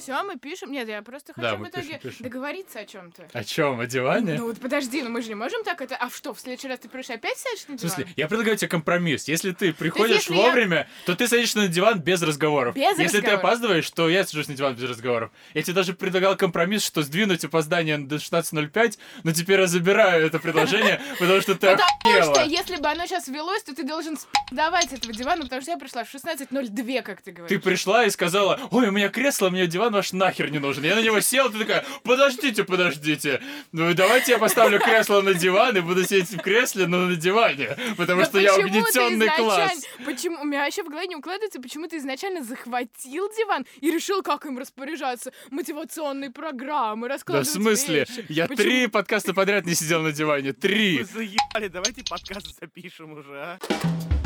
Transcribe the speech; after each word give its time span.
Все, 0.00 0.22
мы 0.22 0.36
пишем. 0.38 0.72
Нет, 0.72 0.88
я 0.88 1.02
просто 1.02 1.32
хочу 1.34 1.46
Да, 1.46 1.56
в 1.56 1.62
итоге 1.68 1.86
пишем, 1.86 2.00
пишем. 2.00 2.24
договориться 2.24 2.78
о 2.80 2.84
чем-то. 2.86 3.28
О 3.32 3.44
чем? 3.44 3.80
О 3.80 3.86
диване? 3.86 4.34
Ну 4.38 4.46
вот 4.46 4.58
подожди, 4.60 5.02
ну 5.02 5.10
мы 5.10 5.22
же 5.22 5.28
не 5.28 5.34
можем 5.34 5.62
так 5.64 5.80
это. 5.80 5.96
А 5.96 6.08
что, 6.10 6.32
в 6.34 6.40
следующий 6.40 6.68
раз 6.68 6.78
ты 6.80 6.88
придешь 6.88 7.10
опять 7.10 7.36
сядешь 7.38 7.66
на 7.68 7.74
В 7.76 7.78
диван? 7.80 7.90
смысле, 7.94 8.12
я 8.16 8.28
предлагаю 8.28 8.56
тебе 8.56 8.68
компромисс. 8.68 9.28
Если 9.28 9.52
ты 9.52 9.72
приходишь 9.72 10.16
если 10.16 10.34
я- 10.34 10.42
вовремя, 10.42 10.88
то 11.06 11.14
ты 11.14 11.28
садишься 11.28 11.58
на 11.58 11.68
диван 11.68 12.00
без 12.00 12.22
разговоров. 12.22 12.74
Без 12.74 12.98
Если 12.98 13.06
ты 13.08 13.16
разговоров. 13.18 13.40
опаздываешь, 13.44 13.90
то 13.90 14.08
я 14.08 14.24
сажусь 14.24 14.48
на 14.48 14.54
диван 14.54 14.74
без 14.74 14.88
разговоров. 14.88 15.30
Я 15.54 15.62
тебе 15.62 15.74
даже 15.74 15.92
предлагал 15.94 16.36
компромисс, 16.36 16.82
что 16.84 17.02
сдвинуть 17.02 17.44
опоздание 17.44 17.98
до 17.98 18.16
16.05, 18.18 18.98
но 19.24 19.32
теперь 19.32 19.60
я 19.60 19.66
забираю 19.66 20.26
это 20.26 20.38
предложение, 20.38 21.00
потому 21.18 21.40
что 21.40 21.54
ты 21.54 21.76
Потому 22.02 22.34
что 22.34 22.44
если 22.44 22.76
бы 22.76 22.88
оно 22.88 23.06
сейчас 23.06 23.28
велось, 23.28 23.62
то 23.64 23.74
ты 23.74 23.82
должен 23.84 24.16
давать 24.50 24.92
этого 24.92 25.12
дивана, 25.12 25.42
потому 25.42 25.60
что 25.62 25.70
я 25.72 25.76
пришла 25.76 26.04
в 26.04 26.08
16.02, 26.14 27.02
как 27.02 27.18
ты 27.22 27.30
Ты 27.30 27.36
говоришь. 27.36 27.62
пришла 27.62 28.04
и 28.04 28.10
сказала, 28.10 28.58
ой, 28.70 28.88
у 28.88 28.90
меня 28.92 29.08
кресло, 29.08 29.50
мне 29.50 29.66
диван 29.66 29.89
ваш 29.92 30.12
нахер 30.12 30.50
не 30.50 30.58
нужен. 30.58 30.84
Я 30.84 30.94
на 30.96 31.00
него 31.02 31.20
сел, 31.20 31.50
ты 31.50 31.58
такая, 31.58 31.84
подождите, 32.02 32.64
подождите. 32.64 33.40
Ну 33.72 33.92
давайте 33.94 34.32
я 34.32 34.38
поставлю 34.38 34.78
кресло 34.78 35.20
на 35.22 35.34
диван 35.34 35.76
и 35.76 35.80
буду 35.80 36.04
сидеть 36.04 36.30
в 36.30 36.38
кресле, 36.38 36.86
но 36.86 37.06
на 37.06 37.16
диване. 37.16 37.76
Потому 37.96 38.20
Да 38.22 38.26
что 38.26 38.38
я 38.40 38.54
угнетенный 38.56 39.26
изначально- 39.26 39.36
класс. 39.36 39.84
Почему? 40.04 40.40
У 40.40 40.44
меня 40.44 40.64
вообще 40.64 40.82
в 40.82 40.88
голове 40.88 41.06
не 41.06 41.16
укладывается, 41.16 41.60
почему 41.60 41.86
ты 41.88 41.96
изначально 41.98 42.42
захватил 42.42 43.28
диван 43.36 43.66
и 43.80 43.90
решил, 43.90 44.22
как 44.22 44.46
им 44.46 44.58
распоряжаться. 44.58 45.32
Мотивационные 45.50 46.30
программы, 46.30 47.08
Да 47.08 47.14
в 47.14 47.16
раскладывать 47.16 47.48
смысле? 47.48 48.00
вещи. 48.08 48.26
Я 48.28 48.46
Почему? 48.46 48.62
три 48.64 48.86
подкаста 48.86 49.34
подряд 49.34 49.66
не 49.66 49.74
сидел 49.74 50.02
на 50.02 50.12
диване. 50.12 50.52
Три. 50.52 50.98
Вы 50.98 51.04
заебали, 51.04 51.68
давайте 51.68 52.02
подкаст 52.08 52.58
запишем 52.60 53.12
уже, 53.12 53.30
а. 53.34 54.19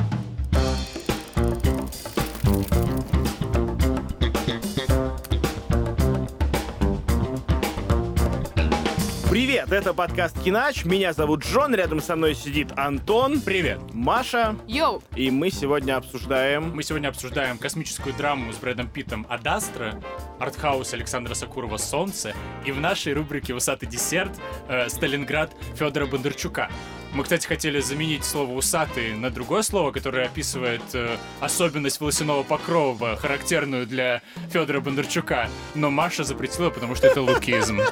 Привет, 9.35 9.73
это 9.73 9.93
подкаст 9.93 10.41
Кинач. 10.45 10.85
Меня 10.85 11.13
зовут 11.13 11.45
Джон, 11.45 11.75
рядом 11.75 12.01
со 12.01 12.15
мной 12.15 12.37
сидит 12.37 12.69
Антон, 12.77 13.41
Привет. 13.41 13.81
Маша, 13.93 14.55
Йоу, 14.69 15.03
и 15.17 15.29
мы 15.33 15.51
сегодня 15.51 15.97
обсуждаем... 15.97 16.71
Мы 16.73 16.85
сегодня 16.85 17.09
обсуждаем 17.09 17.59
космическую 17.59 18.15
драму 18.15 18.53
с 18.53 18.57
Брэдом 18.59 18.89
Питтом 18.89 19.27
«Адастра», 19.29 20.01
артхаус 20.39 20.95
Александра 20.95 21.35
Сакурова 21.35 21.79
«Солнце» 21.79 22.33
и 22.65 22.71
в 22.71 22.79
нашей 22.79 23.13
рубрике 23.13 23.55
«Усатый 23.55 23.89
десерт» 23.89 24.31
э, 24.69 24.89
«Сталинград» 24.89 25.51
Федора 25.75 26.07
Бондарчука. 26.07 26.71
Мы, 27.15 27.23
кстати, 27.23 27.47
хотели 27.47 27.81
заменить 27.81 28.25
слово 28.25 28.53
«усатый» 28.55 29.15
на 29.15 29.31
другое 29.31 29.63
слово, 29.63 29.93
которое 29.93 30.27
описывает 30.27 30.83
э, 30.95 31.17
особенность 31.41 32.01
волосяного 32.01 32.43
покрова, 32.43 33.17
характерную 33.17 33.87
для 33.87 34.21
Федора 34.53 34.81
Бондарчука. 34.81 35.49
Но 35.77 35.91
Маша 35.91 36.25
запретила, 36.25 36.71
потому 36.71 36.97
что 36.97 37.07
это 37.07 37.23
лукизм. 37.23 37.81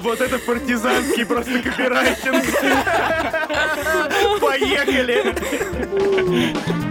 Вот 0.00 0.20
это 0.20 0.38
партизанский 0.38 1.24
просто 1.24 1.62
копирайтинг. 1.62 2.44
Поехали! 4.40 6.89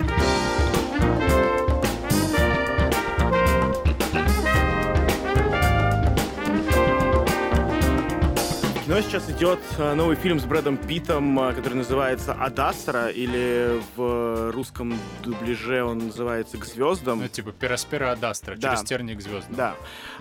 Кино 8.99 9.09
сейчас 9.09 9.29
идет 9.29 9.59
э, 9.77 9.93
новый 9.93 10.15
фильм 10.15 10.39
с 10.39 10.45
Брэдом 10.45 10.75
Питтом, 10.75 11.39
э, 11.39 11.53
который 11.53 11.75
называется 11.75 12.33
«Адастра», 12.33 13.07
или 13.07 13.81
в 13.95 14.51
русском 14.51 14.93
дубляже 15.23 15.83
он 15.83 16.07
называется 16.07 16.57
«К 16.57 16.65
звездам». 16.65 17.19
Ну, 17.19 17.27
типа 17.27 17.51
«Пераспера 17.51 18.11
Адастра», 18.11 18.55
Да. 18.55 18.75
через 18.75 18.83
терник 18.87 19.19
к 19.19 19.21
звездам. 19.21 19.55
Да. 19.55 19.75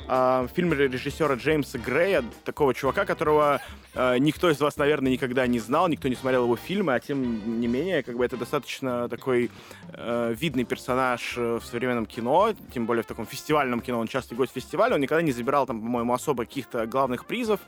А, 0.07 0.47
фильм 0.55 0.73
режиссера 0.73 1.35
Джеймса 1.35 1.79
Грея, 1.79 2.25
такого 2.45 2.73
чувака, 2.73 3.05
которого 3.05 3.61
э, 3.95 4.19
никто 4.19 4.51
из 4.51 4.61
вас, 4.61 4.77
наверное, 4.77 5.13
никогда 5.13 5.47
не 5.47 5.59
знал, 5.59 5.89
никто 5.89 6.09
не 6.09 6.15
смотрел 6.15 6.45
его 6.45 6.57
фильмы, 6.57 6.95
а 6.95 7.01
тем 7.01 7.61
не 7.61 7.67
менее, 7.67 8.03
как 8.03 8.17
бы 8.17 8.25
это 8.25 8.37
достаточно 8.37 9.09
такой 9.09 9.51
э, 9.93 10.35
видный 10.39 10.65
персонаж 10.65 11.35
э, 11.37 11.59
в 11.59 11.65
современном 11.65 12.07
кино, 12.07 12.55
тем 12.73 12.87
более 12.87 13.03
в 13.03 13.07
таком 13.07 13.27
фестивальном 13.27 13.81
кино. 13.81 13.99
Он 13.99 14.07
частый 14.07 14.37
гость 14.37 14.53
фестиваля, 14.55 14.95
он 14.95 15.01
никогда 15.01 15.23
не 15.23 15.33
забирал 15.33 15.67
там, 15.67 15.81
по-моему, 15.81 16.15
особо 16.15 16.45
каких-то 16.45 16.87
главных 16.87 17.27
призов. 17.27 17.61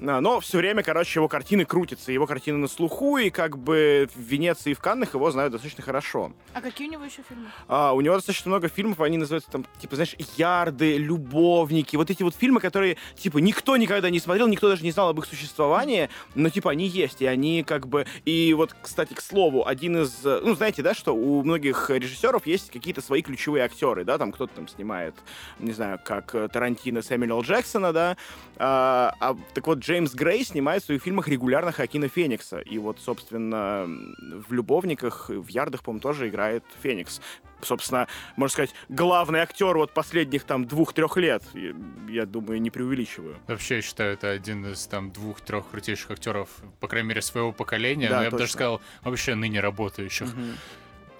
А, 0.00 0.20
Но 0.20 0.40
все 0.40 0.58
время, 0.58 0.82
короче, 0.82 1.18
его 1.18 1.28
картины 1.28 1.64
крутятся, 1.64 2.12
его 2.12 2.26
картины 2.26 2.58
на 2.58 2.68
слуху, 2.68 3.18
и 3.18 3.30
как 3.30 3.58
бы 3.58 4.08
в 4.14 4.20
Венеции 4.20 4.70
и 4.70 4.74
в 4.74 4.80
Каннах 4.80 5.14
его 5.14 5.30
знают 5.30 5.52
достаточно 5.52 5.82
хорошо. 5.82 6.32
а 6.54 6.60
какие 6.60 6.88
у 6.88 6.90
него 6.90 7.04
еще 7.04 7.22
фильмы? 7.28 7.46
А, 7.66 7.92
у 7.92 8.00
него 8.00 8.14
достаточно 8.14 8.48
много 8.48 8.68
фильмов, 8.68 9.00
они 9.00 9.16
называются 9.16 9.50
там, 9.50 9.64
типа, 9.80 9.96
знаешь, 9.96 10.14
«Ярды», 10.36 10.96
«Любовники», 10.96 11.96
вот 11.96 12.10
эти 12.10 12.22
вот 12.22 12.34
фильмы, 12.34 12.60
которые, 12.60 12.96
типа, 13.16 13.38
никто 13.38 13.76
никогда 13.76 14.10
не 14.10 14.20
смотрел, 14.20 14.48
никто 14.48 14.68
даже 14.68 14.82
не 14.82 14.90
знал 14.90 15.08
об 15.10 15.18
их 15.18 15.26
существовании, 15.26 16.08
но, 16.34 16.48
типа, 16.50 16.70
они 16.70 16.86
есть, 16.86 17.22
и 17.22 17.26
они 17.26 17.62
как 17.62 17.86
бы... 17.88 18.06
И 18.24 18.54
вот, 18.54 18.74
кстати, 18.80 19.14
к 19.14 19.20
слову, 19.20 19.66
один 19.66 20.02
из... 20.02 20.22
Ну, 20.22 20.54
знаете, 20.54 20.82
да, 20.82 20.94
что 20.94 21.14
у 21.14 21.42
многих 21.42 21.90
режиссеров 21.90 22.46
есть 22.46 22.70
какие-то 22.70 23.00
свои 23.00 23.22
ключевые 23.22 23.64
актеры, 23.64 24.04
да, 24.04 24.18
там 24.18 24.32
кто-то 24.32 24.54
там 24.54 24.68
снимает, 24.68 25.14
не 25.58 25.72
знаю, 25.72 26.00
как 26.04 26.34
э, 26.34 26.48
Тарантино 26.48 27.02
Сэмюэла 27.02 27.42
Джексона, 27.42 27.92
да, 27.92 28.16
а, 28.56 29.14
а, 29.20 29.36
так 29.54 29.66
вот, 29.66 29.78
Джеймс 29.88 30.12
Грей 30.12 30.44
снимает 30.44 30.82
в 30.82 30.86
своих 30.86 31.02
фильмах 31.02 31.28
регулярно 31.28 31.72
Хакина 31.72 32.08
Феникса. 32.08 32.58
И 32.58 32.76
вот, 32.76 33.00
собственно, 33.00 33.86
в 33.86 34.52
«Любовниках», 34.52 35.30
в 35.30 35.48
«Ярдах», 35.48 35.82
по-моему, 35.82 36.02
тоже 36.02 36.28
играет 36.28 36.62
Феникс. 36.82 37.22
Собственно, 37.62 38.06
можно 38.36 38.52
сказать, 38.52 38.74
главный 38.90 39.40
актер 39.40 39.78
вот 39.78 39.94
последних 39.94 40.44
там 40.44 40.66
двух-трех 40.66 41.16
лет. 41.16 41.42
Я, 41.54 41.72
я 42.10 42.26
думаю, 42.26 42.60
не 42.60 42.68
преувеличиваю. 42.68 43.38
Вообще, 43.46 43.76
я 43.76 43.82
считаю, 43.82 44.12
это 44.12 44.30
один 44.30 44.66
из 44.66 44.86
там 44.86 45.10
двух-трех 45.10 45.70
крутейших 45.70 46.10
актеров, 46.10 46.50
по 46.80 46.86
крайней 46.86 47.08
мере, 47.08 47.22
своего 47.22 47.52
поколения. 47.52 48.10
Да, 48.10 48.18
но 48.18 48.24
я 48.24 48.30
бы 48.30 48.36
даже 48.36 48.52
точно. 48.52 48.58
сказал, 48.58 48.80
вообще 49.04 49.34
ныне 49.36 49.60
работающих. 49.60 50.28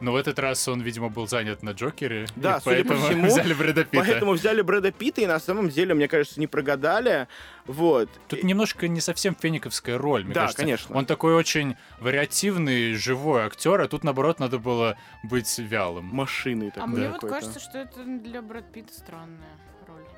Но 0.00 0.12
в 0.12 0.16
этот 0.16 0.38
раз 0.38 0.66
он, 0.68 0.80
видимо, 0.80 1.08
был 1.08 1.26
занят 1.26 1.62
на 1.62 1.70
Джокере. 1.70 2.26
Да, 2.36 2.58
и 2.58 2.60
судя 2.60 2.84
по 2.84 2.90
поэтому 2.90 3.06
всему, 3.08 3.26
взяли 3.26 3.52
Брэда 3.52 3.84
Питта. 3.84 4.04
Поэтому 4.06 4.32
взяли 4.32 4.62
Брэда 4.62 4.92
Питта, 4.92 5.20
и 5.22 5.26
на 5.26 5.40
самом 5.40 5.68
деле, 5.70 5.94
мне 5.94 6.08
кажется, 6.08 6.38
не 6.38 6.46
прогадали. 6.46 7.26
Вот. 7.66 8.08
Тут 8.28 8.42
немножко 8.44 8.88
не 8.88 9.00
совсем 9.00 9.34
фениковская 9.34 9.98
роль, 9.98 10.24
мне 10.24 10.34
Да, 10.34 10.42
кажется. 10.42 10.62
конечно. 10.62 10.96
Он 10.96 11.06
такой 11.06 11.34
очень 11.34 11.76
вариативный, 12.00 12.94
живой 12.94 13.42
актер, 13.42 13.80
а 13.80 13.88
тут, 13.88 14.04
наоборот, 14.04 14.40
надо 14.40 14.58
было 14.58 14.96
быть 15.22 15.58
вялым. 15.58 16.04
Машины 16.06 16.68
А 16.74 16.80
такой 16.80 16.88
мне 16.92 17.08
вот 17.08 17.20
кажется, 17.20 17.60
что 17.60 17.78
это 17.78 18.04
для 18.04 18.42
Брэд 18.42 18.70
Питта 18.72 18.92
странная 18.94 19.36
роль. 19.38 19.67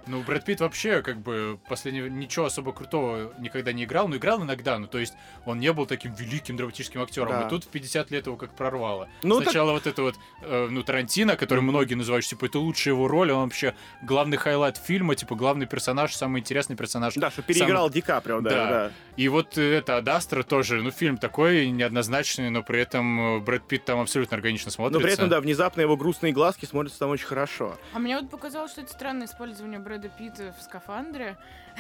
Ну, 0.06 0.22
Брэд 0.22 0.44
Питт 0.44 0.61
вообще, 0.61 1.03
как 1.03 1.19
бы, 1.19 1.59
последнего 1.69 2.06
ничего 2.06 2.47
особо 2.47 2.72
крутого 2.72 3.33
никогда 3.38 3.72
не 3.72 3.84
играл, 3.84 4.09
но 4.09 4.16
играл 4.16 4.43
иногда, 4.43 4.78
ну, 4.78 4.87
то 4.87 4.99
есть 4.99 5.15
он 5.44 5.59
не 5.61 5.72
был 5.72 5.87
таким 5.87 6.12
великим 6.15 6.56
драматическим 6.56 7.00
актером, 7.03 7.28
Да. 7.33 7.47
и 7.47 7.49
тут 7.50 7.65
в 7.65 7.69
50 7.69 8.11
лет 8.11 8.27
его 8.27 8.37
как 8.37 8.55
прорвало. 8.56 9.09
Ну, 9.22 9.37
так- 9.37 9.44
Сначала 9.50 9.72
вот 9.72 9.87
это 9.87 10.03
вот, 10.03 10.16
э, 10.43 10.69
ну, 10.71 10.83
Тарантино, 10.83 11.37
который 11.37 11.61
многие 11.61 11.94
называют, 11.94 12.25
типа, 12.27 12.47
это 12.47 12.59
лучшая 12.59 12.94
его 12.94 13.09
роль, 13.09 13.31
он 13.31 13.44
вообще 13.44 13.75
главный 14.03 14.37
хайлайт 14.37 14.77
фильма, 14.77 15.15
типа, 15.15 15.34
главный 15.34 15.66
персонаж, 15.66 16.15
самый 16.15 16.41
интересный 16.41 16.77
персонаж. 16.77 17.15
Да, 17.15 17.31
что 17.31 17.43
переиграл 17.43 17.84
Самый- 17.88 17.94
Ди 17.94 18.00
Каприо, 18.00 18.41
да, 18.41 18.50
Да. 18.50 18.71
да. 18.71 18.93
И 19.17 19.28
вот 19.28 19.59
это 19.59 19.97
Ad 19.99 20.11
Astra 20.11 20.43
тоже, 20.43 20.82
ну, 20.82 20.91
фильм 20.91 21.19
такой 21.19 21.69
неоднозначный, 21.69 22.50
но 22.50 22.62
при 22.62 22.81
этом 22.81 23.37
э, 23.37 23.41
Брэд 23.41 23.67
Питт 23.69 23.84
там 23.84 24.00
абсолютно 24.00 24.34
органично 24.37 24.71
смотрится. 24.71 24.99
Но 25.00 25.05
при 25.05 25.12
этом, 25.12 25.28
да, 25.28 25.41
внезапно 25.41 25.81
его 25.82 25.97
грустные 25.97 26.32
глазки 26.32 26.65
смотрятся 26.65 27.00
там 27.00 27.11
очень 27.11 27.27
хорошо. 27.27 27.77
А 27.93 27.99
мне 27.99 28.19
вот 28.19 28.31
показалось, 28.31 28.72
что 28.72 28.81
это 28.81 28.93
странное 28.93 29.27
использование 29.27 29.81
Брэда 29.91 30.09
Питта 30.09 30.55
в 30.56 30.62
скафандре. 30.62 31.37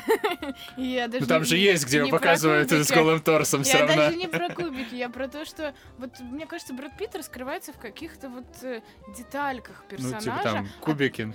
Я 0.76 1.08
даже 1.08 1.22
Ну, 1.22 1.26
там 1.26 1.42
не- 1.42 1.48
же 1.48 1.56
есть, 1.56 1.86
где 1.86 1.98
его 1.98 2.08
показывают 2.08 2.70
с 2.70 2.90
голым 2.90 3.20
торсом 3.20 3.62
все 3.62 3.78
Я 3.78 3.86
равно. 3.86 3.96
даже 4.02 4.16
не 4.16 4.26
про 4.28 4.48
кубики, 4.50 4.94
я 4.94 5.08
про 5.08 5.28
то, 5.28 5.44
что 5.44 5.74
вот 5.98 6.10
мне 6.20 6.46
кажется, 6.46 6.74
Брэд 6.74 6.96
Питт 6.98 7.14
раскрывается 7.16 7.72
в 7.72 7.78
каких-то 7.78 8.28
вот 8.28 8.44
э, 8.62 8.80
детальках 9.16 9.84
Ну, 9.90 9.96
персонажа. 9.96 10.20
типа 10.20 10.40
там 10.42 10.68
кубики. 10.80 11.32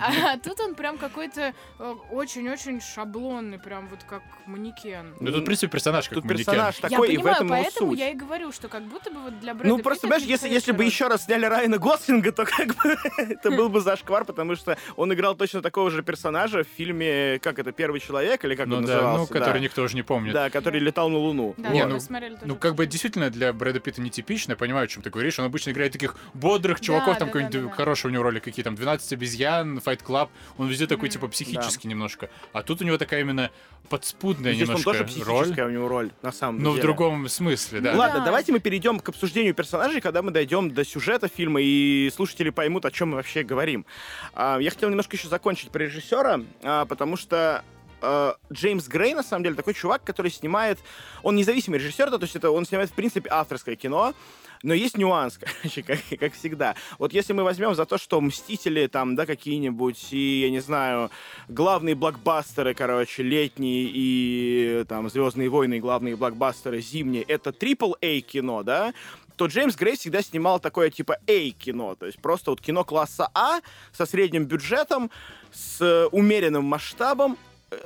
А, 0.00 0.32
а 0.34 0.38
тут 0.38 0.60
он 0.60 0.74
прям 0.74 0.98
какой-то 0.98 1.52
э, 1.78 1.94
очень-очень 2.10 2.80
шаблонный, 2.80 3.58
прям 3.58 3.88
вот 3.88 4.02
как 4.04 4.22
манекен. 4.46 5.14
Ну, 5.20 5.32
тут, 5.32 5.42
в 5.42 5.44
принципе, 5.44 5.70
персонаж 5.70 6.08
как 6.08 6.14
Тут 6.16 6.24
манекен. 6.24 6.44
персонаж 6.44 6.76
я 6.82 6.88
такой, 6.88 7.08
и 7.12 7.16
в 7.16 7.20
понимаю, 7.20 7.34
этом 7.36 7.46
его 7.46 7.56
поэтому 7.56 7.90
суть. 7.90 7.98
я 8.00 8.10
и 8.10 8.14
говорю, 8.14 8.52
что 8.52 8.68
как 8.68 8.82
будто 8.84 9.10
бы 9.10 9.20
вот 9.20 9.40
для 9.40 9.54
Брэда 9.54 9.68
Ну, 9.68 9.78
просто, 9.82 10.02
понимаешь, 10.02 10.22
если, 10.24 10.48
если 10.48 10.72
бы 10.72 10.84
еще 10.84 11.08
раз 11.08 11.24
сняли 11.24 11.46
Райана 11.46 11.78
Гослинга, 11.78 12.32
то 12.32 12.44
как 12.44 12.74
бы 12.76 12.96
это 13.18 13.50
был 13.50 13.68
бы 13.68 13.80
зашквар, 13.80 14.24
потому 14.24 14.56
что 14.56 14.76
он 14.96 15.12
играл 15.12 15.34
точно 15.34 15.62
такого 15.62 15.90
же 15.90 16.02
персонажа 16.02 16.64
в 16.64 16.68
фильме, 16.76 17.38
как 17.40 17.58
это, 17.58 17.72
«Первый 17.72 18.00
человек» 18.06 18.44
или 18.44 18.54
как 18.54 18.66
Ну 18.66 18.76
он 18.76 18.84
да, 18.84 18.94
назывался? 18.94 19.32
ну, 19.32 19.38
который 19.40 19.60
никто 19.60 19.82
уже 19.82 19.94
не 19.96 20.02
помнит. 20.02 20.32
Да, 20.32 20.50
который 20.50 20.80
летал 20.80 21.08
на 21.08 21.18
Луну. 21.18 21.54
Да, 21.56 21.68
Не, 21.70 21.84
ну- 21.86 21.98
смотрели 22.00 22.38
Ну, 22.44 22.56
как 22.56 22.74
бы 22.74 22.86
действительно 22.86 23.30
для 23.30 23.52
Брэда 23.52 23.80
Питта 23.80 24.00
нетипично, 24.00 24.52
я 24.52 24.56
понимаю, 24.56 24.84
о 24.84 24.88
чем 24.88 25.02
ты 25.02 25.10
говоришь. 25.10 25.38
Он 25.38 25.46
обычно 25.46 25.70
играет 25.70 25.92
таких 25.92 26.16
бодрых 26.34 26.80
чуваков, 26.80 27.14
Да, 27.14 27.18
там 27.20 27.28
да, 27.28 27.32
какой-нибудь 27.32 27.54
да, 27.54 27.60
да, 27.62 27.68
да. 27.68 27.74
хороший 27.74 28.06
у 28.06 28.10
него 28.10 28.22
роли, 28.22 28.38
какие 28.38 28.62
там 28.64 28.74
12 28.74 29.12
обезьян, 29.12 29.78
Fight 29.78 30.02
Club. 30.04 30.28
Он 30.58 30.68
везде 30.68 30.86
такой, 30.86 31.08
Мгм. 31.08 31.12
типа, 31.12 31.28
психический 31.28 31.88
немножко. 31.88 32.30
А 32.52 32.62
тут 32.62 32.80
у 32.82 32.84
него 32.84 32.98
такая 32.98 33.20
именно 33.20 33.50
подспудная 33.88 34.52
Здесь 34.52 34.68
он 34.68 34.76
немножко 34.76 35.04
тоже 35.04 35.24
роль. 35.24 35.60
у 35.60 35.70
него 35.70 35.88
роль, 35.88 36.10
на 36.22 36.32
самом 36.32 36.60
Но 36.62 36.70
в 36.70 36.74
деле. 36.74 36.82
другом 36.82 37.28
смысле, 37.28 37.80
да. 37.80 37.94
Ладно, 37.94 38.18
Да. 38.20 38.24
давайте 38.26 38.52
мы 38.52 38.58
перейдем 38.58 38.98
к 38.98 39.08
обсуждению 39.08 39.54
персонажей, 39.54 40.00
когда 40.00 40.22
мы 40.22 40.32
дойдем 40.32 40.70
до 40.72 40.84
сюжета 40.84 41.28
фильма, 41.28 41.60
и 41.62 42.10
слушатели 42.14 42.50
поймут, 42.50 42.84
о 42.84 42.90
чем 42.90 43.10
мы 43.10 43.16
вообще 43.16 43.42
говорим. 43.44 43.86
А, 44.34 44.58
Я 44.58 44.70
хотел 44.70 44.88
немножко 44.88 45.16
еще 45.16 45.28
закончить 45.28 45.70
про 45.70 45.84
режиссера, 45.84 46.40
а, 46.62 46.84
потому 46.84 47.16
что 47.16 47.62
э, 48.00 48.32
Джеймс 48.52 48.88
Грей, 48.88 49.14
на 49.14 49.22
самом 49.22 49.44
деле, 49.44 49.54
такой 49.54 49.74
чувак, 49.74 50.04
который 50.04 50.30
снимает... 50.30 50.78
Он 51.22 51.36
независимый 51.36 51.78
режиссер, 51.78 52.10
да, 52.10 52.18
то 52.18 52.24
есть 52.24 52.36
это 52.36 52.50
он 52.50 52.66
снимает, 52.66 52.90
в 52.90 52.94
принципе, 52.94 53.28
авторское 53.30 53.76
кино, 53.76 54.14
но 54.62 54.74
есть 54.74 54.96
нюанс, 54.96 55.38
короче, 55.62 55.82
как, 55.82 55.98
как 56.18 56.34
всегда. 56.34 56.74
Вот 56.98 57.12
если 57.12 57.32
мы 57.32 57.44
возьмем 57.44 57.74
за 57.74 57.86
то, 57.86 57.98
что 57.98 58.20
«Мстители» 58.20 58.86
там, 58.86 59.16
да, 59.16 59.26
какие-нибудь, 59.26 60.08
и, 60.12 60.40
я 60.42 60.50
не 60.50 60.60
знаю, 60.60 61.10
главные 61.48 61.94
блокбастеры, 61.94 62.74
короче, 62.74 63.22
летние 63.22 63.90
и 63.92 64.84
там 64.88 65.08
«Звездные 65.10 65.48
войны» 65.48 65.80
главные 65.80 66.16
блокбастеры 66.16 66.80
зимние, 66.80 67.22
это 67.22 67.50
AAA 67.50 68.20
кино, 68.20 68.62
да, 68.62 68.92
то 69.36 69.46
Джеймс 69.46 69.76
Грей 69.76 69.96
всегда 69.96 70.22
снимал 70.22 70.60
такое 70.60 70.90
типа 70.90 71.18
A-кино, 71.26 71.94
то 71.94 72.06
есть 72.06 72.18
просто 72.20 72.50
вот 72.50 72.60
кино 72.60 72.84
класса 72.84 73.28
А 73.34 73.60
со 73.92 74.06
средним 74.06 74.46
бюджетом, 74.46 75.10
с 75.52 76.08
умеренным 76.10 76.64
масштабом, 76.64 77.36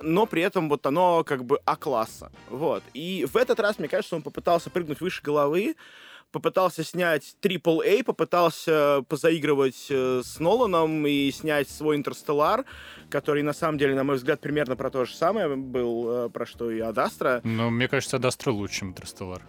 но 0.03 0.27
при 0.27 0.43
этом 0.43 0.69
вот 0.69 0.85
оно 0.87 1.25
как 1.25 1.45
бы 1.45 1.59
А-класса. 1.65 2.31
Вот. 2.49 2.83
И 2.95 3.27
в 3.31 3.37
этот 3.37 3.61
раз, 3.61 3.79
мне 3.79 3.89
кажется, 3.89 4.17
он 4.17 4.23
попытался 4.23 4.71
прыгнуть 4.71 5.01
выше 5.01 5.23
головы, 5.23 5.75
попытался 6.33 6.85
снять 6.85 7.35
AAA, 7.43 8.05
попытался 8.05 9.03
позаигрывать 9.09 9.87
э, 9.91 10.23
с 10.25 10.39
Ноланом 10.39 11.07
и 11.07 11.31
снять 11.33 11.69
свой 11.69 11.97
«Интерстеллар», 11.97 12.65
который, 13.09 13.43
на 13.43 13.53
самом 13.53 13.79
деле, 13.79 13.95
на 13.95 14.05
мой 14.05 14.17
взгляд, 14.17 14.41
примерно 14.41 14.77
про 14.77 14.91
то 14.91 15.05
же 15.05 15.15
самое 15.15 15.57
был, 15.57 16.27
э, 16.27 16.29
про 16.31 16.47
что 16.47 16.71
и 16.71 16.79
«Адастра». 16.79 17.41
Но 17.43 17.71
мне 17.71 17.89
кажется, 17.89 18.19
Дастра 18.19 18.53
лучше, 18.53 18.81
чем 18.81 18.91
Интерстеллар. 18.91 19.43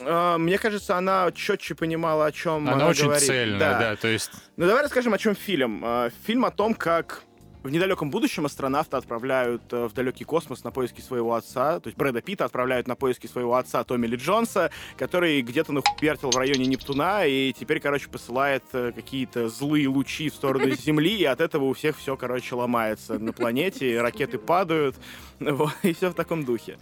Э, 0.00 0.38
Мне 0.38 0.56
кажется, 0.58 0.96
она 0.96 1.30
четче 1.32 1.74
понимала, 1.74 2.26
о 2.26 2.32
чем 2.32 2.66
Она, 2.68 2.72
она, 2.72 2.88
очень 2.88 3.04
говорит. 3.04 3.26
цельная, 3.26 3.78
да. 3.78 3.96
то 3.96 4.08
есть... 4.08 4.30
Ну 4.56 4.66
давай 4.66 4.82
расскажем, 4.82 5.12
о 5.12 5.18
чем 5.18 5.34
фильм. 5.34 5.84
Фильм 6.26 6.44
о 6.46 6.50
том, 6.50 6.74
как 6.74 7.22
в 7.64 7.70
недалеком 7.70 8.10
будущем 8.10 8.44
астронавта 8.44 8.98
отправляют 8.98 9.62
э, 9.72 9.86
в 9.86 9.94
далекий 9.94 10.24
космос 10.24 10.64
на 10.64 10.70
поиски 10.70 11.00
своего 11.00 11.34
отца, 11.34 11.80
то 11.80 11.88
есть 11.88 11.96
Брэда 11.96 12.20
Питта 12.20 12.44
отправляют 12.44 12.86
на 12.86 12.94
поиски 12.94 13.26
своего 13.26 13.54
отца 13.56 13.82
Томми 13.84 14.06
Ли 14.06 14.18
Джонса, 14.18 14.70
который 14.98 15.40
где-то 15.40 15.72
нахуертил 15.72 16.30
в 16.30 16.36
районе 16.36 16.66
Нептуна 16.66 17.24
и 17.24 17.54
теперь, 17.54 17.80
короче, 17.80 18.08
посылает 18.10 18.64
э, 18.74 18.92
какие-то 18.94 19.48
злые 19.48 19.88
лучи 19.88 20.28
в 20.28 20.34
сторону 20.34 20.70
Земли, 20.74 21.16
и 21.16 21.24
от 21.24 21.40
этого 21.40 21.64
у 21.64 21.72
всех 21.72 21.96
все, 21.96 22.18
короче, 22.18 22.54
ломается 22.54 23.18
на 23.18 23.32
планете, 23.32 23.98
ракеты 23.98 24.36
падают, 24.36 24.96
вот, 25.40 25.72
и 25.82 25.94
все 25.94 26.10
в 26.10 26.14
таком 26.14 26.44
духе. 26.44 26.76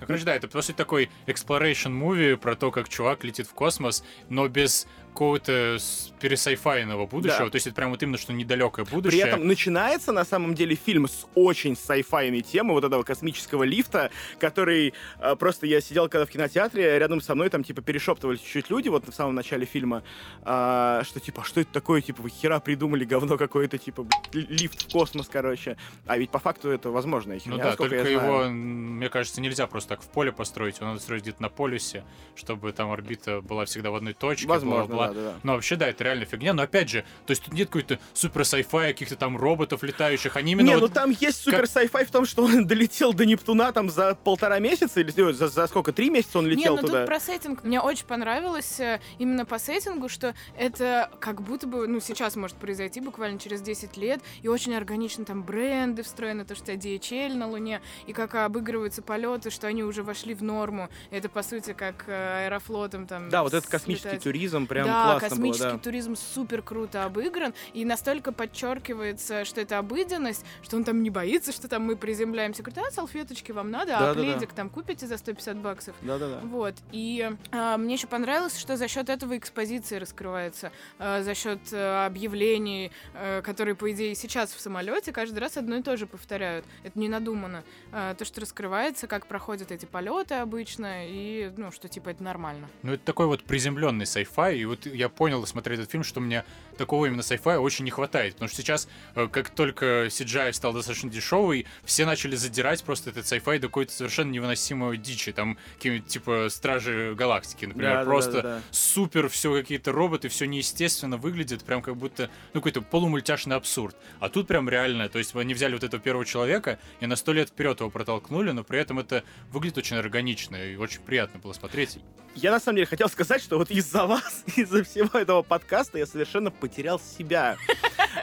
Ну, 0.00 0.06
Короче, 0.06 0.24
да, 0.24 0.34
это 0.34 0.48
по 0.48 0.62
сути 0.62 0.76
такой 0.76 1.10
exploration 1.26 1.92
movie 1.92 2.36
про 2.36 2.54
то, 2.54 2.70
как 2.70 2.88
чувак 2.88 3.24
летит 3.24 3.48
в 3.48 3.52
космос, 3.52 4.04
но 4.28 4.48
без 4.48 4.86
какого-то 5.10 5.78
пересайфайного 6.20 7.06
будущего. 7.06 7.44
Да. 7.44 7.50
То 7.50 7.56
есть 7.56 7.66
это 7.66 7.76
прям 7.76 7.90
вот 7.90 8.02
именно 8.02 8.18
что 8.18 8.32
недалекое 8.32 8.84
При 8.84 8.94
будущее. 8.94 9.26
этом 9.26 9.46
начинается, 9.46 10.12
на 10.12 10.24
самом 10.24 10.54
деле, 10.54 10.74
фильм 10.74 11.08
с 11.08 11.26
очень 11.34 11.76
сайфайной 11.76 12.40
темы 12.40 12.72
вот 12.72 12.84
этого 12.84 13.02
космического 13.02 13.64
лифта, 13.64 14.10
который 14.38 14.94
э, 15.18 15.36
просто 15.36 15.66
я 15.66 15.80
сидел 15.80 16.08
когда 16.08 16.26
в 16.26 16.30
кинотеатре, 16.30 16.98
рядом 16.98 17.20
со 17.20 17.34
мной 17.34 17.48
там 17.48 17.64
типа 17.64 17.82
перешептывались 17.82 18.40
чуть-чуть 18.40 18.70
люди 18.70 18.88
вот 18.88 19.08
в 19.08 19.14
самом 19.14 19.34
начале 19.34 19.66
фильма, 19.66 20.02
а, 20.42 21.02
что 21.04 21.20
типа, 21.20 21.42
а 21.42 21.44
что 21.44 21.60
это 21.60 21.72
такое, 21.72 22.00
типа, 22.00 22.22
вы 22.22 22.30
хера 22.30 22.60
придумали 22.60 23.04
говно 23.04 23.36
какое-то, 23.36 23.78
типа, 23.78 24.06
лифт 24.32 24.88
в 24.88 24.92
космос, 24.92 25.28
короче. 25.30 25.76
А 26.06 26.18
ведь 26.18 26.30
по 26.30 26.38
факту 26.38 26.70
это 26.70 26.90
возможная 26.90 27.40
Ну 27.44 27.56
да, 27.56 27.76
только 27.76 27.96
его, 27.96 28.44
мне 28.48 29.08
кажется, 29.08 29.40
нельзя 29.40 29.66
просто 29.66 29.90
так 29.90 30.02
в 30.02 30.08
поле 30.08 30.32
построить. 30.32 30.76
Его 30.78 30.88
надо 30.88 31.00
строить 31.00 31.22
где-то 31.22 31.42
на 31.42 31.48
полюсе, 31.48 32.04
чтобы 32.34 32.72
там 32.72 32.90
орбита 32.90 33.40
была 33.40 33.64
всегда 33.64 33.90
в 33.90 33.94
одной 33.94 34.14
точке. 34.14 34.46
Возможно, 34.46 34.94
бла-бла-бла. 35.08 35.22
да, 35.22 35.30
да, 35.30 35.34
да. 35.34 35.40
Но 35.42 35.52
вообще, 35.54 35.76
да, 35.76 35.88
это 35.88 36.04
реально 36.04 36.24
фигня. 36.24 36.52
Но 36.52 36.62
опять 36.62 36.88
же, 36.90 37.04
то 37.26 37.30
есть 37.30 37.42
тут 37.44 37.54
нет 37.54 37.68
какой-то 37.68 37.98
супер 38.14 38.44
сайфая, 38.44 38.92
каких-то 38.92 39.16
там 39.16 39.36
роботов 39.36 39.82
летающих. 39.82 40.36
Они 40.36 40.52
именно 40.52 40.66
Не, 40.66 40.74
вот 40.74 40.82
ну 40.82 40.88
там 40.88 41.10
есть 41.10 41.42
супер 41.42 41.66
сайфай 41.66 42.04
в 42.04 42.10
том, 42.10 42.24
что 42.26 42.44
он 42.44 42.66
долетел 42.66 43.12
до 43.12 43.26
Нептуна 43.26 43.72
там 43.72 43.90
за 43.90 44.14
полтора 44.14 44.58
месяца, 44.58 45.00
или 45.00 45.10
за, 45.32 45.48
за 45.48 45.66
сколько, 45.66 45.92
три 45.92 46.10
месяца 46.10 46.38
он 46.38 46.46
Не, 46.46 46.52
летел 46.52 46.76
ну 46.76 46.82
туда? 46.82 46.98
тут 47.00 47.06
про 47.06 47.20
сеттинг 47.20 47.64
мне 47.64 47.80
очень 47.80 48.06
понравилось 48.06 48.80
э, 48.80 49.00
именно 49.18 49.44
по 49.44 49.58
сеттингу, 49.58 50.08
что 50.08 50.34
это 50.56 51.10
как 51.20 51.42
будто 51.42 51.66
бы, 51.66 51.86
ну, 51.86 52.00
сейчас 52.00 52.36
может 52.36 52.56
произойти 52.56 53.00
буквально 53.00 53.38
через 53.38 53.60
10 53.62 53.96
лет, 53.96 54.20
и 54.42 54.48
очень 54.48 54.74
органично 54.74 55.24
там 55.24 55.42
бренды 55.42 56.02
встроены, 56.02 56.44
то, 56.44 56.54
что 56.54 56.72
DHL 56.72 57.34
на 57.34 57.48
Луне, 57.48 57.80
и 58.06 58.12
как 58.12 58.34
обыгрываются 58.34 59.02
полеты, 59.02 59.50
что 59.50 59.66
они 59.66 59.82
уже 59.82 60.02
вошли 60.02 60.34
в 60.34 60.42
норму. 60.42 60.88
Это, 61.10 61.28
по 61.28 61.42
сути, 61.42 61.72
как 61.72 62.04
э, 62.06 62.46
аэрофлотом 62.46 63.06
там 63.06 63.28
Да, 63.28 63.42
вот 63.42 63.54
этот 63.54 63.68
космический 63.70 64.08
слетать. 64.08 64.22
туризм 64.24 64.66
прям 64.66 64.86
да, 64.90 65.04
классно 65.04 65.28
космический 65.28 65.64
было, 65.64 65.72
да. 65.72 65.78
туризм 65.78 66.16
супер 66.16 66.62
круто 66.62 67.04
обыгран, 67.04 67.54
и 67.74 67.84
настолько 67.84 68.32
подчеркивается, 68.32 69.44
что 69.44 69.60
это 69.60 69.78
обыденность, 69.78 70.44
что 70.62 70.76
он 70.76 70.84
там 70.84 71.02
не 71.02 71.10
боится, 71.10 71.52
что 71.52 71.68
там 71.68 71.82
мы 71.82 71.96
приземляемся. 71.96 72.62
Говорит, 72.62 72.84
а 72.86 72.90
салфеточки 72.90 73.52
вам 73.52 73.70
надо, 73.70 73.96
а 73.96 74.00
Да-да-да. 74.00 74.20
пледик 74.20 74.52
там 74.52 74.68
купите 74.68 75.06
за 75.06 75.18
150 75.18 75.56
баксов. 75.58 75.94
Да-да-да. 76.02 76.40
Вот, 76.42 76.74
и 76.92 77.30
а, 77.52 77.76
мне 77.76 77.94
еще 77.94 78.06
понравилось, 78.06 78.58
что 78.58 78.76
за 78.76 78.88
счет 78.88 79.08
этого 79.08 79.36
экспозиция 79.36 80.00
раскрывается, 80.00 80.72
а, 80.98 81.22
за 81.22 81.34
счет 81.34 81.60
а, 81.72 82.06
объявлений, 82.06 82.92
а, 83.14 83.42
которые, 83.42 83.74
по 83.74 83.90
идее, 83.92 84.14
сейчас 84.14 84.52
в 84.52 84.60
самолете 84.60 85.12
каждый 85.12 85.38
раз 85.38 85.56
одно 85.56 85.76
и 85.76 85.82
то 85.82 85.96
же 85.96 86.06
повторяют. 86.06 86.64
Это 86.82 86.98
не 86.98 87.08
надумано. 87.08 87.62
А, 87.92 88.14
то, 88.14 88.24
что 88.24 88.40
раскрывается, 88.40 89.06
как 89.06 89.26
проходят 89.26 89.70
эти 89.72 89.86
полеты 89.86 90.34
обычно, 90.34 91.06
и, 91.06 91.52
ну, 91.56 91.70
что, 91.70 91.88
типа, 91.88 92.10
это 92.10 92.22
нормально. 92.22 92.68
Ну, 92.82 92.92
это 92.92 93.04
такой 93.04 93.26
вот 93.26 93.44
приземленный 93.44 94.06
сайфай, 94.06 94.58
и 94.58 94.64
вот 94.64 94.79
я 94.86 95.08
понял, 95.08 95.44
смотря 95.46 95.74
этот 95.74 95.90
фильм, 95.90 96.04
что 96.04 96.20
мне 96.20 96.44
такого 96.76 97.06
именно 97.06 97.22
сайфая 97.22 97.58
очень 97.58 97.84
не 97.84 97.90
хватает, 97.90 98.34
потому 98.34 98.48
что 98.48 98.62
сейчас, 98.62 98.88
э, 99.14 99.28
как 99.30 99.50
только 99.50 100.06
CGI 100.06 100.52
стал 100.52 100.72
достаточно 100.72 101.10
дешевый, 101.10 101.66
все 101.84 102.06
начали 102.06 102.36
задирать 102.36 102.82
просто 102.84 103.10
этот 103.10 103.26
сайфай 103.26 103.58
до 103.58 103.68
какой-то 103.68 103.92
совершенно 103.92 104.30
невыносимой 104.30 104.96
дичи, 104.96 105.32
там 105.32 105.58
какие-нибудь 105.76 106.06
типа 106.08 106.46
Стражи 106.50 107.14
Галактики, 107.16 107.66
например, 107.66 108.04
Да-да-да-да-да. 108.04 108.10
просто 108.10 108.62
супер 108.70 109.28
все 109.28 109.52
какие-то 109.54 109.92
роботы, 109.92 110.28
все 110.28 110.46
неестественно 110.46 111.16
выглядит, 111.16 111.64
прям 111.64 111.82
как 111.82 111.96
будто, 111.96 112.30
ну, 112.52 112.60
какой-то 112.60 112.82
полумультяшный 112.82 113.56
абсурд. 113.56 113.96
А 114.18 114.28
тут 114.28 114.46
прям 114.46 114.68
реально, 114.68 115.08
то 115.08 115.18
есть 115.18 115.34
они 115.34 115.54
взяли 115.54 115.74
вот 115.74 115.84
этого 115.84 116.02
первого 116.02 116.24
человека 116.24 116.78
и 117.00 117.06
на 117.06 117.16
сто 117.16 117.32
лет 117.32 117.48
вперед 117.48 117.80
его 117.80 117.90
протолкнули, 117.90 118.50
но 118.50 118.64
при 118.64 118.78
этом 118.78 118.98
это 118.98 119.24
выглядит 119.50 119.78
очень 119.78 119.96
органично 119.96 120.56
и 120.56 120.76
очень 120.76 121.00
приятно 121.00 121.38
было 121.40 121.52
смотреть. 121.52 121.98
Я 122.34 122.52
на 122.52 122.60
самом 122.60 122.76
деле 122.76 122.86
хотел 122.86 123.08
сказать, 123.08 123.42
что 123.42 123.58
вот 123.58 123.70
из-за 123.70 124.06
вас, 124.06 124.44
из-за 124.56 124.84
всего 124.84 125.18
этого 125.18 125.42
подкаста 125.42 125.98
я 125.98 126.06
совершенно 126.06 126.50
потерял 126.60 127.00
себя. 127.00 127.56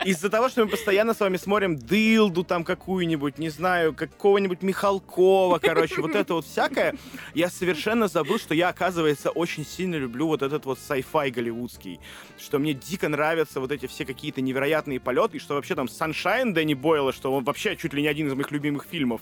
Из-за 0.07 0.29
того, 0.29 0.47
что 0.47 0.63
мы 0.63 0.71
постоянно 0.71 1.13
с 1.13 1.19
вами 1.19 1.35
смотрим 1.35 1.77
дылду 1.77 2.45
там 2.45 2.63
какую-нибудь, 2.63 3.39
не 3.39 3.49
знаю, 3.49 3.93
какого-нибудь 3.93 4.61
Михалкова, 4.61 5.59
короче, 5.59 5.99
вот 6.01 6.15
это 6.15 6.35
вот 6.35 6.45
всякое, 6.45 6.95
я 7.33 7.49
совершенно 7.49 8.07
забыл, 8.07 8.39
что 8.39 8.53
я, 8.53 8.69
оказывается, 8.69 9.31
очень 9.31 9.65
сильно 9.65 9.95
люблю 9.95 10.27
вот 10.27 10.43
этот 10.43 10.63
вот 10.63 10.79
sci-fi 10.79 11.29
голливудский, 11.29 11.99
что 12.39 12.57
мне 12.57 12.73
дико 12.73 13.09
нравятся 13.09 13.59
вот 13.59 13.73
эти 13.73 13.87
все 13.87 14.05
какие-то 14.05 14.39
невероятные 14.39 15.01
полеты, 15.01 15.35
и 15.35 15.39
что 15.41 15.55
вообще 15.55 15.75
там 15.75 15.87
Sunshine 15.87 16.53
Дэнни 16.53 16.73
Бойла, 16.73 17.11
что 17.11 17.33
он 17.33 17.43
вообще 17.43 17.75
чуть 17.75 17.93
ли 17.93 18.01
не 18.01 18.07
один 18.07 18.27
из 18.27 18.33
моих 18.33 18.49
любимых 18.51 18.85
фильмов. 18.89 19.19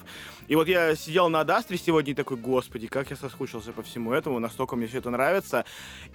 И 0.47 0.53
вот 0.53 0.67
я 0.67 0.95
сидел 0.95 1.29
на 1.29 1.39
Адастре 1.39 1.79
сегодня 1.79 2.11
и 2.11 2.15
такой, 2.15 2.37
господи, 2.37 2.85
как 2.85 3.09
я 3.09 3.15
соскучился 3.15 3.71
по 3.71 3.81
всему 3.81 4.13
этому, 4.13 4.37
настолько 4.37 4.75
мне 4.75 4.85
все 4.85 4.99
это 4.99 5.09
нравится. 5.09 5.65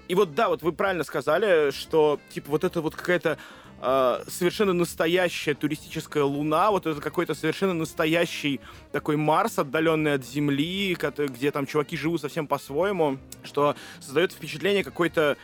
И 0.06 0.14
вот 0.14 0.36
да, 0.36 0.48
вот 0.48 0.62
вы 0.62 0.70
правильно 0.70 1.02
сказали, 1.02 1.72
что 1.72 2.20
типа 2.28 2.52
вот 2.52 2.62
это 2.62 2.80
вот 2.80 2.94
какая-то 2.94 3.36
э, 3.80 4.22
совершенно 4.28 4.72
настоящая 4.72 5.54
туристическая 5.54 6.24
луна, 6.24 6.70
вот 6.70 6.86
это 6.86 7.00
какой-то 7.00 7.34
совершенно 7.34 7.74
настоящий 7.74 8.60
такой 8.92 9.16
Марс, 9.16 9.58
отдаленный 9.58 10.14
от 10.14 10.24
Земли, 10.24 10.96
где 11.16 11.50
там 11.50 11.66
чуваки 11.66 11.96
живут 11.96 12.20
совсем 12.20 12.46
по-своему, 12.46 13.18
что 13.42 13.74
создает 14.00 14.32
впечатление 14.32 14.84
какой-то 14.84 15.36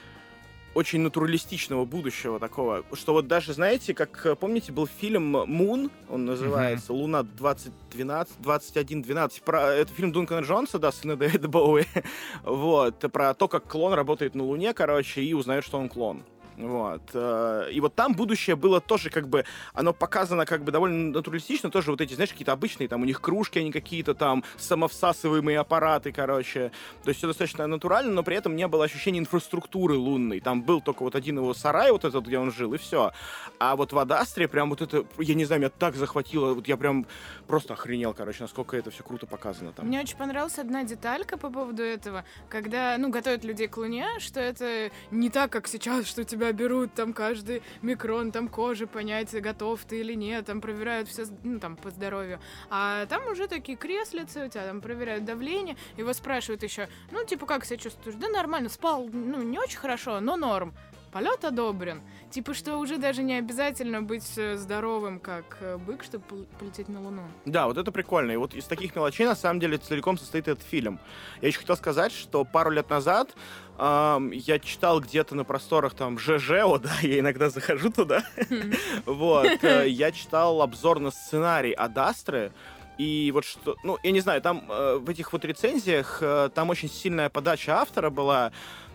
очень 0.76 1.00
натуралистичного 1.00 1.86
будущего 1.86 2.38
такого, 2.38 2.84
что 2.92 3.14
вот 3.14 3.26
даже, 3.26 3.54
знаете, 3.54 3.94
как, 3.94 4.38
помните, 4.38 4.72
был 4.72 4.86
фильм 4.86 5.30
«Мун», 5.30 5.90
он 6.10 6.26
называется, 6.26 6.92
«Луна 6.92 7.20
2012», 7.20 8.28
2112, 8.40 9.42
про, 9.42 9.72
это 9.72 9.90
фильм 9.94 10.12
Дункана 10.12 10.44
Джонса, 10.44 10.78
да, 10.78 10.92
сына 10.92 11.16
Дэвида 11.16 11.48
Боуи, 11.48 11.84
вот, 12.44 12.98
про 13.10 13.32
то, 13.32 13.48
как 13.48 13.66
клон 13.66 13.94
работает 13.94 14.34
на 14.34 14.44
Луне, 14.44 14.74
короче, 14.74 15.22
и 15.22 15.32
узнает, 15.32 15.64
что 15.64 15.78
он 15.78 15.88
клон. 15.88 16.22
Вот. 16.56 17.02
э, 17.12 17.68
И 17.72 17.80
вот 17.80 17.94
там 17.94 18.14
будущее 18.14 18.56
было 18.56 18.80
тоже 18.80 19.10
как 19.10 19.28
бы, 19.28 19.44
оно 19.75 19.92
показано 19.92 20.46
как 20.46 20.64
бы 20.64 20.72
довольно 20.72 21.12
натуралистично, 21.12 21.70
тоже 21.70 21.90
вот 21.90 22.00
эти, 22.00 22.14
знаешь, 22.14 22.30
какие-то 22.30 22.52
обычные, 22.52 22.88
там 22.88 23.02
у 23.02 23.04
них 23.04 23.20
кружки, 23.20 23.58
они 23.58 23.72
какие-то 23.72 24.14
там 24.14 24.42
самовсасываемые 24.56 25.58
аппараты, 25.58 26.12
короче. 26.12 26.72
То 27.02 27.10
есть 27.10 27.18
все 27.18 27.26
достаточно 27.26 27.66
натурально, 27.66 28.12
но 28.12 28.22
при 28.22 28.36
этом 28.36 28.56
не 28.56 28.66
было 28.68 28.84
ощущения 28.84 29.18
инфраструктуры 29.18 29.96
лунной. 29.96 30.40
Там 30.40 30.62
был 30.62 30.80
только 30.80 31.02
вот 31.02 31.14
один 31.14 31.38
его 31.38 31.52
сарай, 31.52 31.92
вот 31.92 32.04
этот, 32.04 32.26
где 32.26 32.38
он 32.38 32.50
жил, 32.50 32.72
и 32.75 32.78
все. 32.78 33.12
А 33.58 33.76
вот 33.76 33.92
в 33.92 33.98
Адастре 33.98 34.48
прям 34.48 34.70
вот 34.70 34.80
это, 34.80 35.04
я 35.18 35.34
не 35.34 35.44
знаю, 35.44 35.60
меня 35.60 35.70
так 35.70 35.94
захватило, 35.94 36.54
вот 36.54 36.66
я 36.68 36.76
прям 36.76 37.06
просто 37.46 37.75
охренел, 37.75 38.14
короче, 38.14 38.42
насколько 38.42 38.76
это 38.76 38.90
все 38.90 39.02
круто 39.02 39.26
показано 39.26 39.72
там. 39.72 39.86
Мне 39.86 40.00
очень 40.00 40.16
понравилась 40.16 40.58
одна 40.58 40.84
деталька 40.84 41.36
по 41.36 41.50
поводу 41.50 41.82
этого, 41.82 42.25
когда, 42.48 42.96
ну, 42.98 43.10
готовят 43.10 43.44
людей 43.44 43.68
к 43.68 43.76
Луне, 43.76 44.06
что 44.20 44.40
это 44.40 44.90
не 45.10 45.28
так, 45.28 45.52
как 45.52 45.68
сейчас, 45.68 46.06
что 46.06 46.25
тебя 46.25 46.45
берут 46.52 46.94
там 46.94 47.12
каждый 47.12 47.62
микрон 47.82 48.32
там 48.32 48.48
кожи, 48.48 48.86
понять, 48.86 49.32
готов 49.40 49.84
ты 49.84 50.00
или 50.00 50.14
нет, 50.14 50.46
там 50.46 50.60
проверяют 50.60 51.08
все, 51.08 51.24
ну, 51.42 51.58
там, 51.58 51.76
по 51.76 51.90
здоровью. 51.90 52.40
А 52.70 53.06
там 53.06 53.26
уже 53.28 53.48
такие 53.48 53.76
креслицы, 53.76 54.46
у 54.46 54.48
тебя 54.48 54.66
там 54.66 54.80
проверяют 54.80 55.24
давление, 55.24 55.76
его 55.96 56.12
спрашивают 56.12 56.62
еще, 56.62 56.88
ну, 57.10 57.24
типа, 57.24 57.46
как 57.46 57.64
себя 57.64 57.78
чувствуешь? 57.78 58.16
Да 58.16 58.28
нормально, 58.28 58.68
спал, 58.68 59.08
ну, 59.12 59.42
не 59.42 59.58
очень 59.58 59.78
хорошо, 59.78 60.20
но 60.20 60.36
норм. 60.36 60.74
Полет 61.16 61.46
одобрен. 61.46 62.02
Типа, 62.30 62.52
что 62.52 62.76
уже 62.76 62.99
даже 62.99 63.23
не 63.23 63.38
обязательно 63.38 64.02
быть 64.02 64.37
э, 64.37 64.56
здоровым, 64.58 65.18
как 65.18 65.56
э, 65.62 65.78
бык, 65.78 66.04
чтобы 66.04 66.25
пол- 66.26 66.46
полететь 66.58 66.90
на 66.90 67.00
Луну. 67.00 67.23
Да, 67.46 67.68
вот 67.68 67.78
это 67.78 67.90
прикольно. 67.90 68.32
И 68.32 68.37
вот 68.37 68.52
из 68.52 68.66
таких 68.66 68.94
мелочей, 68.94 69.25
на 69.25 69.35
самом 69.35 69.58
деле, 69.58 69.78
целиком 69.78 70.18
состоит 70.18 70.46
этот 70.46 70.62
фильм. 70.62 71.00
Я 71.40 71.49
еще 71.49 71.61
хотел 71.61 71.75
сказать, 71.78 72.12
что 72.12 72.44
пару 72.44 72.68
лет 72.70 72.90
назад 72.90 73.35
ам, 73.78 74.30
я 74.30 74.58
читал 74.58 75.00
где-то 75.00 75.35
на 75.35 75.44
просторах 75.44 75.94
там 75.94 76.18
ЖЖО, 76.18 76.76
да, 76.80 76.90
я 77.00 77.20
иногда 77.20 77.49
захожу 77.49 77.90
туда. 77.90 78.23
Вот. 79.06 79.64
э, 79.64 79.88
Я 79.88 80.12
читал 80.12 80.61
обзор 80.61 81.00
на 81.00 81.11
сценарий 81.11 81.73
Адастры, 81.73 82.52
и 82.99 83.30
вот 83.32 83.44
что, 83.46 83.76
ну, 83.85 83.99
я 84.02 84.11
не 84.11 84.20
знаю, 84.20 84.42
там 84.42 84.64
э, 84.70 84.96
в 84.96 85.08
этих 85.08 85.32
вот 85.32 85.44
рецензиях 85.46 86.18
э, 86.20 86.50
там 86.54 86.68
очень 86.70 86.90
сильная 86.90 87.28
подача 87.30 87.80
автора 87.80 88.11
была, 88.11 88.52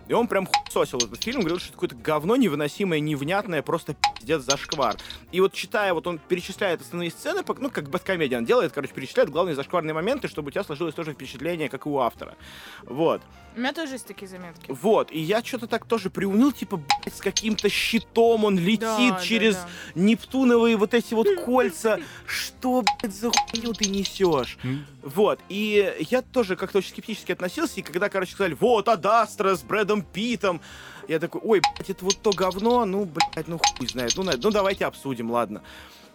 и 0.08 0.12
он 0.12 0.26
прям 0.26 0.48
сосил 0.70 0.98
этот 0.98 1.22
фильм, 1.22 1.40
говорил, 1.40 1.58
что 1.58 1.68
это 1.68 1.74
какое-то 1.74 1.96
говно 1.96 2.36
невыносимое, 2.36 3.00
невнятное, 3.00 3.62
просто 3.62 3.94
пиздец 3.94 4.42
зашквар. 4.42 4.96
И 5.30 5.40
вот 5.40 5.52
читая, 5.52 5.94
вот 5.94 6.06
он 6.06 6.18
перечисляет 6.18 6.80
основные 6.80 7.10
сцены, 7.10 7.42
ну, 7.58 7.70
как 7.70 7.88
бэткомедия 7.88 8.38
он 8.38 8.44
делает, 8.44 8.72
короче, 8.72 8.92
перечисляет 8.92 9.30
главные 9.30 9.54
зашкварные 9.54 9.94
моменты, 9.94 10.28
чтобы 10.28 10.48
у 10.48 10.50
тебя 10.50 10.64
сложилось 10.64 10.94
тоже 10.94 11.12
впечатление, 11.12 11.68
как 11.68 11.86
и 11.86 11.88
у 11.88 11.98
автора. 11.98 12.36
Вот. 12.84 13.22
У 13.54 13.60
меня 13.60 13.72
тоже 13.72 13.94
есть 13.94 14.06
такие 14.06 14.28
заметки. 14.28 14.64
Вот, 14.68 15.10
и 15.12 15.18
я 15.18 15.42
что-то 15.42 15.66
так 15.66 15.84
тоже 15.84 16.08
приуныл, 16.08 16.52
типа, 16.52 16.78
блядь, 16.78 17.14
с 17.14 17.20
каким-то 17.20 17.68
щитом 17.68 18.44
он 18.44 18.58
летит 18.58 18.80
Да, 18.80 19.10
да, 19.10 19.20
через 19.20 19.56
да. 19.56 19.68
Нептуновые 19.94 20.76
вот 20.76 20.94
эти 20.94 21.12
вот 21.12 21.26
кольца. 21.44 22.00
Что, 22.26 22.82
блядь, 22.82 23.14
за 23.14 23.30
хуйню 23.30 23.74
ты 23.74 23.90
несешь? 23.90 24.56
Вот, 25.02 25.40
и 25.48 25.96
я 26.10 26.22
тоже 26.22 26.54
как-то 26.54 26.78
очень 26.78 26.90
скептически 26.90 27.32
относился, 27.32 27.80
и 27.80 27.82
когда, 27.82 28.08
короче, 28.08 28.32
сказали, 28.32 28.54
вот, 28.54 28.88
Адастра 28.88 29.56
с 29.56 29.62
Брэдом 29.62 30.02
Питом, 30.02 30.60
я 31.08 31.18
такой, 31.18 31.40
ой, 31.42 31.60
блядь, 31.60 31.90
это 31.90 32.04
вот 32.04 32.22
то 32.22 32.30
говно, 32.30 32.84
ну, 32.84 33.04
блядь, 33.04 33.48
ну 33.48 33.58
хуй 33.58 33.88
знает, 33.88 34.12
ну, 34.16 34.22
ну 34.22 34.50
давайте 34.50 34.86
обсудим, 34.86 35.30
ладно. 35.32 35.62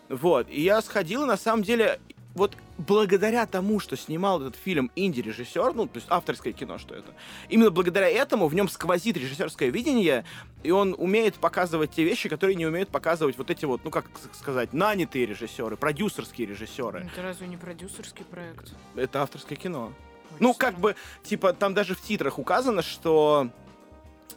Вот, 0.07 0.47
и 0.49 0.61
я 0.61 0.81
сходил, 0.81 1.25
на 1.25 1.35
самом 1.35 1.63
деле, 1.63 1.99
вот 2.37 2.55
благодаря 2.77 3.45
тому, 3.45 3.79
что 3.79 3.97
снимал 3.97 4.41
этот 4.41 4.55
фильм 4.55 4.91
инди-режиссер, 4.95 5.73
ну, 5.73 5.87
то 5.87 5.97
есть 5.97 6.07
авторское 6.09 6.53
кино, 6.53 6.77
что 6.77 6.95
это, 6.95 7.11
именно 7.49 7.71
благодаря 7.71 8.07
этому 8.07 8.47
в 8.47 8.55
нем 8.55 8.69
сквозит 8.69 9.17
режиссерское 9.17 9.69
видение, 9.69 10.23
и 10.63 10.71
он 10.71 10.95
умеет 10.97 11.35
показывать 11.35 11.91
те 11.91 12.03
вещи, 12.03 12.29
которые 12.29 12.55
не 12.55 12.65
умеют 12.65 12.89
показывать 12.89 13.37
вот 13.37 13.49
эти 13.49 13.65
вот, 13.65 13.83
ну, 13.83 13.91
как 13.91 14.05
сказать, 14.33 14.71
нанятые 14.73 15.25
режиссеры, 15.25 15.75
продюсерские 15.75 16.47
режиссеры. 16.47 17.09
Это 17.11 17.23
разве 17.23 17.47
не 17.47 17.57
продюсерский 17.57 18.23
проект? 18.23 18.73
Это 18.95 19.21
авторское 19.23 19.57
кино. 19.57 19.91
Ой, 20.31 20.37
Ну, 20.39 20.53
как 20.53 20.79
бы, 20.79 20.95
типа, 21.23 21.53
там 21.53 21.73
даже 21.73 21.95
в 21.95 22.01
титрах 22.01 22.37
указано, 22.39 22.81
что 22.81 23.49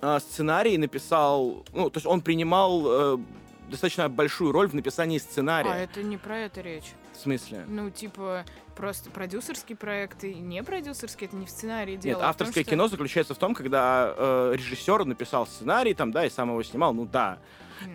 а, 0.00 0.20
сценарий 0.20 0.78
написал, 0.78 1.64
ну, 1.72 1.90
то 1.90 1.98
есть 1.98 2.06
он 2.06 2.22
принимал 2.22 3.16
э, 3.16 3.18
достаточно 3.68 4.08
большую 4.08 4.52
роль 4.52 4.68
в 4.68 4.74
написании 4.74 5.18
сценария. 5.18 5.70
А 5.70 5.76
это 5.76 6.02
не 6.02 6.16
про 6.16 6.38
это 6.38 6.60
речь. 6.60 6.92
Смысле? 7.20 7.64
Ну, 7.68 7.90
типа, 7.90 8.44
просто 8.76 9.10
продюсерский 9.10 9.76
проект 9.76 10.24
и 10.24 10.34
не 10.34 10.62
продюсерский, 10.62 11.26
это 11.26 11.36
не 11.36 11.46
в 11.46 11.50
сценарии 11.50 11.92
Нет, 11.92 12.00
дело. 12.00 12.16
а 12.16 12.18
в 12.18 12.20
том, 12.22 12.30
авторское 12.30 12.64
что- 12.64 12.70
кино 12.70 12.88
заключается 12.88 13.34
в 13.34 13.38
том, 13.38 13.54
когда 13.54 14.14
э, 14.16 14.52
режиссер 14.56 15.04
написал 15.04 15.46
сценарий, 15.46 15.92
там, 15.94 16.12
да, 16.12 16.24
и 16.24 16.30
сам 16.30 16.48
его 16.50 16.62
снимал, 16.62 16.94
ну 16.94 17.04
да. 17.06 17.38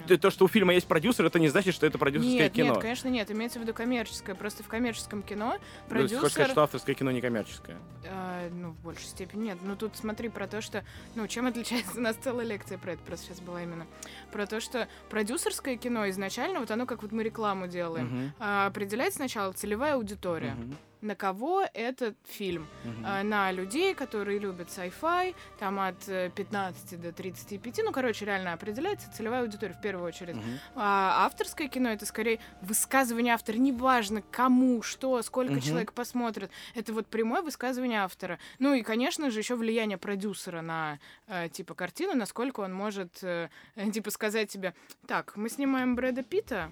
Т- 0.08 0.18
То, 0.18 0.30
что 0.30 0.46
у 0.46 0.48
фильма 0.48 0.74
есть 0.74 0.88
продюсер, 0.88 1.26
это 1.26 1.40
не 1.40 1.48
значит, 1.48 1.74
что 1.76 1.86
это 1.86 1.98
продюсерское 1.98 2.44
Нет, 2.44 2.54
кино. 2.54 2.74
нет, 2.74 2.82
конечно, 2.82 3.08
нет. 3.08 3.32
Имеется 3.32 3.60
в 3.60 3.62
виду 3.62 3.74
коммерческое. 3.74 4.36
Просто 4.36 4.64
в 4.64 4.68
коммерческом 4.68 5.22
кино 5.24 5.58
Ну, 5.58 5.60
ты 5.88 5.96
хочешь 5.96 6.10
сказать, 6.12 6.34
продюсер... 6.34 6.50
что 6.52 6.64
авторское 6.64 6.96
кино 6.96 7.12
не 7.12 7.22
коммерческое. 7.22 7.78
А, 8.08 8.50
ну, 8.52 8.72
в 8.72 8.80
большей 8.82 9.06
степени 9.08 9.46
нет. 9.46 9.58
Ну, 9.62 9.76
тут 9.76 9.96
смотри 9.96 10.30
про 10.30 10.48
то, 10.48 10.62
что... 10.62 10.84
Ну, 11.16 11.28
чем 11.28 11.48
отличается... 11.48 11.92
У 11.98 12.02
нас 12.02 12.16
целая 12.18 12.46
лекция 12.46 12.78
про 12.78 12.94
это 12.94 13.02
просто 13.04 13.28
сейчас 13.28 13.40
была 13.40 13.64
именно. 13.64 13.86
Про 14.32 14.46
то, 14.48 14.60
что 14.60 14.88
продюсерское 15.10 15.78
кино 15.78 16.10
изначально, 16.10 16.60
вот 16.60 16.72
оно 16.72 16.86
как 16.86 17.02
вот 17.02 17.12
мы 17.12 17.24
рекламу 17.24 17.68
делаем, 17.68 18.34
а, 18.40 18.68
определяет 18.68 19.14
сначала 19.14 19.52
целевая 19.54 19.96
аудитория. 19.96 20.56
Мгм. 20.56 20.78
На 21.06 21.16
кого 21.16 21.64
этот 21.74 22.18
фильм? 22.24 22.68
А, 23.04 23.22
на 23.22 23.52
людей, 23.52 23.94
которые 23.94 24.40
любят 24.40 24.70
sci-fi, 24.70 25.36
там 25.60 25.80
от 25.80 26.10
э, 26.10 26.32
15 26.34 27.00
до 27.00 27.12
35, 27.12 27.82
ну, 27.86 27.92
короче, 27.92 28.26
реально 28.26 28.54
определяется 28.54 29.12
целевая 29.14 29.42
аудитория 29.42 29.74
в 29.76 29.82
первую 29.82 30.08
очередь. 30.08 30.36
Мгм. 30.36 30.60
А 30.74 31.26
авторское 31.28 31.68
кино 31.68 31.90
это 31.90 32.08
скорее 32.08 32.40
высказывание 32.64 33.36
автора, 33.36 33.58
неважно 33.58 34.24
кому, 34.32 34.82
что, 34.82 35.22
сколько 35.22 35.54
Мгм. 35.54 35.62
человек 35.62 35.94
посмотрит. 35.94 36.50
Это 36.74 36.92
вот 36.92 37.06
прямое 37.06 37.44
высказывание 37.44 38.00
автора. 38.02 38.40
Ну 38.58 38.74
и, 38.74 38.82
конечно 38.82 39.30
же, 39.30 39.38
еще 39.40 39.56
влияние 39.56 40.00
продюсера 40.00 40.62
на 40.62 40.98
э, 41.28 41.50
типа 41.50 41.76
картину, 41.76 42.16
насколько 42.16 42.62
он 42.62 42.74
может 42.74 43.20
э, 43.22 43.50
э, 43.76 43.92
типа 43.92 44.10
сказать 44.10 44.50
тебе, 44.50 44.74
так, 45.06 45.36
мы 45.36 45.50
снимаем 45.50 45.96
Брэда 45.96 46.24
Питта, 46.24 46.72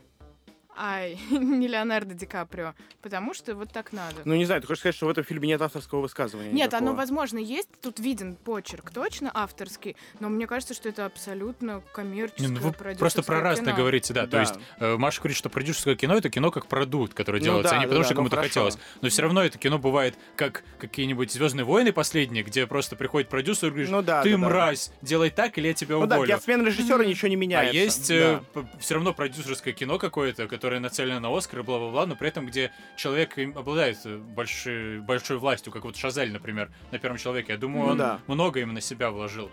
а 0.78 1.08
не 1.32 1.68
Леонардо 1.68 2.14
Ди 2.14 2.26
Каприо, 2.26 2.74
потому 3.02 3.34
что 3.34 3.56
вот 3.56 3.72
так 3.72 3.94
надо. 3.94 4.22
Ну, 4.26 4.36
не 4.36 4.46
знаю, 4.46 4.62
ты 4.62 4.68
хочешь 4.68 4.80
сказать, 4.80 4.96
что 4.96 5.06
в 5.06 5.10
этом 5.10 5.24
фильме 5.24 5.48
нет 5.50 5.62
авторского 5.62 6.02
высказывания? 6.02 6.52
Нет, 6.52 6.74
оно, 6.74 6.82
никакого? 6.88 6.98
возможно, 6.98 7.38
есть. 7.40 7.70
Тут 7.82 8.00
виден 8.00 8.36
почерк, 8.36 8.92
точно 8.92 9.32
авторский, 9.34 9.96
но 10.20 10.30
мне 10.30 10.48
кажется, 10.48 10.74
что 10.74 10.90
это 10.90 11.06
абсолютно 11.06 11.76
Не, 11.76 11.82
коммерческое 11.94 12.48
ну 12.50 12.60
вы 12.60 12.72
просто 12.96 13.24
про 13.24 13.42
разное 13.42 13.68
кино. 13.68 13.78
говорите, 13.78 14.14
да. 14.14 14.24
То 14.26 14.32
Да. 14.32 14.40
есть 14.42 14.56
э, 14.80 14.98
Маша 14.98 15.20
говорит, 15.22 15.38
что 15.38 15.50
продюсерское 15.50 15.96
кино 15.96 16.16
это 16.18 16.30
кино 16.30 16.52
как 16.52 16.68
продукт, 16.68 17.14
который 17.14 17.40
Ну 17.40 17.46
делается, 17.46 17.72
да, 17.72 17.78
а 17.78 17.80
не 17.80 17.86
да, 17.86 17.88
потому, 17.90 18.02
да, 18.02 18.06
что 18.06 18.14
ну 18.14 18.18
кому-то 18.18 18.36
хорошо. 18.38 18.50
хотелось. 18.50 18.78
Но 19.02 19.10
все 19.10 19.22
равно 19.22 19.44
это 19.44 19.58
кино 19.58 19.80
бывает 19.80 20.16
как 20.36 20.64
какие-нибудь 20.80 21.32
Звездные 21.32 21.66
войны 21.66 21.92
последние, 21.94 22.44
где 22.44 22.68
просто 22.68 22.96
приходит 22.96 23.30
продюсер 23.30 23.68
и 23.70 23.72
говорит, 23.72 23.90
Ну 23.90 24.02
да, 24.02 24.22
ты 24.24 24.32
да, 24.32 24.38
да. 24.38 24.46
мразь, 24.48 24.92
делай 25.02 25.30
так, 25.30 25.58
или 25.58 25.68
я 25.68 25.74
тебя 25.74 25.96
Ну 25.98 26.06
да, 26.08 26.16
уволю. 26.18 26.36
от 26.36 26.44
смены 26.44 26.68
режиссера 26.68 27.04
ничего 27.06 27.28
не 27.30 27.36
А 27.36 27.38
меняется. 27.38 27.76
есть 27.76 28.08
Да. 28.10 28.42
все 28.80 28.94
равно 28.96 29.14
продюсерское 29.14 29.74
кино 29.74 29.98
какое-то, 30.00 30.48
которое 30.64 30.80
нацелено 30.80 31.20
на 31.20 31.38
Оскар 31.38 31.60
и 31.60 31.62
бла-бла-бла, 31.62 32.06
но 32.06 32.16
при 32.16 32.30
этом, 32.30 32.46
где 32.46 32.72
человек 32.96 33.38
обладает 33.38 33.98
э, 34.06 34.16
большой, 34.16 35.02
большой 35.02 35.38
властью, 35.38 35.74
как 35.74 35.84
вот 35.84 35.98
Шазель, 35.98 36.32
например, 36.32 36.72
на 36.90 37.00
первом 37.00 37.18
человеке. 37.18 37.52
Я 37.52 37.58
думаю, 37.58 37.88
Ну 37.88 37.92
он 37.92 37.98
да. 37.98 38.20
много 38.28 38.62
именно 38.62 38.80
себя 38.80 39.12
вложил. 39.12 39.52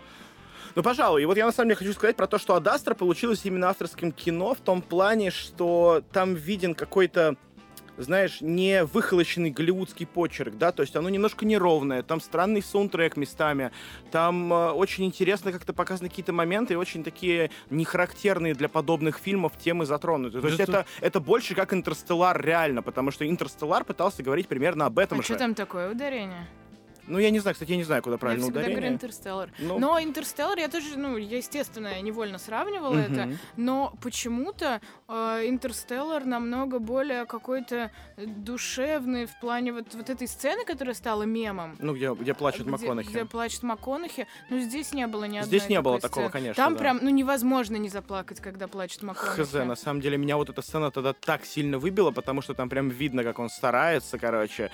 Ну, 0.73 0.83
пожалуй. 0.83 1.21
И 1.21 1.25
вот 1.25 1.35
я 1.35 1.45
на 1.45 1.51
самом 1.51 1.67
деле 1.67 1.75
хочу 1.75 1.91
сказать 1.91 2.15
про 2.15 2.27
то, 2.27 2.37
что 2.37 2.55
Адастра 2.55 2.95
получилось 2.95 3.41
именно 3.43 3.67
авторским 3.67 4.13
кино 4.13 4.53
в 4.53 4.59
том 4.59 4.81
плане, 4.81 5.31
что 5.31 6.01
там 6.13 6.33
виден 6.33 6.75
какой-то 6.75 7.35
знаешь, 8.03 8.41
не 8.41 8.83
выхолощенный 8.85 9.49
голливудский 9.51 10.05
почерк, 10.05 10.55
да, 10.57 10.71
то 10.71 10.81
есть 10.83 10.95
оно 10.95 11.09
немножко 11.09 11.45
неровное, 11.45 12.03
там 12.03 12.21
странный 12.21 12.61
саундтрек 12.61 13.17
местами, 13.17 13.71
там 14.11 14.51
э, 14.53 14.71
очень 14.71 15.05
интересно 15.05 15.51
как-то 15.51 15.73
показаны 15.73 16.09
какие-то 16.09 16.33
моменты, 16.33 16.73
и 16.73 16.77
очень 16.77 17.03
такие 17.03 17.51
нехарактерные 17.69 18.53
для 18.53 18.69
подобных 18.69 19.17
фильмов 19.17 19.53
темы 19.57 19.85
затронуты. 19.85 20.41
То 20.41 20.47
есть 20.47 20.59
Это- 20.59 20.71
это, 20.71 20.85
это 21.01 21.19
больше 21.19 21.55
как 21.55 21.73
«Интерстеллар» 21.73 22.41
реально, 22.43 22.81
потому 22.81 23.11
что 23.11 23.27
«Интерстеллар» 23.27 23.83
пытался 23.83 24.23
говорить 24.23 24.47
примерно 24.47 24.85
об 24.85 24.99
этом 24.99 25.19
А 25.19 25.21
же. 25.21 25.25
что 25.25 25.37
там 25.37 25.55
такое 25.55 25.91
ударение? 25.91 26.47
Ну, 27.07 27.19
я 27.19 27.29
не 27.29 27.39
знаю, 27.39 27.53
кстати, 27.55 27.71
я 27.71 27.77
не 27.77 27.83
знаю, 27.83 28.01
куда 28.03 28.17
правильно 28.17 28.41
я 28.41 28.45
всегда 28.45 28.59
ударение. 28.61 28.79
говорю 28.79 28.95
Интерстеллар. 28.95 29.49
Ну, 29.59 29.79
Но 29.79 29.99
Интерстеллар 30.01 30.57
я 30.59 30.67
тоже, 30.67 30.97
ну, 30.97 31.17
я, 31.17 31.37
естественно, 31.37 31.99
невольно 32.01 32.37
сравнивала 32.37 32.95
это, 32.97 33.25
мгм. 33.25 33.37
но 33.57 33.93
почему-то 34.01 34.81
э, 35.07 35.13
Интерстеллар 35.47 36.25
намного 36.25 36.79
более 36.79 37.25
какой-то 37.25 37.91
душевный 38.17 39.25
в 39.25 39.39
плане 39.39 39.73
вот, 39.73 39.93
вот 39.93 40.09
этой 40.09 40.27
сцены, 40.27 40.65
которая 40.65 40.93
стала 40.95 41.23
мемом. 41.23 41.75
Ну, 41.79 41.95
где, 41.95 42.13
где 42.13 42.33
плачет 42.33 42.61
где, 42.61 42.71
МакКонахи. 42.71 43.09
где 43.09 43.25
плачет 43.25 43.63
МакКонахи. 43.63 44.27
Ну, 44.49 44.59
здесь 44.59 44.93
не 44.93 45.07
было 45.07 45.23
ни 45.25 45.37
одной 45.37 45.47
Здесь 45.47 45.69
не 45.69 45.81
было 45.81 45.99
такого, 45.99 46.23
сцены. 46.25 46.31
конечно, 46.31 46.63
Там 46.63 46.73
да. 46.73 46.79
прям, 46.79 46.99
ну, 47.01 47.09
невозможно 47.09 47.75
не 47.77 47.89
заплакать, 47.89 48.39
когда 48.39 48.67
плачет 48.67 49.01
МакКонахи. 49.03 49.41
Хз, 49.43 49.53
на 49.53 49.75
самом 49.75 50.01
деле 50.01 50.17
меня 50.17 50.37
вот 50.37 50.49
эта 50.49 50.61
сцена 50.61 50.91
тогда 50.91 51.13
так 51.13 51.45
сильно 51.45 51.79
выбила, 51.79 52.11
потому 52.11 52.41
что 52.41 52.53
там 52.53 52.69
прям 52.69 52.89
видно, 52.89 53.23
как 53.23 53.39
он 53.39 53.49
старается, 53.49 54.17
короче. 54.19 54.71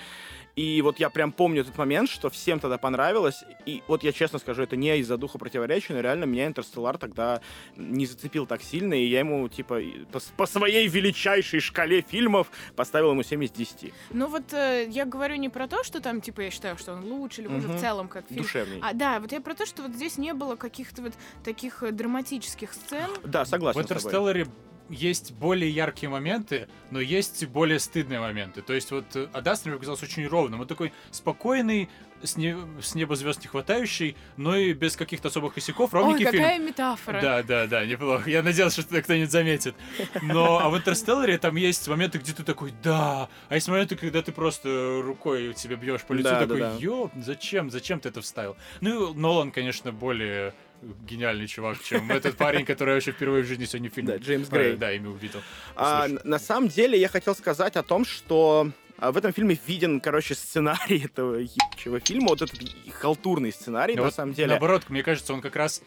И 0.58 0.82
вот 0.82 0.98
я 0.98 1.08
прям 1.08 1.30
помню 1.30 1.60
этот 1.60 1.78
момент, 1.78 2.10
что 2.10 2.30
всем 2.30 2.58
тогда 2.58 2.78
понравилось. 2.78 3.44
И 3.64 3.84
вот 3.86 4.02
я 4.02 4.10
честно 4.12 4.40
скажу, 4.40 4.62
это 4.62 4.74
не 4.74 4.98
из-за 4.98 5.16
духа 5.16 5.38
противоречия, 5.38 5.92
но 5.92 6.00
реально 6.00 6.24
меня 6.24 6.48
Интерстеллар 6.48 6.98
тогда 6.98 7.40
не 7.76 8.06
зацепил 8.06 8.44
так 8.44 8.60
сильно, 8.60 8.94
и 8.94 9.06
я 9.06 9.20
ему, 9.20 9.48
типа, 9.48 9.80
по, 10.10 10.18
по 10.36 10.46
своей 10.46 10.88
величайшей 10.88 11.60
шкале 11.60 12.00
фильмов 12.00 12.50
поставил 12.74 13.12
ему 13.12 13.22
7 13.22 13.44
из 13.44 13.52
10. 13.52 13.92
Ну 14.10 14.26
вот 14.26 14.52
э, 14.52 14.88
я 14.90 15.04
говорю 15.04 15.36
не 15.36 15.48
про 15.48 15.68
то, 15.68 15.84
что 15.84 16.00
там, 16.00 16.20
типа, 16.20 16.40
я 16.40 16.50
считаю, 16.50 16.76
что 16.76 16.94
он 16.94 17.04
лучше 17.04 17.42
или 17.42 17.46
хуже 17.46 17.68
Мгм. 17.68 17.76
в 17.76 17.80
целом, 17.80 18.08
как 18.08 18.26
фильм. 18.26 18.42
Душевней. 18.42 18.80
А, 18.82 18.94
да, 18.94 19.20
вот 19.20 19.30
я 19.30 19.40
про 19.40 19.54
то, 19.54 19.64
что 19.64 19.82
вот 19.82 19.92
здесь 19.92 20.18
не 20.18 20.34
было 20.34 20.56
каких-то 20.56 21.02
вот 21.02 21.12
таких 21.44 21.84
э, 21.84 21.92
драматических 21.92 22.72
сцен. 22.72 23.08
Да, 23.22 23.44
согласен 23.44 23.80
В 23.80 23.84
с 23.84 23.86
тобой. 23.86 24.00
Интерстелларе 24.00 24.46
есть 24.88 25.32
более 25.32 25.70
яркие 25.70 26.08
моменты, 26.10 26.68
но 26.90 27.00
есть 27.00 27.42
и 27.42 27.46
более 27.46 27.78
стыдные 27.78 28.20
моменты. 28.20 28.62
То 28.62 28.72
есть 28.72 28.90
вот 28.90 29.04
э, 29.16 29.28
Адастер 29.32 29.70
мне 29.70 29.76
показался 29.78 30.04
очень 30.06 30.26
ровным. 30.26 30.60
Он 30.60 30.66
такой 30.66 30.92
спокойный, 31.10 31.88
с, 32.22 32.36
не- 32.36 32.56
с 32.82 32.94
неба 32.94 33.14
звезд 33.14 33.42
не 33.42 33.48
хватающий, 33.48 34.16
но 34.36 34.56
и 34.56 34.72
без 34.72 34.96
каких-то 34.96 35.28
особых 35.28 35.54
косяков. 35.54 35.94
Ой, 35.94 36.00
Ровненький 36.00 36.24
фильм. 36.30 36.42
какая 36.42 36.58
метафора. 36.58 37.20
Да, 37.20 37.42
да, 37.42 37.66
да, 37.66 37.84
неплохо. 37.86 38.28
Я 38.28 38.42
надеялся, 38.42 38.80
что 38.82 38.94
это 38.94 39.02
кто-нибудь 39.04 39.30
заметит. 39.30 39.74
Но 40.22 40.58
а 40.58 40.68
в 40.70 40.76
Интерстелларе 40.76 41.38
там 41.38 41.56
есть 41.56 41.86
моменты, 41.86 42.18
где 42.18 42.32
ты 42.32 42.42
такой, 42.42 42.72
да, 42.82 43.28
а 43.48 43.54
есть 43.54 43.68
моменты, 43.68 43.96
когда 43.96 44.22
ты 44.22 44.32
просто 44.32 45.00
рукой 45.04 45.54
себе 45.56 45.76
бьешь 45.76 46.02
по 46.02 46.12
лицу, 46.12 46.24
Да, 46.30 46.40
да, 46.40 46.46
такой, 46.46 46.60
да. 46.60 46.74
ёп, 46.78 47.12
зачем, 47.16 47.70
зачем 47.70 48.00
ты 48.00 48.08
это 48.08 48.20
вставил? 48.20 48.56
Ну, 48.80 49.12
и 49.12 49.14
Нолан, 49.16 49.52
конечно, 49.52 49.92
более 49.92 50.54
гениальный 50.82 51.46
чувак, 51.46 51.82
чем 51.82 52.10
этот 52.10 52.36
парень, 52.36 52.64
который 52.64 52.94
вообще 52.94 53.12
впервые 53.12 53.42
в 53.42 53.46
жизни 53.46 53.64
сегодня 53.64 53.90
фильм. 53.90 54.06
Да, 54.06 54.16
Джеймс 54.16 54.48
э, 54.48 54.50
Грей. 54.50 54.76
Да, 54.76 54.92
имя 54.92 55.10
увидел. 55.10 55.40
А, 55.76 56.08
на 56.24 56.38
самом 56.38 56.68
деле 56.68 56.98
я 56.98 57.08
хотел 57.08 57.34
сказать 57.34 57.76
о 57.76 57.82
том, 57.82 58.04
что 58.04 58.70
а, 58.98 59.12
в 59.12 59.16
этом 59.16 59.32
фильме 59.32 59.58
виден, 59.66 60.00
короче, 60.00 60.34
сценарий 60.34 61.04
этого 61.04 61.36
ебучего 61.36 62.00
фильма, 62.00 62.28
вот 62.28 62.42
этот 62.42 62.60
халтурный 62.92 63.52
сценарий, 63.52 63.94
Да 63.94 64.02
на 64.02 64.06
вот 64.06 64.14
самом 64.14 64.34
деле. 64.34 64.48
Наоборот, 64.50 64.84
мне 64.88 65.02
кажется, 65.02 65.32
он 65.32 65.40
как 65.40 65.56
раз 65.56 65.82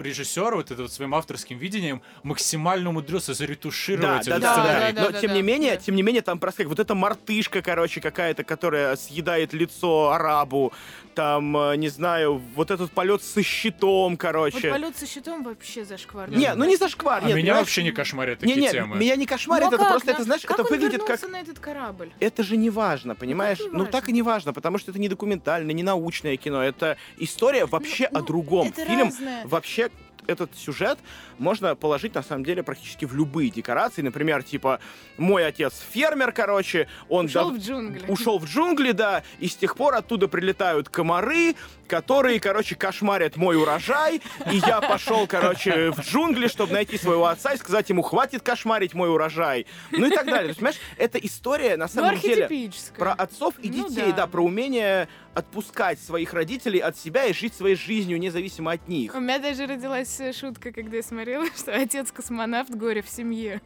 режиссер 0.00 0.54
вот 0.54 0.70
это 0.70 0.82
вот 0.82 0.92
своим 0.92 1.14
авторским 1.14 1.58
видением 1.58 2.02
максимально 2.22 2.90
умудрился 2.90 3.34
заретушировать 3.34 4.26
Да, 4.26 4.30
да, 4.30 4.36
этот 4.36 4.40
да, 4.42 4.52
сценарий. 4.54 4.92
да, 4.94 5.02
Но 5.02 5.10
да, 5.10 5.20
тем 5.20 5.30
да, 5.30 5.36
не 5.36 5.42
менее, 5.42 5.70
да. 5.72 5.76
тем 5.78 5.94
не 5.96 6.02
менее, 6.02 6.22
там 6.22 6.38
просто 6.38 6.66
вот 6.68 6.78
эта 6.78 6.94
мартышка, 6.94 7.62
короче, 7.62 8.00
какая-то, 8.00 8.44
которая 8.44 8.96
съедает 8.96 9.52
лицо 9.52 10.10
арабу, 10.12 10.72
там, 11.14 11.56
э, 11.56 11.76
не 11.76 11.88
знаю, 11.88 12.40
вот 12.54 12.70
этот 12.70 12.92
полет 12.92 13.22
со 13.22 13.42
щитом, 13.42 14.12
Вот 14.12 14.20
короче. 14.20 14.70
полет 14.70 14.96
со 14.96 15.06
щитом 15.06 15.42
вообще 15.42 15.84
зашкварно. 15.84 16.34
Не, 16.34 16.54
ну 16.54 16.64
не 16.64 16.76
зашквар, 16.76 17.18
А 17.18 17.26
нет, 17.26 17.34
меня 17.36 17.42
понимаешь? 17.44 17.58
вообще 17.66 17.82
не 17.82 17.90
кошмарят 17.90 18.42
Не, 18.42 18.48
такие 18.54 18.66
не, 18.66 18.70
темы. 18.72 18.96
меня 18.96 19.16
не 19.16 19.26
кошмарит, 19.26 19.66
Ну, 19.66 19.72
а 19.72 19.74
это 19.74 19.78
как? 19.84 19.90
просто, 19.90 20.06
На- 20.08 20.12
это, 20.14 20.24
знаешь, 20.24 20.42
как 20.42 20.52
это 20.52 20.62
он 20.62 20.68
выглядит 20.70 21.02
как... 21.04 21.22
на 21.28 21.40
этот 21.40 21.58
корабль? 21.58 22.10
Это 22.20 22.42
же 22.42 22.56
не 22.56 22.70
важно, 22.70 23.14
понимаешь? 23.14 23.58
не 23.60 23.68
Ну 23.70 23.84
так 23.86 23.94
и 23.94 23.96
важно? 24.06 24.12
не 24.14 24.22
важно, 24.22 24.52
потому 24.52 24.78
что 24.78 24.92
это 24.92 25.00
не 25.00 25.08
документальное, 25.08 25.74
не 25.74 25.82
научное 25.82 26.36
кино. 26.36 26.62
Это 26.62 26.96
история 27.18 27.66
вообще 27.66 28.08
Ну, 28.12 28.20
о 28.20 28.22
другом. 28.22 28.68
это 28.68 28.84
Фильм 28.86 29.08
разное. 29.08 29.46
вообще 29.46 29.89
этот 30.30 30.56
сюжет 30.56 30.98
можно 31.38 31.74
положить 31.74 32.14
на 32.14 32.22
самом 32.22 32.44
деле 32.44 32.62
практически 32.62 33.04
в 33.04 33.14
любые 33.14 33.50
декорации. 33.50 34.02
Например, 34.02 34.42
типа 34.42 34.80
мой 35.18 35.46
отец 35.46 35.74
фермер, 35.92 36.32
короче, 36.32 36.88
он 37.08 37.26
Ушел 37.26 37.50
дав- 37.50 37.58
в 37.60 37.64
джунгли. 37.66 38.04
ушел 38.08 38.38
в 38.38 38.44
джунгли, 38.46 38.92
да, 38.92 39.22
и 39.38 39.48
с 39.48 39.56
тех 39.56 39.76
пор 39.76 39.94
оттуда 39.94 40.28
прилетают 40.28 40.88
комары, 40.88 41.54
которые, 41.88 42.38
короче, 42.40 42.76
кошмарят 42.76 43.36
мой 43.36 43.56
урожай, 43.56 44.22
и 44.52 44.56
я 44.64 44.80
пошел, 44.80 45.26
короче, 45.26 45.90
в 45.90 46.00
джунгли, 46.00 46.46
чтобы 46.46 46.72
найти 46.72 46.96
своего 46.96 47.26
отца 47.26 47.52
и 47.52 47.56
сказать 47.56 47.90
ему, 47.90 48.02
хватит 48.02 48.42
кошмарить 48.42 48.94
мой 48.94 49.10
урожай. 49.10 49.66
Ну 49.90 50.06
и 50.06 50.10
так 50.10 50.26
далее. 50.26 50.42
То 50.42 50.48
есть, 50.48 50.58
понимаешь, 50.60 50.78
эта 50.96 51.18
история 51.18 51.76
на 51.76 51.86
Ну, 51.86 51.88
самом 51.92 52.20
деле 52.20 52.48
про 52.96 53.12
отцов 53.12 53.54
и 53.60 53.68
Ну 53.70 53.88
детей, 53.88 54.10
да. 54.12 54.18
да, 54.18 54.26
про 54.28 54.40
умение 54.42 55.08
отпускать 55.34 56.00
своих 56.00 56.32
родителей 56.34 56.80
от 56.80 56.96
себя 56.96 57.26
и 57.26 57.32
жить 57.32 57.54
своей 57.54 57.76
жизнью 57.76 58.18
независимо 58.18 58.72
от 58.72 58.88
них. 58.88 59.14
У 59.14 59.20
меня 59.20 59.38
даже 59.38 59.66
родилась 59.66 60.18
э, 60.20 60.32
шутка, 60.32 60.72
когда 60.72 60.96
я 60.96 61.02
смотрела, 61.02 61.46
что 61.56 61.72
отец 61.74 62.10
космонавт, 62.12 62.70
горе 62.74 63.02
в 63.02 63.08
семье. 63.08 63.60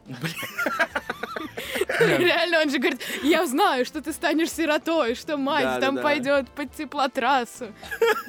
Реально, 1.99 2.61
он 2.61 2.69
же 2.69 2.77
говорит, 2.77 3.01
я 3.23 3.45
знаю, 3.45 3.85
что 3.85 4.01
ты 4.01 4.11
станешь 4.11 4.51
сиротой, 4.51 5.15
что 5.15 5.37
мать 5.37 5.79
там 5.79 5.97
пойдет 5.97 6.49
под 6.49 6.73
теплотрассу. 6.73 7.67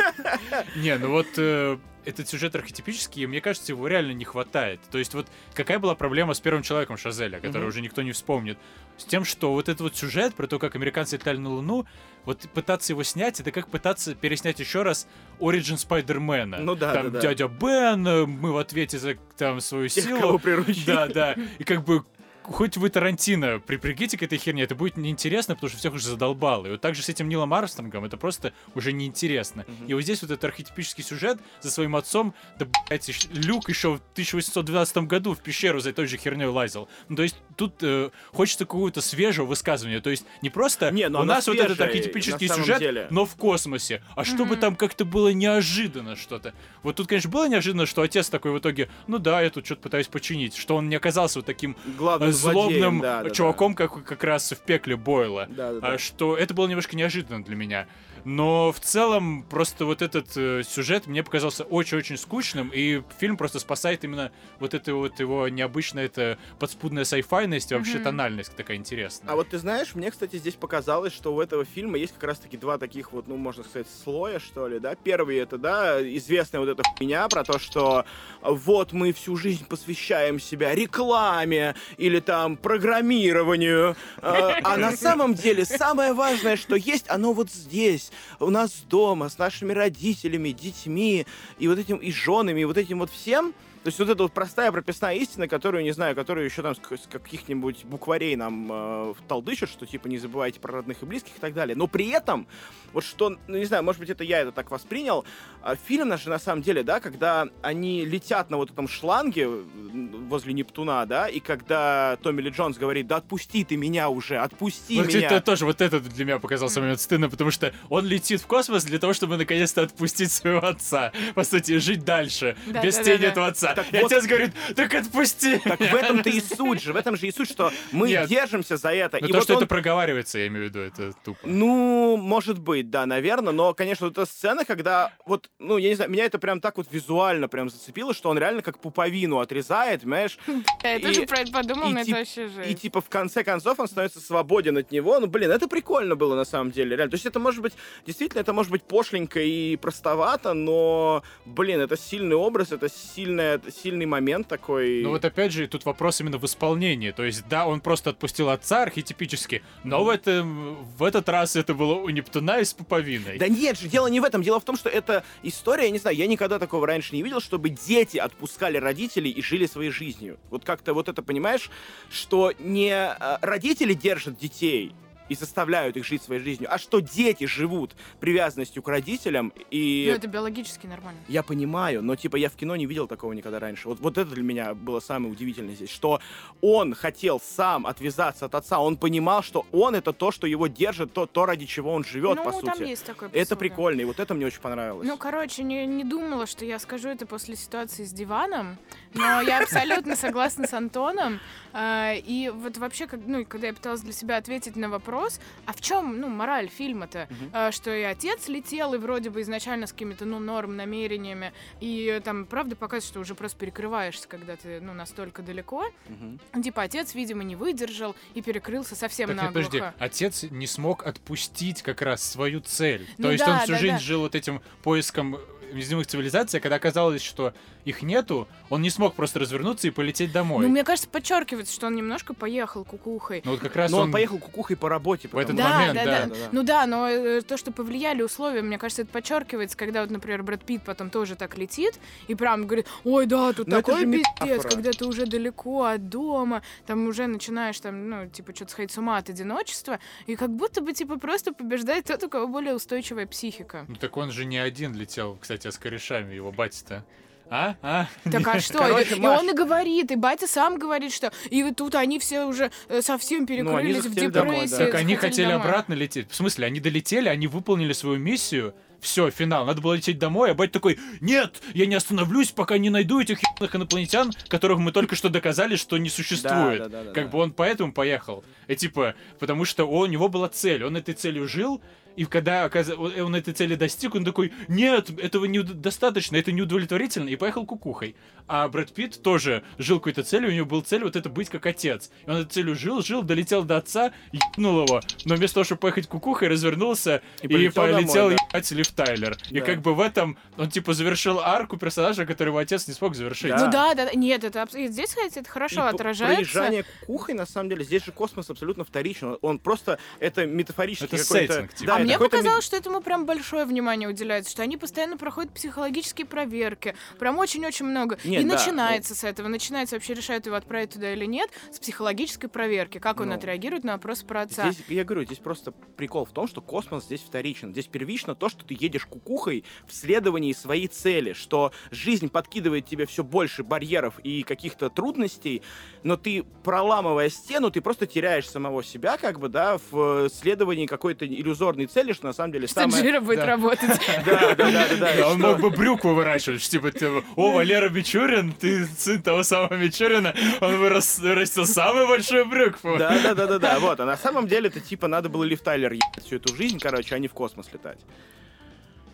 Не, 0.76 0.96
ну 0.98 1.10
вот 1.10 1.26
э, 1.36 1.78
этот 2.04 2.28
сюжет 2.28 2.54
архетипический, 2.54 3.24
и 3.24 3.26
мне 3.26 3.40
кажется, 3.40 3.72
его 3.72 3.86
реально 3.88 4.12
не 4.12 4.24
хватает. 4.24 4.80
То 4.90 4.98
есть 4.98 5.12
вот 5.14 5.26
какая 5.54 5.78
была 5.78 5.94
проблема 5.94 6.34
с 6.34 6.40
первым 6.40 6.62
человеком 6.62 6.96
Шазеля, 6.96 7.38
который 7.40 7.62
Мгм. 7.62 7.68
уже 7.68 7.80
никто 7.80 8.02
не 8.02 8.12
вспомнит? 8.12 8.58
С 8.96 9.04
тем, 9.04 9.24
что 9.24 9.52
вот 9.52 9.68
этот 9.68 9.80
вот 9.80 9.96
сюжет 9.96 10.34
про 10.34 10.46
то, 10.46 10.58
как 10.58 10.76
американцы 10.76 11.16
летали 11.16 11.36
на 11.38 11.50
Луну, 11.50 11.86
вот 12.26 12.40
пытаться 12.52 12.92
его 12.92 13.02
снять, 13.02 13.40
это 13.40 13.50
как 13.50 13.68
пытаться 13.68 14.14
переснять 14.14 14.60
еще 14.60 14.82
раз 14.82 15.06
Origin 15.38 15.78
Спайдермена. 15.78 16.58
Ну 16.58 16.74
да, 16.74 16.92
Там 16.92 17.04
да, 17.04 17.10
да. 17.10 17.20
дядя 17.20 17.48
Бен, 17.48 18.06
э, 18.06 18.26
мы 18.26 18.52
в 18.52 18.58
ответе 18.58 18.98
за 18.98 19.14
там 19.38 19.60
свою 19.60 19.88
Тех, 19.88 20.04
силу. 20.04 20.20
кого 20.20 20.38
приручили. 20.38 20.84
Да, 20.84 21.06
да. 21.06 21.36
И 21.58 21.64
как 21.64 21.84
бы 21.84 22.04
хоть 22.46 22.76
вы 22.76 22.90
Тарантино 22.90 23.58
припрягите 23.58 24.16
к 24.16 24.22
этой 24.22 24.38
херне, 24.38 24.62
это 24.62 24.74
будет 24.74 24.96
неинтересно, 24.96 25.54
потому 25.54 25.68
что 25.68 25.78
всех 25.78 25.94
уже 25.94 26.06
задолбало. 26.08 26.66
И 26.66 26.70
вот 26.70 26.80
так 26.80 26.94
же 26.94 27.02
с 27.02 27.08
этим 27.08 27.28
Нилом 27.28 27.52
Армстронгом 27.52 28.04
это 28.04 28.16
просто 28.16 28.52
уже 28.74 28.92
неинтересно. 28.92 29.64
Мгм. 29.66 29.86
И 29.86 29.94
вот 29.94 30.02
здесь 30.02 30.22
вот 30.22 30.30
этот 30.30 30.44
архетипический 30.44 31.02
сюжет 31.02 31.38
за 31.60 31.70
своим 31.70 31.96
отцом, 31.96 32.34
да, 32.58 32.66
блядь, 32.88 33.08
Люк 33.32 33.68
еще 33.68 33.94
в 33.94 34.00
1812 34.12 34.98
году 34.98 35.34
в 35.34 35.40
пещеру 35.40 35.80
за 35.80 35.92
той 35.92 36.06
же 36.06 36.16
херней 36.16 36.46
лазил. 36.46 36.88
Ну, 37.08 37.16
то 37.16 37.22
есть 37.22 37.36
тут 37.56 37.82
э, 37.82 38.10
хочется 38.32 38.64
какого-то 38.64 39.00
свежего 39.00 39.46
высказывания. 39.46 40.00
То 40.00 40.10
есть 40.10 40.24
не 40.42 40.50
просто 40.50 40.90
Не, 40.90 41.08
ну 41.08 41.20
у 41.20 41.24
нас 41.24 41.46
вот 41.46 41.56
этот 41.56 41.76
свежая, 41.76 41.88
архетипический 41.88 42.48
сюжет, 42.48 42.78
деле. 42.78 43.06
но 43.10 43.24
в 43.24 43.34
космосе. 43.36 44.02
А 44.14 44.24
чтобы 44.24 44.52
Мгм. 44.52 44.60
там 44.60 44.76
как-то 44.76 45.04
было 45.04 45.32
неожиданно 45.32 46.16
что-то. 46.16 46.52
Вот 46.82 46.96
тут, 46.96 47.08
конечно, 47.08 47.30
было 47.30 47.48
неожиданно, 47.48 47.86
что 47.86 48.02
отец 48.02 48.28
такой 48.28 48.52
в 48.52 48.58
итоге, 48.58 48.88
ну 49.06 49.18
да, 49.18 49.40
я 49.40 49.50
тут 49.50 49.64
что-то 49.66 49.82
пытаюсь 49.82 50.06
починить. 50.08 50.54
Что 50.56 50.76
он 50.76 50.88
не 50.88 50.96
оказался 50.96 51.38
вот 51.38 51.46
таким 51.46 51.76
Главным 51.98 52.28
э, 52.28 52.32
злобным 52.32 52.70
злодеем, 52.70 53.00
да, 53.00 53.18
да, 53.18 53.28
да. 53.28 53.30
чуваком, 53.30 53.74
как 53.74 54.04
как 54.04 54.22
раз 54.24 54.52
в 54.52 54.58
пекле 54.58 54.96
Бойла. 54.96 55.46
Да, 55.48 55.72
да, 55.72 55.80
да. 55.80 55.88
А, 55.92 55.98
что 55.98 56.36
это 56.36 56.54
было 56.54 56.66
немножко 56.68 56.96
неожиданно 56.96 57.42
для 57.42 57.56
меня. 57.56 57.86
Но 58.26 58.72
в 58.72 58.80
целом 58.80 59.44
просто 59.44 59.84
вот 59.84 60.02
этот 60.02 60.36
э, 60.36 60.64
сюжет 60.68 61.06
мне 61.06 61.22
показался 61.22 61.62
очень-очень 61.62 62.16
скучным, 62.16 62.72
и 62.74 63.00
фильм 63.20 63.36
просто 63.36 63.60
спасает 63.60 64.02
именно 64.02 64.32
вот 64.58 64.74
это 64.74 64.94
вот 64.94 65.20
его 65.20 65.48
необычная 65.48 66.06
это 66.06 66.36
подспудная 66.58 67.04
сайфайность 67.04 67.70
вообще 67.70 67.94
Мгм. 67.94 68.02
тональность 68.04 68.56
такая 68.56 68.78
интересная. 68.78 69.30
А 69.30 69.36
вот 69.36 69.50
ты 69.50 69.58
знаешь, 69.58 69.94
мне, 69.94 70.10
кстати, 70.10 70.36
здесь 70.38 70.54
показалось, 70.54 71.12
что 71.12 71.32
у 71.36 71.40
этого 71.40 71.64
фильма 71.64 71.98
есть 71.98 72.14
как 72.14 72.24
раз-таки 72.24 72.56
два 72.56 72.78
таких 72.78 73.12
вот, 73.12 73.28
ну, 73.28 73.36
можно 73.36 73.62
сказать, 73.62 73.86
слоя, 74.02 74.40
что 74.40 74.66
ли, 74.66 74.80
да? 74.80 74.96
Первый 74.96 75.36
это, 75.36 75.56
да, 75.56 76.02
известная 76.02 76.58
вот 76.58 76.68
эта 76.68 76.82
хуйня 76.98 77.28
про 77.28 77.44
то, 77.44 77.60
что 77.60 78.06
вот 78.42 78.92
мы 78.92 79.12
всю 79.12 79.36
жизнь 79.36 79.64
посвящаем 79.66 80.40
себя 80.40 80.74
рекламе 80.74 81.76
или 81.96 82.18
там 82.18 82.56
программированию, 82.56 83.94
э, 84.16 84.60
а 84.64 84.76
на 84.78 84.96
самом 84.96 85.34
деле 85.34 85.64
самое 85.64 86.12
важное, 86.12 86.56
что 86.56 86.74
есть, 86.74 87.08
оно 87.08 87.32
вот 87.32 87.52
здесь, 87.52 88.10
у 88.40 88.50
нас 88.50 88.84
дома, 88.88 89.28
с 89.28 89.38
нашими 89.38 89.72
родителями, 89.72 90.50
детьми 90.50 91.26
и 91.58 91.68
вот 91.68 91.78
этим, 91.78 91.96
и 91.96 92.10
женами, 92.12 92.60
и 92.60 92.64
вот 92.64 92.78
этим 92.78 92.98
вот 92.98 93.10
всем, 93.10 93.54
то 93.86 93.88
есть 93.90 94.00
вот 94.00 94.08
эта 94.08 94.24
вот 94.24 94.32
простая 94.32 94.72
прописная 94.72 95.14
истина, 95.14 95.46
которую, 95.46 95.84
не 95.84 95.92
знаю, 95.92 96.16
которую 96.16 96.44
еще 96.44 96.60
там 96.60 96.74
с 96.74 96.80
каких-нибудь 97.08 97.84
букварей 97.84 98.34
нам 98.34 98.68
э, 98.68 99.14
толдычат, 99.28 99.70
что 99.70 99.86
типа 99.86 100.08
не 100.08 100.18
забывайте 100.18 100.58
про 100.58 100.72
родных 100.72 101.04
и 101.04 101.06
близких 101.06 101.36
и 101.36 101.38
так 101.38 101.54
далее. 101.54 101.76
Но 101.76 101.86
при 101.86 102.08
этом, 102.08 102.48
вот 102.92 103.04
что, 103.04 103.36
ну 103.46 103.56
не 103.56 103.64
знаю, 103.64 103.84
может 103.84 104.00
быть 104.00 104.10
это 104.10 104.24
я 104.24 104.40
это 104.40 104.50
так 104.50 104.72
воспринял, 104.72 105.24
а 105.62 105.76
фильм 105.76 106.08
наш 106.08 106.24
же 106.24 106.30
на 106.30 106.40
самом 106.40 106.62
деле, 106.62 106.82
да, 106.82 106.98
когда 106.98 107.46
они 107.62 108.04
летят 108.04 108.50
на 108.50 108.56
вот 108.56 108.72
этом 108.72 108.88
шланге 108.88 109.44
м, 109.44 110.26
возле 110.28 110.52
Нептуна, 110.52 111.06
да, 111.06 111.28
и 111.28 111.38
когда 111.38 112.18
Томми 112.24 112.42
Ли 112.42 112.50
Джонс 112.50 112.78
говорит, 112.78 113.06
да 113.06 113.18
отпусти 113.18 113.62
ты 113.62 113.76
меня 113.76 114.08
уже, 114.08 114.38
отпусти 114.38 114.96
Вот 114.98 115.06
меня. 115.14 115.28
это 115.28 115.40
тоже, 115.40 115.64
вот 115.64 115.80
это 115.80 116.00
для 116.00 116.24
меня 116.24 116.40
показался 116.40 116.80
момент 116.80 117.00
стыдно, 117.00 117.30
потому 117.30 117.52
что 117.52 117.72
он 117.88 118.04
летит 118.04 118.40
в 118.40 118.48
космос 118.48 118.82
для 118.82 118.98
того, 118.98 119.12
чтобы 119.12 119.36
наконец-то 119.36 119.82
отпустить 119.82 120.32
своего 120.32 120.66
отца. 120.66 121.12
По 121.36 121.44
сути, 121.44 121.78
жить 121.78 122.04
дальше, 122.04 122.56
Да, 122.66 122.82
без 122.82 122.96
да, 122.96 123.04
тени 123.04 123.16
да, 123.18 123.22
да. 123.22 123.28
этого 123.28 123.46
отца. 123.46 123.75
Так 123.76 123.92
и 123.94 123.98
вот- 124.00 124.10
отец 124.12 124.26
говорит, 124.26 124.50
так 124.74 124.92
отпусти. 124.94 125.58
Так 125.58 125.78
в 125.80 125.94
этом-то 125.94 126.28
и 126.30 126.40
суть 126.40 126.82
же, 126.82 126.92
в 126.92 126.96
этом 126.96 127.16
же 127.16 127.26
и 127.28 127.32
суть, 127.32 127.48
что 127.50 127.70
мы 127.92 128.08
Нет. 128.08 128.28
держимся 128.28 128.76
за 128.76 128.92
это. 128.92 129.18
Ну 129.20 129.28
и 129.28 129.30
то, 129.30 129.38
вот 129.38 129.44
что 129.44 129.52
он- 129.54 129.58
это 129.62 129.66
проговаривается, 129.68 130.38
я 130.38 130.46
имею 130.48 130.66
в 130.66 130.68
виду, 130.68 130.80
это 130.80 131.12
тупо. 131.24 131.38
Ну, 131.44 132.16
может 132.16 132.58
быть, 132.58 132.90
да, 132.90 133.06
наверное, 133.06 133.52
но, 133.52 133.74
конечно, 133.74 134.06
вот 134.06 134.16
эта 134.18 134.26
сцена, 134.26 134.64
когда, 134.64 135.12
вот, 135.26 135.50
ну, 135.58 135.76
я 135.78 135.88
не 135.90 135.94
знаю, 135.94 136.10
меня 136.10 136.24
это 136.24 136.38
прям 136.38 136.60
так 136.60 136.76
вот 136.78 136.86
визуально 136.90 137.48
прям 137.48 137.68
зацепило, 137.70 138.14
что 138.14 138.30
он 138.30 138.38
реально 138.38 138.62
как 138.62 138.78
пуповину 138.78 139.38
отрезает, 139.38 140.00
понимаешь, 140.02 140.38
Я 140.82 140.96
И- 140.96 141.02
тоже 141.02 141.22
про 141.26 141.40
это 141.40 141.52
подумал, 141.52 141.90
и 141.90 141.92
но 141.92 142.00
это 142.00 142.10
вообще 142.12 142.46
и 142.46 142.48
жесть. 142.48 142.80
типа 142.82 143.00
в 143.00 143.08
конце 143.08 143.44
концов 143.44 143.78
он 143.78 143.86
становится 143.88 144.20
свободен 144.20 144.76
от 144.78 144.90
него, 144.90 145.18
ну, 145.20 145.26
блин, 145.26 145.50
это 145.50 145.68
прикольно 145.68 146.16
было 146.16 146.34
на 146.34 146.44
самом 146.44 146.70
деле, 146.70 146.96
реально, 146.96 147.10
то 147.10 147.14
есть 147.16 147.26
это 147.26 147.38
может 147.38 147.60
быть, 147.60 147.74
действительно, 148.06 148.40
это 148.40 148.52
может 148.52 148.70
быть 148.72 148.82
пошленько 148.84 149.40
и 149.40 149.76
простовато, 149.76 150.54
но, 150.54 151.22
блин, 151.44 151.80
это 151.80 151.96
сильный 151.96 152.36
образ, 152.36 152.72
это 152.72 152.88
сильная, 152.88 153.60
сильный 153.70 154.06
момент 154.06 154.48
такой. 154.48 155.02
Ну 155.02 155.10
вот 155.10 155.24
опять 155.24 155.52
же, 155.52 155.66
тут 155.68 155.84
вопрос 155.84 156.20
именно 156.20 156.38
в 156.38 156.44
исполнении. 156.44 157.10
То 157.10 157.24
есть, 157.24 157.46
да, 157.48 157.66
он 157.66 157.80
просто 157.80 158.10
отпустил 158.10 158.50
отца 158.50 158.82
архетипически, 158.82 159.62
но 159.84 160.04
в, 160.04 160.08
этом, 160.08 160.84
в 160.96 161.02
этот 161.02 161.28
раз 161.28 161.56
это 161.56 161.74
было 161.74 161.94
у 161.94 162.08
Нептуна 162.08 162.60
и 162.60 162.64
с 162.64 162.74
пуповиной. 162.74 163.38
Да 163.38 163.48
нет 163.48 163.78
же, 163.78 163.88
дело 163.88 164.06
не 164.06 164.20
в 164.20 164.24
этом. 164.24 164.42
Дело 164.42 164.60
в 164.60 164.64
том, 164.64 164.76
что 164.76 164.88
это 164.88 165.24
история, 165.42 165.84
я 165.84 165.90
не 165.90 165.98
знаю, 165.98 166.16
я 166.16 166.26
никогда 166.26 166.58
такого 166.58 166.86
раньше 166.86 167.14
не 167.14 167.22
видел, 167.22 167.40
чтобы 167.40 167.68
дети 167.68 168.18
отпускали 168.18 168.78
родителей 168.78 169.30
и 169.30 169.42
жили 169.42 169.66
своей 169.66 169.90
жизнью. 169.90 170.38
Вот 170.50 170.64
как-то 170.64 170.94
вот 170.94 171.08
это, 171.08 171.22
понимаешь, 171.22 171.70
что 172.10 172.52
не 172.58 172.92
э, 172.92 173.38
родители 173.40 173.94
держат 173.94 174.38
детей, 174.38 174.92
и 175.28 175.34
заставляют 175.34 175.96
их 175.96 176.04
жить 176.04 176.22
своей 176.22 176.42
жизнью, 176.42 176.68
а 176.72 176.78
что 176.78 177.00
дети 177.00 177.44
живут 177.44 177.94
привязанностью 178.20 178.82
к 178.82 178.88
родителям 178.88 179.52
и... 179.70 180.06
Ну, 180.10 180.16
это 180.16 180.26
биологически 180.28 180.86
нормально. 180.86 181.20
Я 181.28 181.42
понимаю, 181.42 182.02
но 182.02 182.16
типа 182.16 182.36
я 182.36 182.48
в 182.48 182.54
кино 182.54 182.76
не 182.76 182.86
видел 182.86 183.06
такого 183.06 183.32
никогда 183.32 183.58
раньше. 183.58 183.88
Вот, 183.88 184.00
вот 184.00 184.18
это 184.18 184.30
для 184.30 184.42
меня 184.42 184.74
было 184.74 185.00
самое 185.00 185.32
удивительное 185.32 185.74
здесь, 185.74 185.90
что 185.90 186.20
он 186.60 186.94
хотел 186.94 187.40
сам 187.40 187.86
отвязаться 187.86 188.46
от 188.46 188.54
отца, 188.54 188.78
он 188.80 188.96
понимал, 188.96 189.42
что 189.42 189.66
он 189.72 189.94
это 189.94 190.12
то, 190.12 190.30
что 190.30 190.46
его 190.46 190.66
держит, 190.66 191.12
то, 191.12 191.26
то 191.26 191.46
ради 191.46 191.66
чего 191.66 191.92
он 191.92 192.04
живет, 192.04 192.36
ну, 192.36 192.44
по 192.44 192.52
сути. 192.52 192.66
там 192.66 192.84
есть 192.84 193.04
такой 193.04 193.28
Это 193.28 193.38
посыл, 193.38 193.48
да. 193.50 193.56
прикольно, 193.56 194.00
и 194.00 194.04
вот 194.04 194.20
это 194.20 194.34
мне 194.34 194.46
очень 194.46 194.60
понравилось. 194.60 195.06
Ну, 195.06 195.16
короче, 195.16 195.62
не, 195.62 195.86
не 195.86 196.04
думала, 196.04 196.46
что 196.46 196.64
я 196.64 196.78
скажу 196.78 197.08
это 197.08 197.26
после 197.26 197.56
ситуации 197.56 198.04
с 198.04 198.12
диваном, 198.12 198.78
но 199.16 199.40
я 199.40 199.60
абсолютно 199.60 200.16
согласна 200.16 200.66
с 200.66 200.72
Антоном. 200.74 201.40
А, 201.72 202.14
И 202.14 202.48
вот 202.48 202.78
вообще, 202.78 203.06
как, 203.06 203.20
ну, 203.26 203.44
когда 203.44 203.66
я 203.68 203.74
пыталась 203.74 204.00
для 204.00 204.12
себя 204.12 204.36
ответить 204.38 204.76
на 204.76 204.88
вопрос, 204.88 205.40
а 205.66 205.72
в 205.72 205.80
чем, 205.80 206.20
ну, 206.20 206.28
мораль 206.28 206.68
фильма-то? 206.68 207.28
А, 207.52 207.70
Что 207.72 207.94
и 207.94 208.02
отец 208.02 208.48
летел, 208.48 208.94
и 208.94 208.98
вроде 208.98 209.30
бы 209.30 209.42
изначально 209.42 209.86
с 209.86 209.92
какими-то, 209.92 210.24
ну, 210.24 210.38
норм, 210.38 210.76
намерениями, 210.76 211.52
и 211.80 212.20
там, 212.24 212.46
правда, 212.46 212.76
показывает, 212.76 213.04
что 213.04 213.20
уже 213.20 213.34
просто 213.34 213.58
перекрываешься, 213.58 214.26
когда 214.28 214.56
ты, 214.56 214.80
ну, 214.80 214.94
настолько 214.94 215.42
далеко. 215.42 215.84
Мгм. 216.08 216.62
Типа, 216.62 216.82
отец, 216.82 217.14
видимо, 217.14 217.44
не 217.44 217.56
выдержал 217.56 218.16
и 218.34 218.40
перекрылся 218.42 218.94
совсем 218.94 219.28
Так 219.28 219.36
наглухо. 219.36 219.64
подожди, 219.68 219.84
отец 219.98 220.44
не 220.50 220.66
смог 220.66 221.06
отпустить 221.06 221.82
как 221.82 222.00
раз 222.02 222.22
свою 222.22 222.60
цель. 222.60 223.06
Ну 223.18 223.24
То 223.24 223.32
есть 223.32 223.44
да, 223.44 223.52
он 223.52 223.58
всю 223.60 223.72
да, 223.72 223.78
жизнь 223.78 223.94
да. 223.94 223.98
жил 224.00 224.20
вот 224.20 224.34
этим 224.34 224.62
поиском 224.82 225.38
неземных 225.72 226.06
цивилизаций, 226.06 226.58
а 226.58 226.62
когда 226.62 226.76
оказалось, 226.76 227.22
что 227.22 227.52
их 227.84 228.02
нету, 228.02 228.48
он 228.68 228.82
не 228.82 228.90
смог 228.90 229.14
просто 229.14 229.38
развернуться 229.38 229.86
и 229.86 229.90
полететь 229.90 230.32
домой. 230.32 230.64
Ну, 230.64 230.70
мне 230.70 230.84
кажется, 230.84 231.08
подчеркивается, 231.08 231.72
что 231.72 231.86
он 231.86 231.94
немножко 231.94 232.34
поехал 232.34 232.84
кукухой. 232.84 233.42
Ну 233.44 233.52
вот 233.52 233.60
как 233.60 233.76
раз 233.76 233.90
Но 233.90 233.98
он, 233.98 234.04
он... 234.04 234.12
поехал 234.12 234.38
кукухой 234.38 234.76
по 234.76 234.88
работе. 234.88 235.28
В 235.28 235.38
этот 235.38 235.56
Да, 235.56 235.78
момент, 235.78 235.94
да, 235.94 236.04
да. 236.04 236.10
да, 236.10 236.26
Да-да-да. 236.26 236.48
Ну 236.52 236.62
да, 236.62 236.86
но 236.86 237.08
э, 237.08 237.40
то, 237.42 237.56
что 237.56 237.70
повлияли 237.70 238.22
условия, 238.22 238.62
мне 238.62 238.78
кажется, 238.78 239.02
это 239.02 239.12
подчеркивается, 239.12 239.76
когда 239.76 240.00
вот, 240.02 240.10
например, 240.10 240.42
Брэд 240.42 240.64
Питт 240.64 240.82
потом 240.84 241.10
тоже 241.10 241.36
так 241.36 241.56
летит 241.56 241.98
и 242.26 242.34
прям 242.34 242.66
говорит, 242.66 242.86
ой, 243.04 243.26
да, 243.26 243.52
тут 243.52 243.68
Но 243.68 243.78
это 243.78 243.92
такой 243.92 244.04
пиздец, 244.04 244.62
когда 244.62 244.90
ты 244.90 245.06
уже 245.06 245.26
далеко 245.26 245.84
от 245.84 246.08
дома, 246.08 246.62
там 246.86 247.06
уже 247.06 247.26
начинаешь 247.28 247.78
там, 247.78 248.10
ну, 248.10 248.28
типа, 248.28 248.54
что-то 248.54 248.72
сходить 248.72 248.92
с 248.92 248.98
ума 248.98 249.18
от 249.18 249.30
одиночества, 249.30 250.00
и 250.26 250.34
как 250.36 250.50
будто 250.50 250.80
бы, 250.80 250.92
типа, 250.92 251.18
просто 251.18 251.52
побеждает 251.52 252.06
тот, 252.06 252.22
у 252.24 252.28
кого 252.28 252.48
более 252.48 252.74
устойчивая 252.74 253.26
психика. 253.26 253.84
Ну 253.88 253.94
так 253.94 254.16
он 254.16 254.32
же 254.32 254.44
не 254.44 254.58
один 254.58 254.94
летел, 254.94 255.38
кстати, 255.40 255.55
а 255.64 255.72
с 255.72 255.78
корешами, 255.78 256.34
его 256.34 256.52
батя-то. 256.52 257.04
А? 257.48 257.76
А? 257.82 258.08
Так 258.24 258.46
а 258.48 258.60
что? 258.60 258.78
Короче, 258.78 259.16
и, 259.16 259.20
Маш. 259.20 259.40
он 259.40 259.50
и 259.50 259.54
говорит, 259.54 260.10
и 260.10 260.16
батя 260.16 260.46
сам 260.46 260.78
говорит, 260.78 261.12
что 261.12 261.32
и 261.50 261.62
вот 261.62 261.76
тут 261.76 261.94
они 261.94 262.18
все 262.18 262.44
уже 262.44 262.70
э, 262.88 263.02
совсем 263.02 263.40
Ну, 263.40 263.46
перекрылись 263.46 263.98
в 263.98 264.02
захотели 264.02 264.28
домой, 264.28 264.54
да. 264.56 264.62
депрессии. 264.62 264.84
Так 264.84 264.94
они 264.94 265.16
хотели 265.16 265.46
домой. 265.46 265.60
обратно 265.64 265.94
лететь. 265.94 266.30
В 266.30 266.34
смысле, 266.34 266.66
они 266.66 266.80
долетели, 266.80 267.28
они 267.28 267.46
выполнили 267.46 267.92
свою 267.92 268.18
миссию. 268.18 268.74
Все, 269.00 269.30
финал. 269.30 269.66
Надо 269.66 269.82
было 269.82 269.92
лететь 269.94 270.18
домой, 270.18 270.50
а 270.50 270.54
батя 270.54 270.72
такой, 270.72 270.98
нет, 271.20 271.62
я 271.74 271.86
не 271.86 271.94
остановлюсь, 271.94 272.50
пока 272.50 272.78
не 272.78 272.90
найду 272.90 273.20
этих 273.20 273.38
ебаных 273.42 273.76
инопланетян, 273.76 274.32
которых 274.48 274.78
мы 274.78 274.90
только 274.90 275.14
что 275.14 275.28
доказали, 275.28 275.76
что 275.76 275.98
не 275.98 276.08
существует. 276.08 276.78
Да, 276.78 276.88
да, 276.88 276.98
да, 276.98 277.04
да, 277.04 277.12
как 277.12 277.24
да. 277.24 277.30
бы 277.30 277.38
он 277.38 277.52
поэтому 277.52 277.92
поехал. 277.92 278.42
И 278.66 278.74
типа, 278.74 279.14
потому 279.38 279.64
что 279.64 279.84
у 279.84 280.06
него 280.06 280.28
была 280.28 280.48
цель, 280.48 280.82
он 280.82 280.96
этой 280.96 281.14
целью 281.14 281.46
жил, 281.46 281.80
и 282.16 282.24
когда 282.24 282.64
он 282.66 283.34
этой 283.34 283.52
цели 283.54 283.74
достиг, 283.74 284.14
он 284.14 284.24
такой, 284.24 284.52
нет, 284.68 285.10
этого 285.18 285.44
не 285.44 285.58
уд- 285.58 285.74
достаточно, 285.74 286.36
это 286.36 286.52
неудовлетворительно, 286.52 287.28
и 287.28 287.36
поехал 287.36 287.66
кукухой. 287.66 288.16
А 288.48 288.68
Брэд 288.68 288.92
Питт 288.92 289.22
тоже 289.22 289.64
жил 289.78 289.98
какой-то 289.98 290.22
целью, 290.22 290.50
у 290.50 290.52
него 290.52 290.66
был 290.66 290.80
цель 290.82 291.02
вот 291.02 291.16
это 291.16 291.28
быть 291.28 291.48
как 291.48 291.66
отец. 291.66 292.10
И 292.26 292.30
он 292.30 292.36
этой 292.38 292.50
целью 292.50 292.76
жил, 292.76 293.02
жил, 293.02 293.22
долетел 293.22 293.64
до 293.64 293.78
отца, 293.78 294.12
ебнул 294.32 294.84
его. 294.84 295.00
Но 295.24 295.34
вместо 295.34 295.54
того, 295.54 295.64
чтобы 295.64 295.80
поехать 295.80 296.06
кукухой, 296.06 296.48
развернулся 296.48 297.22
и, 297.42 297.46
И 297.46 297.48
полетел 297.48 298.28
домой, 298.28 298.36
да. 298.36 298.46
ебать 298.58 298.70
Лив 298.70 298.88
Тайлер. 298.92 299.36
И 299.50 299.60
Да. 299.60 299.66
как 299.66 299.80
бы 299.82 299.94
в 299.94 300.00
этом 300.00 300.38
он 300.56 300.70
типа 300.70 300.94
завершил 300.94 301.40
арку 301.40 301.76
персонажа, 301.76 302.24
который 302.26 302.48
его 302.50 302.58
отец 302.58 302.86
не 302.86 302.94
смог 302.94 303.14
завершить. 303.16 303.50
Да. 303.50 303.66
Ну 303.66 303.72
да, 303.72 303.94
да, 303.94 304.04
да. 304.06 304.10
Нет, 304.14 304.44
это 304.44 304.66
и 304.76 304.88
здесь, 304.88 305.08
кстати, 305.10 305.38
это 305.38 305.48
И 305.48 305.52
хорошо 305.52 305.76
по- 305.82 305.88
отражается. 305.88 306.36
Проезжание 306.52 306.84
кукухой, 307.00 307.34
на 307.34 307.46
самом 307.46 307.68
деле, 307.70 307.84
здесь 307.84 308.04
же 308.04 308.12
космос 308.12 308.48
абсолютно 308.50 308.84
вторичен. 308.84 309.38
Он 309.42 309.58
просто, 309.58 309.98
это 310.20 310.46
метафорический 310.46 311.06
Это 311.06 311.18
какой-то... 311.18 311.52
сеттинг, 311.52 311.74
типа. 311.74 311.86
Да, 311.88 311.92
а 311.94 311.96
это 311.98 312.04
мне 312.06 312.18
показалось, 312.18 312.64
что 312.64 312.76
этому 312.76 313.00
прям 313.00 313.26
большое 313.26 313.64
внимание 313.64 314.08
уделяется, 314.08 314.50
что 314.52 314.62
они 314.62 314.76
постоянно 314.76 315.16
проходят 315.16 315.52
психологические 315.52 316.26
проверки, 316.26 316.94
прям 317.18 317.38
очень-очень 317.38 317.86
много. 317.86 318.18
Нет, 318.24 318.35
и 318.40 318.44
да, 318.44 318.54
начинается 318.54 319.14
с 319.14 319.24
этого, 319.24 319.48
начинается 319.48 319.96
вообще 319.96 320.14
решают 320.14 320.46
его 320.46 320.56
отправить 320.56 320.90
туда 320.90 321.12
или 321.12 321.24
нет, 321.24 321.50
с 321.70 321.78
психологической 321.78 322.48
проверки, 322.48 322.98
как 322.98 323.20
он 323.20 323.28
Ну, 323.28 323.34
отреагирует 323.34 323.84
на 323.84 323.92
вопрос 323.92 324.22
про 324.22 324.42
отца. 324.42 324.70
Здесь, 324.70 324.84
я 324.88 325.04
говорю, 325.04 325.24
здесь 325.24 325.38
просто 325.38 325.72
прикол 325.72 326.24
в 326.24 326.32
том, 326.32 326.48
что 326.48 326.60
космос 326.60 327.04
здесь 327.04 327.20
вторичен. 327.20 327.72
Здесь 327.72 327.86
первично 327.86 328.34
то, 328.34 328.48
что 328.48 328.64
ты 328.64 328.76
едешь 328.78 329.06
кукухой 329.06 329.64
в 329.86 329.94
следовании 329.94 330.52
своей 330.52 330.88
цели, 330.88 331.32
что 331.32 331.72
жизнь 331.90 332.28
подкидывает 332.28 332.86
тебе 332.86 333.06
все 333.06 333.24
больше 333.24 333.62
барьеров 333.62 334.18
и 334.20 334.42
каких-то 334.42 334.90
трудностей, 334.90 335.62
но 336.02 336.16
ты, 336.16 336.44
проламывая 336.62 337.28
стену, 337.28 337.70
ты 337.70 337.80
просто 337.80 338.06
теряешь 338.06 338.48
самого 338.48 338.82
себя, 338.82 339.16
как 339.16 339.40
бы, 339.40 339.48
да, 339.48 339.78
в 339.90 340.28
следовании 340.28 340.86
какой-то 340.86 341.26
иллюзорной 341.26 341.86
цели, 341.86 342.12
что 342.12 342.26
на 342.26 342.32
самом 342.32 342.52
деле 342.52 342.68
самое... 342.68 343.02
Джира 343.02 343.20
будет 343.20 343.38
да. 343.38 343.46
работать. 343.46 344.00
Да, 344.26 344.54
да, 344.54 344.86
да, 344.98 345.28
он 345.30 345.40
мог 345.40 345.60
бы 345.60 345.70
брюк 345.70 346.04
выворачивать, 346.04 346.62
что 346.62 346.90
типа, 346.90 347.24
о, 347.36 347.52
Валера 347.52 347.88
Мичурин, 348.26 348.52
ты 348.52 348.86
сын 348.86 349.22
того 349.22 349.42
самого 349.42 349.74
Мичурина, 349.74 350.34
он 350.60 350.76
вырос, 350.78 351.18
вырастил 351.18 351.66
самый 351.66 352.06
большой 352.06 352.44
брюк. 352.44 352.78
фу». 352.78 352.96
Да, 352.98 353.18
да, 353.22 353.34
да, 353.34 353.46
да, 353.46 353.58
да. 353.58 353.78
Вот. 353.78 354.00
А 354.00 354.06
на 354.06 354.16
самом 354.16 354.46
деле 354.48 354.68
это 354.68 354.80
типа 354.80 355.08
надо 355.08 355.28
было 355.28 355.44
Лив 355.44 355.60
Тайлер 355.60 355.92
ебать 355.92 356.24
всю 356.24 356.36
эту 356.36 356.54
жизнь, 356.54 356.78
короче, 356.78 357.14
а 357.14 357.18
не 357.18 357.28
в 357.28 357.34
космос 357.34 357.68
летать. 357.72 358.00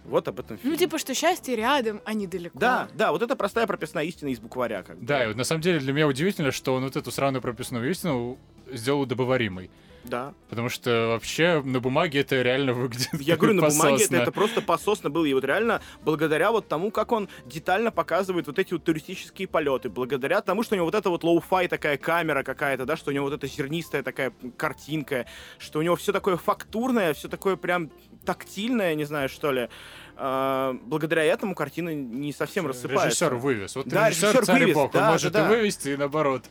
Вот 0.05 0.27
об 0.27 0.41
этом 0.41 0.59
фильм. 0.59 0.73
Ну, 0.73 0.79
типа, 0.79 0.99
что 0.99 1.15
счастье 1.15 1.55
рядом, 1.55 2.01
а 2.05 2.13
не 2.13 2.27
далеко. 2.27 2.59
Да, 2.59 2.89
да, 2.95 3.13
вот 3.13 3.23
это 3.23 3.37
простая 3.37 3.69
прописная 3.69 4.05
истина 4.05 4.31
из 4.31 4.41
букваря, 4.41 4.83
как 4.83 4.99
бы. 4.99 5.07
Да, 5.07 5.25
и 5.25 5.29
вот 5.29 5.37
на 5.37 5.45
самом 5.45 5.63
деле 5.63 5.79
для 5.79 5.93
меня 5.93 6.09
удивительно, 6.09 6.51
что 6.51 6.75
он 6.75 6.83
вот 6.83 6.97
эту 6.97 7.13
сраную 7.13 7.41
прописную 7.41 7.89
истину 7.89 8.37
сделал 8.73 9.03
удобоваримой. 9.03 9.71
Да. 10.05 10.35
Потому 10.49 10.69
что 10.69 11.09
вообще 11.09 11.63
на 11.65 11.81
бумаге 11.81 12.21
это 12.21 12.41
реально 12.43 12.73
выглядит 12.75 13.09
Я 13.21 13.37
говорю, 13.37 13.55
на 13.55 13.69
бумаге 13.69 13.95
это, 13.95 13.99
пососно. 13.99 14.17
это 14.17 14.33
просто 14.33 14.61
пососно 14.61 15.11
было. 15.11 15.25
И 15.25 15.33
вот 15.33 15.45
реально, 15.45 15.81
благодаря 16.05 16.51
вот 16.51 16.69
тому, 16.69 16.91
как 16.91 17.13
он 17.13 17.29
детально 17.47 17.91
показывает 17.91 18.47
вот 18.47 18.59
эти 18.59 18.73
вот 18.73 18.85
туристические 18.85 19.49
полеты, 19.49 19.89
благодаря 19.89 20.41
тому, 20.41 20.63
что 20.63 20.75
у 20.75 20.77
него 20.77 20.87
вот 20.87 20.95
эта 20.95 21.09
вот 21.09 21.25
lo-fi 21.25 21.69
такая 21.69 21.97
камера 21.97 22.43
какая-то, 22.43 22.85
да, 22.85 22.97
что 22.97 23.11
у 23.11 23.15
него 23.15 23.27
вот 23.27 23.35
эта 23.35 23.47
зернистая 23.47 24.03
такая 24.03 24.33
картинка, 24.57 25.27
что 25.59 25.79
у 25.79 25.83
него 25.83 25.97
все 25.97 26.13
такое 26.13 26.37
фактурное, 26.37 27.15
все 27.15 27.29
такое 27.29 27.57
прям 27.57 27.91
тактильное, 28.25 28.95
не 28.95 29.05
знаю, 29.05 29.29
что 29.29 29.53
ли. 29.53 29.69
А, 30.17 30.77
благодаря 30.85 31.23
этому 31.25 31.55
картина 31.55 31.95
не 31.95 32.33
совсем 32.33 32.67
рассыпается. 32.67 33.07
Режиссер 33.07 33.35
вывез. 33.37 33.77
Вот 33.77 33.89
Да, 33.89 34.09
режиссер 34.09 34.29
режиссер 34.29 34.47
царь 34.47 34.61
вывез, 34.61 34.75
бог. 34.75 34.93
да, 34.93 35.07
он 35.07 35.13
может 35.13 35.33
да, 35.33 35.41
и 35.41 35.43
да. 35.43 35.49
вывести, 35.49 35.89
и 35.91 35.97
наоборот, 35.97 36.45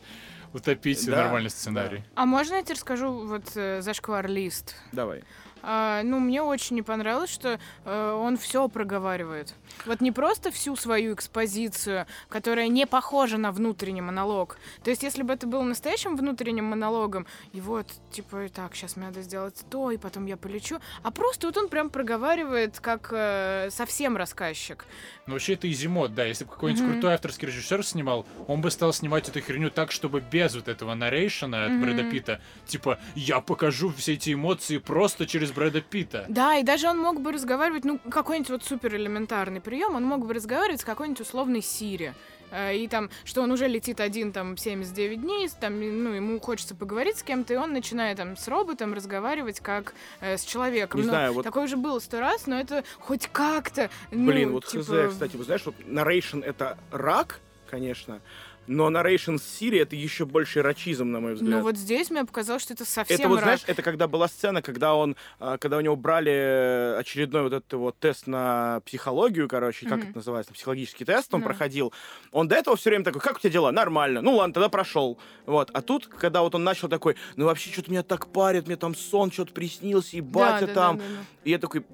утопить 0.52 1.04
Да, 1.06 1.24
нормальный 1.24 1.50
сценарий. 1.50 2.02
А 2.14 2.26
можно 2.26 2.54
я 2.56 2.62
тебе 2.62 2.74
расскажу 2.74 3.26
вот 3.26 3.44
э, 3.56 3.80
зашквар 3.82 4.26
лист? 4.28 4.76
Давай. 4.92 5.22
А, 5.62 6.02
ну, 6.02 6.18
мне 6.18 6.42
очень 6.42 6.76
не 6.76 6.82
понравилось, 6.82 7.30
что 7.30 7.58
э, 7.84 8.10
он 8.12 8.36
все 8.36 8.68
проговаривает. 8.68 9.54
Вот 9.86 10.00
не 10.00 10.10
просто 10.12 10.50
всю 10.50 10.76
свою 10.76 11.14
экспозицию, 11.14 12.06
которая 12.28 12.68
не 12.68 12.86
похожа 12.86 13.38
на 13.38 13.52
внутренний 13.52 14.00
монолог. 14.00 14.58
То 14.82 14.90
есть, 14.90 15.02
если 15.02 15.22
бы 15.22 15.32
это 15.32 15.46
было 15.46 15.62
настоящим 15.62 16.16
внутренним 16.16 16.64
монологом, 16.66 17.26
и 17.52 17.60
вот, 17.60 17.86
типа, 18.10 18.48
так, 18.54 18.74
сейчас 18.74 18.96
мне 18.96 19.06
надо 19.06 19.22
сделать 19.22 19.64
то, 19.70 19.90
и 19.90 19.96
потом 19.96 20.26
я 20.26 20.36
полечу. 20.36 20.78
А 21.02 21.10
просто 21.10 21.46
вот 21.46 21.56
он 21.56 21.68
прям 21.68 21.90
проговаривает, 21.90 22.80
как 22.80 23.08
э, 23.12 23.68
совсем 23.70 24.16
рассказчик. 24.16 24.84
Но 25.26 25.34
вообще 25.34 25.54
это 25.54 25.70
изимот, 25.70 26.14
да. 26.14 26.24
Если 26.24 26.44
бы 26.44 26.50
какой-нибудь 26.50 26.82
Мгм. 26.82 26.92
крутой 26.94 27.14
авторский 27.14 27.46
режиссер 27.48 27.84
снимал, 27.86 28.26
он 28.48 28.60
бы 28.60 28.70
стал 28.70 28.92
снимать 28.92 29.28
эту 29.28 29.40
херню 29.40 29.70
так, 29.70 29.92
чтобы 29.92 30.20
без 30.20 30.54
вот 30.56 30.66
этого 30.68 30.94
нарейшена 30.94 31.66
от 31.66 31.70
Мгм. 31.72 31.82
Брэда 31.82 32.04
Питта. 32.10 32.40
Типа, 32.66 32.98
я 33.14 33.40
покажу 33.40 33.90
все 33.96 34.14
эти 34.14 34.32
эмоции 34.34 34.78
просто 34.78 35.26
через 35.26 35.51
Брэда 35.52 35.80
Питта. 35.80 36.24
Да, 36.28 36.56
и 36.56 36.62
даже 36.62 36.88
он 36.88 36.98
мог 36.98 37.20
бы 37.20 37.32
разговаривать, 37.32 37.84
ну, 37.84 37.98
какой-нибудь 38.10 38.50
вот 38.50 38.64
супер 38.64 38.94
элементарный 38.96 39.60
прием, 39.60 39.94
он 39.96 40.04
мог 40.04 40.26
бы 40.26 40.34
разговаривать 40.34 40.80
с 40.80 40.84
какой-нибудь 40.84 41.20
условной 41.20 41.62
Сири. 41.62 42.14
Э, 42.50 42.76
И 42.76 42.86
там, 42.88 43.08
что 43.24 43.40
он 43.42 43.50
уже 43.50 43.66
летит 43.68 43.98
один 44.00 44.32
там 44.32 44.56
79 44.56 45.20
дней, 45.22 45.48
там, 45.60 45.80
ну, 45.80 46.10
ему 46.10 46.38
хочется 46.40 46.74
поговорить 46.74 47.16
с 47.18 47.22
кем-то, 47.22 47.54
и 47.54 47.56
он 47.56 47.72
начинает 47.72 48.18
там 48.18 48.36
с 48.36 48.46
роботом 48.48 48.92
разговаривать 48.94 49.60
как 49.60 49.94
э, 50.20 50.36
с 50.36 50.44
человеком. 50.44 51.00
Не 51.00 51.06
Ну, 51.06 51.12
знаю, 51.12 51.32
вот- 51.32 51.44
Такое 51.44 51.64
уже 51.64 51.76
было 51.76 51.98
сто 51.98 52.20
раз, 52.20 52.46
но 52.46 52.58
это 52.60 52.84
хоть 52.98 53.26
как-то. 53.32 53.88
ну, 54.10 54.26
Блин, 54.26 54.52
вот 54.52 54.66
типа, 54.66 54.84
хз, 54.84 55.12
кстати, 55.12 55.36
вы 55.36 55.44
знаешь, 55.44 55.62
вот 55.64 55.74
narration— 55.86 56.44
это 56.44 56.76
рак, 56.90 57.40
конечно. 57.70 58.20
Но 58.68 58.88
Narration 58.90 59.36
Siri 59.36 59.82
это 59.82 59.96
еще 59.96 60.24
больше 60.24 60.62
рачизм, 60.62 61.10
на 61.10 61.18
мой 61.20 61.34
взгляд. 61.34 61.50
Ну 61.50 61.62
вот 61.62 61.76
здесь 61.76 62.10
мне 62.10 62.24
показалось, 62.24 62.62
что 62.62 62.74
это 62.74 62.84
совсем 62.84 63.18
это 63.18 63.28
вот, 63.28 63.40
ра- 63.40 63.42
знаешь, 63.42 63.60
это 63.66 63.82
когда 63.82 64.06
была 64.06 64.28
сцена, 64.28 64.62
когда 64.62 64.94
он, 64.94 65.16
а, 65.40 65.58
когда 65.58 65.78
у 65.78 65.80
него 65.80 65.96
брали 65.96 66.96
очередной 66.98 67.42
вот 67.42 67.52
этот 67.52 67.72
вот 67.72 67.98
тест 67.98 68.26
на 68.28 68.80
психологию, 68.86 69.48
короче, 69.48 69.86
как 69.86 69.98
Мгм. 69.98 70.08
это 70.10 70.18
называется, 70.18 70.52
психологический 70.52 71.04
тест 71.04 71.34
он 71.34 71.40
Ну. 71.40 71.46
проходил. 71.46 71.92
Он 72.30 72.46
до 72.46 72.54
этого 72.54 72.76
все 72.76 72.90
время 72.90 73.04
такой, 73.04 73.20
как 73.20 73.36
у 73.36 73.40
тебя 73.40 73.50
дела? 73.50 73.72
Нормально. 73.72 74.20
Ну 74.22 74.36
ладно, 74.36 74.54
тогда 74.54 74.68
прошел. 74.68 75.18
Вот. 75.44 75.70
А 75.74 75.82
тут, 75.82 76.06
когда 76.06 76.42
вот 76.42 76.54
он 76.54 76.62
начал 76.62 76.88
такой, 76.88 77.16
ну 77.36 77.46
вообще 77.46 77.70
что-то 77.72 77.90
меня 77.90 78.02
так 78.04 78.28
парит, 78.28 78.66
мне 78.68 78.76
там 78.76 78.94
сон 78.94 79.32
что-то 79.32 79.52
приснился, 79.52 80.16
и 80.16 80.20
Да, 80.20 80.28
батя 80.28 80.66
да, 80.68 80.74
там. 80.74 80.98
да, 80.98 81.04
да, 81.04 81.10
да. 81.10 81.24
И 81.44 81.50
я 81.50 81.58
такой, 81.58 81.84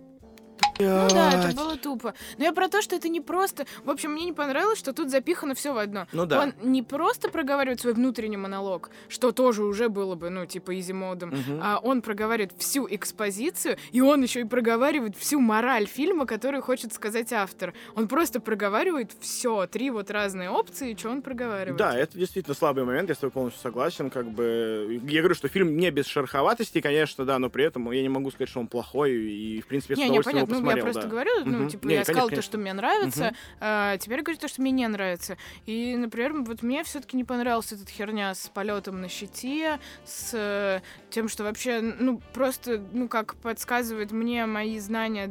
Ну 0.79 1.09
да, 1.11 1.33
это 1.33 1.57
было 1.57 1.77
тупо. 1.77 2.15
Но 2.37 2.45
я 2.45 2.53
про 2.53 2.69
то, 2.69 2.83
что 2.83 2.97
это 2.97 3.09
не 3.09 3.21
просто... 3.21 3.67
В 3.85 3.91
общем, 3.91 4.13
мне 4.13 4.25
не 4.25 4.33
понравилось, 4.33 4.79
что 4.79 4.93
тут 4.93 5.11
запихано 5.11 5.55
все 5.55 5.73
в 5.73 5.79
одно. 5.79 6.07
Ну 6.13 6.27
да. 6.27 6.43
Он 6.43 6.55
не 6.63 6.83
просто 6.83 7.29
проговаривает 7.29 7.81
свой 7.81 7.95
внутренний 7.95 8.37
монолог, 8.37 8.91
что 9.09 9.33
тоже 9.33 9.65
уже 9.65 9.89
было 9.89 10.15
бы, 10.15 10.31
ну, 10.31 10.47
типа, 10.47 10.79
изи-модом, 10.79 11.31
Мгм. 11.31 11.61
а 11.63 11.79
он 11.83 12.03
проговаривает 12.03 12.53
всю 12.59 12.87
экспозицию, 12.89 13.77
и 13.91 14.01
он 14.01 14.23
еще 14.23 14.41
и 14.41 14.45
проговаривает 14.45 15.17
всю 15.17 15.41
мораль 15.41 15.87
фильма, 15.87 16.27
которую 16.27 16.63
хочет 16.63 16.93
сказать 16.93 17.33
автор. 17.33 17.75
Он 17.95 18.07
просто 18.09 18.41
проговаривает 18.41 19.11
все, 19.21 19.67
три 19.67 19.91
вот 19.91 20.11
разные 20.11 20.51
опции, 20.51 20.95
что 20.99 21.11
он 21.11 21.23
проговаривает. 21.23 21.77
Да, 21.77 21.97
это 21.97 22.17
действительно 22.17 22.55
слабый 22.55 22.85
момент, 22.85 23.09
я 23.09 23.15
с 23.15 23.19
тобой 23.19 23.33
полностью 23.33 23.63
согласен. 23.63 24.11
Как 24.11 24.31
бы 24.31 25.01
я 25.09 25.21
говорю, 25.21 25.35
что 25.35 25.49
фильм 25.49 25.77
не 25.77 25.91
без 25.91 26.07
шероховатости, 26.07 26.81
конечно, 26.81 27.25
да, 27.25 27.39
но 27.39 27.51
при 27.51 27.65
этом 27.65 27.91
я 27.91 28.03
не 28.03 28.09
могу 28.09 28.31
сказать, 28.31 28.49
что 28.49 28.61
он 28.61 28.69
плохой, 28.69 29.13
и 29.13 29.61
в 29.61 29.67
принципе 29.67 29.95
я 29.95 29.97
с 29.97 30.01
Не, 30.01 30.11
не, 30.11 30.23
понятно, 30.49 30.71
ну, 30.71 30.71
я 30.71 30.77
посмотрел. 30.77 30.85
просто 30.85 31.03
да. 31.03 31.09
говорю, 31.09 31.31
ну, 31.45 31.59
Мгм. 31.59 31.69
типа, 31.69 31.87
Не, 31.87 31.95
я 31.95 31.97
конечно, 31.99 32.13
сказала 32.13 32.29
то, 32.29 32.31
конечно. 32.31 32.51
что 32.51 32.59
мне 32.59 32.73
нравится, 32.73 33.35
а 33.61 33.97
теперь 33.99 34.23
говорю 34.23 34.39
то, 34.39 34.49
что 34.49 34.61
мне 34.63 34.71
не 34.71 34.89
нравится. 34.89 35.37
И, 35.67 35.97
например, 35.97 36.33
вот 36.35 36.63
мне 36.63 36.85
все-таки 36.85 37.17
не 37.17 37.25
понравилась 37.25 37.73
эта 37.73 37.87
херня 37.91 38.35
с 38.35 38.49
полетом 38.49 39.01
на 39.01 39.09
щите, 39.09 39.79
с 40.05 40.31
э, 40.35 40.81
тем, 41.11 41.29
что 41.29 41.45
вообще, 41.45 41.81
ну, 41.81 42.21
просто, 42.33 42.83
ну, 42.93 43.09
как 43.09 43.37
подсказывает 43.37 44.11
мне 44.13 44.47
мои 44.47 44.79
знания, 44.79 45.31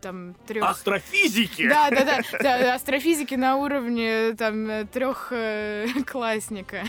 там, 0.00 0.34
трех... 0.46 0.64
Астрофизики! 0.64 1.68
Да, 1.68 1.90
да, 1.90 2.04
да, 2.04 2.22
да, 2.40 2.74
астрофизики 2.74 3.34
на 3.34 3.56
уровне 3.56 4.34
там 4.34 4.86
трех 4.88 5.32
классника. 6.06 6.84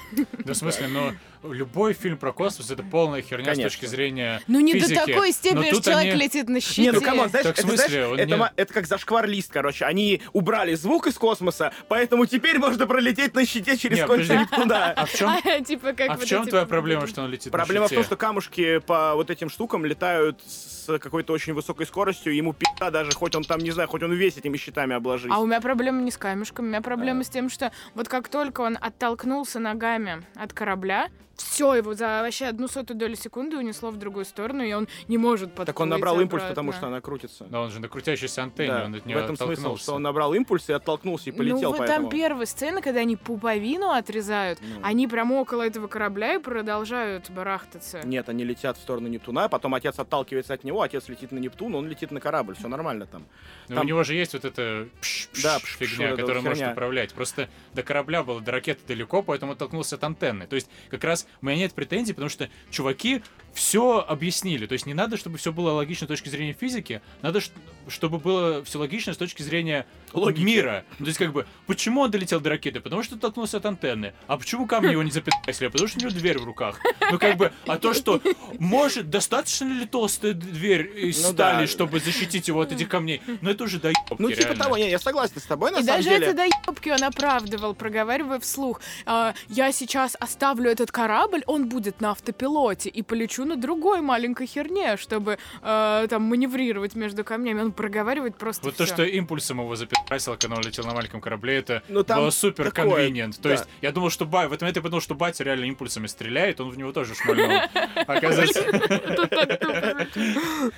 Да, 0.46 0.54
в 0.54 0.58
смысле, 0.58 0.88
но 0.88 1.14
любой 1.44 1.94
фильм 1.94 2.18
про 2.18 2.32
космос 2.32 2.72
это 2.72 2.84
полная 2.84 3.22
херня 3.22 3.46
Конечно. 3.52 3.70
с 3.70 3.74
точки 3.74 3.86
зрения 3.86 4.42
Ну 4.48 4.60
не 4.60 4.74
физики. 4.74 4.94
до 4.96 5.06
такой 5.06 5.32
степени, 5.32 5.72
что 5.74 5.82
человек 5.92 6.14
они- 6.14 6.24
летит 6.24 6.50
на 6.50 6.60
щите. 6.62 6.82
Не, 6.82 6.92
ну 6.92 7.02
come 7.02 7.18
on, 7.18 7.30
знаешь, 7.30 7.46
Так 7.46 7.58
это, 7.60 7.68
смысле, 7.68 7.88
знаешь, 7.88 8.08
он 8.12 8.20
это, 8.20 8.36
не- 8.38 8.52
это 8.62 8.74
как 8.74 8.88
зашквар-лист, 8.88 9.52
короче. 9.52 9.86
Они 9.86 10.22
убрали 10.34 10.74
звук 10.76 11.08
из 11.08 11.16
космоса, 11.16 11.74
поэтому 11.88 12.26
теперь 12.26 12.60
можно 12.60 12.88
пролететь 12.88 13.34
на 13.36 13.46
щите 13.46 13.78
через. 13.78 14.00
Нептуна. 14.00 14.92
А 14.94 15.06
в 15.06 15.14
чем, 15.14 15.30
А, 15.44 15.62
типа 15.62 15.94
как 15.94 16.10
а 16.12 16.18
в 16.18 16.26
чем 16.26 16.44
эти- 16.44 16.50
твоя 16.50 16.66
проблема, 16.66 17.08
что 17.08 17.22
он 17.24 17.32
летит 17.32 17.52
на 17.52 17.58
Проблема 17.58 17.88
в 17.88 17.92
том, 17.92 18.04
что 18.04 18.16
камушки 18.16 18.80
по 18.80 19.16
вот 19.16 19.30
этим 19.30 19.50
штукам 19.50 19.86
летают 19.86 20.40
с 20.48 20.83
какой-то 20.88 21.34
очень 21.34 21.54
высокой 21.54 21.86
скоростью, 21.86 22.36
ему 22.36 22.54
пи***а 22.54 22.92
даже, 22.92 23.12
хоть 23.12 23.36
он 23.36 23.44
там, 23.44 23.60
не 23.60 23.72
знаю, 23.72 23.90
хоть 23.90 24.04
он 24.04 24.14
весь 24.14 24.38
этими 24.38 24.58
щитами 24.58 24.96
обложить. 24.96 25.32
А 25.32 25.40
у 25.40 25.46
меня 25.46 25.62
проблема 25.62 26.02
не 26.02 26.12
с 26.12 26.18
камешком, 26.18 26.66
у 26.66 26.68
меня 26.70 26.82
проблема 26.82 27.22
А. 27.22 27.24
с 27.24 27.30
тем, 27.30 27.50
что 27.50 27.72
вот 27.96 28.08
как 28.08 28.28
только 28.30 28.62
он 28.62 28.78
оттолкнулся 28.80 29.60
ногами 29.60 30.24
от 30.36 30.54
корабля, 30.54 31.10
все, 31.36 31.74
его 31.74 31.96
за 31.96 32.22
вообще 32.22 32.46
одну 32.46 32.68
сотую 32.68 32.96
долю 32.96 33.16
секунды 33.16 33.58
унесло 33.58 33.90
в 33.90 33.98
другую 33.98 34.24
сторону, 34.24 34.62
и 34.64 34.72
он 34.72 34.88
не 35.08 35.18
может 35.18 35.50
подплыть 35.50 35.66
Так 35.66 35.80
он 35.80 35.90
набрал 35.90 36.22
импульс, 36.22 36.44
обратно. 36.44 36.50
потому 36.52 36.72
что 36.74 36.88
она 36.88 37.02
крутится. 37.02 37.46
Да, 37.46 37.62
он 37.62 37.72
же 37.72 37.80
на 37.80 37.88
крутящейся 37.90 38.44
антенне, 38.44 38.68
Да, 38.72 38.86
он 38.86 38.96
от 38.96 39.02
в 39.02 39.06
нее 39.08 39.18
этом 39.18 39.36
смысл, 39.36 39.52
оттолкнулся. 39.52 39.84
что 39.84 39.94
он 39.96 40.04
набрал 40.04 40.34
импульс 40.36 40.70
и 40.70 40.74
оттолкнулся 40.74 41.32
и 41.32 41.34
полетел, 41.34 41.60
ну, 41.60 41.70
вот 41.70 41.78
поэтому... 41.80 42.02
там 42.08 42.10
первая 42.12 42.46
сцена, 42.46 42.82
когда 42.84 43.00
они 43.00 43.16
пуповину 43.16 43.90
отрезают, 43.90 44.60
Ну. 44.62 44.82
они 44.84 45.08
прямо 45.08 45.34
около 45.34 45.64
этого 45.66 45.88
корабля 45.88 46.36
и 46.36 46.38
продолжают 46.38 47.32
барахтаться. 47.32 48.02
Нет, 48.06 48.30
они 48.30 48.44
летят 48.44 48.78
в 48.78 48.82
сторону 48.82 49.08
Нептуна, 49.08 49.50
потом 49.50 49.74
отец 49.74 49.98
отталкивается 49.98 50.54
от 50.54 50.64
него, 50.64 50.73
отец 50.82 51.08
летит 51.10 51.32
на 51.32 51.40
Нептун, 51.40 51.76
он 51.76 51.88
летит 51.88 52.12
на 52.12 52.20
корабль, 52.20 52.56
все 52.56 52.68
нормально 52.68 53.06
там. 53.06 53.26
Но 53.70 53.76
Там- 53.76 53.86
у 53.86 53.88
него 53.88 54.04
же 54.04 54.16
есть 54.16 54.34
вот 54.34 54.46
эта 54.46 54.62
пш- 54.62 55.30
пш- 55.34 55.44
Да, 55.44 55.58
пш- 55.58 55.78
фигня, 55.78 56.12
вот 56.12 56.22
вот 56.22 56.42
может 56.44 56.68
управлять. 56.72 57.14
Просто 57.14 57.50
до 57.74 57.84
корабля 57.84 58.24
было, 58.24 58.42
до 58.42 58.52
ракеты 58.52 58.82
далеко, 58.88 59.22
поэтому 59.24 59.54
оттолкнулся 59.54 59.96
от 59.96 60.04
антенны. 60.04 60.48
То 60.48 60.56
есть 60.56 60.70
как 60.90 61.04
раз 61.04 61.28
у 61.42 61.46
меня 61.46 61.58
нет 61.58 61.74
претензий, 61.74 62.14
потому 62.14 62.30
что 62.30 62.50
чуваки 62.72 63.22
все 63.54 64.00
объяснили. 64.08 64.66
То 64.66 64.74
есть 64.74 64.86
не 64.86 64.94
надо, 64.94 65.18
чтобы 65.18 65.38
все 65.38 65.52
было 65.52 65.72
логично 65.72 66.06
с 66.06 66.10
точки 66.10 66.30
зрения 66.30 66.54
физики, 66.54 67.02
надо, 67.22 67.40
чтобы 67.88 68.18
было 68.20 68.64
все 68.64 68.80
логично 68.80 69.14
с 69.14 69.18
точки 69.18 69.42
зрения 69.44 69.86
Логики. 70.14 70.44
мира. 70.44 70.86
Ну, 71.00 71.06
то 71.06 71.10
есть 71.10 71.20
как 71.20 71.32
бы, 71.34 71.46
почему 71.68 72.02
он 72.02 72.12
долетел 72.12 72.40
до 72.40 72.50
ракеты? 72.50 72.80
Потому 72.80 73.04
что 73.04 73.16
оттолкнулся 73.16 73.58
от 73.58 73.66
антенны. 73.66 74.14
А 74.28 74.38
почему 74.38 74.66
камни 74.68 74.92
его 74.92 75.04
не 75.04 75.12
запятнали? 75.12 75.68
Потому 75.68 75.88
что 75.88 76.00
у 76.00 76.02
него 76.02 76.12
дверь 76.12 76.40
в 76.40 76.46
руках. 76.46 76.80
Ну 77.12 77.20
как 77.20 77.38
бы, 77.38 77.52
а 77.68 77.78
то, 77.78 77.94
что 77.94 78.22
может, 78.60 79.10
достаточно 79.10 79.66
ли 79.68 79.86
толстая 79.86 80.34
дверь 80.34 80.92
из 81.08 81.24
Ну 81.24 81.32
стали, 81.34 81.66
да. 81.66 81.68
чтобы 81.68 82.00
защитить 82.00 82.48
его 82.48 82.62
от 82.62 82.72
этих 82.72 82.90
камней? 82.90 83.22
Ну 83.42 83.50
это 83.50 83.64
уже 83.66 83.80
доебки, 83.80 84.16
Ну, 84.20 84.30
типа 84.30 84.40
реально. 84.42 84.64
того, 84.64 84.78
не, 84.78 84.90
я 84.90 85.00
согласен 85.00 85.40
с 85.40 85.44
тобой, 85.44 85.72
на 85.72 85.78
и 85.80 85.84
самом 85.84 85.98
даже 85.98 86.10
деле. 86.10 86.26
это 86.28 86.36
доебки 86.36 86.90
он 86.90 87.04
оправдывал, 87.04 87.74
проговаривая 87.76 88.40
вслух. 88.40 88.82
А, 89.06 89.34
я 89.50 89.72
сейчас 89.72 90.16
оставлю 90.20 90.70
этот 90.70 90.92
корабль, 90.92 91.44
он 91.48 91.68
будет 91.70 92.02
на 92.02 92.12
автопилоте, 92.12 92.90
и 92.90 93.02
полечу 93.02 93.43
на 93.46 93.56
другой 93.56 94.02
маленькой 94.02 94.48
херне, 94.48 94.98
чтобы 94.98 95.38
а, 95.62 96.08
там 96.08 96.24
маневрировать 96.24 96.96
между 96.96 97.24
камнями. 97.24 97.62
Он 97.62 97.72
проговаривает 97.72 98.38
просто 98.38 98.66
Вот 98.66 98.76
то, 98.76 98.86
всё. 98.86 98.94
что 98.94 99.04
импульсом 99.04 99.60
его 99.60 99.76
запирасило, 99.76 100.36
когда 100.36 100.58
он 100.58 100.64
летел 100.64 100.86
на 100.86 100.94
маленьком 100.94 101.22
корабле, 101.22 101.58
это 101.58 101.84
Ну, 101.90 102.04
там 102.04 102.20
было 102.20 102.30
супер 102.30 102.68
convenient. 102.68 103.34
То 103.34 103.44
да. 103.44 103.52
есть 103.52 103.66
я 103.82 103.92
думал, 103.92 104.10
что 104.10 104.26
ба... 104.26 104.48
в 104.48 104.54
этом 104.54 104.66
момент 104.66 104.78
я 104.78 104.82
подумал, 104.82 105.02
что 105.02 105.16
батя 105.16 105.44
реально 105.44 105.66
импульсами 105.66 106.08
стреляет, 106.08 106.62
он 106.62 106.70
в 106.70 106.78
него 106.78 106.92
тоже 106.92 107.16
шмальнул. 107.16 107.60
Оказывается, 108.08 108.62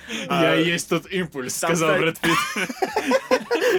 я 0.08 0.26
А, 0.28 0.56
и 0.56 0.64
есть 0.64 0.88
тот 0.88 1.10
импульс, 1.10 1.56
сказал 1.56 1.98
Брэд 1.98 2.18
Питт. 2.20 2.36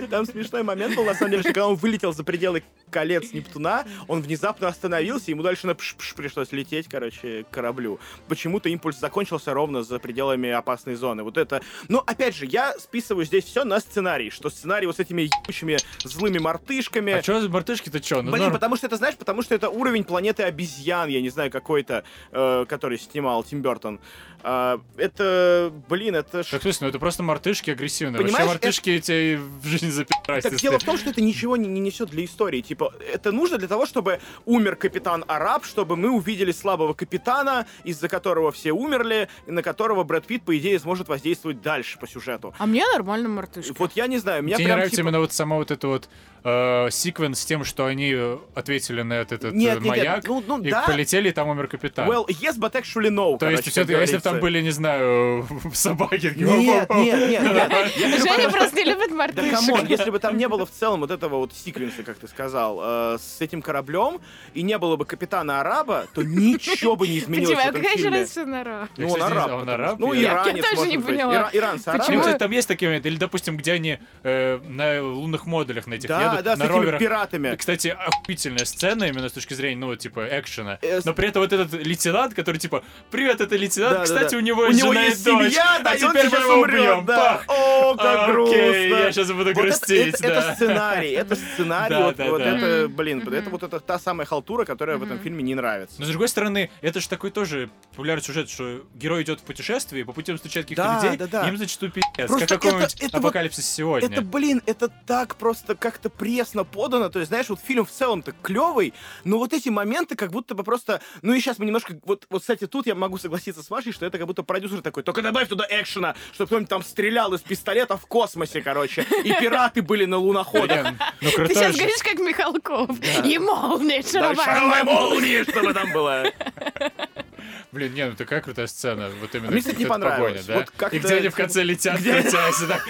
Там 0.09 0.25
смешной 0.25 0.63
момент 0.63 0.95
был, 0.95 1.05
на 1.05 1.13
самом 1.13 1.31
деле, 1.31 1.43
что 1.43 1.53
когда 1.53 1.67
он 1.67 1.75
вылетел 1.75 2.13
за 2.13 2.23
пределы 2.23 2.63
колец 2.89 3.33
Нептуна, 3.33 3.85
он 4.07 4.21
внезапно 4.21 4.67
остановился, 4.67 5.31
ему 5.31 5.43
дальше 5.43 5.67
на 5.67 5.75
пришлось 5.75 6.51
лететь, 6.51 6.87
короче, 6.87 7.43
к 7.43 7.53
кораблю. 7.53 7.99
Почему-то 8.27 8.69
импульс 8.77 8.99
закончился 8.99 9.53
ровно 9.53 9.83
за 9.83 9.99
пределами 9.99 10.49
опасной 10.49 10.95
зоны. 10.95 11.23
Вот 11.23 11.37
это... 11.37 11.61
Но, 11.89 12.03
опять 12.05 12.35
же, 12.35 12.45
я 12.45 12.73
списываю 12.77 13.25
здесь 13.25 13.43
все 13.43 13.63
на 13.63 13.79
сценарий, 13.79 14.29
что 14.29 14.49
сценарий 14.49 14.85
вот 14.85 14.97
с 14.97 14.99
этими 14.99 15.23
ебучими 15.23 15.77
злыми 16.03 16.37
мартышками... 16.37 17.13
А 17.13 17.23
что 17.23 17.41
за 17.41 17.49
мартышки-то 17.49 18.01
что? 18.03 18.21
Ну, 18.21 18.31
Блин, 18.31 18.43
норм. 18.43 18.53
потому 18.53 18.75
что 18.75 18.87
это, 18.87 18.97
знаешь, 18.97 19.17
потому 19.17 19.41
что 19.41 19.55
это 19.55 19.69
уровень 19.69 20.03
планеты 20.03 20.43
обезьян, 20.43 21.09
я 21.09 21.21
не 21.21 21.29
знаю, 21.29 21.51
какой-то, 21.51 22.03
э, 22.31 22.65
который 22.69 22.99
снимал 22.99 23.43
Тим 23.43 23.61
Бертон. 23.61 23.99
А, 24.43 24.79
это, 24.97 25.73
блин, 25.89 26.15
это. 26.15 26.43
Так, 26.43 26.61
смысле, 26.61 26.85
ну 26.85 26.89
это 26.89 26.99
просто 26.99 27.23
мартышки 27.23 27.71
агрессивные. 27.71 28.21
Понимаешь, 28.21 28.47
Вообще 28.47 28.67
мартышки 28.67 28.99
тебе 28.99 29.37
в 29.37 29.65
жизни 29.65 29.89
запирать. 29.89 30.43
Так 30.43 30.55
дело 30.55 30.79
в 30.79 30.83
том, 30.83 30.97
что 30.97 31.09
это 31.09 31.21
ничего 31.21 31.57
не, 31.57 31.67
не 31.67 31.79
несет 31.79 32.09
для 32.09 32.23
истории. 32.23 32.61
Типа, 32.61 32.93
это 33.11 33.31
нужно 33.31 33.57
для 33.57 33.67
того, 33.67 33.85
чтобы 33.85 34.19
умер 34.45 34.75
капитан 34.75 35.25
Араб, 35.27 35.65
чтобы 35.65 35.95
мы 35.95 36.11
увидели 36.11 36.51
слабого 36.51 36.93
капитана, 36.93 37.65
из-за 37.83 38.07
которого 38.07 38.51
все 38.51 38.66
умерли, 38.71 39.29
и 39.45 39.51
на 39.51 39.61
которого 39.63 40.03
Брэд 40.03 40.25
Питт, 40.25 40.43
по 40.43 40.57
идее, 40.57 40.79
сможет 40.79 41.07
воздействовать 41.07 41.61
дальше 41.61 41.97
по 41.99 42.07
сюжету. 42.07 42.53
А 42.57 42.65
мне 42.65 42.83
нормально 42.93 43.29
мартышка. 43.29 43.73
Вот 43.77 43.91
я 43.95 44.07
не 44.07 44.17
знаю, 44.17 44.43
меня 44.43 44.55
Тебе 44.57 44.65
прям 44.65 44.77
нравится 44.77 44.95
типа- 44.97 45.07
именно 45.07 45.19
вот 45.19 45.33
сама 45.33 45.55
вот 45.57 45.71
эта 45.71 45.87
вот 45.87 46.09
э, 46.47 46.89
секвенс 46.91 47.39
с 47.41 47.45
тем, 47.45 47.63
что 47.65 47.85
они 47.85 48.15
ответили 48.55 49.01
на 49.01 49.13
этот, 49.13 49.43
этот, 49.43 49.53
Нет, 49.53 49.77
э, 49.77 49.81
нет, 49.81 49.83
нет, 49.83 49.89
маяк, 49.89 50.27
ну, 50.27 50.43
ну 50.47 50.61
и 50.63 50.69
да. 50.71 50.83
полетели, 50.87 51.29
и 51.29 51.31
там 51.31 51.49
умер 51.49 51.67
капитан. 51.67 52.09
Well, 52.09 52.25
yes, 52.27 52.57
but 52.57 52.73
actually 52.73 53.09
no, 53.09 53.33
То 53.33 53.39
короче, 53.39 53.63
есть, 53.65 53.75
как 53.75 53.89
если 53.89 54.15
бы 54.17 54.21
там 54.21 54.39
были, 54.39 54.61
не 54.61 54.71
знаю, 54.71 55.45
собаки, 55.73 56.33
Нет, 56.35 56.89
нет, 56.89 56.89
нет, 56.89 57.91
Женя 57.97 58.49
про- 58.49 58.51
просто 58.51 58.75
не 58.77 58.85
любит 58.85 59.09
Да 59.09 59.15
мартышек. 59.15 59.51
come 59.51 59.71
on, 59.71 59.85
если 59.87 60.09
бы 60.09 60.19
там 60.19 60.37
не 60.37 60.47
было 60.47 60.65
в 60.65 60.71
целом 60.71 61.01
вот 61.01 61.11
этого 61.11 61.37
вот 61.37 61.53
секвенса, 61.53 62.03
как 62.03 62.17
ты 62.17 62.27
сказал, 62.27 62.79
э, 62.81 63.17
с 63.19 63.41
этим 63.41 63.61
кораблем, 63.61 64.19
и 64.53 64.61
не 64.61 64.77
было 64.77 64.95
бы 64.95 65.05
капитана 65.05 65.59
Араба, 65.61 66.05
то 66.13 66.23
ничего 66.23 66.95
бы 66.95 67.07
не 67.07 67.19
изменилось 67.19 67.55
Почему? 67.57 67.71
в 67.73 67.75
этом 67.75 67.97
фильме. 67.97 68.87
Ну, 68.97 69.07
он 69.09 69.21
араб. 69.21 69.51
он 69.51 69.69
араб? 69.69 69.99
Ну, 69.99 70.13
Я- 70.13 70.33
иранец, 70.33 70.65
Я 70.69 70.75
тоже 70.75 70.89
не 70.89 70.97
поняла. 70.99 71.33
Ира- 71.33 71.49
Иранцы, 71.53 71.85
Почему? 71.85 71.97
Ну, 71.97 72.03
арабы. 72.05 72.21
кстати, 72.21 72.37
там 72.39 72.51
есть 72.51 72.67
такие 72.67 72.89
моменты, 72.89 73.09
или, 73.09 73.17
допустим, 73.17 73.57
где 73.57 73.73
они 73.73 73.99
э, 74.23 74.59
на 74.67 75.01
лунных 75.03 75.45
модулях 75.45 75.87
на 75.87 75.95
этих 75.95 76.09
Да, 76.09 76.36
едут, 76.37 76.45
да, 76.45 76.55
с 76.55 76.59
на 76.59 76.63
этими 76.65 76.77
роверах. 76.77 76.99
пиратами. 76.99 77.55
Кстати, 77.55 77.87
охуительная 77.89 78.65
сцена 78.65 79.03
именно 79.05 79.29
с 79.29 79.31
точки 79.33 79.53
зрения, 79.53 79.77
ну, 79.77 79.95
типа, 79.95 80.27
экшена. 80.31 80.79
Э, 80.81 81.01
с- 81.01 81.05
Но 81.05 81.13
при 81.13 81.27
этом 81.29 81.41
вот 81.41 81.53
этот 81.53 81.73
лейтенант, 81.73 82.33
который, 82.33 82.57
типа, 82.57 82.83
привет, 83.11 83.41
это 83.41 83.55
лейтенант, 83.55 83.93
Да, 83.93 83.97
да, 83.99 84.03
кстати, 84.05 84.31
да. 84.31 84.37
у 84.37 84.41
него 84.41 84.63
У 84.63 84.67
есть 84.67 84.79
него 84.81 84.93
жена 84.93 85.05
есть 85.05 85.21
и 85.21 85.23
дочь, 85.25 85.51
семья, 85.53 85.79
да, 85.83 85.91
а 85.91 85.95
теперь 85.97 86.29
мы 86.29 86.37
его 86.37 86.53
умрет, 86.55 86.79
убьем. 86.81 87.05
да. 87.05 87.17
Пах! 87.17 87.45
О, 87.47 87.95
как 87.95 88.29
Окей, 88.29 88.31
грустно. 88.33 88.55
я 89.03 89.11
сейчас 89.11 89.27
буду 89.27 89.37
Вот 89.43 89.47
это- 89.51 89.61
грустить, 89.61 90.13
это, 90.15 90.23
да. 90.23 90.27
это 90.29 90.55
сценарий, 90.55 91.11
это 91.11 91.35
сценарий, 91.35 91.89
Да, 91.95 92.05
вот, 92.05 92.15
да, 92.15 92.25
вот 92.29 92.37
да. 92.39 92.57
это, 92.57 92.87
блин, 92.89 93.27
это 93.27 93.49
вот 93.49 93.63
это 93.63 93.79
та 93.79 93.99
самая 93.99 94.25
халтура, 94.25 94.65
которая 94.65 94.97
в 94.97 95.03
этом 95.03 95.19
фильме 95.19 95.43
не 95.43 95.55
нравится. 95.55 95.95
Но 95.99 96.05
с 96.05 96.09
другой 96.09 96.27
стороны, 96.27 96.69
это 96.81 96.99
же 96.99 97.09
такой 97.09 97.31
тоже 97.31 97.69
популярный 97.91 98.23
сюжет, 98.23 98.49
что 98.49 98.83
герой 98.95 99.23
идет 99.23 99.39
в 99.39 99.43
путешествие, 99.43 100.01
и 100.01 100.03
по 100.05 100.13
пути 100.13 100.31
он 100.31 100.37
встречает 100.37 100.65
каких-то 100.65 100.83
Да, 100.83 101.03
людей, 101.03 101.17
да, 101.17 101.27
да. 101.27 101.47
им 101.49 101.57
зачастую 101.57 101.91
пиздец, 101.91 102.27
Просто 102.27 102.47
как 102.47 102.61
какой-нибудь 102.61 102.93
это- 102.95 103.05
это 103.05 103.17
вот- 103.17 103.25
апокалипсис 103.25 103.65
сегодня. 103.69 104.09
Это, 104.09 104.21
блин, 104.21 104.61
это 104.65 104.89
так 104.89 105.35
просто 105.35 105.75
как-то 105.75 106.09
пресно 106.17 106.63
подано, 106.63 107.09
то 107.09 107.19
есть, 107.19 107.29
знаешь, 107.29 107.49
вот 107.49 107.59
фильм 107.59 107.85
в 107.85 107.91
целом-то 107.91 108.33
клевый, 108.41 108.93
но 109.23 109.37
вот 109.37 109.53
эти 109.53 109.69
моменты 109.69 110.15
как 110.15 110.31
будто 110.31 110.55
бы 110.55 110.63
просто... 110.63 111.01
Ну 111.21 111.33
и 111.33 111.39
сейчас 111.39 111.59
мы 111.59 111.65
немножко... 111.65 111.97
Вот, 112.05 112.25
вот, 112.29 112.41
кстати, 112.41 112.67
тут 112.67 112.87
я 112.87 112.95
могу 112.95 113.17
согласиться 113.17 113.63
с 113.63 113.69
Машей, 113.69 113.91
что 113.93 114.05
это 114.05 114.17
как 114.17 114.27
будто 114.27 114.43
продюсер 114.43 114.81
такой, 114.81 115.03
только 115.03 115.21
добавь 115.21 115.47
туда 115.47 115.65
экшена, 115.69 116.15
чтобы 116.33 116.47
кто-нибудь 116.47 116.69
там 116.69 116.83
стрелял 116.83 117.33
из 117.33 117.41
пистолета 117.41 117.97
в 117.97 118.05
космосе, 118.05 118.61
короче, 118.61 119.05
и 119.23 119.33
пираты 119.33 119.81
были 119.81 120.05
на 120.05 120.17
луноходах. 120.17 120.87
Ну 121.21 121.29
Ты 121.31 121.53
сейчас 121.53 121.75
говоришь, 121.75 122.03
как 122.03 122.19
Михалков. 122.19 122.97
И 123.25 123.37
молния, 123.37 124.01
шаровая 124.01 124.83
молния. 124.83 125.43
чтобы 125.43 125.73
там 125.73 125.91
было. 125.91 126.25
Блин, 127.71 127.93
не, 127.93 128.05
ну 128.05 128.15
такая 128.15 128.41
крутая 128.41 128.67
сцена. 128.67 129.09
Вот 129.21 129.33
именно. 129.35 129.49
А 129.49 129.51
мне, 129.51 129.59
кстати, 129.59 129.77
не 129.77 129.85
понравилось. 129.85 130.41
погоня, 130.45 130.65
да? 130.65 130.65
Вот 130.81 130.93
И 130.93 130.99
где 130.99 131.15
они 131.15 131.29
в 131.29 131.35
конце 131.35 131.63
летят, 131.65 131.99
Где- 131.99 132.21
крутясь, 132.21 132.61
и 132.61 132.65
так, 132.67 132.87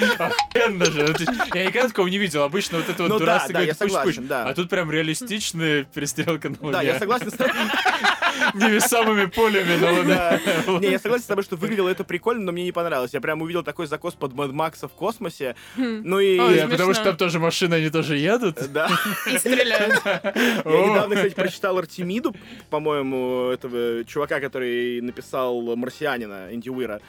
же. 0.91 1.15
Я 1.53 1.65
никогда 1.65 1.87
такого 1.87 2.07
не 2.07 2.17
видел. 2.17 2.43
Обычно 2.43 2.77
вот 2.77 2.89
это 2.89 3.03
вот 3.03 3.16
Ну 3.19 3.25
да, 3.25 3.33
дурацкое 3.33 3.53
да, 3.53 3.61
я 3.61 3.73
какой-то 3.73 3.83
пуш-пуш. 3.85 4.15
согласен, 4.15 4.27
да. 4.27 4.45
А 4.45 4.53
тут 4.53 4.69
прям 4.69 4.91
реалистичная 4.91 5.83
перестрелка 5.83 6.49
на 6.49 6.55
Да, 6.55 6.65
Луне. 6.79 6.83
я 6.83 6.99
согласен 6.99 7.29
с 7.31 7.33
тобой. 7.33 7.53
Невесомыми 8.53 9.25
пулями 9.25 9.75
на 9.77 9.91
Луне. 9.91 10.79
Не, 10.81 10.91
я 10.91 10.99
согласен 10.99 11.23
с 11.23 11.27
тобой, 11.27 11.43
что 11.43 11.55
выглядело 11.55 11.89
это 11.89 12.03
прикольно, 12.03 12.43
но 12.43 12.51
мне 12.51 12.63
не 12.63 12.71
понравилось. 12.71 13.13
Я 13.13 13.21
прям 13.21 13.41
увидел 13.41 13.63
такой 13.63 13.87
закос 13.87 14.13
под 14.13 14.33
Мэд 14.33 14.51
Макса 14.51 14.87
в 14.87 14.91
космосе. 14.91 15.55
Ну 15.75 16.19
и... 16.19 16.37
Потому 16.67 16.93
что 16.93 17.03
там 17.03 17.17
тоже 17.17 17.39
машины, 17.39 17.75
они 17.75 17.89
тоже 17.89 18.17
едут. 18.17 18.71
Да. 18.71 18.89
И 19.31 19.37
стреляют. 19.37 20.01
Я 20.05 20.87
недавно, 20.87 21.15
кстати, 21.15 21.33
прочитал 21.33 21.77
Артемиду, 21.77 22.35
по-моему, 22.69 23.49
этого 23.51 24.03
чувака, 24.05 24.39
который 24.39 25.01
написал 25.01 25.75
«Марсианина», 25.75 26.49
Инди 26.51 26.69
Уира. 26.69 27.01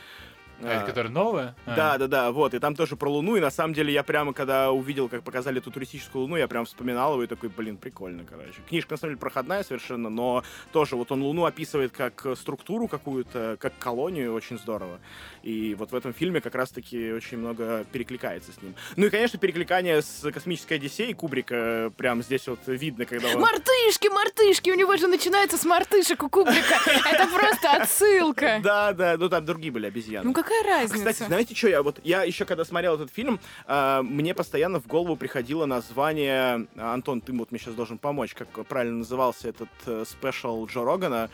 А, 0.63 0.77
это 0.77 0.87
которая 0.87 1.13
новая? 1.13 1.55
А. 1.67 1.75
Да, 1.75 1.99
да, 1.99 2.07
да, 2.07 2.33
вот, 2.33 2.55
и 2.55 2.59
там 2.59 2.75
тоже 2.75 2.97
про 2.97 3.09
Луну, 3.09 3.37
и 3.37 3.41
на 3.41 3.51
самом 3.51 3.75
деле 3.75 3.93
я 3.93 4.03
прямо, 4.03 4.33
когда 4.33 4.71
увидел, 4.73 5.09
как 5.09 5.23
показали 5.23 5.59
эту 5.59 5.71
туристическую 5.71 6.23
Луну, 6.23 6.37
я 6.37 6.49
прям 6.49 6.65
вспоминал 6.65 7.13
его 7.13 7.25
и 7.25 7.27
такой, 7.27 7.49
блин, 7.49 7.77
прикольно, 7.77 8.25
короче. 8.29 8.61
Книжка, 8.69 8.95
на 8.95 8.99
самом 8.99 9.13
деле, 9.13 9.21
проходная 9.21 9.63
совершенно, 9.63 10.09
но 10.09 10.43
тоже 10.73 10.97
вот 10.97 11.13
он 11.13 11.23
Луну 11.23 11.45
описывает 11.45 11.93
как 11.93 12.27
структуру 12.37 12.89
какую-то, 12.89 13.57
как 13.61 13.79
колонию, 13.79 14.35
очень 14.35 14.59
здорово. 14.59 14.99
И 15.43 15.75
вот 15.75 15.93
в 15.93 15.95
этом 15.95 16.13
фильме 16.13 16.41
как 16.41 16.55
раз-таки 16.55 17.13
очень 17.13 17.39
много 17.39 17.85
перекликается 17.93 18.53
с 18.53 18.61
ним. 18.63 18.75
Ну 18.97 19.07
и, 19.07 19.11
конечно, 19.11 19.39
перекликание 19.39 20.03
с 20.03 20.31
«Космической 20.33 20.75
Одиссеей» 20.75 21.15
Кубрика 21.15 21.55
э, 21.55 21.91
прям 21.97 22.23
здесь 22.23 22.47
вот 22.49 22.61
видно, 22.67 23.05
когда 23.05 23.29
он... 23.29 23.41
Мартышки, 23.41 24.09
мартышки, 24.09 24.71
у 24.71 24.75
него 24.75 24.97
же 24.97 25.07
начинается 25.07 25.57
с 25.57 25.65
мартышек 25.65 26.23
у 26.23 26.29
Кубрика. 26.29 26.77
Это 26.87 27.27
просто 27.27 27.83
отсылка. 27.83 28.61
Да, 28.63 28.93
да, 28.93 29.17
ну 29.17 29.29
там 29.29 29.45
другие 29.45 29.73
были 29.73 29.87
обезьяны. 29.87 30.27
Ну 30.27 30.35
какая 30.49 30.81
разница? 30.81 30.97
Кстати, 30.97 31.29
знаете, 31.29 31.55
что 31.55 31.69
я 31.69 31.83
вот 31.83 32.01
я 32.05 32.23
еще 32.23 32.45
когда 32.45 32.65
смотрел 32.65 32.95
этот 32.95 33.13
фильм, 33.13 33.41
а, 33.67 34.03
мне 34.03 34.35
постоянно 34.35 34.81
в 34.81 34.87
голову 34.87 35.17
приходило 35.17 35.67
название 35.67 36.67
Антон, 36.77 37.21
ты 37.21 37.33
вот 37.33 37.51
мне 37.53 37.61
сейчас 37.61 37.75
должен 37.75 37.99
помочь, 37.99 38.35
как 38.35 38.49
правильно 38.67 38.99
назывался 38.99 39.49
этот 39.49 39.69
э, 39.87 40.05
спешл 40.07 40.67
Джо 40.67 40.85
Рогана. 40.85 41.31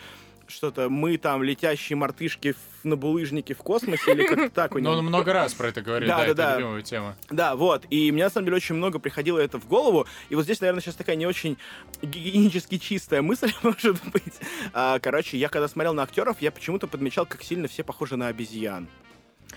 Что-то 0.46 0.88
мы 0.90 1.16
там 1.16 1.42
летящие 1.42 1.96
мартышки 1.96 2.52
в- 2.52 2.84
на 2.84 2.96
булыжнике 2.96 3.54
в 3.54 3.58
космосе 3.58 4.12
или 4.12 4.26
как-то 4.26 4.50
так 4.50 4.72
у 4.72 4.78
Но 4.78 4.90
него. 4.90 4.98
он 4.98 5.06
много 5.06 5.32
раз 5.32 5.54
про 5.54 5.68
это 5.68 5.80
говорит, 5.80 6.06
Да, 6.08 6.18
да, 6.18 6.24
да, 6.24 6.30
это 6.30 6.36
да. 6.36 6.56
любимая 6.58 6.82
тема. 6.82 7.16
Да, 7.30 7.56
вот. 7.56 7.86
И 7.90 8.12
мне 8.12 8.24
на 8.24 8.30
самом 8.30 8.44
деле 8.46 8.56
очень 8.56 8.74
много 8.74 8.98
приходило 8.98 9.38
это 9.38 9.58
в 9.58 9.66
голову. 9.66 10.06
И 10.28 10.34
вот 10.34 10.44
здесь, 10.44 10.60
наверное, 10.60 10.82
сейчас 10.82 10.94
такая 10.96 11.16
не 11.16 11.26
очень 11.26 11.56
гигиенически 12.02 12.78
чистая 12.78 13.22
мысль, 13.22 13.52
может 13.62 13.96
быть. 14.12 14.34
А, 14.72 14.98
короче, 14.98 15.38
я 15.38 15.48
когда 15.48 15.66
смотрел 15.68 15.94
на 15.94 16.02
актеров, 16.02 16.36
я 16.40 16.50
почему-то 16.52 16.86
подмечал, 16.86 17.24
как 17.26 17.42
сильно 17.42 17.68
все 17.68 17.82
похожи 17.82 18.16
на 18.16 18.28
обезьян. 18.28 18.86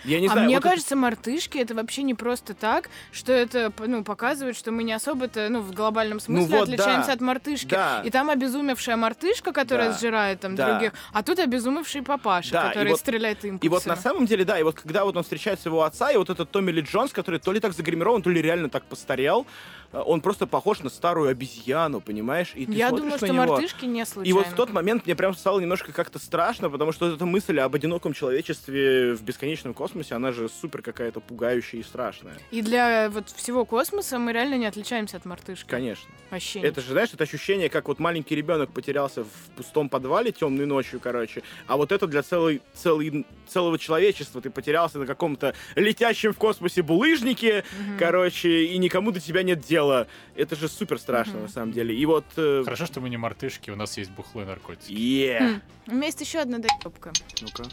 Я 0.04 0.19
не 0.19 0.28
а 0.28 0.32
знаю. 0.32 0.45
мне 0.45 0.56
вот 0.56 0.62
это- 0.65 0.69
кажется, 0.69 0.95
мартышки 0.95 1.58
это 1.58 1.73
вообще 1.73 2.04
не 2.04 2.13
просто 2.13 2.54
так, 2.54 2.89
что 3.12 3.34
это 3.34 3.71
ну, 3.86 4.04
показывает, 4.04 4.56
что 4.56 4.71
мы 4.71 4.84
не 4.84 4.93
особо-то 4.93 5.50
ну, 5.50 5.62
в 5.62 5.73
глобальном 5.73 6.19
смысле 6.19 6.60
вот 6.60 6.69
отличаемся 6.69 7.08
да. 7.08 7.13
от 7.13 7.21
мартышки. 7.21 7.69
Да. 7.69 8.02
И 8.06 8.10
там 8.10 8.30
обезумевшая 8.30 8.95
мартышка, 8.95 9.52
которая 9.52 9.89
Да. 9.89 9.97
сжирает 9.97 10.39
там 10.39 10.56
Да. 10.56 10.73
других, 10.73 10.93
а 11.13 11.23
тут 11.23 11.39
обезумевший 11.39 12.04
папаша, 12.04 12.52
Да, 12.52 12.65
и 12.65 12.67
который 12.69 12.89
вот- 12.91 13.00
стреляет 13.00 13.43
импульсами. 13.43 13.65
И 13.65 13.69
вот 13.69 13.86
на 13.86 13.95
самом 13.95 14.26
деле, 14.26 14.45
да, 14.45 14.60
и 14.60 14.63
вот 14.63 14.76
когда 14.80 15.04
вот 15.04 15.17
он 15.17 15.23
встречает 15.23 15.60
своего 15.60 15.84
отца, 15.84 16.12
и 16.12 16.17
вот 16.17 16.30
этот 16.30 16.52
Томми 16.52 16.71
Ли 16.71 16.82
Джонс, 16.82 17.12
который 17.12 17.39
то 17.39 17.52
ли 17.52 17.60
так 17.60 17.73
загримирован, 17.73 18.21
то 18.21 18.30
ли 18.30 18.41
реально 18.41 18.69
так 18.69 18.84
постарел, 18.86 19.47
э, 19.93 20.00
он 20.06 20.21
просто 20.21 20.45
похож 20.47 20.82
на 20.82 20.89
старую 20.89 21.30
обезьяну, 21.30 22.02
понимаешь? 22.02 22.52
И 22.56 22.65
ты 22.65 22.73
Я 22.73 22.91
думаю, 22.91 23.17
что 23.17 23.28
него, 23.28 23.45
мартышки 23.45 23.86
не 23.86 24.06
случайно. 24.06 24.30
И 24.30 24.34
вот 24.34 24.47
в 24.47 24.56
тот 24.56 24.71
момент 24.71 25.06
мне 25.06 25.15
прям 25.15 25.34
стало 25.36 25.60
немножко 25.60 25.91
как-то 25.91 26.19
страшно, 26.19 26.69
потому 26.69 26.91
что 26.91 27.13
эта 27.13 27.26
мысль 27.26 27.60
об 27.60 27.73
одиноком 27.73 28.13
человечестве 28.13 29.15
в 29.15 29.21
бесконечном 29.23 29.73
космосе, 29.73 29.87
она 30.12 30.32
же 30.32 30.50
супер 30.50 30.82
какая-то 30.82 31.19
пугающая 31.19 31.80
и 31.80 31.84
страшная. 31.84 32.38
И 32.52 32.62
для 32.62 33.10
вот 33.10 33.30
всего 33.30 33.65
космоса 33.65 34.19
мы 34.19 34.34
реально 34.34 34.56
не 34.56 34.65
отличаемся 34.65 35.17
от 35.17 35.26
мартышки. 35.26 35.67
Конечно. 35.69 36.10
Вообще 36.30 36.60
Это 36.60 36.82
же, 36.82 36.91
знаешь, 36.91 37.10
это 37.13 37.23
ощущение, 37.23 37.69
как 37.69 37.88
вот 37.88 38.00
маленький 38.00 38.36
ребенок 38.36 38.71
потерялся 38.71 39.23
в 39.23 39.28
пустом 39.56 39.89
подвале 39.89 40.32
темной 40.32 40.65
ночью, 40.65 41.00
короче. 41.00 41.41
А 41.67 41.78
вот 41.78 41.91
это 41.91 42.06
для 42.08 42.21
целой, 42.23 42.62
целой, 42.73 43.26
целого 43.47 43.80
человечества. 43.80 44.41
Ты 44.41 44.50
потерялся 44.50 45.00
на 45.00 45.06
каком-то 45.06 45.54
летящем 45.76 46.34
в 46.34 46.38
космосе 46.38 46.82
булыжнике, 46.82 47.63
Мгм. 47.80 47.97
короче, 47.97 48.65
и 48.65 48.78
никому 48.78 49.12
до 49.12 49.19
тебя 49.19 49.43
нет 49.43 49.62
дела. 49.62 50.08
Это 50.36 50.56
же 50.56 50.67
супер 50.67 51.00
страшно, 51.00 51.34
Мгм. 51.36 51.41
на 51.43 51.47
самом 51.50 51.71
деле. 51.71 51.95
И 51.95 52.06
вот... 52.06 52.26
э, 52.36 52.62
Хорошо, 52.63 52.86
что 52.86 53.00
мы 53.02 53.10
не 53.10 53.17
мартышки, 53.17 53.69
у 53.71 53.76
нас 53.76 53.97
есть 53.97 54.12
бухло 54.12 54.41
и 54.41 54.45
наркотики. 54.45 54.91
е. 54.91 55.39
Хм. 55.39 55.62
У 55.89 55.95
меня 55.95 56.08
есть 56.08 56.19
еще 56.19 56.39
одна 56.39 56.58
доебка. 56.58 57.13
Ну-ка. 57.41 57.63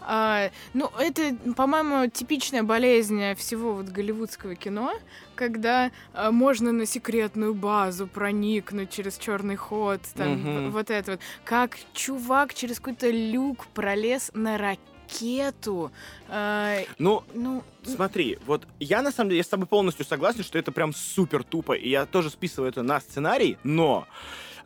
А, 0.00 0.50
ну, 0.74 0.90
это, 0.98 1.36
по-моему, 1.54 2.08
типичная 2.10 2.62
болезнь 2.62 3.34
всего 3.34 3.72
вот 3.74 3.86
голливудского 3.86 4.54
кино, 4.54 4.92
когда 5.34 5.90
а, 6.12 6.30
можно 6.30 6.72
на 6.72 6.86
секретную 6.86 7.54
базу 7.54 8.06
проникнуть 8.06 8.90
через 8.90 9.16
черный 9.18 9.56
ход, 9.56 10.00
там, 10.14 10.68
в- 10.68 10.70
вот 10.72 10.90
это 10.90 11.12
вот. 11.12 11.20
Как 11.44 11.76
чувак 11.94 12.54
через 12.54 12.78
какой-то 12.78 13.10
люк 13.10 13.66
пролез 13.74 14.30
на 14.34 14.58
ракету. 14.58 15.90
А, 16.28 16.78
Ну, 16.98 17.22
ну, 17.34 17.62
Смотри, 17.82 18.38
вот 18.46 18.66
я 18.78 19.02
на 19.02 19.10
самом 19.10 19.30
деле 19.30 19.38
я 19.38 19.44
с 19.44 19.48
тобой 19.48 19.66
полностью 19.66 20.04
согласен, 20.04 20.44
что 20.44 20.58
это 20.58 20.70
прям 20.70 20.92
супер 20.92 21.42
тупо, 21.42 21.72
и 21.72 21.88
я 21.88 22.06
тоже 22.06 22.30
списываю 22.30 22.70
это 22.70 22.82
на 22.82 23.00
сценарий, 23.00 23.56
но 23.64 24.06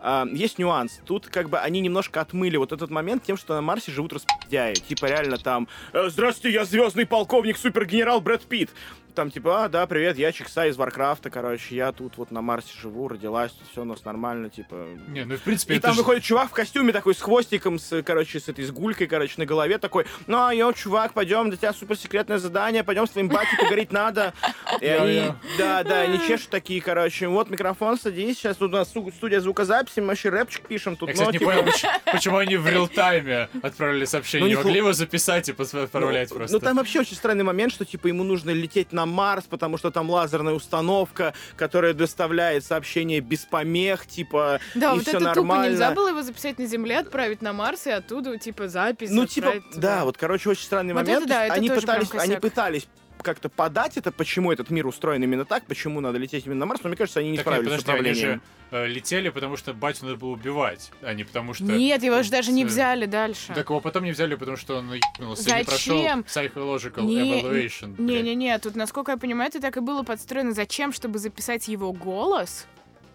а, 0.07 0.27
есть 0.31 0.59
нюанс. 0.59 1.01
Тут 1.07 1.29
как 1.29 1.49
бы 1.49 1.59
они 1.59 1.81
немножко 1.81 2.21
отмыли 2.21 2.59
вот 2.59 2.73
этот 2.73 2.91
момент 2.91 3.23
тем, 3.25 3.39
что 3.39 3.55
на 3.55 3.63
Марсе 3.63 3.91
живут 3.91 4.13
распиздяи. 4.13 4.75
Типа 4.75 5.07
реально 5.07 5.39
там 5.39 5.67
«Э, 5.95 6.11
«Здравствуйте, 6.11 6.55
я 6.55 6.67
звездный 6.67 7.07
полковник, 7.07 7.57
супергенерал 7.57 8.21
Брэд 8.21 8.43
Питт». 8.43 8.71
Там 9.15 9.31
типа, 9.31 9.65
а, 9.65 9.69
да, 9.69 9.87
привет, 9.87 10.19
я 10.19 10.33
чикса 10.33 10.67
из 10.67 10.77
Варкрафта, 10.77 11.31
короче, 11.31 11.77
я 11.77 11.93
тут 11.93 12.17
вот 12.17 12.33
на 12.33 12.43
Марсе 12.43 12.73
живу, 12.77 13.07
родилась, 13.07 13.53
тут 13.53 13.69
все 13.71 13.83
у 13.83 13.85
нас 13.85 14.05
нормально, 14.05 14.51
типа... 14.51 14.89
Не, 15.07 15.25
ну 15.25 15.37
в 15.37 15.41
принципе 15.43 15.77
И 15.77 15.79
там 15.79 15.93
же- 15.93 16.01
выходит 16.01 16.25
чувак 16.25 16.49
в 16.49 16.53
костюме 16.53 16.93
такой 16.93 17.15
с 17.15 17.21
хвостиком, 17.21 17.79
с, 17.79 18.03
короче, 18.03 18.41
с 18.41 18.49
этой 18.49 18.65
с 18.65 18.73
гулькой, 18.73 19.07
короче, 19.07 19.35
на 19.37 19.47
голове 19.47 19.79
такой, 19.79 20.05
ну, 20.27 20.45
а 20.45 20.53
йо, 20.53 20.73
чувак, 20.73 21.13
пойдем, 21.13 21.49
для 21.49 21.57
тебя 21.57 21.73
суперсекретное 21.73 22.39
задание, 22.39 22.83
пойдем 22.83 23.07
с 23.07 23.11
твоим 23.11 23.29
батей 23.29 23.57
поговорить 23.57 23.93
надо. 23.93 24.35
И 24.81 24.87
они, 24.87 25.33
да, 25.59 25.85
да, 25.85 26.01
они 26.01 26.19
чешут 26.27 26.49
такие, 26.49 26.83
короче, 26.83 27.29
вот 27.29 27.51
микрофон, 27.51 27.97
садись, 27.97 28.39
сейчас 28.39 28.57
тут 28.57 28.73
у 28.73 28.77
нас 28.77 28.89
сту- 28.89 29.13
студия 29.13 29.39
звукозаписи, 29.39 30.01
мы 30.01 30.09
вообще 30.09 30.31
рэпчик 30.31 30.67
пишем 30.67 30.97
тут. 30.97 31.11
Я, 31.11 31.13
кстати, 31.15 31.29
ну, 31.29 31.33
не 31.35 31.39
типа, 31.39 31.51
понял, 31.53 31.65
поч- 31.67 31.85
почему 32.13 32.39
они 32.39 32.57
в 32.57 32.67
реал-тайме 32.67 33.49
отправили 33.63 34.07
сообщение. 34.07 34.57
Ну, 34.57 34.61
могли 34.61 34.79
его 34.79 34.93
записать 34.93 35.49
и 35.49 35.53
пос- 35.53 35.85
отправлять 35.85 36.31
ну, 36.31 36.37
просто. 36.37 36.57
Ну, 36.57 36.61
там 36.61 36.77
вообще 36.79 36.99
очень 36.99 37.15
странный 37.15 37.45
момент, 37.45 37.73
что, 37.73 37.85
типа, 37.85 38.09
ему 38.09 38.25
нужно 38.25 38.51
лететь 38.51 38.93
на 38.93 39.04
Марс, 39.07 39.45
потому 39.45 39.77
что 39.79 39.91
там 39.91 40.11
лазерная 40.11 40.55
установка, 40.55 41.35
которая 41.57 41.95
доставляет 41.95 42.65
сообщение 42.65 43.21
без 43.21 43.41
помех, 43.41 44.07
типа, 44.07 44.61
да, 44.75 44.93
и 44.93 44.95
вот 44.95 45.03
все 45.03 45.13
это 45.13 45.19
тупо. 45.21 45.35
нормально. 45.37 45.71
Нельзя 45.73 45.91
было 45.93 46.09
его 46.09 46.23
записать 46.23 46.59
на 46.59 46.67
Земле, 46.67 46.99
отправить 46.99 47.43
на 47.43 47.53
Марс 47.53 47.87
и 47.87 47.91
оттуда, 47.91 48.37
типа, 48.39 48.69
запись 48.69 49.11
Ну, 49.11 49.27
типа, 49.27 49.53
туда. 49.53 49.81
да, 49.81 50.05
вот, 50.05 50.17
короче, 50.17 50.51
очень 50.51 50.65
странный 50.65 50.95
Вот 50.95 51.03
момент. 51.03 51.21
это 51.25 51.29
да, 51.29 51.45
это 51.47 51.55
они 51.55 51.69
пытались, 51.71 52.09
они 52.15 52.37
пытались 52.37 52.87
как-то 53.25 53.49
подать 53.49 53.97
это, 53.97 54.13
почему 54.13 54.53
этот 54.53 54.71
мир 54.71 54.87
устроен 54.87 55.23
именно 55.25 55.45
так, 55.45 55.65
почему 55.67 56.01
надо 56.01 56.19
лететь 56.19 56.47
именно 56.47 56.61
на 56.61 56.67
Марс, 56.67 56.83
но 56.85 56.89
мне 56.91 56.97
кажется, 56.97 57.21
они 57.21 57.31
не 57.33 57.39
Так 57.39 57.47
нет, 57.47 57.55
справились 57.55 57.81
с 57.81 57.85
подожди, 57.85 57.91
они 57.91 58.11
управлением. 58.13 58.41
же 58.71 58.77
э, 58.77 58.87
летели, 58.87 59.29
потому 59.31 59.57
что 59.57 59.73
батю 59.75 60.05
надо 60.05 60.17
было 60.17 60.31
убивать, 60.31 60.93
а 61.03 61.13
не 61.15 61.25
потому 61.25 61.55
что... 61.55 61.65
Нет, 61.65 62.03
его 62.03 62.23
же 62.23 62.31
даже 62.31 62.53
не 62.53 62.63
Э, 62.63 62.67
взяли 62.67 63.07
дальше. 63.07 63.53
Так 63.55 63.69
его 63.71 63.81
потом 63.81 64.05
не 64.05 64.13
взяли, 64.13 64.35
потому 64.37 64.57
что 64.57 64.77
он 64.77 64.93
ебнулся 64.93 65.51
и 65.51 65.59
не 65.59 65.65
прошел 65.65 65.97
Зачем? 65.99 66.21
psychological 66.21 67.03
Не- 67.03 67.43
evaluation. 67.43 67.95
Не-не-не, 68.01 68.59
тут, 68.59 68.77
насколько 68.77 69.13
я 69.13 69.17
понимаю, 69.19 69.49
это 69.51 69.61
так 69.61 69.77
и 69.77 69.81
было 69.81 70.03
подстроено. 70.03 70.53
Зачем? 70.53 70.93
Чтобы 70.93 71.19
записать 71.19 71.67
его 71.69 71.93
голос? 71.93 72.67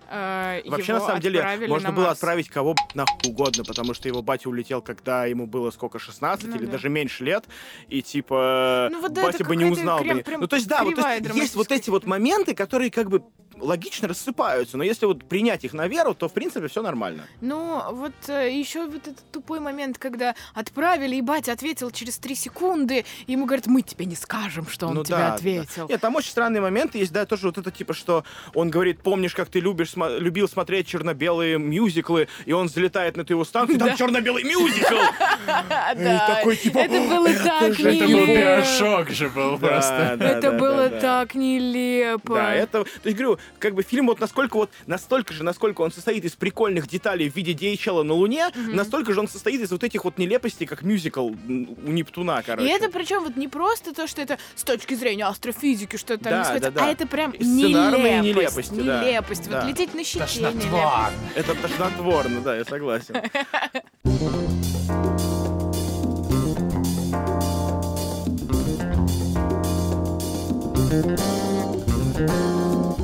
Э, 0.10 0.62
Вообще, 0.70 0.92
его 0.94 1.00
на 1.02 1.06
самом 1.08 1.22
деле, 1.22 1.68
можно 1.68 1.90
на 1.90 1.96
было 1.96 2.04
Марс. 2.06 2.18
отправить 2.18 2.50
кого 2.50 2.76
нахуй 2.94 3.32
угодно, 3.32 3.64
потому 3.64 3.94
что 3.94 4.08
его 4.08 4.22
батя 4.22 4.50
улетел, 4.50 4.82
когда 4.82 5.26
ему 5.26 5.48
было 5.48 5.72
сколько, 5.72 6.00
16 6.00 6.48
Ну 6.48 6.56
или 6.56 6.66
да. 6.66 6.74
даже 6.74 6.90
меньше 6.90 7.24
лет, 7.24 7.46
и 7.88 8.02
типа 8.02 8.90
Ну 8.92 9.02
вот 9.02 9.14
да, 9.14 9.24
батя 9.24 9.44
бы 9.46 9.56
не 9.56 9.66
узнал. 9.66 10.02
прям- 10.02 10.18
бы. 10.18 10.24
прям 10.24 10.42
ну 10.42 10.48
то 10.48 10.56
есть 10.56 10.68
да, 10.68 10.84
вот 10.84 10.96
то 10.96 11.08
есть, 11.08 11.36
есть 11.36 11.56
вот 11.56 11.72
эти 11.72 11.90
вот 11.90 12.06
моменты, 12.06 12.56
которые 12.56 12.92
как 12.92 13.10
бы 13.10 13.24
логично 13.58 14.08
рассыпаются, 14.08 14.78
но 14.78 14.84
если 14.84 15.06
вот 15.06 15.28
принять 15.28 15.66
их 15.66 15.74
на 15.74 15.88
веру, 15.90 16.14
то, 16.16 16.30
в 16.30 16.34
принципе, 16.34 16.70
все 16.70 16.82
нормально. 16.82 17.24
Ну, 17.42 17.82
вот 17.92 18.14
э, 18.30 18.50
еще 18.58 18.86
вот 18.88 19.06
этот 19.06 19.30
тупой 19.34 19.60
момент, 19.60 19.98
когда 19.98 20.34
отправили, 20.54 21.18
и 21.18 21.22
батя 21.22 21.52
ответил 21.52 21.92
через 21.92 22.18
три 22.20 22.36
секунды, 22.36 23.04
и 23.28 23.34
ему 23.34 23.46
говорят, 23.46 23.68
мы 23.68 23.82
тебе 23.82 24.06
не 24.06 24.16
скажем, 24.16 24.66
что 24.66 24.88
он 24.88 24.96
Ну 24.96 25.04
тебе 25.04 25.18
да, 25.18 25.34
ответил. 25.34 25.88
да. 25.88 25.94
Нет, 25.94 26.00
там 26.00 26.16
очень 26.16 26.30
странные 26.32 26.62
моменты 26.62 27.00
есть, 27.00 27.12
да, 27.12 27.26
тоже 27.26 27.48
вот 27.48 27.58
это 27.58 27.70
типа, 27.70 27.94
что 27.94 28.24
он 28.54 28.70
говорит, 28.70 29.02
помнишь, 29.02 29.36
как 29.36 29.50
ты 29.50 29.60
любишь, 29.60 29.90
смо- 30.00 30.20
любил 30.20 30.48
смотреть 30.48 30.88
черно-белые 30.88 31.58
мюзиклы, 31.58 32.28
и 32.46 32.54
он 32.54 32.70
залетает 32.70 33.18
на 33.18 33.26
твою 33.26 33.44
станцию, 33.46 33.76
и 33.76 33.80
там 33.80 33.90
Да. 33.90 33.96
черно-белый 33.96 34.44
мюзикл! 34.44 34.96
И 36.00 36.18
такой, 36.28 36.56
типа, 36.56 36.78
это 36.80 37.00
было 37.08 37.28
«Это 37.28 37.44
так 37.44 37.74
же 37.76 37.90
Это 37.90 38.08
был 38.08 38.26
нелепо. 38.28 39.12
же 39.14 39.30
был 39.30 39.58
просто. 39.58 40.18
Это 40.20 40.52
было 40.52 40.90
так 40.90 41.36
нелепо. 41.36 42.36
Да, 42.36 42.54
это, 42.54 42.84
то 42.84 42.90
есть, 43.06 43.18
говорю, 43.18 43.40
как 43.60 43.74
бы 43.76 43.84
фильм 43.84 44.08
вот 44.08 44.20
насколько 44.20 44.56
вот, 44.58 44.70
настолько 44.88 45.34
же, 45.34 45.44
насколько 45.44 45.82
он 45.82 45.92
состоит 45.92 46.26
из 46.26 46.34
прикольных 46.34 46.88
деталей 46.88 47.30
в 47.30 47.36
виде 47.36 47.54
DHL 47.54 48.04
на 48.04 48.14
Луне, 48.14 48.50
настолько 48.56 49.14
же 49.14 49.20
он 49.20 49.28
состоит 49.28 49.62
из 49.62 49.72
вот 49.72 49.84
этих 49.84 50.06
вот 50.06 50.18
нелепостей, 50.18 50.66
как 50.68 50.82
мюзикл 50.84 51.28
у 51.30 51.36
Нептуна, 51.90 52.40
И 52.40 52.44
короче. 52.44 52.70
это 52.72 52.90
причем 52.90 53.24
вот 53.24 53.36
не 53.36 53.48
просто 53.48 53.94
то, 53.94 54.08
что 54.08 54.22
это 54.22 54.38
с 54.56 54.64
точки 54.64 54.94
зрения 54.94 55.26
астрофизики, 55.26 55.96
что 55.98 56.14
это 56.16 56.26
там 56.26 56.34
Да, 56.34 56.40
не 56.40 56.46
сходится, 56.46 56.72
да, 56.72 56.80
да. 56.82 56.86
а 56.88 56.92
это 56.92 57.08
прям 57.08 57.32
И 57.32 57.44
сценарные 57.44 58.20
нелепость. 58.22 58.72
Нелепость. 58.72 59.50
Да. 59.50 59.62
Вот 59.62 59.70
лететь 59.70 59.89
на 59.94 60.04
щите 60.04 60.20
нелепо. 60.20 60.52
Тошнотворно. 60.52 61.18
Это 61.36 61.56
тошнотворно, 61.56 62.42
да, 62.42 62.58
я 62.58 62.66
согласен. 62.66 63.16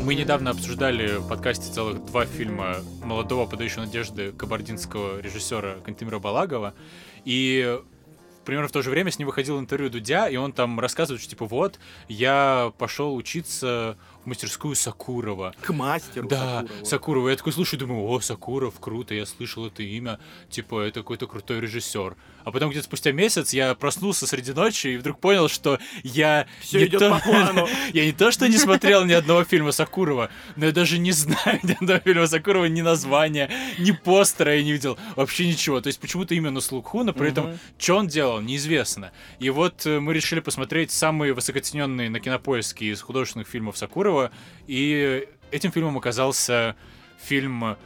Мы 0.04 0.16
недавно 0.16 0.52
обсуждали 0.52 1.18
в 1.18 1.28
подкасте 1.28 1.72
целых 1.72 2.06
два 2.06 2.26
фильма 2.26 2.78
молодого, 3.04 3.46
подающего 3.48 3.82
надежды 3.82 4.32
кабардинского 4.32 5.20
режиссера 5.20 5.76
Кантемира 5.84 6.20
Балагова. 6.20 6.74
И 7.26 7.80
примерно 8.46 8.68
в 8.68 8.72
то 8.72 8.82
же 8.82 8.92
время 8.92 9.12
с 9.12 9.20
ним 9.20 9.28
выходил 9.28 9.60
интервью 9.60 9.90
Дудя, 9.90 10.28
и 10.30 10.36
он 10.38 10.54
там 10.54 10.80
рассказывает, 10.80 11.22
что 11.22 11.32
типа 11.32 11.46
вот, 11.46 11.80
я 12.08 12.72
пошел 12.78 13.16
учиться 13.16 13.98
мастерскую 14.26 14.76
Сакурова. 14.76 15.53
К 15.61 15.71
мастеру 15.73 16.28
Да, 16.28 16.61
Сакурову. 16.61 16.86
Сакурова. 16.86 17.30
Я 17.30 17.36
такой 17.36 17.53
слушаю, 17.53 17.80
думаю, 17.80 18.05
о, 18.07 18.19
Сакуров, 18.19 18.80
круто, 18.80 19.13
я 19.13 19.26
слышал 19.26 19.65
это 19.67 19.84
имя, 19.84 20.19
типа, 20.49 20.82
это 20.82 20.99
какой-то 21.01 21.28
крутой 21.28 21.59
режиссер. 21.61 22.15
А 22.43 22.51
потом 22.51 22.69
где-то 22.69 22.86
спустя 22.86 23.11
месяц 23.11 23.53
я 23.53 23.73
проснулся 23.73 24.28
среди 24.28 24.53
ночи 24.53 24.88
и 24.88 24.97
вдруг 24.97 25.19
понял, 25.19 25.47
что 25.49 25.80
я 26.03 26.45
Всё 26.61 26.80
не 26.80 26.86
идёт 26.86 26.99
то- 26.99 27.09
по 27.09 27.19
плану. 27.19 27.67
я 27.93 28.05
не 28.05 28.11
то, 28.11 28.30
что 28.32 28.47
не 28.47 28.57
смотрел 28.57 29.03
ни 29.03 29.13
одного 29.13 29.43
фильма 29.43 29.71
Сакурова, 29.71 30.30
но 30.55 30.67
я 30.67 30.71
даже 30.71 30.99
не 30.99 31.11
знаю 31.11 31.59
ни 31.63 31.71
одного 31.73 31.99
фильма 32.01 32.28
Сакурова, 32.28 32.65
ни 32.65 32.82
названия, 32.82 33.49
ни 33.80 33.91
постера 33.91 34.55
я 34.55 34.63
не 34.63 34.73
видел, 34.73 34.97
вообще 35.15 35.47
ничего. 35.47 35.82
То 35.82 35.88
есть 35.88 35.99
почему-то 35.99 36.36
именно 36.36 36.61
слуху, 36.61 37.03
но 37.03 37.13
при 37.13 37.30
этом, 37.30 37.57
что 37.80 37.97
он 37.97 38.07
делал, 38.07 38.41
неизвестно. 38.41 39.11
И 39.39 39.49
вот 39.49 39.86
э, 39.88 39.99
мы 39.99 40.13
решили 40.13 40.39
посмотреть 40.39 40.91
самые 40.91 41.34
высокоцененные 41.34 42.09
на 42.11 42.19
кинопоиске 42.19 42.86
из 42.91 43.01
художественных 43.01 43.47
фильмов 43.47 43.76
Сакурова, 43.78 44.14
и 44.68 45.28
этим 45.51 45.72
фильмом 45.72 45.97
оказался 45.97 46.76
фильм 47.18 47.78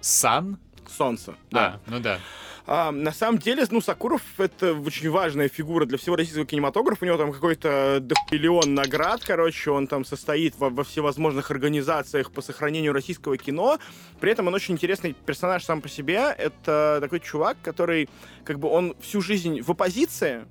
«Сан». 0.00 0.58
Солнце, 0.88 1.34
да. 1.50 1.80
А, 1.86 1.90
ну 1.90 2.00
да. 2.00 2.20
А, 2.66 2.90
на 2.92 3.12
самом 3.12 3.38
деле, 3.38 3.64
ну, 3.70 3.80
Сакуров— 3.80 4.22
это 4.38 4.72
очень 4.74 5.10
важная 5.10 5.48
фигура 5.48 5.84
для 5.84 5.98
всего 5.98 6.16
российского 6.16 6.46
кинематографа. 6.46 7.04
У 7.04 7.06
него 7.06 7.18
там 7.18 7.32
какой-то 7.32 8.02
миллион 8.30 8.74
наград, 8.74 9.22
короче, 9.24 9.70
он 9.70 9.86
там 9.86 10.04
состоит 10.04 10.56
во, 10.58 10.70
во 10.70 10.82
всевозможных 10.82 11.50
организациях 11.50 12.30
по 12.32 12.40
сохранению 12.40 12.94
российского 12.94 13.36
кино. 13.36 13.78
При 14.18 14.32
этом 14.32 14.46
он 14.46 14.54
очень 14.54 14.74
интересный 14.74 15.12
персонаж 15.12 15.62
сам 15.64 15.82
по 15.82 15.90
себе. 15.90 16.34
Это 16.38 16.98
такой 17.02 17.20
чувак, 17.20 17.58
который, 17.62 18.08
как 18.44 18.58
бы, 18.58 18.68
он 18.68 18.94
всю 19.00 19.20
жизнь 19.20 19.60
в 19.60 19.70
оппозиции, 19.70 20.46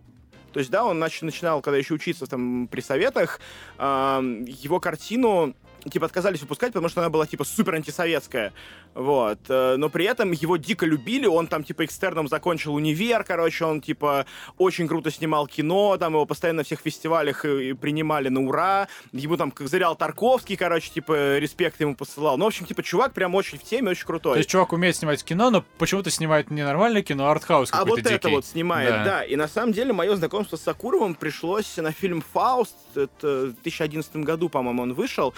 то 0.53 0.59
есть, 0.59 0.69
да, 0.71 0.85
он 0.85 1.03
нач- 1.03 1.25
начинал, 1.25 1.61
когда 1.61 1.77
еще 1.77 1.95
учиться 1.95 2.27
там 2.27 2.67
при 2.67 2.81
советах, 2.81 3.39
ам, 3.77 4.45
его 4.45 4.79
картину 4.79 5.55
типа 5.89 6.05
отказались 6.05 6.41
выпускать, 6.41 6.73
потому 6.73 6.89
что 6.89 7.01
она 7.01 7.09
была 7.09 7.25
типа 7.25 7.43
супер 7.43 7.75
антисоветская. 7.75 8.53
Вот. 8.93 9.39
Э, 9.49 9.75
Но 9.77 9.89
при 9.89 10.05
этом 10.05 10.31
его 10.31 10.57
дико 10.57 10.85
любили, 10.85 11.25
он 11.25 11.47
там 11.47 11.63
типа 11.63 11.85
экстерном 11.85 12.27
закончил 12.27 12.75
универ, 12.75 13.23
короче, 13.23 13.65
он 13.65 13.81
типа 13.81 14.25
очень 14.57 14.87
круто 14.87 15.11
снимал 15.11 15.47
кино, 15.47 15.97
там 15.97 16.13
его 16.13 16.25
постоянно 16.25 16.57
на 16.57 16.63
всех 16.63 16.79
фестивалях 16.81 17.41
принимали 17.41 18.29
на 18.29 18.41
ура. 18.41 18.87
Ему 19.11 19.37
там 19.37 19.51
козырял 19.51 19.95
Тарковский, 19.95 20.55
короче, 20.55 20.89
типа 20.91 21.37
респект 21.37 21.79
ему 21.81 21.95
посылал. 21.95 22.37
Ну, 22.37 22.45
в 22.45 22.47
общем, 22.47 22.65
типа 22.65 22.83
чувак 22.83 23.13
прям 23.13 23.35
очень 23.35 23.57
в 23.57 23.63
теме, 23.63 23.89
очень 23.91 24.05
крутой. 24.05 24.33
То 24.33 24.37
есть 24.39 24.49
чувак 24.49 24.73
умеет 24.73 24.95
снимать 24.95 25.23
кино, 25.23 25.49
но 25.49 25.63
почему-то 25.77 26.09
снимает 26.09 26.51
не 26.51 26.63
нормальное 26.63 27.01
кино, 27.01 27.27
а 27.27 27.31
артхаус 27.31 27.69
А 27.73 27.85
вот 27.85 27.99
это 27.99 28.09
дикий. 28.09 28.29
вот 28.29 28.45
снимает, 28.45 28.89
Да. 28.89 29.03
да. 29.03 29.23
И 29.23 29.35
на 29.35 29.47
самом 29.47 29.73
деле 29.73 29.93
мое 29.93 30.15
знакомство 30.15 30.55
с 30.57 30.61
Сакуровым 30.61 31.15
пришлось 31.15 31.77
на 31.77 31.91
фильм 31.91 32.23
«Фауст». 32.33 32.75
Это 32.95 33.47
в 33.47 33.61
2011 33.63 34.17
году, 34.17 34.49
по-моему, 34.49 34.83
он 34.83 34.93
вышел. 34.93 35.33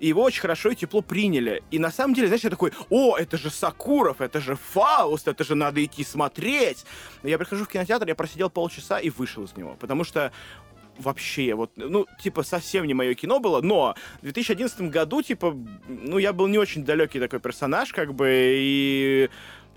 И 0.00 0.08
его 0.08 0.22
очень 0.22 0.40
хорошо 0.40 0.70
и 0.70 0.74
тепло 0.74 1.02
приняли. 1.02 1.62
И 1.70 1.78
на 1.78 1.90
самом 1.90 2.14
деле, 2.14 2.26
знаешь, 2.28 2.42
я 2.42 2.50
такой, 2.50 2.72
о, 2.88 3.16
это 3.16 3.36
же 3.36 3.50
Сакуров, 3.50 4.20
это 4.20 4.40
же 4.40 4.56
Фауст, 4.56 5.28
это 5.28 5.44
же 5.44 5.54
надо 5.54 5.84
идти 5.84 6.02
смотреть. 6.02 6.84
Я 7.22 7.38
прихожу 7.38 7.64
в 7.64 7.68
кинотеатр, 7.68 8.08
я 8.08 8.14
просидел 8.14 8.50
полчаса 8.50 8.98
и 8.98 9.10
вышел 9.10 9.44
из 9.44 9.56
него. 9.56 9.76
Потому 9.78 10.04
что 10.04 10.32
вообще, 10.98 11.54
вот, 11.54 11.70
ну, 11.76 12.06
типа, 12.22 12.42
совсем 12.42 12.86
не 12.86 12.94
мое 12.94 13.14
кино 13.14 13.40
было, 13.40 13.60
но 13.60 13.94
в 14.18 14.22
2011 14.22 14.82
году, 14.90 15.22
типа, 15.22 15.56
ну, 15.88 16.18
я 16.18 16.32
был 16.32 16.46
не 16.46 16.58
очень 16.58 16.84
далекий 16.84 17.20
такой 17.20 17.40
персонаж, 17.40 17.92
как 17.92 18.14
бы, 18.14 18.28
и 18.30 19.30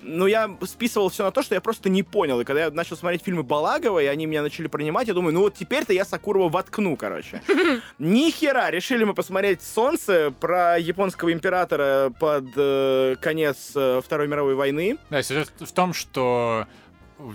ну, 0.04 0.28
я 0.28 0.56
списывал 0.66 1.10
все 1.10 1.24
на 1.24 1.32
то, 1.32 1.41
что 1.41 1.56
я 1.56 1.62
просто 1.62 1.89
не 1.89 2.04
понял. 2.04 2.39
И 2.41 2.43
когда 2.43 2.66
я 2.66 2.72
начал 2.72 2.95
смотреть 2.95 3.24
фильмы 3.24 3.43
Балагова, 3.43 3.99
и 3.99 4.06
они 4.06 4.26
меня 4.26 4.41
начали 4.41 4.68
принимать, 4.68 5.08
я 5.08 5.14
думаю, 5.14 5.34
ну 5.34 5.41
вот 5.41 5.56
теперь-то 5.56 5.93
я 5.93 6.06
Сакурова 6.06 6.49
воткну, 6.49 6.95
короче. 6.95 7.41
Ни 7.99 8.30
хера! 8.32 8.70
Решили 8.70 9.04
мы 9.04 9.14
посмотреть 9.14 9.62
«Солнце» 9.62 10.34
про 10.39 10.78
японского 10.78 11.32
императора 11.32 12.12
под 12.20 12.45
э, 12.56 13.16
конец 13.22 13.72
э, 13.76 14.01
Второй 14.04 14.28
мировой 14.28 14.56
войны. 14.56 14.97
Да, 15.10 15.24
сюжет 15.24 15.51
в 15.60 15.72
том, 15.72 15.93
что 15.93 16.68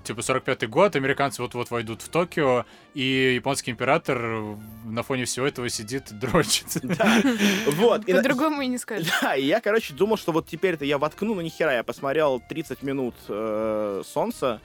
типа 0.04 0.20
45-й 0.20 0.66
год, 0.66 0.96
американцы 0.96 1.42
вот-вот 1.42 1.70
войдут 1.70 2.02
в 2.02 2.08
Токио, 2.08 2.64
и 2.94 3.34
японский 3.36 3.70
император 3.70 4.56
на 4.84 5.02
фоне 5.02 5.24
всего 5.24 5.46
этого 5.46 5.68
сидит, 5.68 6.04
дрочит. 6.10 6.66
Да. 6.82 7.22
Вот. 7.66 8.06
По-другому 8.06 8.62
и 8.62 8.66
не 8.66 8.78
скажешь. 8.78 9.08
Да, 9.22 9.34
и 9.34 9.44
я, 9.44 9.60
короче, 9.60 9.94
думал, 9.94 10.16
что 10.16 10.32
вот 10.32 10.46
теперь-то 10.46 10.84
я 10.84 10.98
воткну, 10.98 11.34
но 11.34 11.42
ни 11.42 11.48
хера. 11.48 11.74
Я 11.74 11.82
посмотрел 11.82 12.40
30 12.40 12.82
минут 12.82 13.14
э, 13.28 14.02
«Солнца», 14.06 14.60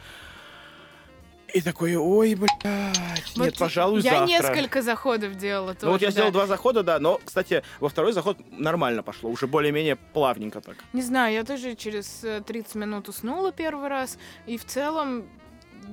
и 1.53 1.61
такой, 1.61 1.95
ой, 1.95 2.35
блядь, 2.35 2.49
нет, 2.63 3.35
Вот 3.35 3.57
пожалуй, 3.57 4.01
Я 4.01 4.11
завтра. 4.11 4.27
несколько 4.27 4.81
заходов 4.81 5.35
делала 5.35 5.73
тоже. 5.73 5.85
Ну 5.85 5.91
вот 5.93 6.01
я 6.01 6.07
да. 6.07 6.11
сделал 6.11 6.31
два 6.31 6.47
захода, 6.47 6.83
да, 6.83 6.99
но, 6.99 7.19
кстати, 7.23 7.63
во 7.79 7.89
второй 7.89 8.11
заход 8.11 8.37
нормально 8.51 9.03
пошло, 9.03 9.29
уже 9.29 9.47
более-менее 9.47 9.95
плавненько 9.95 10.61
так. 10.61 10.77
Не 10.93 11.01
знаю, 11.01 11.33
я 11.33 11.43
тоже 11.43 11.75
через 11.75 12.23
э, 12.23 12.41
30 12.45 12.75
минут 12.75 13.07
уснула 13.07 13.51
первый 13.51 13.87
раз. 13.87 14.17
И 14.47 14.57
в 14.57 14.65
целом 14.65 15.25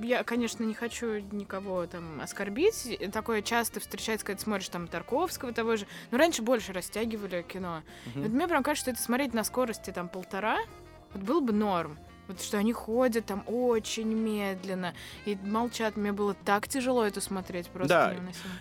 я, 0.01 0.23
конечно, 0.23 0.63
не 0.63 0.73
хочу 0.73 1.19
никого 1.31 1.85
там 1.85 2.21
оскорбить. 2.21 2.99
Такое 3.13 3.41
часто 3.41 3.79
встречается, 3.79 4.25
когда 4.25 4.37
ты 4.37 4.43
смотришь 4.43 4.69
там 4.69 4.87
Тарковского 4.87 5.53
того 5.53 5.75
же. 5.75 5.85
Но 6.09 6.17
раньше 6.17 6.41
больше 6.41 6.73
растягивали 6.73 7.43
кино. 7.43 7.83
Мгм. 8.07 8.23
Вот 8.23 8.31
мне 8.31 8.47
прям 8.47 8.63
кажется, 8.63 8.85
что 8.85 8.91
это 8.91 9.01
смотреть 9.01 9.33
на 9.33 9.43
скорости 9.43 9.91
там 9.91 10.09
полтора, 10.09 10.57
вот 11.13 11.23
был 11.23 11.41
бы 11.41 11.53
норм. 11.53 11.99
Вот 12.27 12.41
что 12.41 12.57
они 12.57 12.71
ходят 12.73 13.25
там 13.25 13.43
очень 13.47 14.07
медленно 14.13 14.93
и 15.25 15.37
молчат. 15.43 15.97
Мне 15.97 16.11
было 16.11 16.33
так 16.45 16.67
тяжело 16.67 17.03
это 17.05 17.19
смотреть, 17.21 17.67
просто 17.67 17.89
Да. 17.89 18.15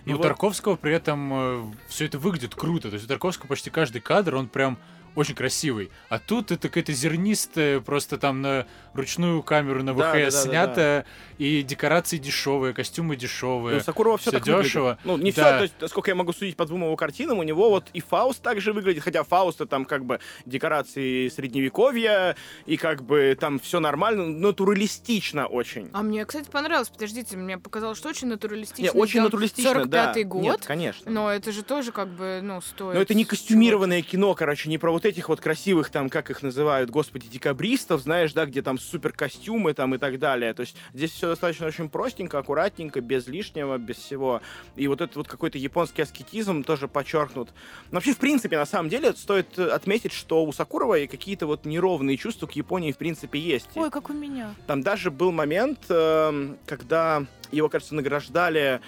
И 0.04 0.11
И 0.11 0.12
у 0.12 0.16
вот- 0.16 0.22
Тарковского 0.22 0.76
при 0.76 0.92
этом 0.92 1.74
все 1.88 2.06
это 2.06 2.18
выглядит 2.18 2.54
круто. 2.54 2.88
То 2.88 2.94
есть 2.94 3.04
у 3.06 3.08
Тарковского 3.08 3.46
почти 3.48 3.70
каждый 3.70 4.00
кадр, 4.00 4.34
он 4.34 4.48
прям 4.48 4.78
очень 5.16 5.34
красивый. 5.34 5.90
А 6.08 6.18
тут 6.18 6.52
это 6.52 6.68
какая-то 6.68 6.92
зернистая, 6.92 7.80
просто 7.80 8.16
там 8.16 8.42
на 8.42 8.66
ручную 8.95 9.43
камеру 9.43 9.82
на 9.82 9.95
Да, 9.95 10.12
ВХС 10.12 10.12
да, 10.12 10.20
да, 10.20 10.30
да, 10.30 10.30
снято, 10.30 11.05
и 11.38 11.62
декорации 11.62 12.18
дешевые, 12.18 12.74
костюмы 12.74 13.16
дешевые. 13.16 13.76
Ну, 13.78 13.82
Сакурова 13.82 14.18
все 14.18 14.30
всё 14.30 14.38
так 14.38 14.47
выглядит. 14.47 14.66
дешево. 14.66 14.99
Ну, 15.05 15.16
не 15.16 15.32
Да. 15.32 15.43
все, 15.43 15.57
то 15.57 15.62
есть, 15.62 15.91
сколько 15.91 16.11
я 16.11 16.14
могу 16.14 16.32
судить 16.32 16.57
по 16.57 16.66
двум 16.66 16.82
его 16.84 16.97
картинам, 16.97 17.38
у 17.38 17.43
него 17.43 17.70
вот 17.70 17.86
и 17.93 18.01
Фауст 18.01 18.43
также 18.43 18.72
выглядит, 18.72 19.03
хотя 19.03 19.22
Фауста 19.24 19.66
там 19.66 19.84
как 19.84 20.05
бы 20.05 20.20
декорации 20.45 21.28
средневековья, 21.28 22.36
и 22.66 22.76
как 22.76 23.03
бы 23.03 23.36
там 23.38 23.59
все 23.59 23.80
нормально, 23.80 24.26
натуралистично 24.26 25.47
очень. 25.47 25.91
А 25.93 26.03
мне, 26.03 26.24
кстати, 26.24 26.49
понравилось. 26.51 26.88
Подождите, 26.88 27.36
мне 27.36 27.59
показалось, 27.59 27.99
что 27.99 28.09
очень 28.09 28.28
натуралистично. 28.28 28.82
Не, 28.82 28.91
очень 28.91 29.22
натуралистично, 29.22 29.82
45-й 29.84 30.24
да. 30.24 30.28
год. 30.28 30.43
Нет, 30.43 30.61
конечно. 30.66 31.11
Но 31.11 31.30
это 31.30 31.53
же 31.53 31.62
тоже 31.62 31.93
как 31.93 32.09
бы, 32.09 32.41
ну, 32.43 32.61
стоит... 32.61 32.95
Но 32.95 33.01
это 33.01 33.14
не 33.14 33.24
костюмированное 33.24 34.03
кино, 34.03 34.34
короче, 34.34 34.68
не 34.68 34.78
про 34.78 34.91
вот 34.93 35.05
этих 35.05 35.28
вот 35.28 35.41
красивых 35.41 35.91
там, 35.91 36.09
как 36.09 36.30
их 36.30 36.43
называют, 36.43 36.91
господи, 36.91 37.28
декабристов, 37.28 38.03
знаешь, 38.03 38.32
да, 38.32 38.47
где 38.47 38.62
там 38.62 38.78
супер 38.80 39.12
костюмы 39.12 39.74
там 39.74 39.94
и 39.94 39.98
так 39.98 40.18
далее. 40.18 40.54
То 40.54 40.62
есть 40.62 40.76
здесь 40.94 41.12
все 41.12 41.28
достаточно 41.28 41.66
очень 41.66 41.88
простенько, 41.88 42.38
аккуратненько, 42.38 43.00
без 43.00 43.26
лишнего, 43.26 43.78
без 43.78 43.96
всего. 43.96 44.40
И 44.76 44.88
вот 44.88 45.00
этот 45.00 45.16
вот 45.16 45.28
какой-то 45.28 45.58
японский 45.58 46.02
аскетизм 46.02 46.64
тоже 46.64 46.88
подчеркнут. 46.88 47.50
Но 47.90 47.96
вообще, 47.96 48.12
в 48.12 48.18
принципе, 48.18 48.56
на 48.56 48.66
самом 48.66 48.88
деле, 48.88 49.12
стоит 49.12 49.58
отметить, 49.58 50.12
что 50.12 50.44
у 50.44 50.52
Сакурова 50.52 50.98
и 50.98 51.06
какие-то 51.06 51.46
вот 51.46 51.64
неровные 51.64 52.16
чувства 52.16 52.46
к 52.46 52.52
Японии, 52.52 52.92
в 52.92 52.98
принципе, 52.98 53.38
есть. 53.38 53.68
Ой, 53.74 53.90
как 53.90 54.10
у 54.10 54.12
меня. 54.12 54.54
Там 54.66 54.82
даже 54.82 55.10
был 55.10 55.32
момент, 55.32 55.80
э, 55.88 56.54
когда 56.66 57.24
его, 57.52 57.68
кажется, 57.68 57.94
награждали 57.94 58.80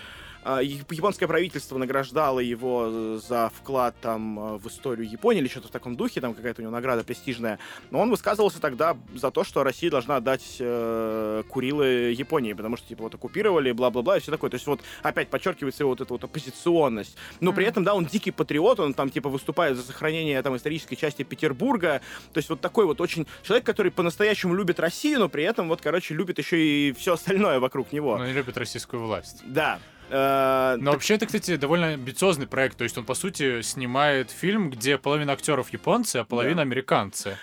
японское 0.45 1.27
правительство 1.27 1.79
награждало 1.79 2.41
его 2.41 3.19
за 3.19 3.51
вклад 3.51 3.95
там 4.01 4.39
а, 4.39 4.59
в 4.59 4.67
историю 4.67 5.09
Японии 5.09 5.41
или 5.41 5.49
что-то 5.49 5.69
в 5.69 5.71
таком 5.71 5.97
духе, 5.97 6.21
там 6.21 6.35
какая-то 6.35 6.61
у 6.61 6.65
него 6.65 6.73
награда 6.73 7.05
престижная. 7.05 7.59
Но 7.91 8.01
он 8.01 8.11
высказывался 8.11 8.61
тогда 8.61 8.97
за 9.15 9.31
то, 9.31 9.45
что 9.45 9.63
Россия 9.63 9.91
должна 9.91 10.17
отдать 10.17 10.57
э, 10.59 11.43
Курилы 11.49 12.13
Японии, 12.13 12.53
потому 12.53 12.77
что 12.77 12.89
типа 12.89 13.05
вот 13.05 13.15
оккупировали, 13.15 13.73
бла-бла-бла 13.73 14.17
и 14.17 14.21
все 14.21 14.31
такое. 14.31 14.51
То 14.51 14.57
есть 14.57 14.67
вот 14.67 14.81
опять 15.03 15.29
подчеркивается 15.29 15.85
его 15.85 15.91
вот 15.91 16.01
эта 16.01 16.13
вот 16.13 16.25
оппозиционность. 16.25 17.17
Но 17.41 17.53
при 17.53 17.65
этом, 17.65 17.85
да, 17.85 17.95
он 17.95 18.07
дикий 18.07 18.31
патриот, 18.31 18.81
он 18.81 18.95
там 18.95 19.11
типа 19.11 19.29
выступает 19.29 19.77
за 19.77 19.83
сохранение 19.83 20.43
там 20.43 20.57
исторической 20.57 20.97
части 20.97 21.23
Петербурга. 21.23 22.01
То 22.33 22.39
есть 22.39 22.49
вот 22.49 22.61
такой 22.61 22.87
вот 22.87 23.01
очень 23.01 23.27
человек, 23.43 23.65
который 23.65 23.93
по-настоящему 23.93 24.55
любит 24.55 24.81
Россию, 24.81 25.21
но 25.21 25.29
при 25.29 25.45
этом 25.45 25.69
вот, 25.69 25.81
короче, 25.81 26.15
любит 26.15 26.39
еще 26.39 26.59
и 26.59 26.93
все 26.93 27.15
остальное 27.15 27.61
вокруг 27.61 27.93
него. 27.93 28.19
Но 28.19 28.27
не 28.27 28.33
любит 28.33 28.57
российскую 28.57 29.05
власть. 29.05 29.43
Да. 29.45 29.79
Э, 30.13 30.77
Но 30.79 30.91
так... 30.91 30.95
вообще 30.95 31.15
это, 31.15 31.27
кстати, 31.27 31.57
довольно 31.57 31.89
амбициозный 31.89 32.47
проект. 32.47 32.77
То 32.77 32.85
есть 32.85 32.99
он, 32.99 33.05
по 33.05 33.15
сути, 33.15 33.63
снимает 33.63 34.31
фильм, 34.31 34.71
где 34.71 34.99
половина 34.99 35.33
актеров 35.33 35.71
японцы, 35.71 36.17
а 36.17 36.25
половина 36.25 36.57
да. 36.57 36.63
американцы. 36.63 37.39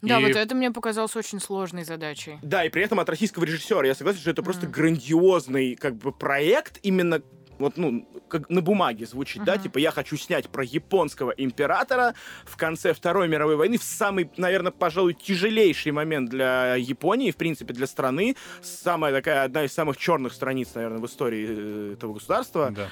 Да, 0.00 0.20
и... 0.20 0.22
вот 0.24 0.36
это 0.36 0.54
мне 0.54 0.70
показалось 0.70 1.14
очень 1.16 1.40
сложной 1.40 1.84
задачей. 1.84 2.38
Да, 2.42 2.64
и 2.64 2.70
при 2.70 2.82
этом 2.82 2.98
от 3.00 3.08
российского 3.08 3.44
режиссера. 3.44 3.86
Я 3.86 3.94
согласен, 3.94 4.20
что 4.20 4.30
это 4.30 4.40
mm. 4.40 4.44
просто 4.44 4.66
грандиозный 4.66 5.76
как 5.76 5.96
бы 5.96 6.12
проект 6.12 6.78
именно 6.82 7.20
вот, 7.58 7.76
ну, 7.76 8.06
как 8.28 8.50
на 8.50 8.60
бумаге 8.60 9.06
звучит, 9.06 9.42
uh-huh. 9.42 9.46
да, 9.46 9.58
типа 9.58 9.78
я 9.78 9.90
хочу 9.90 10.16
снять 10.16 10.48
про 10.48 10.64
японского 10.64 11.30
императора 11.30 12.14
в 12.44 12.56
конце 12.56 12.92
Второй 12.92 13.28
мировой 13.28 13.56
войны, 13.56 13.78
в 13.78 13.82
самый, 13.82 14.30
наверное, 14.36 14.72
пожалуй, 14.72 15.14
тяжелейший 15.14 15.92
момент 15.92 16.30
для 16.30 16.74
Японии, 16.76 17.30
в 17.30 17.36
принципе, 17.36 17.74
для 17.74 17.86
страны, 17.86 18.36
самая 18.62 19.12
такая, 19.12 19.44
одна 19.44 19.64
из 19.64 19.72
самых 19.72 19.96
черных 19.96 20.32
страниц, 20.32 20.74
наверное, 20.74 20.98
в 20.98 21.06
истории 21.06 21.46
э, 21.48 21.92
этого 21.94 22.14
государства. 22.14 22.72
Да. 22.74 22.88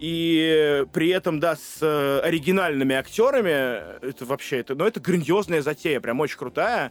И 0.00 0.86
при 0.94 1.10
этом, 1.10 1.40
да, 1.40 1.56
с 1.56 1.78
э, 1.82 2.20
оригинальными 2.20 2.94
актерами, 2.94 3.50
это 4.02 4.24
вообще, 4.24 4.58
это, 4.60 4.74
ну, 4.74 4.86
это 4.86 4.98
грандиозная 4.98 5.60
затея, 5.60 6.00
прям 6.00 6.20
очень 6.20 6.38
крутая. 6.38 6.90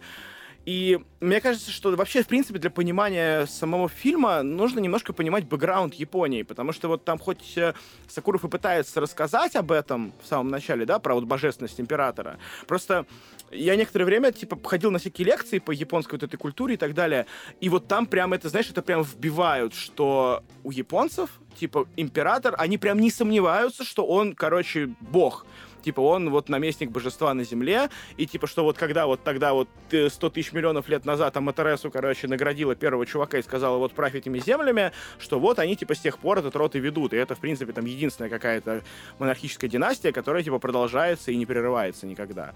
И 0.70 1.00
мне 1.20 1.42
кажется, 1.42 1.72
что 1.72 1.90
вообще, 1.96 2.22
в 2.22 2.28
принципе, 2.28 2.60
для 2.60 2.70
понимания 2.70 3.48
самого 3.48 3.90
фильма 3.90 4.44
нужно 4.44 4.80
немножко 4.80 5.14
понимать 5.14 5.48
бэкграунд 5.48 5.96
Японии, 5.96 6.44
потому 6.44 6.74
что 6.74 6.90
вот 6.90 7.04
там 7.04 7.18
хоть 7.18 7.58
э, 7.58 7.74
Сакуров 8.08 8.46
и 8.46 8.50
пытается 8.50 9.02
рассказать 9.02 9.56
об 9.56 9.72
этом 9.72 10.14
в 10.22 10.28
самом 10.28 10.50
начале, 10.50 10.86
да, 10.86 11.00
про 11.00 11.16
вот 11.16 11.24
божественность 11.24 11.82
императора, 11.82 12.38
просто 12.68 13.08
я 13.50 13.76
некоторое 13.76 14.06
время, 14.06 14.32
типа, 14.32 14.60
ходил 14.64 14.92
на 14.92 15.00
всякие 15.00 15.26
лекции 15.26 15.58
по 15.58 15.72
японской 15.72 16.12
вот 16.12 16.24
этой 16.24 16.38
культуре 16.38 16.76
и 16.76 16.78
так 16.78 16.94
далее, 16.94 17.26
и 17.60 17.68
вот 17.68 17.88
там 17.88 18.06
прям 18.06 18.34
это, 18.34 18.48
знаешь, 18.50 18.70
это 18.70 18.84
прям 18.84 19.02
вбивают, 19.02 19.74
что 19.74 20.44
у 20.64 20.70
японцев, 20.70 21.32
типа, 21.60 21.88
император, 21.96 22.54
они 22.60 22.78
прям 22.78 23.00
не 23.00 23.10
сомневаются, 23.10 23.84
что 23.84 24.06
он, 24.06 24.36
короче, 24.36 24.94
бог 25.00 25.48
типа 25.82 26.00
он 26.02 26.30
вот 26.30 26.50
наместник 26.50 26.92
божества 26.92 27.34
на 27.34 27.44
земле, 27.44 27.90
и 28.18 28.26
типа 28.26 28.48
что 28.48 28.64
вот 28.64 28.78
когда 28.78 29.06
вот 29.06 29.24
тогда 29.24 29.54
вот 29.54 29.70
100 29.90 30.30
тысяч 30.30 30.52
миллионов 30.52 30.90
лет 30.90 31.06
назад 31.06 31.36
Аматересу, 31.38 31.92
короче, 31.92 32.28
наградила 32.28 32.76
первого 32.76 33.06
чувака 33.06 33.38
и 33.38 33.42
сказала 33.42 33.78
вот 33.78 33.94
правь 33.94 34.16
этими 34.16 34.40
землями, 34.40 34.92
что 35.20 35.40
вот 35.40 35.60
они 35.60 35.76
типа 35.76 35.96
с 35.96 36.00
тех 36.00 36.18
пор 36.20 36.40
этот 36.40 36.56
род 36.56 36.76
и 36.76 36.80
ведут, 36.80 37.14
и 37.14 37.18
это 37.18 37.36
в 37.36 37.40
принципе 37.40 37.74
там 37.74 37.86
единственная 37.86 38.30
какая-то 38.30 38.84
монархическая 39.20 39.70
династия, 39.70 40.12
которая 40.12 40.44
типа 40.44 40.60
продолжается 40.60 41.32
и 41.32 41.38
не 41.38 41.46
прерывается 41.46 42.06
никогда. 42.06 42.54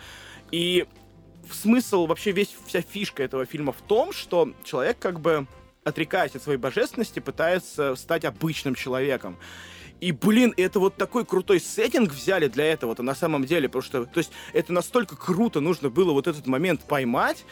И 0.52 0.86
смысл, 1.52 2.06
вообще 2.06 2.32
весь, 2.32 2.56
вся 2.66 2.82
фишка 2.82 3.24
этого 3.24 3.46
фильма 3.46 3.72
в 3.72 3.82
том, 3.82 4.14
что 4.14 4.54
человек 4.64 4.98
как 5.00 5.20
бы 5.20 5.48
отрекаясь 5.84 6.36
от 6.36 6.44
своей 6.44 6.58
божественности, 6.58 7.20
пытается 7.20 7.96
стать 7.96 8.26
обычным 8.26 8.76
человеком. 8.76 9.38
И, 10.04 10.12
блин, 10.12 10.54
это 10.58 10.82
вот 10.82 10.98
такой 10.98 11.24
крутой 11.24 11.62
сеттинг 11.62 12.12
взяли 12.12 12.50
для 12.50 12.66
этого-то 12.66 13.04
на 13.04 13.16
самом 13.16 13.46
деле, 13.46 13.70
потому 13.70 13.84
что, 13.84 14.06
то 14.06 14.18
есть, 14.18 14.32
это 14.52 14.74
настолько 14.74 15.16
круто 15.16 15.62
нужно 15.62 15.90
было 15.90 16.12
вот 16.12 16.28
этот 16.28 16.46
момент 16.46 16.82
поймать, 16.84 17.46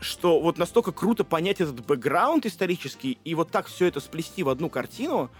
что 0.00 0.40
вот 0.40 0.56
настолько 0.56 0.92
круто 0.92 1.24
понять 1.24 1.60
этот 1.60 1.84
бэкграунд 1.84 2.46
исторический 2.46 3.18
и 3.22 3.34
вот 3.34 3.50
так 3.50 3.66
все 3.66 3.84
это 3.84 4.00
сплести 4.00 4.42
в 4.42 4.48
одну 4.48 4.70
картину, 4.70 5.30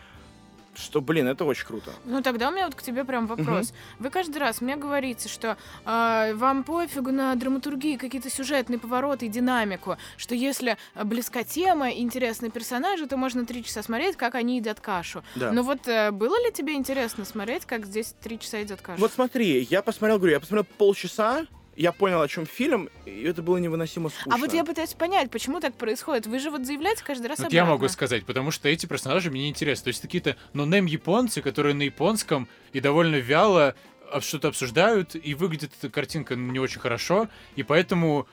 что, 0.74 1.00
блин, 1.00 1.28
это 1.28 1.44
очень 1.44 1.66
круто. 1.66 1.90
Ну, 2.04 2.22
тогда 2.22 2.48
у 2.48 2.52
меня 2.52 2.66
вот 2.66 2.74
к 2.74 2.82
тебе 2.82 3.04
прям 3.04 3.26
вопрос. 3.26 3.70
Угу. 3.70 4.04
Вы 4.04 4.10
каждый 4.10 4.38
раз 4.38 4.60
мне 4.60 4.76
говорите, 4.76 5.28
что 5.28 5.56
э, 5.84 6.34
вам 6.34 6.64
пофигу 6.64 7.10
на 7.10 7.34
драматургии, 7.34 7.96
какие-то 7.96 8.30
сюжетные 8.30 8.78
повороты 8.78 9.26
и 9.26 9.28
динамику, 9.28 9.96
что 10.16 10.34
если 10.34 10.76
близка 11.02 11.42
тема, 11.44 11.90
интересные 11.90 12.50
персонажи, 12.50 13.06
то 13.06 13.16
можно 13.16 13.44
три 13.44 13.64
часа 13.64 13.82
смотреть, 13.82 14.16
как 14.16 14.34
они 14.34 14.58
едят 14.58 14.80
кашу. 14.80 15.22
Да. 15.34 15.52
Но 15.52 15.62
вот 15.62 15.86
э, 15.88 16.10
было 16.10 16.36
ли 16.44 16.52
тебе 16.52 16.74
интересно 16.74 17.24
смотреть, 17.24 17.64
как 17.64 17.86
здесь 17.86 18.14
три 18.20 18.38
часа 18.38 18.58
едят 18.58 18.80
кашу? 18.80 19.00
Вот 19.00 19.12
смотри, 19.12 19.66
я 19.70 19.82
посмотрел, 19.82 20.18
говорю, 20.18 20.34
я 20.34 20.40
посмотрел 20.40 20.66
полчаса, 20.78 21.46
я 21.81 21.93
понял, 21.93 22.20
о 22.20 22.28
чем 22.28 22.45
фильм, 22.45 22.91
и 23.07 23.22
это 23.22 23.41
было 23.41 23.57
невыносимо 23.57 24.11
скучно. 24.11 24.35
А 24.35 24.37
вот 24.37 24.53
я 24.53 24.64
пытаюсь 24.64 24.93
понять, 24.93 25.31
почему 25.31 25.61
так 25.61 25.74
происходит. 25.74 26.26
Вы 26.26 26.39
же 26.39 26.51
вот 26.51 26.66
заявляете 26.66 27.03
каждый 27.03 27.28
раз 27.28 27.39
вот 27.39 27.47
обратно. 27.47 27.57
я 27.57 27.64
могу 27.64 27.89
сказать, 27.89 28.26
потому 28.26 28.51
что 28.51 28.68
эти 28.68 28.85
персонажи 28.85 29.31
мне 29.31 29.49
интересны. 29.49 29.85
То 29.85 29.89
есть 29.89 30.03
какие-то 30.03 30.37
нонейм 30.53 30.85
японцы, 30.85 31.41
которые 31.41 31.74
на 31.74 31.83
японском 31.83 32.49
и 32.74 32.81
довольно 32.81 33.16
вяло 33.16 33.74
что-то 34.18 34.49
обсуждают, 34.49 35.14
и 35.14 35.35
выглядит 35.35 35.72
эта 35.78 35.89
картинка 35.89 36.37
не 36.37 36.59
очень 36.59 36.81
хорошо, 36.81 37.28
и 37.57 37.62
поэтому 37.62 38.26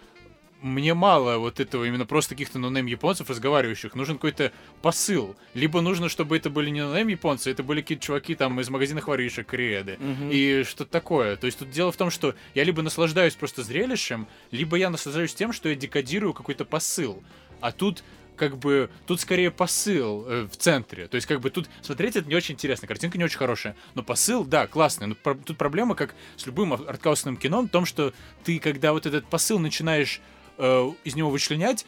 мне 0.61 0.93
мало 0.93 1.37
вот 1.37 1.59
этого 1.59 1.85
именно 1.85 2.05
просто 2.05 2.35
каких-то 2.35 2.59
нонейм 2.59 2.85
японцев 2.85 3.29
разговаривающих. 3.29 3.95
Нужен 3.95 4.15
какой-то 4.15 4.51
посыл. 4.81 5.35
Либо 5.53 5.81
нужно, 5.81 6.09
чтобы 6.09 6.37
это 6.37 6.49
были 6.49 6.69
не 6.69 6.83
нонейм 6.83 7.07
японцы, 7.07 7.51
это 7.51 7.63
были 7.63 7.81
какие-то 7.81 8.03
чуваки 8.03 8.35
там 8.35 8.59
из 8.59 8.69
магазина 8.69 9.01
воришек, 9.05 9.47
креды. 9.47 9.97
Угу. 9.99 10.29
И 10.31 10.63
что-то 10.63 10.91
такое. 10.91 11.35
То 11.35 11.45
есть 11.45 11.59
тут 11.59 11.69
дело 11.69 11.91
в 11.91 11.97
том, 11.97 12.09
что 12.09 12.35
я 12.55 12.63
либо 12.63 12.81
наслаждаюсь 12.81 13.35
просто 13.35 13.63
зрелищем, 13.63 14.27
либо 14.51 14.77
я 14.77 14.89
наслаждаюсь 14.89 15.33
тем, 15.33 15.53
что 15.53 15.69
я 15.69 15.75
декодирую 15.75 16.33
какой-то 16.33 16.65
посыл. 16.65 17.23
А 17.61 17.71
тут 17.71 18.03
как 18.37 18.57
бы 18.57 18.89
тут 19.05 19.19
скорее 19.19 19.51
посыл 19.51 20.25
э, 20.27 20.47
в 20.49 20.55
центре. 20.55 21.07
То 21.07 21.15
есть, 21.15 21.27
как 21.27 21.41
бы 21.41 21.49
тут 21.49 21.67
смотреть 21.81 22.15
это 22.15 22.29
не 22.29 22.35
очень 22.35 22.53
интересно, 22.53 22.87
картинка 22.87 23.17
не 23.17 23.23
очень 23.23 23.37
хорошая. 23.37 23.75
Но 23.95 24.03
посыл, 24.03 24.45
да, 24.45 24.67
классный. 24.67 25.07
Но 25.07 25.15
про- 25.15 25.33
тут 25.33 25.57
проблема, 25.57 25.95
как 25.95 26.13
с 26.37 26.45
любым 26.45 26.73
арткаусным 26.73 27.35
кино, 27.35 27.63
в 27.63 27.69
том, 27.69 27.85
что 27.85 28.13
ты, 28.43 28.59
когда 28.59 28.93
вот 28.93 29.05
этот 29.05 29.27
посыл 29.27 29.59
начинаешь 29.59 30.21
э, 30.57 30.91
из 31.03 31.15
него 31.15 31.29
вычленять, 31.29 31.85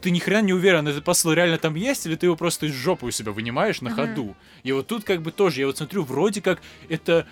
ты 0.00 0.10
ни 0.10 0.18
хрена 0.18 0.44
не 0.44 0.52
уверен, 0.52 0.86
этот 0.88 1.04
посыл 1.04 1.32
реально 1.32 1.58
там 1.58 1.74
есть, 1.74 2.06
или 2.06 2.16
ты 2.16 2.26
его 2.26 2.36
просто 2.36 2.66
из 2.66 2.72
жопы 2.72 3.06
у 3.06 3.10
себя 3.10 3.32
вынимаешь 3.32 3.80
на 3.80 3.88
uh-huh. 3.88 3.94
ходу. 3.94 4.36
И 4.64 4.72
вот 4.72 4.88
тут 4.88 5.04
как 5.04 5.22
бы 5.22 5.30
тоже, 5.30 5.60
я 5.60 5.66
вот 5.66 5.76
смотрю, 5.76 6.02
вроде 6.02 6.42
как 6.42 6.60
это 6.88 7.26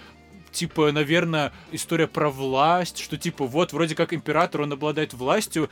типа, 0.52 0.92
наверное, 0.92 1.52
история 1.72 2.06
про 2.06 2.30
власть, 2.30 2.98
что 2.98 3.16
типа 3.16 3.46
вот 3.46 3.72
вроде 3.72 3.94
как 3.94 4.12
император, 4.12 4.62
он 4.62 4.72
обладает 4.72 5.14
властью, 5.14 5.68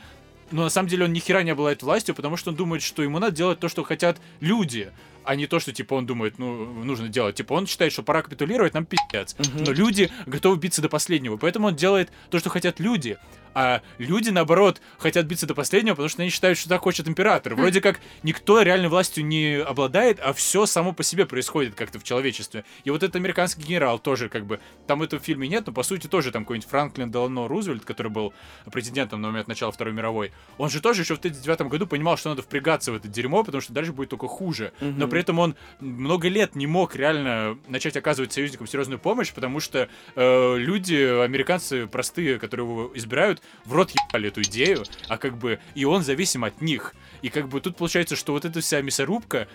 но 0.51 0.63
на 0.63 0.69
самом 0.69 0.89
деле 0.89 1.05
он 1.05 1.13
ни 1.13 1.19
хера 1.19 1.43
не 1.43 1.51
обладает 1.51 1.83
властью, 1.83 2.15
потому 2.15 2.37
что 2.37 2.49
он 2.51 2.55
думает, 2.55 2.81
что 2.81 3.03
ему 3.03 3.19
надо 3.19 3.35
делать 3.35 3.59
то, 3.59 3.69
что 3.69 3.83
хотят 3.83 4.19
люди 4.39 4.91
а 5.29 5.35
не 5.35 5.45
то, 5.45 5.59
что, 5.59 5.71
типа, 5.71 5.93
он 5.93 6.07
думает, 6.07 6.39
ну, 6.39 6.65
нужно 6.83 7.07
делать. 7.07 7.35
Типа, 7.35 7.53
он 7.53 7.67
считает, 7.67 7.93
что 7.93 8.01
пора 8.01 8.23
капитулировать, 8.23 8.73
нам 8.73 8.85
пиздец. 8.85 9.35
Угу. 9.37 9.63
Но 9.63 9.71
люди 9.73 10.09
готовы 10.25 10.57
биться 10.57 10.81
до 10.81 10.89
последнего. 10.89 11.37
Поэтому 11.37 11.67
он 11.67 11.75
делает 11.75 12.09
то, 12.31 12.39
что 12.39 12.49
хотят 12.49 12.79
люди. 12.79 13.17
А 13.53 13.81
люди, 13.97 14.29
наоборот, 14.29 14.81
хотят 14.97 15.25
биться 15.25 15.45
до 15.45 15.53
последнего, 15.53 15.95
потому 15.95 16.09
что 16.09 16.21
они 16.21 16.31
считают, 16.31 16.57
что 16.57 16.69
так 16.69 16.81
хочет 16.81 17.07
император. 17.07 17.53
Хм. 17.53 17.57
Вроде 17.57 17.81
как 17.81 17.99
никто 18.23 18.61
реальной 18.61 18.89
властью 18.89 19.25
не 19.25 19.61
обладает, 19.61 20.19
а 20.19 20.33
все 20.33 20.65
само 20.65 20.93
по 20.93 21.03
себе 21.03 21.25
происходит 21.25 21.75
как-то 21.75 21.99
в 21.99 22.03
человечестве. 22.03 22.63
И 22.83 22.91
вот 22.91 23.03
этот 23.03 23.15
американский 23.15 23.63
генерал 23.63 23.99
тоже, 23.99 24.29
как 24.29 24.45
бы, 24.45 24.59
там 24.87 25.03
этого 25.03 25.21
в 25.21 25.25
фильме 25.25 25.47
нет, 25.47 25.67
но 25.67 25.73
по 25.73 25.83
сути 25.83 26.07
тоже 26.07 26.31
там 26.31 26.43
какой-нибудь 26.43 26.69
Франклин 26.69 27.11
Делано 27.11 27.47
Рузвельт, 27.47 27.85
который 27.85 28.11
был 28.11 28.33
президентом 28.71 29.21
на 29.21 29.29
момент 29.29 29.47
начала 29.47 29.71
Второй 29.71 29.93
мировой, 29.93 30.31
он 30.57 30.69
же 30.69 30.81
тоже 30.81 31.01
еще 31.01 31.15
в 31.15 31.19
1939 31.19 31.71
году 31.71 31.87
понимал, 31.87 32.17
что 32.17 32.29
надо 32.29 32.41
впрягаться 32.41 32.91
в 32.91 32.95
это 32.95 33.07
дерьмо, 33.07 33.43
потому 33.43 33.61
что 33.61 33.73
дальше 33.73 33.93
будет 33.93 34.09
только 34.09 34.27
хуже. 34.27 34.73
Угу. 34.81 34.91
Но 34.97 35.07
при 35.07 35.21
этом 35.21 35.39
он 35.39 35.55
много 35.79 36.27
лет 36.27 36.55
не 36.55 36.67
мог 36.67 36.95
реально 36.95 37.57
начать 37.67 37.97
оказывать 37.97 38.33
союзникам 38.33 38.67
серьезную 38.67 38.99
помощь, 38.99 39.33
потому 39.33 39.59
что 39.59 39.89
э, 40.15 40.57
люди, 40.57 41.23
американцы 41.23 41.87
простые, 41.87 42.39
которые 42.39 42.67
его 42.67 42.91
избирают, 42.93 43.38
в 43.65 43.73
рот 43.73 43.91
ебали 43.91 44.29
эту 44.29 44.41
идею, 44.41 44.85
а 45.07 45.17
как 45.17 45.37
бы 45.37 45.59
и 45.75 45.85
он 45.85 46.03
зависим 46.03 46.43
от 46.43 46.61
них. 46.61 46.95
И 47.21 47.29
как 47.29 47.47
бы 47.47 47.61
тут 47.61 47.77
получается, 47.77 48.15
что 48.15 48.33
вот 48.33 48.45
эта 48.45 48.61
вся 48.61 48.81
мясорубка 48.81 49.47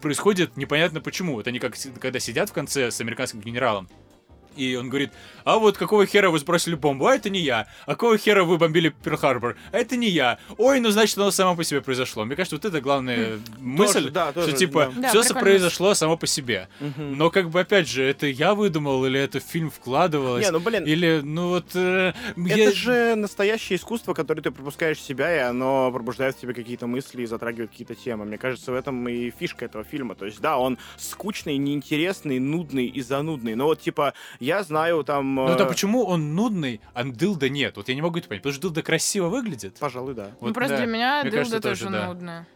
происходит 0.00 0.56
непонятно 0.56 1.00
почему. 1.00 1.34
Вот 1.34 1.46
они 1.46 1.58
как 1.58 1.74
когда 2.00 2.18
сидят 2.18 2.50
в 2.50 2.52
конце 2.52 2.90
с 2.90 3.00
американским 3.00 3.40
генералом, 3.40 3.88
И 4.58 4.74
он 4.76 4.88
говорит, 4.88 5.10
а 5.44 5.58
вот 5.58 5.76
какого 5.78 6.04
хера 6.06 6.30
вы 6.30 6.38
сбросили 6.38 6.74
бомбу? 6.74 7.06
А 7.06 7.14
это 7.14 7.30
не 7.30 7.40
я. 7.40 7.66
А 7.86 7.92
какого 7.92 8.18
хера 8.18 8.44
вы 8.44 8.58
бомбили 8.58 8.92
Перл-Харбор? 9.04 9.54
А 9.72 9.78
это 9.78 9.96
не 9.96 10.08
я. 10.08 10.38
Ой, 10.56 10.80
ну 10.80 10.90
значит 10.90 11.16
оно 11.16 11.30
само 11.30 11.54
по 11.56 11.64
себе 11.64 11.80
произошло. 11.80 12.24
Мне 12.24 12.36
кажется, 12.36 12.56
вот 12.56 12.64
это 12.64 12.80
главная 12.80 13.38
мысль, 13.58 13.94
Тоже, 13.94 14.10
да, 14.10 14.32
тоже, 14.32 14.48
что 14.48 14.58
типа 14.58 14.92
да. 14.96 15.08
все 15.10 15.22
Да, 15.22 15.40
произошло 15.40 15.94
само 15.94 16.16
по 16.16 16.26
себе. 16.26 16.68
Но 16.98 17.30
как 17.30 17.50
бы 17.50 17.60
опять 17.60 17.88
же, 17.88 18.02
это 18.02 18.26
я 18.26 18.54
выдумал 18.54 19.04
или 19.06 19.18
это 19.20 19.40
в 19.40 19.44
фильм 19.44 19.70
вкладывалось? 19.70 20.44
Не, 20.44 20.50
ну, 20.50 20.60
блин. 20.60 20.84
Или, 20.84 21.20
ну 21.22 21.48
вот... 21.50 21.74
э, 21.74 22.12
Это 22.36 22.56
я- 22.56 22.72
же 22.72 23.14
настоящее 23.14 23.76
искусство, 23.78 24.14
которое 24.14 24.42
ты 24.42 24.50
пропускаешь 24.50 24.98
в 24.98 25.02
себя, 25.02 25.34
и 25.34 25.38
оно 25.38 25.90
пробуждает 25.92 26.36
в 26.36 26.40
тебе 26.40 26.52
какие-то 26.54 26.86
мысли 26.86 27.22
и 27.22 27.26
затрагивает 27.26 27.70
какие-то 27.70 27.94
темы. 27.94 28.24
Мне 28.24 28.38
кажется, 28.38 28.72
в 28.72 28.74
этом 28.74 29.08
и 29.08 29.30
фишка 29.30 29.64
этого 29.66 29.84
фильма. 29.84 30.14
То 30.14 30.26
есть, 30.26 30.40
да, 30.40 30.58
он 30.58 30.78
скучный, 30.96 31.56
неинтересный, 31.56 32.38
нудный 32.38 32.86
и 32.86 33.00
занудный. 33.00 33.54
Но 33.54 33.66
вот, 33.66 33.80
типа, 33.80 34.14
я 34.48 34.62
знаю 34.62 35.04
там... 35.04 35.34
Ну 35.34 35.48
э, 35.48 35.56
да 35.56 35.66
почему 35.66 36.04
он 36.04 36.34
нудный, 36.34 36.80
а 36.94 37.04
дылда 37.04 37.48
нет? 37.50 37.76
Вот 37.76 37.88
я 37.88 37.94
не 37.94 38.02
могу 38.02 38.18
это 38.18 38.28
понять. 38.28 38.42
Потому 38.42 38.54
что 38.54 38.62
дылда 38.62 38.82
красиво 38.82 39.28
выглядит. 39.28 39.76
Пожалуй, 39.78 40.14
да. 40.14 40.30
Ну, 40.40 40.48
Вот, 40.48 40.54
просто 40.54 40.76
да. 40.76 40.84
для 40.84 40.86
меня 40.86 41.20
Мне 41.22 41.30
дылда 41.30 41.60
кажется, 41.60 41.60
тоже 41.60 41.90
да. 41.90 42.06
нудная. 42.08 42.46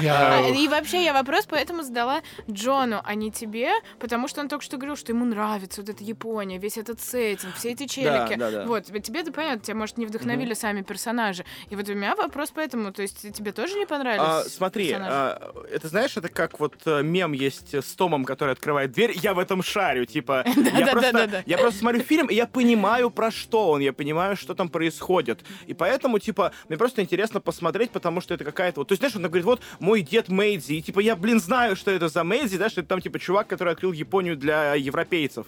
Я- 0.00 0.38
А, 0.38 0.48
И 0.48 0.68
вообще 0.68 1.04
я 1.04 1.12
вопрос 1.12 1.46
поэтому 1.48 1.82
задала 1.82 2.22
Джону, 2.50 3.00
а 3.04 3.14
не 3.14 3.30
тебе, 3.30 3.70
потому 3.98 4.28
что 4.28 4.40
он 4.40 4.48
только 4.48 4.64
что 4.64 4.76
говорил, 4.76 4.96
что 4.96 5.12
ему 5.12 5.24
нравится 5.24 5.80
вот 5.82 5.90
эта 5.90 6.02
Япония, 6.02 6.58
весь 6.58 6.78
этот 6.78 7.00
сеттинг, 7.00 7.54
все 7.56 7.72
эти 7.72 7.86
челики. 7.86 8.36
да, 8.36 8.50
да. 8.50 8.66
Вот, 8.66 8.86
тебе 8.86 9.20
это 9.20 9.32
понятно, 9.32 9.60
тебя, 9.62 9.74
может, 9.74 9.98
не 9.98 10.06
вдохновили 10.06 10.54
сами 10.54 10.82
персонажи. 10.82 11.44
И 11.70 11.76
вот 11.76 11.88
у 11.88 11.94
меня 11.94 12.14
вопрос 12.16 12.50
поэтому, 12.54 12.92
то 12.92 13.02
есть 13.02 13.32
тебе 13.34 13.52
тоже 13.52 13.74
не 13.78 13.86
понравились 13.86 14.22
А, 14.24 14.42
смотри, 14.44 14.92
а, 14.92 15.52
это 15.70 15.88
знаешь, 15.88 16.16
это 16.16 16.28
как 16.28 16.60
вот 16.60 16.74
э, 16.86 17.02
мем 17.02 17.32
есть 17.32 17.74
с 17.74 17.94
Томом, 17.94 18.24
который 18.24 18.52
открывает 18.52 18.92
дверь, 18.92 19.12
я 19.22 19.34
в 19.34 19.38
этом 19.38 19.62
шарю, 19.62 20.06
типа, 20.06 20.44
я 20.56 20.86
просто, 20.86 21.12
Да-да-да-да. 21.12 21.42
я 21.46 21.58
просто 21.58 21.80
смотрю 21.80 22.02
фильм, 22.02 22.26
и 22.28 22.34
я 22.34 22.46
понимаю, 22.46 23.10
про 23.10 23.30
что 23.30 23.70
он, 23.70 23.80
я 23.80 23.92
понимаю, 23.92 24.36
что 24.36 24.54
там 24.54 24.68
происходит, 24.68 25.40
и 25.66 25.74
поэтому, 25.74 26.18
типа, 26.18 26.52
мне 26.68 26.78
просто 26.78 27.02
интересно 27.02 27.40
посмотреть, 27.40 27.81
потому 27.90 28.20
что 28.20 28.34
это 28.34 28.44
какая-то 28.44 28.80
вот, 28.80 28.88
то 28.88 28.92
есть, 28.92 29.00
знаешь, 29.00 29.16
он 29.16 29.22
говорит, 29.22 29.44
вот, 29.44 29.60
мой 29.80 30.02
дед 30.02 30.28
Мэйдзи, 30.28 30.74
и, 30.74 30.82
типа, 30.82 31.00
я, 31.00 31.16
блин, 31.16 31.40
знаю, 31.40 31.76
что 31.76 31.90
это 31.90 32.08
за 32.08 32.24
Мэйдзи, 32.24 32.58
да, 32.58 32.70
что 32.70 32.80
это 32.80 32.88
там, 32.88 33.00
типа, 33.00 33.18
чувак, 33.18 33.48
который 33.48 33.72
открыл 33.72 33.92
Японию 33.92 34.36
для 34.36 34.74
европейцев, 34.74 35.46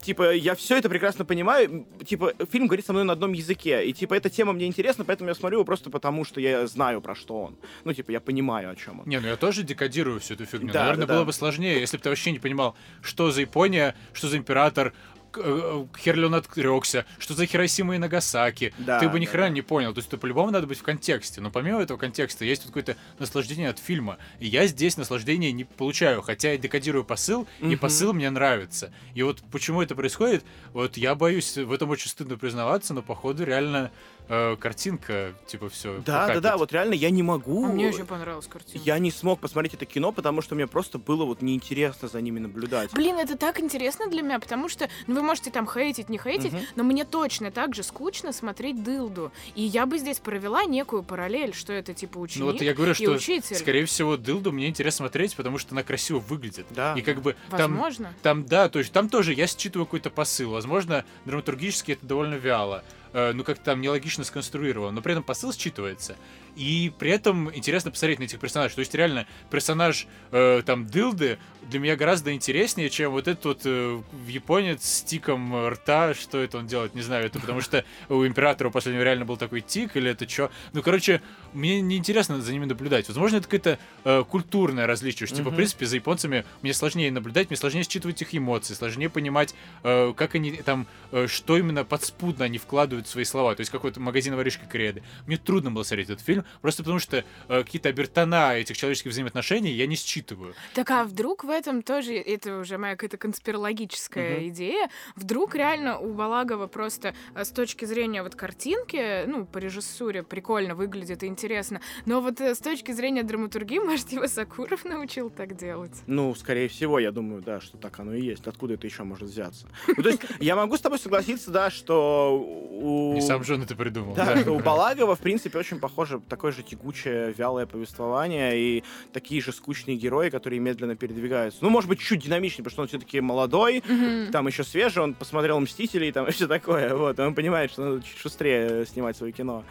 типа, 0.00 0.34
я 0.34 0.54
все 0.54 0.78
это 0.78 0.88
прекрасно 0.88 1.24
понимаю, 1.24 1.86
типа, 2.04 2.32
фильм 2.50 2.66
говорит 2.66 2.86
со 2.86 2.92
мной 2.92 3.04
на 3.04 3.12
одном 3.12 3.32
языке, 3.32 3.84
и, 3.84 3.92
типа, 3.92 4.14
эта 4.14 4.30
тема 4.30 4.52
мне 4.52 4.66
интересна, 4.66 5.04
поэтому 5.04 5.28
я 5.28 5.34
смотрю 5.34 5.58
его 5.58 5.64
просто 5.64 5.90
потому, 5.90 6.24
что 6.24 6.40
я 6.40 6.66
знаю, 6.66 7.00
про 7.00 7.14
что 7.14 7.42
он. 7.42 7.56
Ну, 7.84 7.92
типа, 7.92 8.10
я 8.10 8.20
понимаю, 8.20 8.70
о 8.70 8.76
чем 8.76 9.00
он. 9.00 9.06
Не, 9.06 9.20
ну 9.20 9.28
я 9.28 9.36
тоже 9.36 9.62
декодирую 9.62 10.20
всю 10.20 10.34
эту 10.34 10.46
фигню. 10.46 10.72
Да, 10.72 10.82
Наверное, 10.82 11.06
да, 11.06 11.14
было 11.14 11.22
да. 11.22 11.26
бы 11.26 11.32
сложнее, 11.32 11.80
если 11.80 11.96
бы 11.96 12.02
ты 12.02 12.08
вообще 12.08 12.32
не 12.32 12.38
понимал, 12.38 12.76
что 13.02 13.30
за 13.30 13.40
Япония, 13.42 13.94
что 14.12 14.28
за 14.28 14.36
император, 14.36 14.92
э, 15.36 15.86
хер 15.98 16.16
ли 16.16 16.24
он 16.24 16.34
отрекся, 16.34 17.04
что 17.18 17.34
за 17.34 17.46
Хиросима 17.46 17.94
и 17.94 17.98
Нагасаки. 17.98 18.72
Да, 18.78 19.00
ты 19.00 19.08
бы 19.08 19.20
ни 19.20 19.26
да, 19.26 19.30
хрена 19.30 19.48
да. 19.48 19.54
не 19.54 19.62
понял. 19.62 19.92
То 19.92 19.98
есть, 19.98 20.10
ты 20.10 20.16
по-любому 20.16 20.50
надо 20.50 20.66
быть 20.66 20.78
в 20.78 20.82
контексте. 20.82 21.40
Но 21.40 21.50
помимо 21.50 21.80
этого 21.80 21.98
контекста 21.98 22.44
есть 22.44 22.62
вот 22.62 22.68
какое-то 22.68 22.96
наслаждение 23.18 23.68
от 23.68 23.78
фильма. 23.78 24.18
И 24.40 24.46
я 24.46 24.66
здесь 24.66 24.96
наслаждения 24.96 25.52
не 25.52 25.64
получаю, 25.64 26.22
хотя 26.22 26.52
я 26.52 26.58
декодирую 26.58 27.04
посыл, 27.04 27.46
и 27.60 27.76
посыл 27.76 28.12
мне 28.12 28.30
нравится. 28.30 28.92
И 29.14 29.22
вот 29.22 29.42
почему 29.50 29.82
это 29.82 29.94
происходит, 29.94 30.44
вот 30.72 30.96
я 30.96 31.14
боюсь, 31.14 31.56
в 31.56 31.72
этом 31.72 31.90
очень 31.90 32.08
стыдно 32.08 32.36
признаваться, 32.36 32.94
но 32.94 33.02
походу 33.02 33.44
реально 33.44 33.90
э, 34.28 34.56
картинка, 34.56 35.32
типа, 35.46 35.68
все. 35.68 35.98
Да, 36.04 36.26
да, 36.28 36.40
да, 36.40 36.56
вот 36.56 36.72
реально 36.72 36.94
я 36.94 37.10
не 37.10 37.22
могу. 37.22 37.66
А 37.66 37.68
мне 37.68 37.88
очень 37.88 38.06
понравилась 38.06 38.46
картина. 38.46 38.82
Я 38.84 38.98
не 38.98 39.10
смог 39.10 39.40
посмотреть 39.40 39.74
это 39.74 39.86
кино, 39.86 40.12
потому 40.12 40.42
что 40.42 40.54
мне 40.54 40.66
просто 40.66 40.98
было 40.98 41.24
вот 41.24 41.42
неинтересно 41.42 42.08
за 42.08 42.20
ними 42.20 42.38
наблюдать. 42.38 42.92
Блин, 42.92 43.16
это 43.18 43.36
так 43.36 43.60
интересно 43.60 44.08
для 44.08 44.22
меня, 44.22 44.38
потому 44.38 44.68
что, 44.68 44.88
ну, 45.06 45.14
вы 45.16 45.22
можете 45.22 45.50
там 45.50 45.66
хейтить, 45.68 46.08
не 46.08 46.18
хейтить, 46.18 46.52
Мгм. 46.52 46.62
но 46.76 46.84
мне 46.84 47.04
точно 47.04 47.50
так 47.50 47.74
же 47.74 47.82
скучно 47.82 48.32
смотреть 48.32 48.82
дылду. 48.82 49.32
И 49.54 49.62
я 49.62 49.86
бы 49.86 49.98
здесь 49.98 50.18
провела 50.18 50.64
некую 50.64 51.02
параллель, 51.02 51.54
что 51.54 51.72
это 51.72 51.94
типа 51.94 52.18
ученик 52.18 52.40
Ну 52.46 52.52
вот 52.52 52.62
я 52.62 52.74
говорю, 52.74 52.92
и 52.92 52.94
что, 52.94 53.10
учитель. 53.12 53.56
скорее 53.56 53.84
всего, 53.86 54.16
Дылду 54.16 54.52
мне 54.52 54.68
интересно 54.68 54.98
смотреть, 55.04 55.36
потому 55.36 55.58
что 55.58 55.72
она 55.74 55.82
красиво 55.82 56.18
выглядит. 56.18 56.66
Да. 56.70 56.94
И 56.94 57.02
как 57.02 57.20
бы 57.22 57.36
там, 57.50 57.72
Возможно. 57.72 58.14
там, 58.22 58.44
да, 58.44 58.68
то 58.68 58.78
есть 58.78 58.92
там 58.92 59.08
тоже 59.08 59.32
я 59.32 59.46
считываю 59.46 59.86
какой-то 59.86 60.10
посыл. 60.10 60.50
Возможно, 60.50 61.04
драматургически 61.24 61.92
это 61.92 62.06
довольно 62.06 62.34
вяло. 62.34 62.84
Э, 63.12 63.32
ну, 63.32 63.44
как-то 63.44 63.64
там 63.64 63.80
нелогично 63.80 64.24
сконструировано, 64.24 64.92
но 64.92 65.02
при 65.02 65.12
этом 65.12 65.24
посыл 65.24 65.50
считывается. 65.50 66.16
И 66.58 66.92
при 66.98 67.10
этом 67.10 67.54
интересно 67.54 67.90
посмотреть 67.90 68.18
на 68.18 68.24
этих 68.24 68.38
персонажей. 68.38 68.74
То 68.74 68.80
есть 68.80 68.94
реально 68.94 69.26
персонаж 69.50 70.06
э, 70.30 70.62
там 70.66 70.86
Дылды 70.86 71.38
для 71.70 71.80
меня 71.80 71.96
гораздо 71.96 72.34
интереснее, 72.34 72.90
чем 72.90 73.12
вот 73.12 73.28
этот 73.28 73.44
вот 73.44 73.60
э, 73.64 74.02
японец 74.26 74.84
с 74.84 75.02
тиком 75.02 75.68
рта. 75.68 76.14
Что 76.14 76.38
это 76.38 76.58
он 76.58 76.66
делает, 76.66 76.94
не 76.94 77.02
знаю. 77.02 77.26
Это 77.26 77.40
потому 77.40 77.60
что 77.60 77.84
у 78.08 78.26
императора 78.26 78.70
последнего 78.70 79.02
реально 79.02 79.24
был 79.24 79.36
такой 79.36 79.60
тик, 79.60 79.96
или 79.96 80.10
это 80.10 80.28
что? 80.28 80.50
Ну, 80.72 80.82
короче, 80.82 81.22
мне 81.52 81.80
неинтересно 81.80 82.40
за 82.40 82.52
ними 82.52 82.66
наблюдать. 82.66 83.08
Возможно, 83.08 83.36
это 83.36 83.46
какое-то 83.46 83.78
э, 84.04 84.24
культурное 84.28 84.86
различие. 84.86 85.26
Что, 85.26 85.38
Типа, 85.38 85.50
в 85.50 85.54
принципе, 85.54 85.86
за 85.86 85.96
японцами 85.96 86.44
мне 86.62 86.74
сложнее 86.74 87.12
наблюдать, 87.12 87.50
мне 87.50 87.56
сложнее 87.56 87.84
считывать 87.84 88.20
их 88.22 88.34
эмоции, 88.34 88.74
сложнее 88.74 89.08
понимать, 89.08 89.54
э, 89.84 90.12
как 90.16 90.34
они 90.34 90.50
там, 90.52 90.86
э, 91.12 91.28
что 91.28 91.56
именно 91.56 91.84
подспудно 91.84 92.44
они 92.44 92.58
вкладывают 92.58 93.06
в 93.06 93.10
свои 93.10 93.24
слова. 93.24 93.54
То 93.54 93.60
есть 93.60 93.70
какой-то 93.70 94.00
магазин 94.00 94.34
воришка 94.34 94.66
Креды. 94.66 95.02
Мне 95.26 95.36
трудно 95.36 95.70
было 95.70 95.84
смотреть 95.84 96.10
этот 96.10 96.24
фильм, 96.24 96.44
просто 96.60 96.82
потому 96.82 96.98
что 96.98 97.24
э, 97.48 97.62
какие-то 97.62 97.88
обертона 97.88 98.56
этих 98.56 98.76
человеческих 98.76 99.10
взаимоотношений 99.12 99.70
я 99.72 99.86
не 99.86 99.96
считываю. 99.96 100.54
Так 100.74 100.90
а 100.90 101.04
вдруг 101.04 101.44
в 101.44 101.50
этом 101.50 101.82
тоже, 101.82 102.14
это 102.14 102.58
уже 102.58 102.78
моя 102.78 102.94
какая-то 102.96 103.16
конспирологическая 103.16 104.36
Мгм. 104.38 104.48
идея, 104.48 104.88
вдруг 105.16 105.54
реально 105.54 105.98
у 105.98 106.12
Балагова 106.14 106.66
просто 106.66 107.14
э, 107.34 107.44
с 107.44 107.50
точки 107.50 107.84
зрения 107.84 108.22
вот 108.22 108.34
картинки, 108.34 109.24
ну, 109.26 109.44
по 109.46 109.58
режиссуре 109.58 110.22
прикольно 110.22 110.74
выглядит 110.74 111.22
и 111.22 111.26
интересно, 111.26 111.80
но 112.06 112.20
вот 112.20 112.40
э, 112.40 112.54
с 112.54 112.58
точки 112.58 112.92
зрения 112.92 113.22
драматургии, 113.22 113.78
может, 113.84 114.10
его 114.12 114.26
Сакуров 114.26 114.84
научил 114.84 115.30
так 115.30 115.56
делать? 115.56 115.92
Ну, 116.06 116.34
скорее 116.34 116.68
всего, 116.68 116.98
я 116.98 117.12
думаю, 117.12 117.42
да, 117.42 117.60
что 117.60 117.76
так 117.76 117.98
оно 118.00 118.14
и 118.14 118.22
есть. 118.22 118.46
Откуда 118.46 118.74
это 118.74 118.86
еще 118.86 119.04
может 119.04 119.28
взяться? 119.28 119.66
Ну, 119.88 120.02
то 120.02 120.08
есть, 120.08 120.22
я 120.40 120.56
могу 120.56 120.76
с 120.76 120.80
тобой 120.80 120.98
согласиться, 120.98 121.50
да, 121.50 121.70
что 121.70 122.38
у... 122.38 123.14
Не 123.14 123.20
сам 123.20 123.44
же 123.44 123.54
он 123.54 123.62
это 123.62 123.74
придумал. 123.74 124.14
Да, 124.14 124.36
что 124.36 124.52
у 124.52 124.60
Балагова, 124.60 125.16
в 125.16 125.20
принципе, 125.20 125.58
очень 125.58 125.78
похоже 125.78 126.20
такое 126.38 126.52
же 126.52 126.62
тягучее, 126.62 127.32
вялое 127.32 127.66
повествование 127.66 128.56
и 128.56 128.84
такие 129.12 129.42
же 129.42 129.52
скучные 129.52 129.96
герои, 129.96 130.30
которые 130.30 130.60
медленно 130.60 130.94
передвигаются. 130.94 131.58
Ну, 131.62 131.68
может 131.68 131.88
быть, 131.90 131.98
чуть 131.98 132.22
динамичнее, 132.22 132.62
потому 132.62 132.70
что 132.74 132.82
он 132.82 132.88
все-таки 132.88 133.20
молодой, 133.20 133.82
Мгм. 133.88 134.30
там 134.30 134.46
еще 134.46 134.62
свежий, 134.62 135.02
он 135.02 135.14
посмотрел 135.14 135.58
«Мстителей», 135.58 136.12
там 136.12 136.26
и 136.28 136.30
все 136.30 136.46
такое, 136.46 136.94
вот, 136.94 137.18
он 137.18 137.34
понимает, 137.34 137.72
что 137.72 137.82
надо 137.84 138.02
чуть 138.02 138.18
шустрее 138.18 138.86
снимать 138.86 139.16
свое 139.16 139.32
кино. 139.32 139.64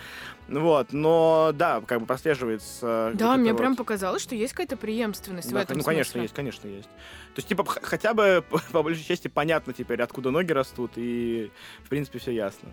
Вот, 0.50 0.92
но, 0.92 1.52
да, 1.54 1.82
как 1.88 2.02
бы 2.02 2.06
прослеживается... 2.06 3.12
Да, 3.16 3.32
вот 3.32 3.38
мне 3.40 3.54
прям 3.54 3.72
вот. 3.72 3.78
показалось, 3.78 4.22
что 4.22 4.36
есть 4.36 4.52
какая-то 4.52 4.76
преемственность 4.76 5.50
в 5.50 5.54
Да, 5.54 5.62
этом 5.62 5.78
ну, 5.78 5.84
конечно, 5.86 6.12
смысле. 6.12 6.22
есть, 6.24 6.34
конечно, 6.34 6.68
есть. 6.68 6.90
То 6.90 7.38
есть, 7.40 7.48
типа, 7.48 7.64
хотя 7.66 8.14
бы, 8.14 8.44
по 8.74 8.84
большей 8.84 9.06
части, 9.06 9.30
понятно 9.30 9.72
теперь, 9.72 10.02
откуда 10.02 10.32
ноги 10.32 10.52
растут, 10.52 10.92
и, 10.98 11.50
в 11.86 11.88
принципе, 11.90 12.20
все 12.20 12.32
ясно. 12.32 12.68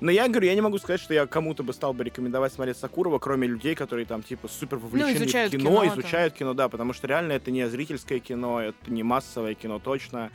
Но 0.00 0.10
я 0.10 0.26
говорю, 0.28 0.46
я 0.48 0.54
не 0.54 0.60
могу 0.60 0.78
сказать, 0.78 1.00
что 1.00 1.14
я 1.14 1.26
кому-то 1.26 1.62
бы 1.62 1.72
стал 1.72 1.92
бы 1.92 2.02
рекомендовать 2.02 2.52
смотреть 2.52 2.76
Сакурова, 2.76 3.18
кроме 3.20 3.46
людей, 3.46 3.74
которые 3.76 4.04
там, 4.04 4.22
типа, 4.22 4.48
супер 4.48 4.78
вовлечены 4.78 5.12
изучают 5.16 5.52
в 5.52 5.56
кино, 5.56 5.82
кино, 5.84 5.94
изучают 5.94 6.34
кино, 6.34 6.54
да, 6.54 6.68
потому 6.68 6.92
что 6.92 7.06
реально 7.06 7.32
это 7.32 7.50
не 7.52 7.68
зрительское 7.68 8.18
кино, 8.18 8.60
это 8.60 8.90
не 8.90 9.02
массовое 9.04 9.54
кино 9.54 9.78
точно. 9.78 10.30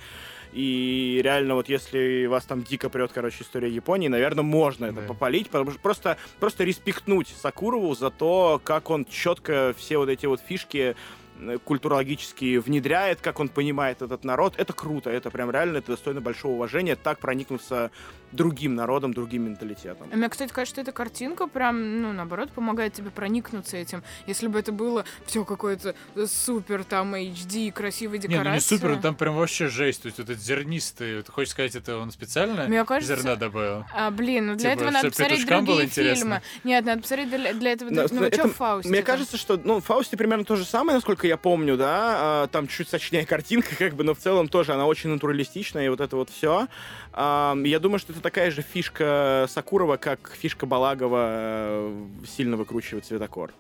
И 0.54 1.20
реально, 1.24 1.56
вот 1.56 1.68
если 1.68 2.26
вас 2.28 2.46
там 2.46 2.64
дико 2.64 2.90
прет, 2.90 3.12
короче, 3.14 3.44
история 3.44 3.70
Японии, 3.70 4.08
наверное, 4.08 4.44
можно 4.44 4.86
это 4.86 5.02
Да. 5.02 5.08
попалить, 5.08 5.50
потому 5.50 5.72
что 5.72 5.80
просто, 5.82 6.18
просто 6.40 6.64
респектнуть 6.64 7.28
Сакурову 7.42 7.94
за 7.96 8.10
то, 8.10 8.62
как 8.64 8.90
он 8.90 9.06
четко 9.06 9.76
все 9.78 9.98
вот 9.98 10.08
эти 10.10 10.26
вот 10.26 10.40
фишки 10.40 10.96
э, 11.40 11.58
культурологически 11.64 12.58
внедряет, 12.58 13.20
как 13.22 13.40
он 13.40 13.50
понимает 13.50 14.02
этот 14.02 14.24
народ. 14.24 14.54
Это 14.58 14.74
круто, 14.74 15.10
это 15.10 15.30
прям 15.30 15.52
реально, 15.52 15.78
это 15.78 15.92
достойно 15.92 16.22
большого 16.22 16.54
уважения, 16.54 16.96
так 16.96 17.20
проникнуться 17.20 17.92
другим 18.32 18.76
народом, 18.76 19.14
другим 19.14 19.44
менталитетом. 19.46 20.10
А 20.12 20.16
Мне, 20.16 20.30
кстати, 20.30 20.52
кажется, 20.52 20.76
что 20.76 20.82
эта 20.82 20.92
картинка 20.92 21.48
прям, 21.48 22.02
ну, 22.02 22.14
наоборот, 22.14 22.52
помогает 22.52 22.94
тебе 22.94 23.10
проникнуться 23.10 23.78
этим. 23.78 24.04
Если 24.26 24.48
бы 24.48 24.60
это 24.60 24.72
было 24.72 25.06
все 25.26 25.46
какое-то 25.46 25.96
супер, 26.26 26.84
там, 26.84 27.16
HD, 27.16 27.72
красивые 27.72 28.20
Не, 28.20 28.28
декорации. 28.28 28.50
ну 28.50 28.54
не 28.56 28.60
супер, 28.60 28.96
но 28.96 29.02
там 29.02 29.16
прям 29.16 29.36
вообще 29.36 29.68
жесть. 29.68 30.02
То 30.02 30.08
есть 30.08 30.18
вот 30.18 30.30
этот 30.30 30.44
зернистый, 30.44 31.24
ты 31.24 31.32
хочешь 31.32 31.52
сказать, 31.52 31.76
это 31.76 31.98
он 31.98 32.12
специально 32.12 32.66
Мне 32.68 32.84
кажется- 32.86 33.16
зерна 33.16 33.36
добавил? 33.36 33.86
А, 33.96 34.12
блин, 34.12 34.48
ну 34.48 34.56
для 34.56 34.72
Типа, 34.72 34.82
этого 34.82 34.92
надо 34.92 35.10
посмотреть 35.10 35.46
другие 35.48 35.84
интересно. 35.86 36.16
фильмы. 36.16 36.42
Нет, 36.64 36.86
надо 36.86 37.02
посмотреть 37.02 37.30
для, 37.30 37.54
для 37.54 37.72
этого... 37.72 37.90
Но, 37.90 38.06
ну, 38.12 38.24
это- 38.24 38.38
что 38.38 38.48
в 38.50 38.56
Фаусте? 38.56 38.90
Мне 38.90 39.02
там? 39.02 39.06
кажется, 39.06 39.38
что, 39.38 39.60
ну, 39.64 39.80
в 39.80 39.86
Фаусте 39.86 40.18
примерно 40.18 40.44
то 40.46 40.56
же 40.56 40.66
самое, 40.66 40.96
насколько 40.96 41.28
я 41.28 41.38
помню, 41.38 41.78
да, 41.78 42.44
а, 42.44 42.48
там 42.48 42.68
чуть 42.68 42.90
сочнее 42.90 43.26
картинка, 43.26 43.70
как 43.78 43.96
бы, 43.96 44.04
но 44.04 44.14
в 44.14 44.18
целом 44.20 44.48
тоже 44.48 44.74
она 44.74 44.86
очень 44.86 45.10
натуралистичная, 45.10 45.86
и 45.86 45.90
вот 45.90 46.02
это 46.02 46.16
вот 46.16 46.30
все. 46.30 46.68
Я 47.16 47.80
думаю, 47.82 47.98
что 48.00 48.14
это 48.18 48.24
такая 48.24 48.52
же 48.52 48.62
фишка 48.62 49.46
Сакурова, 49.50 49.98
как 49.98 50.32
фишка 50.40 50.66
Балагова 50.66 51.28
э, 51.30 52.06
сильно 52.28 52.58
выкручивает 52.58 53.06
цветокор. 53.06 53.54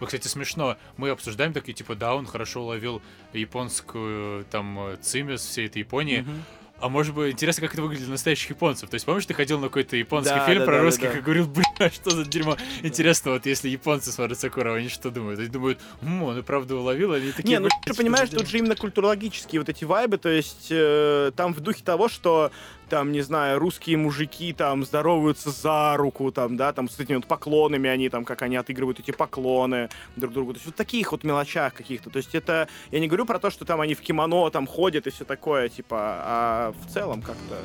Вот, 0.00 0.06
кстати, 0.06 0.28
смешно. 0.28 0.76
Мы 0.96 1.10
обсуждаем 1.10 1.52
такие, 1.52 1.74
типа, 1.74 1.94
да, 1.94 2.14
он 2.14 2.26
хорошо 2.26 2.62
уловил 2.62 3.00
японскую, 3.32 4.44
там, 4.50 4.78
э, 4.80 4.96
цимес 5.00 5.40
всей 5.44 5.66
этой 5.66 5.78
Японии. 5.78 6.20
Мгм. 6.20 6.44
А 6.80 6.88
может 6.88 7.14
быть, 7.14 7.32
интересно, 7.32 7.62
как 7.62 7.74
это 7.74 7.82
выглядит 7.82 8.06
для 8.06 8.10
настоящих 8.10 8.50
японцев. 8.50 8.90
То 8.90 8.94
есть, 8.94 9.06
помнишь, 9.06 9.24
ты 9.24 9.34
ходил 9.34 9.60
на 9.60 9.68
какой-то 9.68 9.96
японский 9.96 10.34
Да, 10.34 10.46
фильм 10.46 10.58
да, 10.58 10.64
про 10.64 10.72
да, 10.72 10.78
да, 10.78 10.84
русских 10.84 11.12
да. 11.12 11.18
и 11.18 11.20
говорил, 11.20 11.46
бля, 11.46 11.90
что 11.90 12.10
за 12.10 12.24
дерьмо. 12.24 12.56
Интересно, 12.82 13.30
вот 13.30 13.46
если 13.46 13.68
японцы 13.68 14.10
смотрят 14.10 14.40
Сакурова, 14.40 14.78
они 14.78 14.88
что 14.88 15.12
думают? 15.12 15.38
Они 15.38 15.48
думают, 15.48 15.78
«М, 16.00 16.24
он 16.24 16.38
и 16.40 16.42
правда 16.42 16.74
уловил, 16.74 17.12
они 17.12 17.30
такие... 17.30 17.50
Не, 17.50 17.60
ну 17.60 17.68
«Блядь, 17.68 17.84
ты 17.84 17.94
понимаешь, 17.94 18.30
дерьмо?» 18.30 18.40
тут 18.42 18.50
же 18.50 18.58
именно 18.58 18.74
культурологические 18.74 19.60
вот 19.60 19.68
эти 19.68 19.84
вайбы, 19.84 20.18
то 20.18 20.28
есть 20.28 20.66
э, 20.70 21.30
там 21.36 21.54
в 21.54 21.60
духе 21.60 21.84
того, 21.84 22.08
что 22.08 22.50
там, 22.92 23.10
не 23.10 23.22
знаю, 23.22 23.58
русские 23.58 23.96
мужики 23.96 24.52
там 24.52 24.84
здороваются 24.84 25.50
за 25.50 25.96
руку, 25.96 26.30
там, 26.30 26.58
да, 26.58 26.74
там 26.74 26.90
с 26.90 27.00
этими 27.00 27.16
вот 27.16 27.26
поклонами 27.26 27.88
они 27.88 28.10
там, 28.10 28.26
как 28.26 28.42
они 28.42 28.56
отыгрывают 28.56 29.00
эти 29.00 29.12
поклоны 29.12 29.88
друг 30.16 30.34
другу. 30.34 30.52
То 30.52 30.58
есть 30.58 30.66
вот 30.66 30.74
таких 30.74 31.10
вот 31.12 31.24
мелочах 31.24 31.72
каких-то. 31.72 32.10
То 32.10 32.18
есть 32.18 32.34
это, 32.34 32.68
я 32.90 33.00
не 33.00 33.08
говорю 33.08 33.24
про 33.24 33.38
то, 33.38 33.48
что 33.48 33.64
там 33.64 33.80
они 33.80 33.94
в 33.94 34.02
кимоно 34.02 34.50
там 34.50 34.66
ходят 34.66 35.06
и 35.06 35.10
все 35.10 35.24
такое, 35.24 35.70
типа, 35.70 35.96
а 35.98 36.74
в 36.84 36.92
целом 36.92 37.22
как-то 37.22 37.56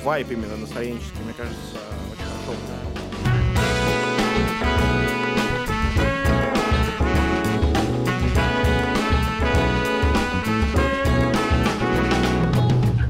в- 0.00 0.04
вайб 0.04 0.32
именно 0.32 0.56
настроенческий, 0.56 1.22
мне 1.22 1.34
кажется, 1.34 1.76
очень 2.10 2.24
хорошо. 2.24 3.62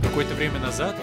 Какое-то 0.02 0.34
время 0.34 0.58
назад 0.60 0.94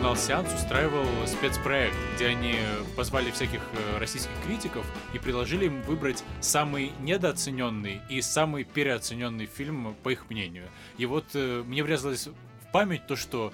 журнал 0.00 0.16
«Сеанс» 0.16 0.54
устраивал 0.54 1.04
спецпроект, 1.26 1.94
где 2.14 2.28
они 2.28 2.54
позвали 2.96 3.30
всяких 3.30 3.60
э, 3.60 3.98
российских 3.98 4.32
критиков 4.46 4.86
и 5.12 5.18
предложили 5.18 5.66
им 5.66 5.82
выбрать 5.82 6.24
самый 6.40 6.92
недооцененный 7.00 8.00
и 8.08 8.22
самый 8.22 8.64
переоцененный 8.64 9.44
фильм, 9.44 9.94
по 10.02 10.08
их 10.08 10.30
мнению. 10.30 10.64
И 10.96 11.04
вот 11.04 11.26
э, 11.34 11.62
мне 11.66 11.84
врезалось 11.84 12.28
в 12.28 12.72
память 12.72 13.06
то, 13.06 13.14
что 13.14 13.52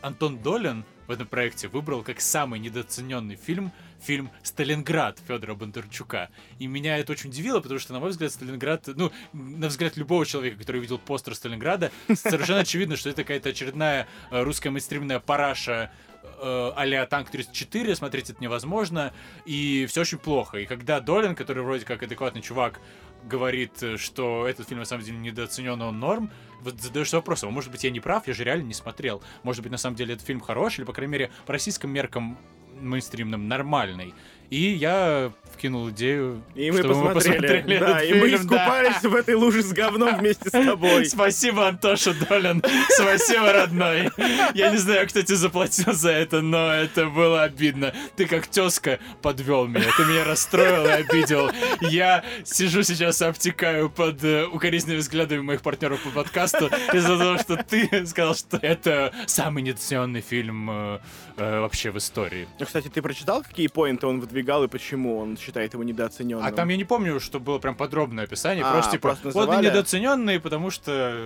Антон 0.00 0.38
Долин 0.38 0.84
в 1.08 1.10
этом 1.10 1.26
проекте 1.26 1.66
выбрал 1.66 2.04
как 2.04 2.20
самый 2.20 2.60
недооцененный 2.60 3.34
фильм 3.34 3.72
фильм 4.00 4.30
«Сталинград» 4.42 5.18
Федора 5.26 5.54
Бондарчука. 5.54 6.30
И 6.58 6.66
меня 6.66 6.98
это 6.98 7.12
очень 7.12 7.30
удивило, 7.30 7.60
потому 7.60 7.80
что, 7.80 7.92
на 7.92 8.00
мой 8.00 8.10
взгляд, 8.10 8.32
Сталинград, 8.32 8.88
ну, 8.94 9.10
на 9.32 9.68
взгляд 9.68 9.96
любого 9.96 10.24
человека, 10.24 10.58
который 10.58 10.80
видел 10.80 10.98
постер 10.98 11.34
Сталинграда, 11.34 11.90
совершенно 12.14 12.60
очевидно, 12.60 12.96
что 12.96 13.10
это 13.10 13.22
какая-то 13.22 13.50
очередная 13.50 14.06
э, 14.30 14.42
русская 14.42 14.70
мейнстримная 14.70 15.20
параша 15.20 15.90
э, 16.22 16.72
а-ля 16.76 17.06
Танк 17.06 17.30
34, 17.30 17.96
смотреть 17.96 18.30
это 18.30 18.42
невозможно, 18.42 19.12
и 19.44 19.86
все 19.88 20.02
очень 20.02 20.18
плохо. 20.18 20.58
И 20.58 20.66
когда 20.66 21.00
Долин, 21.00 21.34
который 21.34 21.62
вроде 21.62 21.84
как 21.84 22.02
адекватный 22.02 22.42
чувак, 22.42 22.80
говорит, 23.24 23.82
что 23.96 24.46
этот 24.46 24.68
фильм 24.68 24.80
на 24.80 24.86
самом 24.86 25.04
деле 25.04 25.18
недооценен, 25.18 25.80
он 25.82 25.98
норм, 25.98 26.30
вот 26.60 26.80
задаешься 26.80 27.16
вопросом, 27.16 27.48
а 27.48 27.52
может 27.52 27.70
быть 27.70 27.84
я 27.84 27.90
не 27.90 28.00
прав, 28.00 28.26
я 28.26 28.34
же 28.34 28.44
реально 28.44 28.64
не 28.64 28.74
смотрел. 28.74 29.22
Может 29.42 29.62
быть 29.62 29.72
на 29.72 29.78
самом 29.78 29.96
деле 29.96 30.14
этот 30.14 30.26
фильм 30.26 30.40
хороший, 30.40 30.80
или 30.80 30.84
по 30.86 30.92
крайней 30.92 31.12
мере 31.12 31.30
по 31.46 31.52
российским 31.52 31.90
меркам 31.90 32.38
мейнстримным 32.80 33.48
нормальный. 33.48 34.14
И 34.50 34.72
я 34.72 35.32
вкинул 35.58 35.90
идею, 35.90 36.42
И 36.54 36.70
мы 36.70 36.78
чтобы 36.78 37.12
посмотрели. 37.12 37.78
Да, 37.78 38.00
этот 38.00 38.10
и 38.10 38.14
мы 38.14 38.28
фильм, 38.28 38.30
да. 38.30 38.36
искупались 38.36 39.02
в 39.02 39.14
этой 39.14 39.34
луже 39.34 39.62
с 39.62 39.72
говном 39.72 40.16
вместе 40.16 40.48
с 40.48 40.52
тобой. 40.52 41.04
Спасибо, 41.06 41.66
Антоша 41.66 42.14
Долин. 42.14 42.62
Спасибо, 42.90 43.52
родной. 43.52 44.08
Я 44.54 44.70
не 44.70 44.76
знаю, 44.76 45.08
кто 45.08 45.20
тебе 45.20 45.36
заплатил 45.36 45.92
за 45.92 46.10
это, 46.10 46.42
но 46.42 46.72
это 46.72 47.06
было 47.06 47.42
обидно. 47.42 47.92
Ты 48.14 48.26
как 48.26 48.46
тезка 48.46 49.00
подвел 49.20 49.66
меня. 49.66 49.86
Ты 49.96 50.04
меня 50.04 50.24
расстроил 50.24 50.86
и 50.86 50.90
обидел. 50.90 51.50
Я 51.80 52.24
сижу 52.44 52.84
сейчас 52.84 53.20
и 53.20 53.24
обтекаю 53.24 53.90
под 53.90 54.22
э, 54.22 54.46
укоризненными 54.46 55.00
взглядами 55.00 55.40
моих 55.40 55.62
партнеров 55.62 56.00
по 56.02 56.10
подкасту 56.10 56.70
из-за 56.92 57.18
того, 57.18 57.36
что 57.38 57.56
ты 57.56 58.06
сказал, 58.06 58.36
что 58.36 58.58
это 58.62 59.12
самый 59.26 59.64
недооцененный 59.64 60.20
фильм 60.20 60.70
э, 60.70 60.98
э, 61.36 61.60
вообще 61.60 61.90
в 61.90 61.98
истории. 61.98 62.46
Ну, 62.60 62.66
кстати, 62.66 62.88
ты 62.88 63.02
прочитал, 63.02 63.42
какие 63.42 63.66
поинты 63.66 64.06
он 64.06 64.20
выдвигал 64.38 64.64
и 64.64 64.68
почему 64.68 65.18
он 65.18 65.36
считает 65.36 65.72
его 65.74 65.82
недооцененным? 65.82 66.44
А 66.44 66.52
там 66.52 66.68
я 66.68 66.76
не 66.76 66.84
помню, 66.84 67.20
что 67.20 67.40
было 67.40 67.58
прям 67.58 67.74
подробное 67.74 68.24
описание. 68.24 68.64
А, 68.64 68.72
просто 68.72 68.92
типа, 68.92 69.08
просто 69.08 69.30
вот 69.30 69.46
называли? 69.46 69.66
недооцененный, 69.66 70.40
потому 70.40 70.70
что... 70.70 71.16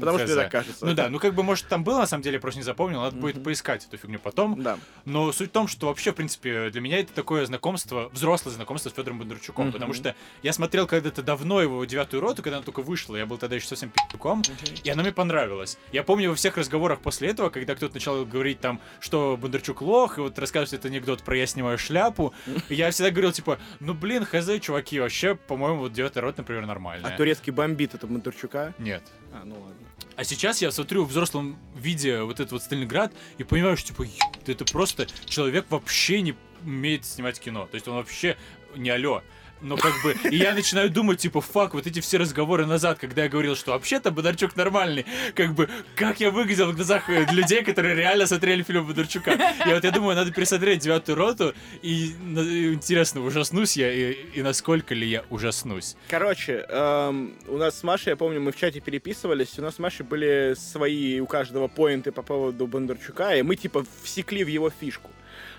Потому 0.00 0.18
что 0.18 0.26
тебе 0.26 0.36
так 0.36 0.50
кажется. 0.50 0.86
Ну 0.86 0.94
да, 0.94 1.08
ну 1.08 1.18
как 1.18 1.34
бы, 1.34 1.42
может, 1.42 1.66
там 1.68 1.84
было, 1.84 1.98
на 1.98 2.06
самом 2.06 2.22
деле, 2.22 2.34
я 2.34 2.40
просто 2.40 2.60
не 2.60 2.64
запомнил, 2.64 3.00
надо 3.00 3.16
будет 3.16 3.42
поискать 3.42 3.86
эту 3.86 3.96
фигню 3.96 4.18
потом. 4.18 4.62
Да. 4.62 4.78
Но 5.04 5.32
суть 5.32 5.50
в 5.50 5.52
том, 5.52 5.68
что 5.68 5.88
вообще, 5.88 6.12
в 6.12 6.14
принципе, 6.14 6.70
для 6.70 6.80
меня 6.80 7.00
это 7.00 7.12
такое 7.12 7.46
знакомство, 7.46 8.08
взрослое 8.12 8.54
знакомство 8.54 8.90
с 8.90 8.92
Федором 8.92 9.18
Бондарчуком, 9.18 9.72
потому 9.72 9.92
что 9.92 10.14
я 10.42 10.52
смотрел 10.52 10.86
когда-то 10.86 11.22
давно 11.22 11.60
его 11.60 11.84
девятую 11.84 12.20
роту, 12.20 12.42
когда 12.42 12.58
она 12.58 12.64
только 12.64 12.82
вышла, 12.82 13.16
я 13.16 13.26
был 13.26 13.38
тогда 13.38 13.56
еще 13.56 13.66
совсем 13.66 13.90
пи***ком, 13.90 14.42
и 14.84 14.90
она 14.90 15.02
мне 15.02 15.12
понравилась. 15.12 15.78
Я 15.92 16.02
помню 16.02 16.30
во 16.30 16.36
всех 16.36 16.56
разговорах 16.56 17.00
после 17.00 17.28
этого, 17.28 17.50
когда 17.50 17.74
кто-то 17.74 17.94
начал 17.94 18.24
говорить 18.24 18.60
там, 18.60 18.80
что 19.00 19.36
Бондарчук 19.40 19.80
лох, 19.82 20.18
и 20.18 20.20
вот 20.20 20.38
рассказывать 20.38 20.72
этот 20.72 20.86
анекдот 20.86 21.22
про 21.22 21.36
«я 21.36 21.46
снимаю 21.46 21.78
шляпу», 21.78 22.34
я 22.68 22.90
всегда 22.90 23.10
говорил, 23.10 23.32
типа, 23.32 23.58
ну 23.80 23.94
блин, 23.94 24.24
хз, 24.24 24.48
чуваки, 24.60 25.00
вообще, 25.00 25.34
по-моему, 25.34 25.80
вот 25.80 25.92
девятая 25.92 26.22
рота, 26.22 26.42
например, 26.42 26.64
А 26.64 26.66
нормальная. 26.66 27.16
турецкий 27.16 27.52
бомбит 27.52 27.94
это 27.94 28.06
Бондарчука? 28.06 28.74
Нет. 28.78 29.02
А, 29.32 29.42
ну 29.44 29.54
ладно. 29.60 29.74
А 30.16 30.24
сейчас 30.24 30.62
я 30.62 30.70
смотрю 30.70 31.04
в 31.04 31.10
взрослом 31.10 31.58
виде 31.74 32.22
вот 32.22 32.40
этот 32.40 32.52
вот 32.52 32.62
Сталинград 32.62 33.12
и 33.38 33.44
понимаю, 33.44 33.76
что 33.76 33.88
типа 33.88 34.02
«Ебать, 34.02 34.48
это 34.48 34.64
просто 34.64 35.06
человек 35.26 35.66
вообще 35.68 36.22
не 36.22 36.34
умеет 36.64 37.04
снимать 37.04 37.38
кино. 37.38 37.66
То 37.66 37.74
есть 37.74 37.86
он 37.86 37.96
вообще 37.96 38.36
не 38.74 38.88
алё. 38.90 39.22
Но 39.66 39.76
как 39.76 39.92
бы, 40.04 40.14
и 40.30 40.36
я 40.36 40.54
начинаю 40.54 40.90
думать, 40.90 41.18
типа, 41.18 41.40
фак, 41.40 41.74
вот 41.74 41.88
эти 41.88 41.98
все 41.98 42.18
разговоры 42.18 42.66
назад, 42.66 43.00
когда 43.00 43.24
я 43.24 43.28
говорил, 43.28 43.56
что 43.56 43.72
вообще-то 43.72 44.12
Бондарчук 44.12 44.54
нормальный, 44.54 45.04
как 45.34 45.54
бы, 45.54 45.68
как 45.96 46.20
я 46.20 46.30
выглядел 46.30 46.70
в 46.70 46.76
глазах 46.76 47.10
э, 47.10 47.26
людей, 47.32 47.64
которые 47.64 47.96
реально 47.96 48.26
смотрели 48.26 48.62
фильм 48.62 48.86
Бондарчука. 48.86 49.32
И 49.66 49.68
вот 49.72 49.82
я 49.82 49.90
думаю, 49.90 50.14
надо 50.14 50.30
пересмотреть 50.30 50.82
«Девятую 50.82 51.16
роту», 51.16 51.52
и 51.82 52.12
интересно, 52.12 53.22
ужаснусь 53.22 53.76
я, 53.76 53.92
и, 53.92 54.12
и 54.34 54.42
насколько 54.42 54.94
ли 54.94 55.08
я 55.08 55.24
ужаснусь. 55.30 55.96
Короче, 56.08 56.64
эм, 56.68 57.34
у 57.48 57.56
нас 57.56 57.80
с 57.80 57.82
Машей, 57.82 58.10
я 58.10 58.16
помню, 58.16 58.40
мы 58.40 58.52
в 58.52 58.56
чате 58.56 58.78
переписывались, 58.78 59.58
у 59.58 59.62
нас 59.62 59.74
с 59.74 59.78
Машей 59.80 60.06
были 60.06 60.54
свои 60.56 61.18
у 61.18 61.26
каждого 61.26 61.66
поинты 61.66 62.12
по 62.12 62.22
поводу 62.22 62.68
Бондарчука, 62.68 63.34
и 63.34 63.42
мы 63.42 63.56
типа 63.56 63.84
всекли 64.04 64.44
в 64.44 64.48
его 64.48 64.70
фишку. 64.70 65.10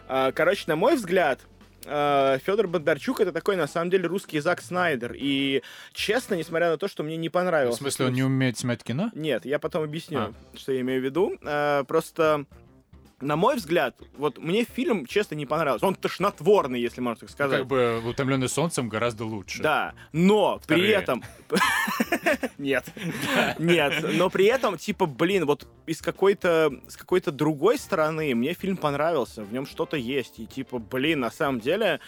А, 0.07 0.31
Короче, 0.31 0.63
на 0.67 0.77
мой 0.77 0.95
взгляд, 0.95 1.41
Федор 1.88 2.67
Бондарчук 2.67 3.19
это 3.21 3.31
такой, 3.31 3.55
на 3.55 3.67
самом 3.67 3.89
деле, 3.89 4.07
русский 4.07 4.39
Зак 4.39 4.61
Снайдер. 4.61 5.13
И 5.15 5.61
честно, 5.93 6.35
несмотря 6.35 6.69
на 6.69 6.77
то, 6.77 6.88
что 6.88 7.03
мне 7.03 7.17
не 7.17 7.29
В 7.29 7.31
понравился... 7.31 7.77
смысле, 7.79 8.07
он 8.07 8.13
не 8.13 8.23
умеет 8.23 8.57
снимать 8.57 8.83
кино? 8.83 9.09
Нет, 9.15 9.45
я 9.45 9.57
потом 9.59 9.83
объясню, 9.83 10.19
А. 10.19 10.33
что 10.57 10.71
я 10.71 10.81
имею 10.81 11.01
в 11.01 11.05
виду. 11.05 11.38
Э, 11.43 11.83
Просто, 11.88 12.45
на 13.20 13.36
мой 13.36 13.55
взгляд, 13.55 13.95
вот 14.18 14.38
мне 14.38 14.63
фильм, 14.63 15.05
честно, 15.05 15.36
не 15.36 15.45
понравился. 15.45 15.86
Он 15.86 15.95
тошнотворный, 15.95 16.80
если 16.80 17.01
можно 17.01 17.22
так 17.22 17.30
сказать. 17.30 17.59
Как 17.59 17.68
бы 17.68 18.01
«Утомленный 18.05 18.49
солнцем» 18.49 18.89
гораздо 18.89 19.26
лучше. 19.26 19.63
Да, 19.63 19.93
но 20.11 20.59
при 20.68 20.76
Вторые. 20.76 20.93
этом... 20.93 21.24
Нет, 22.57 22.86
нет, 23.59 24.05
но 24.13 24.30
при 24.30 24.45
этом, 24.45 24.78
типа, 24.78 25.05
блин, 25.05 25.45
вот 25.45 25.68
из 25.86 26.01
какой-то, 26.01 26.72
с 26.88 26.97
какой-то 26.97 27.32
другой 27.32 27.78
стороны 27.78 28.34
мне 28.36 28.53
фильм 28.53 28.78
понравился, 28.78 29.43
в 29.43 29.53
нем 29.53 29.65
что-то 29.65 29.95
есть, 29.95 30.39
и 30.39 30.45
типа, 30.45 30.80
блин, 30.80 31.22
на 31.22 31.32
самом 31.32 31.59
деле... 31.59 31.99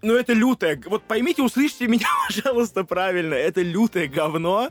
Ну, 0.00 0.14
это 0.14 0.32
лютое... 0.32 0.80
Вот 0.86 1.02
поймите, 1.02 1.42
услышьте 1.42 1.88
меня, 1.88 2.06
пожалуйста, 2.28 2.84
правильно. 2.84 3.34
Это 3.34 3.62
лютое 3.62 4.06
говно, 4.06 4.70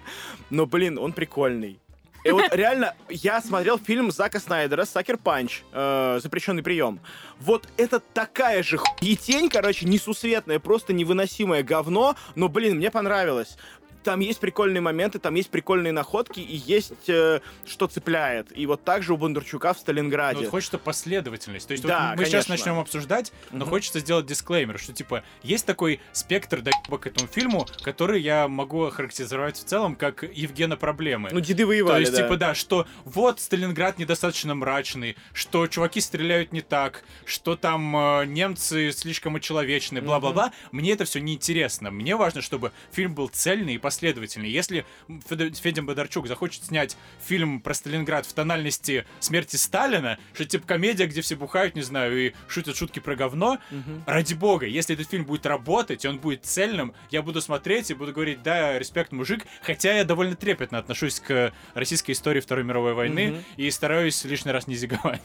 но, 0.49 0.65
блин, 0.65 0.97
он 0.97 1.11
прикольный. 1.11 1.79
И 2.23 2.31
вот 2.31 2.53
реально, 2.53 2.93
я 3.09 3.41
смотрел 3.41 3.77
фильм 3.77 4.11
Зака 4.11 4.39
Снайдера 4.39 4.85
«Сакер 4.85 5.17
Панч», 5.17 5.63
э, 5.71 6.19
«Запрещенный 6.21 6.63
прием». 6.63 6.99
Вот 7.39 7.67
это 7.77 7.99
такая 7.99 8.63
же 8.63 8.77
хуетень, 8.77 9.49
короче, 9.49 9.85
несусветное, 9.85 10.59
просто 10.59 10.93
невыносимое 10.93 11.63
говно, 11.63 12.15
но, 12.35 12.49
блин, 12.49 12.77
мне 12.77 12.91
понравилось. 12.91 13.57
Там 14.03 14.19
есть 14.21 14.39
прикольные 14.39 14.81
моменты, 14.81 15.19
там 15.19 15.35
есть 15.35 15.49
прикольные 15.49 15.91
находки, 15.93 16.39
и 16.39 16.55
есть 16.55 16.93
э, 17.09 17.41
что 17.65 17.87
цепляет. 17.87 18.55
И 18.57 18.65
вот 18.65 18.83
так 18.83 19.03
же 19.03 19.13
у 19.13 19.17
Бондарчука 19.17 19.73
в 19.73 19.77
Ну, 19.77 19.81
Сталинграде. 19.81 20.39
вот 20.39 20.49
хочется 20.49 20.77
последовательность. 20.77 21.67
То 21.67 21.73
есть 21.73 21.83
Да, 21.83 22.09
вот 22.11 22.19
мы 22.19 22.25
сейчас 22.25 22.45
конечно. 22.45 22.53
начнем 22.53 22.79
обсуждать, 22.79 23.31
но 23.51 23.59
Мгм. 23.65 23.69
хочется 23.69 23.99
сделать 23.99 24.25
дисклеймер, 24.25 24.79
что 24.79 24.93
типа 24.93 25.23
есть 25.43 25.65
такой 25.65 25.99
спектр 26.13 26.61
доебок 26.61 27.01
к 27.01 27.07
этому 27.07 27.27
фильму, 27.27 27.67
который 27.83 28.21
я 28.21 28.47
могу 28.47 28.83
охарактеризовать 28.85 29.57
в 29.57 29.63
целом 29.65 29.95
как 29.95 30.23
Евгена 30.23 30.77
проблемы. 30.77 31.29
Ну, 31.31 31.39
деды 31.41 31.63
То 31.63 31.67
воевали, 31.67 32.01
есть, 32.01 32.13
да. 32.13 32.23
типа, 32.23 32.37
да, 32.37 32.55
что 32.55 32.87
вот 33.05 33.39
Сталинград 33.39 33.97
недостаточно 33.99 34.55
мрачный, 34.55 35.15
что 35.33 35.67
чуваки 35.67 36.01
стреляют 36.01 36.51
не 36.51 36.61
так, 36.61 37.03
что 37.25 37.55
там 37.55 37.95
э, 37.95 38.25
немцы 38.25 38.91
слишком 38.91 39.35
очеловечны, 39.35 40.01
бла-бла-бла. 40.01 40.51
Мне 40.71 40.93
это 40.93 41.05
все 41.05 41.19
неинтересно. 41.19 41.91
Мне 41.91 42.15
важно, 42.15 42.41
чтобы 42.41 42.71
фильм 42.91 43.13
был 43.13 43.27
цельный 43.29 43.75
и 43.75 43.77
последовательнее. 43.97 44.53
Если 44.53 44.85
Федя 45.27 45.81
Бондарчук 45.81 46.27
захочет 46.27 46.63
снять 46.65 46.95
фильм 47.19 47.59
про 47.59 47.73
Сталинград 47.73 48.27
в 48.27 48.33
тональности 48.33 49.05
смерти 49.19 49.55
Сталина, 49.55 50.19
что 50.35 50.45
типа 50.45 50.67
комедия, 50.67 51.07
где 51.07 51.21
все 51.21 51.35
бухают, 51.35 51.73
не 51.75 51.81
знаю, 51.81 52.27
и 52.27 52.33
шутят 52.47 52.77
шутки 52.77 52.99
про 52.99 53.15
говно, 53.15 53.57
ради 54.05 54.35
бога, 54.35 54.67
если 54.67 54.93
этот 54.93 55.09
фильм 55.09 55.25
будет 55.25 55.47
работать, 55.47 56.05
и 56.05 56.07
он 56.07 56.19
будет 56.19 56.45
цельным, 56.45 56.93
я 57.09 57.23
буду 57.23 57.41
смотреть 57.41 57.89
и 57.89 57.95
буду 57.95 58.13
говорить, 58.13 58.43
да, 58.43 58.77
респект, 58.77 59.11
мужик, 59.11 59.45
хотя 59.63 59.95
я 59.95 60.03
довольно 60.03 60.35
трепетно 60.35 60.77
отношусь 60.77 61.19
к 61.19 61.51
российской 61.73 62.11
истории 62.11 62.39
Второй 62.39 62.63
мировой 62.63 62.93
войны 62.93 63.43
и 63.55 63.71
стараюсь 63.71 64.23
лишний 64.25 64.51
раз 64.51 64.67
не 64.67 64.75
зиговать. 64.75 65.21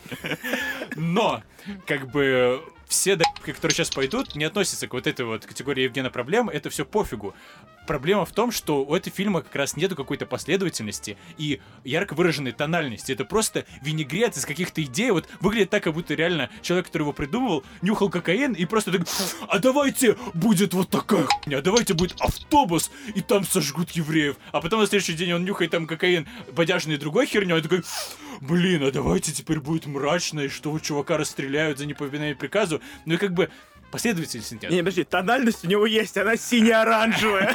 Но, 0.96 1.42
как 1.86 2.10
бы, 2.10 2.62
все 2.92 3.16
доебки, 3.16 3.52
которые 3.52 3.74
сейчас 3.74 3.90
пойдут, 3.90 4.36
не 4.36 4.44
относятся 4.44 4.86
к 4.86 4.92
вот 4.92 5.06
этой 5.06 5.24
вот 5.24 5.46
категории 5.46 5.84
Евгена 5.84 6.10
проблем, 6.10 6.50
это 6.50 6.68
все 6.68 6.84
пофигу. 6.84 7.34
Проблема 7.86 8.24
в 8.24 8.32
том, 8.32 8.52
что 8.52 8.84
у 8.84 8.94
этого 8.94 9.16
фильма 9.16 9.40
как 9.40 9.56
раз 9.56 9.76
нету 9.76 9.96
какой-то 9.96 10.26
последовательности 10.26 11.16
и 11.38 11.60
ярко 11.84 12.14
выраженной 12.14 12.52
тональности. 12.52 13.10
Это 13.10 13.24
просто 13.24 13.64
винегрет 13.80 14.36
из 14.36 14.44
каких-то 14.44 14.82
идей. 14.82 15.10
Вот 15.10 15.26
выглядит 15.40 15.70
так, 15.70 15.82
как 15.82 15.94
будто 15.94 16.14
реально 16.14 16.50
человек, 16.60 16.86
который 16.86 17.02
его 17.02 17.12
придумывал, 17.12 17.64
нюхал 17.80 18.08
кокаин 18.10 18.52
и 18.52 18.66
просто 18.66 18.92
так, 18.92 19.08
а 19.48 19.58
давайте 19.58 20.16
будет 20.34 20.74
вот 20.74 20.90
такая 20.90 21.24
хуйня, 21.24 21.58
а 21.58 21.62
давайте 21.62 21.94
будет 21.94 22.20
автобус, 22.20 22.90
и 23.14 23.20
там 23.22 23.44
сожгут 23.44 23.90
евреев. 23.92 24.36
А 24.52 24.60
потом 24.60 24.80
на 24.80 24.86
следующий 24.86 25.14
день 25.14 25.32
он 25.32 25.44
нюхает 25.44 25.70
там 25.70 25.86
кокаин, 25.86 26.28
бодяжный 26.52 26.98
другой 26.98 27.26
херней, 27.26 27.58
и 27.58 27.62
такой, 27.62 27.82
блин, 28.42 28.82
а 28.82 28.90
давайте 28.90 29.32
теперь 29.32 29.60
будет 29.60 29.86
мрачно, 29.86 30.40
и 30.40 30.48
что 30.48 30.72
у 30.72 30.80
чувака 30.80 31.16
расстреляют 31.16 31.78
за 31.78 31.86
неповиновение 31.86 32.34
приказу. 32.34 32.82
Ну 33.06 33.14
и 33.14 33.16
как 33.16 33.32
бы 33.32 33.50
последовательности 33.90 34.54
нет. 34.54 34.70
Не, 34.70 34.78
подожди, 34.78 35.04
тональность 35.04 35.64
у 35.64 35.68
него 35.68 35.86
есть, 35.86 36.16
она 36.16 36.36
сине-оранжевая. 36.36 37.54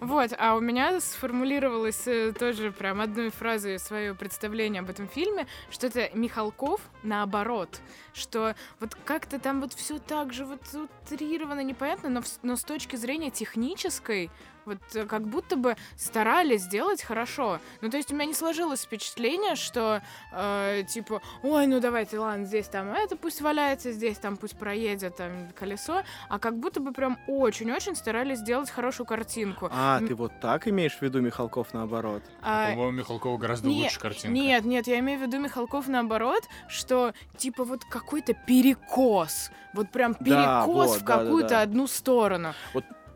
Вот, 0.00 0.32
а 0.38 0.54
у 0.54 0.60
меня 0.60 1.00
сформулировалось 1.00 2.06
э, 2.06 2.32
тоже 2.38 2.70
прям 2.70 3.00
одной 3.00 3.30
фразой 3.30 3.78
свое 3.78 4.14
представление 4.14 4.80
об 4.80 4.90
этом 4.90 5.08
фильме, 5.08 5.46
что 5.70 5.86
это 5.86 6.10
Михалков 6.14 6.80
наоборот, 7.02 7.80
что 8.14 8.54
вот 8.80 8.94
как-то 9.04 9.38
там 9.38 9.60
вот 9.60 9.72
все 9.74 9.98
так 9.98 10.32
же 10.32 10.44
вот 10.46 10.60
утрировано, 11.04 11.60
непонятно, 11.60 12.08
но, 12.08 12.22
в- 12.22 12.38
но 12.42 12.56
с 12.56 12.64
точки 12.64 12.96
зрения 12.96 13.30
технической 13.30 14.30
вот 14.64 14.78
э, 14.94 15.04
как 15.04 15.26
будто 15.28 15.56
бы 15.56 15.76
старались 15.94 16.62
сделать 16.62 17.02
хорошо. 17.02 17.58
Ну, 17.82 17.90
то 17.90 17.98
есть 17.98 18.10
у 18.10 18.14
меня 18.14 18.24
не 18.24 18.32
сложилось 18.32 18.82
впечатление, 18.84 19.56
что 19.56 20.00
э, 20.32 20.84
типа, 20.88 21.20
ой, 21.42 21.66
ну 21.66 21.80
давайте, 21.80 22.18
ладно, 22.18 22.46
здесь 22.46 22.68
там 22.68 22.88
это 22.94 23.14
пусть 23.16 23.42
валяется, 23.42 23.92
здесь 23.92 24.16
там 24.16 24.38
пусть 24.38 24.56
проедет 24.58 25.16
там 25.16 25.50
колесо, 25.54 26.02
а 26.30 26.38
как 26.38 26.56
будто 26.58 26.80
бы 26.80 26.92
прям 26.92 27.18
очень-очень 27.26 27.94
старались 27.94 28.38
сделать 28.38 28.70
хорошую 28.70 29.06
картинку. 29.06 29.68
А, 29.70 29.98
М, 29.98 30.08
ты 30.08 30.14
вот 30.14 30.32
так 30.40 30.66
имеешь 30.66 30.96
в 30.96 31.02
виду 31.02 31.20
Михалков 31.20 31.74
наоборот? 31.74 32.22
а, 32.40 32.70
По-моему, 32.70 32.92
Михалкова 32.92 33.36
гораздо 33.36 33.68
не- 33.68 33.82
лучше 33.82 34.00
картинка. 34.00 34.28
Нет, 34.28 34.64
нет, 34.64 34.86
я 34.86 34.98
имею 35.00 35.18
в 35.18 35.22
виду 35.22 35.38
Михалков 35.40 35.88
наоборот, 35.88 36.42
что 36.68 37.12
типа 37.36 37.64
вот 37.64 37.84
какой-то 38.04 38.34
перекос. 38.34 39.50
Вот 39.72 39.90
прям 39.90 40.14
Да, 40.20 40.24
перекос 40.24 40.90
вот, 40.90 41.00
в 41.00 41.04
да, 41.04 41.16
да, 41.16 41.24
какую-то 41.24 41.48
да. 41.48 41.62
одну 41.62 41.86
сторону. 41.86 42.54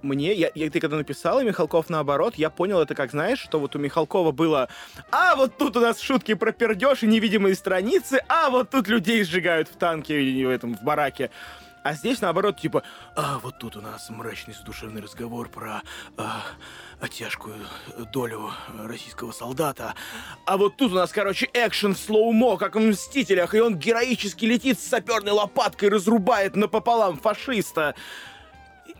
Мне, 0.01 0.33
я, 0.33 0.51
я- 0.55 0.71
ты 0.71 0.79
когда 0.81 0.97
написала 0.97 1.43
Михалков 1.43 1.91
наоборот, 1.91 2.37
я 2.37 2.51
понял 2.51 2.81
это 2.81 2.95
как, 2.95 3.11
знаешь, 3.11 3.41
что 3.41 3.59
вот 3.59 3.75
у 3.75 3.81
Михалкова 3.81 4.31
было 4.31 4.69
«А, 5.11 5.35
вот 5.35 5.59
тут 5.59 5.77
у 5.77 5.81
нас 5.81 5.99
шутки 6.01 6.35
про 6.35 6.53
пердеж 6.53 7.03
и 7.03 7.07
невидимые 7.09 7.57
страницы, 7.57 8.23
а 8.29 8.49
вот 8.51 8.71
тут 8.71 8.87
людей 8.87 9.25
сжигают 9.25 9.69
в 9.69 9.77
танке 9.77 10.23
и 10.23 10.45
в 10.47 10.51
этом, 10.51 10.77
в 10.77 10.83
бараке». 10.83 11.31
А 11.89 11.95
здесь, 11.95 12.21
наоборот, 12.21 12.61
типа, 12.61 12.83
а 13.17 13.39
вот 13.39 13.59
тут 13.59 13.75
у 13.79 13.81
нас 13.81 14.11
мрачный 14.11 14.53
задушевный 14.53 15.01
разговор 15.01 15.49
про 15.49 15.81
а, 16.19 16.43
тяжкую 17.09 17.57
долю 18.13 18.51
российского 18.85 19.33
солдата. 19.33 19.95
А 20.45 20.59
вот 20.59 20.77
тут 20.77 20.93
у 20.93 20.97
нас, 20.97 21.11
короче, 21.13 21.49
экшен 21.55 21.95
в 21.95 21.99
слоумо, 21.99 22.59
как 22.59 22.77
в 22.77 22.79
«Мстителях», 22.79 23.55
и 23.55 23.61
он 23.61 23.79
героически 23.79 24.45
летит 24.45 24.79
с 24.79 24.87
саперной 24.87 25.33
лопаткой, 25.33 25.89
разрубает 25.89 26.57
напополам 26.57 27.17
фашиста. 27.17 27.95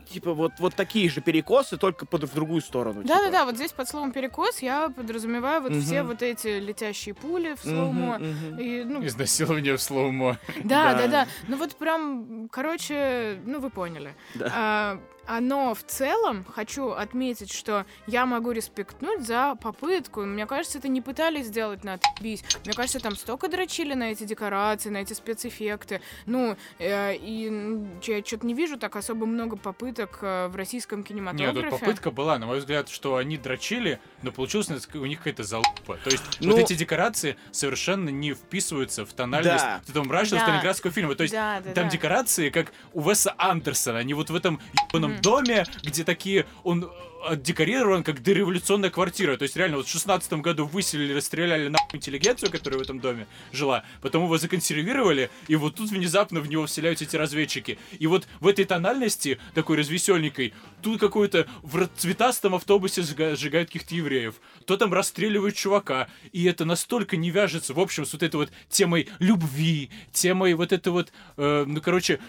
Типа 0.09 0.33
вот, 0.33 0.53
вот 0.59 0.73
такие 0.75 1.09
же 1.09 1.21
перекосы, 1.21 1.77
только 1.77 2.05
под, 2.05 2.23
в 2.23 2.33
другую 2.33 2.61
сторону. 2.61 3.03
типа. 3.03 3.13
Да-да-да, 3.15 3.45
вот 3.45 3.55
здесь 3.55 3.71
под 3.71 3.87
словом 3.87 4.11
перекос 4.11 4.59
я 4.59 4.89
подразумеваю 4.89 5.61
вот 5.61 5.73
все 5.75 5.99
Мгм. 6.01 6.07
вот 6.09 6.21
эти 6.23 6.59
летящие 6.59 7.13
пули 7.13 7.55
в 7.55 7.61
slow-mo. 7.61 8.17
мгм. 8.19 8.57
И, 8.59 8.83
ну, 8.83 9.05
Изнасилование 9.05 9.77
в 9.77 9.81
slow-mo. 9.81 10.37
да, 10.63 10.93
Да. 10.93 10.97
да, 10.97 11.07
да. 11.07 11.27
Ну 11.47 11.57
вот 11.57 11.75
прям, 11.75 12.49
короче, 12.51 13.39
ну 13.45 13.59
вы 13.59 13.69
поняли. 13.69 14.15
Да. 14.33 14.51
А, 14.55 14.99
но 15.39 15.75
в 15.75 15.83
целом 15.83 16.43
хочу 16.55 16.89
отметить, 16.89 17.51
что 17.53 17.85
я 18.07 18.25
могу 18.25 18.51
респектнуть 18.51 19.21
за 19.25 19.55
попытку. 19.61 20.21
Мне 20.21 20.45
кажется, 20.47 20.79
это 20.79 20.87
не 20.87 21.01
пытались 21.01 21.45
сделать 21.45 21.83
на 21.83 21.93
отъебись. 21.93 22.43
Мне 22.65 22.73
кажется, 22.73 22.99
там 22.99 23.15
столько 23.15 23.47
дрочили 23.47 23.93
на 23.93 24.11
эти 24.11 24.23
декорации, 24.23 24.89
на 24.89 24.97
эти 24.97 25.13
спецэффекты. 25.13 26.01
Ну, 26.25 26.57
э, 26.79 27.15
и 27.15 27.79
я 28.03 28.25
что-то 28.25 28.45
не 28.47 28.53
вижу 28.55 28.77
так 28.77 28.95
особо 28.95 29.25
много 29.25 29.55
попыток 29.55 30.19
э, 30.21 30.47
в 30.47 30.55
российском 30.55 30.99
Нет, 30.99 31.07
кинематографе. 31.07 31.69
тут 31.69 31.79
попытка 31.79 32.11
была, 32.11 32.37
на 32.39 32.47
мой 32.47 32.59
взгляд, 32.59 32.89
что 32.89 33.17
они 33.17 33.37
дрочили, 33.37 33.99
но 34.23 34.31
получилось 34.31 34.69
у 34.93 35.05
них 35.05 35.19
какая-то 35.19 35.43
залупа. 35.43 35.97
То 36.03 36.09
есть 36.09 36.23
Ну- 36.39 36.51
вот 36.53 36.59
эти 36.59 36.73
декорации 36.73 37.37
совершенно 37.51 38.09
не 38.09 38.33
вписываются 38.33 39.05
в 39.05 39.13
тональность 39.13 39.63
Да. 39.63 39.81
этого 39.87 40.03
мрачного 40.03 40.39
Да. 40.41 40.45
сталинградского 40.47 40.91
фильма. 40.91 41.15
То 41.15 41.23
есть 41.23 41.33
да, 41.33 41.61
да, 41.63 41.73
там 41.73 41.85
да. 41.85 41.89
декорации, 41.91 42.49
как 42.49 42.71
у 42.93 43.01
Веса 43.01 43.35
Андерсона. 43.37 43.99
Они 43.99 44.13
вот 44.13 44.29
в 44.29 44.35
этом 44.35 44.59
ебаном 44.89 45.18
Доме, 45.21 45.65
где 45.83 46.03
такие... 46.03 46.45
Он 46.63 46.85
э, 46.85 46.87
отдекорирован 47.25 48.03
как 48.03 48.23
дореволюционная 48.23 48.89
квартира. 48.89 49.35
То 49.37 49.43
есть 49.43 49.55
реально 49.55 49.77
вот 49.77 49.87
в 49.87 49.91
шестнадцатом 49.91 50.41
году 50.41 50.65
выселили, 50.65 51.13
расстреляли 51.13 51.67
на 51.67 51.77
интеллигенцию, 51.93 52.51
которая 52.51 52.79
в 52.79 52.81
этом 52.81 52.99
доме 52.99 53.27
жила. 53.51 53.83
Потом 54.01 54.23
его 54.23 54.37
законсервировали, 54.37 55.29
и 55.47 55.55
вот 55.55 55.75
тут 55.75 55.89
внезапно 55.89 56.39
в 56.39 56.47
него 56.47 56.65
вселяются 56.65 57.05
эти 57.05 57.15
разведчики. 57.15 57.77
И 57.97 58.07
вот 58.07 58.27
в 58.39 58.47
этой 58.47 58.65
тональности, 58.65 59.39
такой 59.53 59.77
развеселенькой, 59.77 60.53
тут 60.81 60.99
какой-то 60.99 61.47
в 61.61 61.89
цветастом 61.97 62.55
автобусе 62.55 63.01
сжига- 63.01 63.35
сжигают 63.35 63.69
каких-то 63.69 63.95
евреев. 63.95 64.35
То 64.65 64.77
там 64.77 64.93
расстреливают 64.93 65.55
чувака. 65.55 66.07
И 66.31 66.45
это 66.45 66.65
настолько 66.65 67.17
не 67.17 67.31
вяжется, 67.31 67.73
в 67.73 67.79
общем, 67.79 68.05
с 68.05 68.13
вот 68.13 68.23
этой 68.23 68.35
вот 68.37 68.51
темой 68.69 69.09
любви, 69.19 69.89
темой 70.11 70.53
вот 70.53 70.71
этой 70.71 70.89
вот, 70.89 71.11
э, 71.37 71.65
ну, 71.67 71.81
короче, 71.81 72.19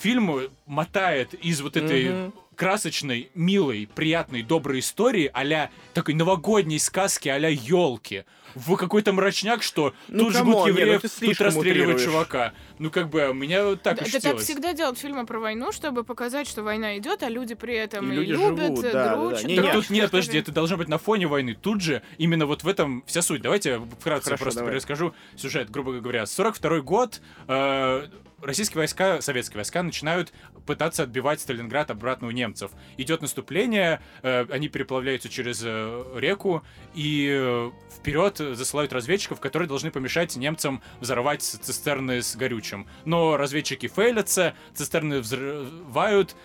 фильм 0.00 0.48
мотает 0.66 1.34
из 1.34 1.60
вот 1.60 1.76
этой 1.76 2.32
красочной, 2.58 3.30
милой, 3.34 3.88
приятной, 3.94 4.42
доброй 4.42 4.80
истории 4.80 5.30
а 5.32 5.70
такой 5.94 6.14
новогодней 6.14 6.80
сказки 6.80 7.28
а-ля 7.28 7.48
елки 7.48 8.24
в 8.54 8.74
какой-то 8.76 9.12
мрачняк, 9.12 9.62
что 9.62 9.94
Ну, 10.08 10.24
тут 10.24 10.32
come 10.34 10.44
on, 10.44 10.52
жгут 10.52 10.62
ну 10.62 10.66
евреев, 10.68 11.02
ты 11.02 11.08
тут 11.08 11.16
слишком 11.18 11.46
расстреливают 11.46 11.96
утрируешь. 12.00 12.04
чувака. 12.04 12.52
Ну, 12.78 12.90
как 12.90 13.10
бы, 13.10 13.32
меня 13.32 13.76
так 13.76 13.98
Да, 13.98 14.04
уж 14.04 14.14
это 14.14 14.30
так 14.32 14.38
всегда 14.38 14.72
делают 14.72 14.98
фильмы 14.98 15.26
про 15.26 15.38
войну, 15.38 15.70
чтобы 15.70 16.02
показать, 16.02 16.48
что 16.48 16.62
война 16.62 16.98
идет, 16.98 17.22
а 17.22 17.28
люди 17.28 17.54
при 17.54 17.74
этом 17.76 18.10
И 18.10 18.14
и, 18.14 18.18
люди 18.18 18.32
любят, 18.32 18.58
живут, 18.58 18.78
и 18.80 18.82
да, 18.82 18.92
да, 18.92 19.16
да. 19.16 19.16
дручат. 19.28 19.44
Не, 19.44 19.56
Так 19.56 19.64
не, 19.66 19.72
тут 19.72 19.90
нет, 19.90 20.10
подожди, 20.10 20.38
это 20.38 20.50
должно 20.50 20.76
быть 20.78 20.88
на 20.88 20.98
фоне 20.98 21.26
войны. 21.28 21.54
Тут 21.54 21.80
же 21.82 22.02
именно 22.16 22.46
вот 22.46 22.64
в 22.64 22.68
этом 22.68 23.04
вся 23.06 23.22
суть. 23.22 23.42
Давайте 23.42 23.78
вкратце 24.00 24.24
Хорошо, 24.30 24.42
просто 24.42 24.60
давай. 24.60 24.72
перескажу 24.72 25.14
сюжет, 25.36 25.70
грубо 25.70 25.92
говоря. 25.92 26.26
42 26.26 26.80
год, 26.80 27.20
э, 27.46 28.08
российские 28.42 28.78
войска, 28.78 29.20
советские 29.20 29.56
войска 29.56 29.82
начинают 29.82 30.32
пытаться 30.66 31.02
отбивать 31.02 31.40
Сталинград 31.40 31.90
обратно 31.90 32.28
у 32.28 32.30
немцев. 32.30 32.70
Идет 32.96 33.22
наступление, 33.22 34.00
э, 34.22 34.46
они 34.50 34.68
переплавляются 34.68 35.28
через 35.28 35.62
э, 35.64 36.04
реку 36.16 36.62
и 36.94 37.28
э, 37.30 37.70
вперед 37.96 38.38
засылают 38.38 38.92
разведчиков, 38.92 39.40
которые 39.40 39.68
должны 39.68 39.90
помешать 39.90 40.36
немцам 40.36 40.82
взорвать 41.00 41.42
цистерны 41.42 42.22
с 42.22 42.36
горючим. 42.36 42.86
Но 43.04 43.36
разведчики 43.36 43.88
фейлятся, 43.88 44.54
цистерны 44.74 45.20
взрывают, 45.20 46.36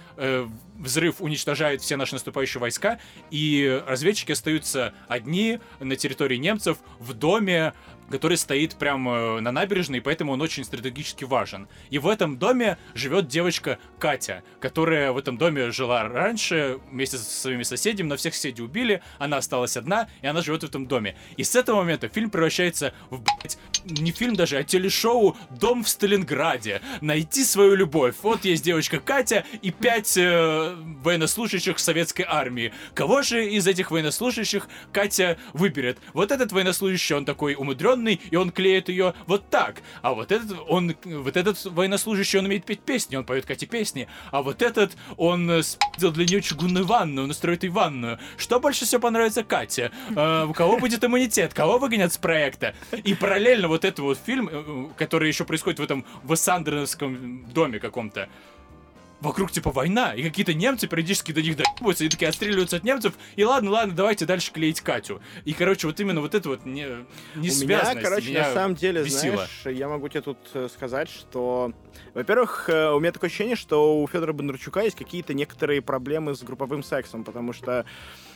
взрыв 0.78 1.22
уничтожает 1.22 1.82
все 1.82 1.96
наши 1.96 2.16
наступающие 2.16 2.60
войска, 2.60 3.00
и 3.30 3.82
разведчики 3.86 4.32
остаются 4.32 4.94
одни 5.08 5.60
на 5.80 5.96
территории 5.96 6.38
немцев 6.38 6.78
в 7.00 7.14
доме, 7.14 7.74
который 8.14 8.38
стоит 8.38 8.76
прямо 8.76 9.41
на 9.41 9.51
набережной, 9.51 9.97
и 9.97 9.99
поэтому 9.99 10.34
он 10.34 10.41
очень 10.43 10.64
стратегически 10.64 11.24
важен. 11.24 11.68
И 11.89 11.97
в 11.97 12.07
этом 12.07 12.38
доме 12.38 12.78
живет 12.93 13.28
девочка 13.28 13.80
Катя, 13.97 14.43
которая 14.59 15.11
в 15.11 15.18
этом 15.18 15.39
доме 15.39 15.72
жила 15.72 16.07
раньше 16.07 16.78
вместе 16.91 17.18
со 17.18 17.24
своими 17.24 17.64
соседями, 17.64 18.09
но 18.09 18.16
всех 18.16 18.36
соседей 18.36 18.61
убили, 18.61 19.01
она 19.18 19.38
осталась 19.38 19.78
одна, 19.78 20.09
и 20.22 20.28
она 20.28 20.43
живет 20.43 20.61
в 20.61 20.68
этом 20.68 20.86
доме. 20.86 21.16
И 21.38 21.43
с 21.43 21.55
этого 21.55 21.78
момента 21.78 22.07
фильм 22.07 22.30
превращается 22.30 22.93
в, 23.09 23.20
блядь, 23.20 23.57
не 23.84 24.11
фильм 24.11 24.36
даже, 24.36 24.57
а 24.57 24.64
телешоу 24.64 25.36
«Дом 25.49 25.84
в 25.84 25.89
Сталинграде». 25.89 26.84
Найти 27.01 27.43
свою 27.43 27.74
любовь. 27.74 28.14
Вот 28.22 28.45
есть 28.45 28.64
девочка 28.64 28.99
Катя 28.99 29.43
и 29.64 29.72
пять 29.72 30.16
э, 30.18 30.76
военнослужащих 31.01 31.80
советской 31.80 32.26
армии. 32.30 32.74
Кого 32.93 33.24
же 33.24 33.49
из 33.49 33.66
этих 33.66 33.89
военнослужащих 33.89 34.68
Катя 34.91 35.39
выберет? 35.53 35.97
Вот 36.14 36.32
этот 36.32 36.51
военнослужащий, 36.51 37.16
он 37.16 37.26
такой 37.26 37.55
умудренный, 37.55 38.03
и 38.10 38.36
он 38.36 38.51
клеит 38.51 38.89
ее 38.89 39.14
вот 39.26 39.49
так. 39.49 39.82
А 40.01 40.14
вот 40.14 40.32
этот, 40.32 40.58
он, 40.68 40.95
вот 41.04 41.38
этот 41.38 41.64
военнослужащий, 41.66 42.39
он 42.39 42.45
умеет 42.45 42.66
петь 42.66 42.82
песни, 42.82 43.16
он 43.16 43.26
поет 43.26 43.45
Кате 43.45 43.66
песни. 43.66 44.08
А 44.32 44.41
вот 44.41 44.62
этот, 44.62 44.95
он 45.18 45.49
э, 45.49 45.64
спил 45.64 46.12
для 46.12 46.26
нее 46.26 46.41
чугунную 46.41 46.86
ванну, 46.86 47.24
он 47.24 47.30
устроит 47.30 47.64
ей 47.64 47.70
ванную. 47.70 48.20
Что 48.38 48.60
больше 48.60 48.86
всего 48.86 49.01
понравится 49.01 49.43
Кате? 49.43 49.91
Э, 50.16 50.45
у 50.45 50.54
кого 50.54 50.78
будет 50.78 51.04
иммунитет? 51.04 51.54
Кого 51.54 51.78
выгонят 51.78 52.14
с 52.14 52.18
проекта? 52.18 52.74
И 53.04 53.14
параллельно 53.14 53.68
вот 53.68 53.86
этот 53.86 53.99
вот 53.99 54.20
фильм, 54.24 54.49
э, 54.51 54.86
который 54.97 55.28
еще 55.28 55.45
происходит 55.45 55.80
в 55.80 55.84
этом 55.84 56.06
Вассандерновском 56.24 57.45
доме 57.54 57.80
каком-то, 57.80 58.30
вокруг 59.24 59.52
типа 59.52 59.72
война, 59.72 60.14
и 60.14 60.22
какие-то 60.22 60.54
немцы 60.54 60.88
периодически 60.88 61.32
до 61.32 61.42
них 61.42 61.56
доебываются, 61.56 62.04
и 62.04 62.10
такие 62.10 62.28
отстреливаются 62.28 62.78
от 62.78 62.84
немцев, 62.84 63.14
и 63.36 63.44
ладно, 63.44 63.72
ладно, 63.72 63.96
давайте 63.96 64.26
дальше 64.26 64.52
клеить 64.52 64.82
Катю. 64.82 65.22
И, 65.46 65.54
короче, 65.54 65.88
вот 65.88 66.00
именно 66.00 66.22
вот 66.22 66.36
это 66.36 66.50
вот 66.50 66.66
не, 66.66 66.86
не 67.36 67.50
У 67.50 67.54
меня, 67.66 67.96
короче, 67.96 68.30
меня 68.30 68.48
на 68.50 68.54
самом 68.54 68.76
деле, 68.76 69.04
бесило. 69.04 69.48
знаешь, 69.62 69.78
я 69.78 69.88
могу 69.88 70.10
тебе 70.10 70.22
тут 70.22 70.38
э, 70.54 70.68
сказать, 70.74 71.10
что, 71.10 71.72
во-первых, 72.14 72.70
э, 72.70 72.92
у 72.92 73.00
меня 73.00 73.12
такое 73.12 73.30
ощущение, 73.30 73.56
что 73.56 74.02
у 74.02 74.08
Федора 74.08 74.34
Бондарчука 74.34 74.82
есть 74.82 74.98
какие-то 74.98 75.34
некоторые 75.34 75.82
проблемы 75.82 76.36
с 76.36 76.44
групповым 76.44 76.84
сексом, 76.84 77.24
потому 77.24 77.54
что 77.54 77.86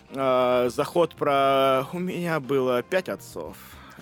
э, 0.10 0.70
заход 0.74 1.16
про 1.16 1.86
«у 1.92 2.00
меня 2.00 2.40
было 2.40 2.82
пять 2.82 3.10
отцов», 3.10 3.58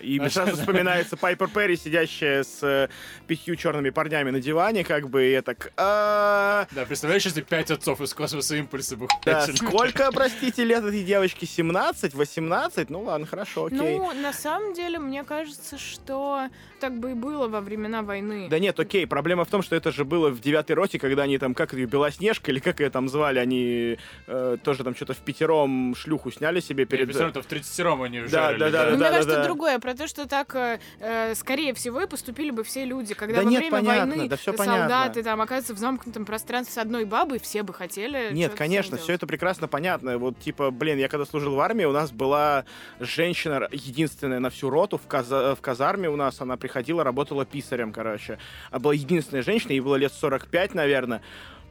и 0.06 0.20
мне 0.20 0.30
сразу 0.30 0.56
вспоминается 0.58 1.18
Пайпер 1.18 1.50
Перри, 1.50 1.76
сидящая 1.76 2.44
с 2.44 2.60
э, 2.62 2.90
пятью 3.28 3.56
черными 3.56 3.90
парнями 3.90 4.30
на 4.30 4.40
диване, 4.40 4.84
как 4.84 5.10
бы, 5.10 5.26
и 5.26 5.32
я 5.32 5.42
так... 5.42 5.72
«А, 5.78 6.68
Да, 6.72 6.86
представляешь, 6.86 7.26
если 7.26 7.42
пять 7.42 7.72
отцов 7.72 8.02
из 8.02 8.14
космоса 8.14 8.56
импульса 8.56 8.96
бы 8.96 9.08
Да, 9.26 9.42
сколько, 9.48 10.12
простите, 10.12 10.64
лет 10.64 10.84
этой 10.84 11.04
девочки? 11.04 11.46
17? 11.46 12.14
18? 12.14 12.90
Ну 12.90 13.02
ладно, 13.02 13.26
хорошо, 13.26 13.66
окей. 13.66 13.80
Ну, 13.80 14.14
на 14.14 14.34
самом 14.34 14.74
деле, 14.74 15.00
мне 15.00 15.24
кажется, 15.24 15.78
что 15.78 16.50
так 16.80 16.98
бы 17.00 17.12
и 17.12 17.14
было 17.14 17.48
во 17.48 17.62
времена 17.62 18.02
войны. 18.04 18.48
Да 18.50 18.60
нет, 18.60 18.80
окей, 18.80 19.08
проблема 19.08 19.46
в 19.46 19.50
том, 19.50 19.64
что 19.64 19.76
это 19.76 19.92
же 19.92 20.06
было 20.06 20.30
в 20.30 20.40
девятой 20.40 20.76
роте, 20.76 21.00
когда 21.00 21.24
они 21.24 21.38
там, 21.38 21.54
как 21.56 21.74
ее, 21.74 21.86
Белоснежка, 21.86 22.52
или 22.52 22.60
как 22.60 22.80
ее 22.80 22.90
там 22.90 23.10
звали, 23.10 23.40
они 23.40 23.98
э, 24.28 24.58
тоже 24.64 24.84
там 24.84 24.96
что-то 24.96 25.14
в 25.14 25.18
пятером 25.18 25.96
шлюху 25.96 26.32
сняли 26.32 26.60
себе 26.60 26.86
перед... 26.86 27.08
Перед... 27.08 27.36
в 27.36 27.46
30 27.46 27.80
они 27.80 28.22
Да, 28.22 28.28
жарили, 28.28 28.60
да, 28.60 28.70
да, 28.70 28.90
Ну, 28.92 28.92
да, 28.92 28.96
мне 28.98 29.10
кажется, 29.10 29.36
да. 29.38 29.44
другое, 29.44 29.80
про 29.80 29.95
то, 29.96 30.08
что 30.08 30.28
так, 30.28 30.56
э, 30.56 30.80
э, 31.00 31.36
скорее 31.36 31.74
всего, 31.74 32.02
и 32.02 32.08
поступили 32.08 32.52
бы 32.52 32.64
все 32.64 32.86
люди. 32.86 33.14
Когда 33.14 33.38
Да 33.38 33.44
во 33.44 33.50
нет, 33.50 33.60
время 33.60 33.72
понятно, 33.72 34.12
войны 34.16 34.30
да 34.30 34.38
всё 34.38 34.54
солдаты 34.56 34.90
понятно. 34.90 35.24
там 35.24 35.42
оказываются 35.42 35.74
в 35.74 35.78
замкнутом 35.78 36.26
пространстве 36.26 36.74
с 36.74 36.78
одной 36.78 37.06
бабой, 37.06 37.40
все 37.40 37.64
бы 37.64 37.74
хотели... 37.74 38.30
Нет, 38.32 38.54
конечно, 38.54 38.98
все 38.98 39.14
это 39.14 39.28
прекрасно 39.28 39.68
понятно. 39.68 40.18
Вот, 40.18 40.40
типа, 40.40 40.72
блин, 40.72 40.98
я 40.98 41.08
когда 41.08 41.26
служил 41.26 41.56
в 41.56 41.60
армии, 41.60 41.86
у 41.86 41.92
нас 41.92 42.12
была 42.12 42.66
женщина 43.00 43.68
единственная 43.72 44.40
на 44.40 44.50
всю 44.50 44.70
роту 44.70 44.98
в, 44.98 45.08
каза- 45.08 45.56
в 45.56 45.62
казарме 45.62 46.10
у 46.10 46.16
нас. 46.16 46.42
Она 46.42 46.58
приходила, 46.58 47.04
работала 47.04 47.46
писарем, 47.46 47.92
короче. 47.94 48.40
А 48.72 48.80
была 48.80 48.94
единственная 48.94 49.44
женщина, 49.44 49.72
ей 49.72 49.80
было 49.80 49.96
лет 49.96 50.14
45, 50.14 50.74
наверное. 50.74 51.22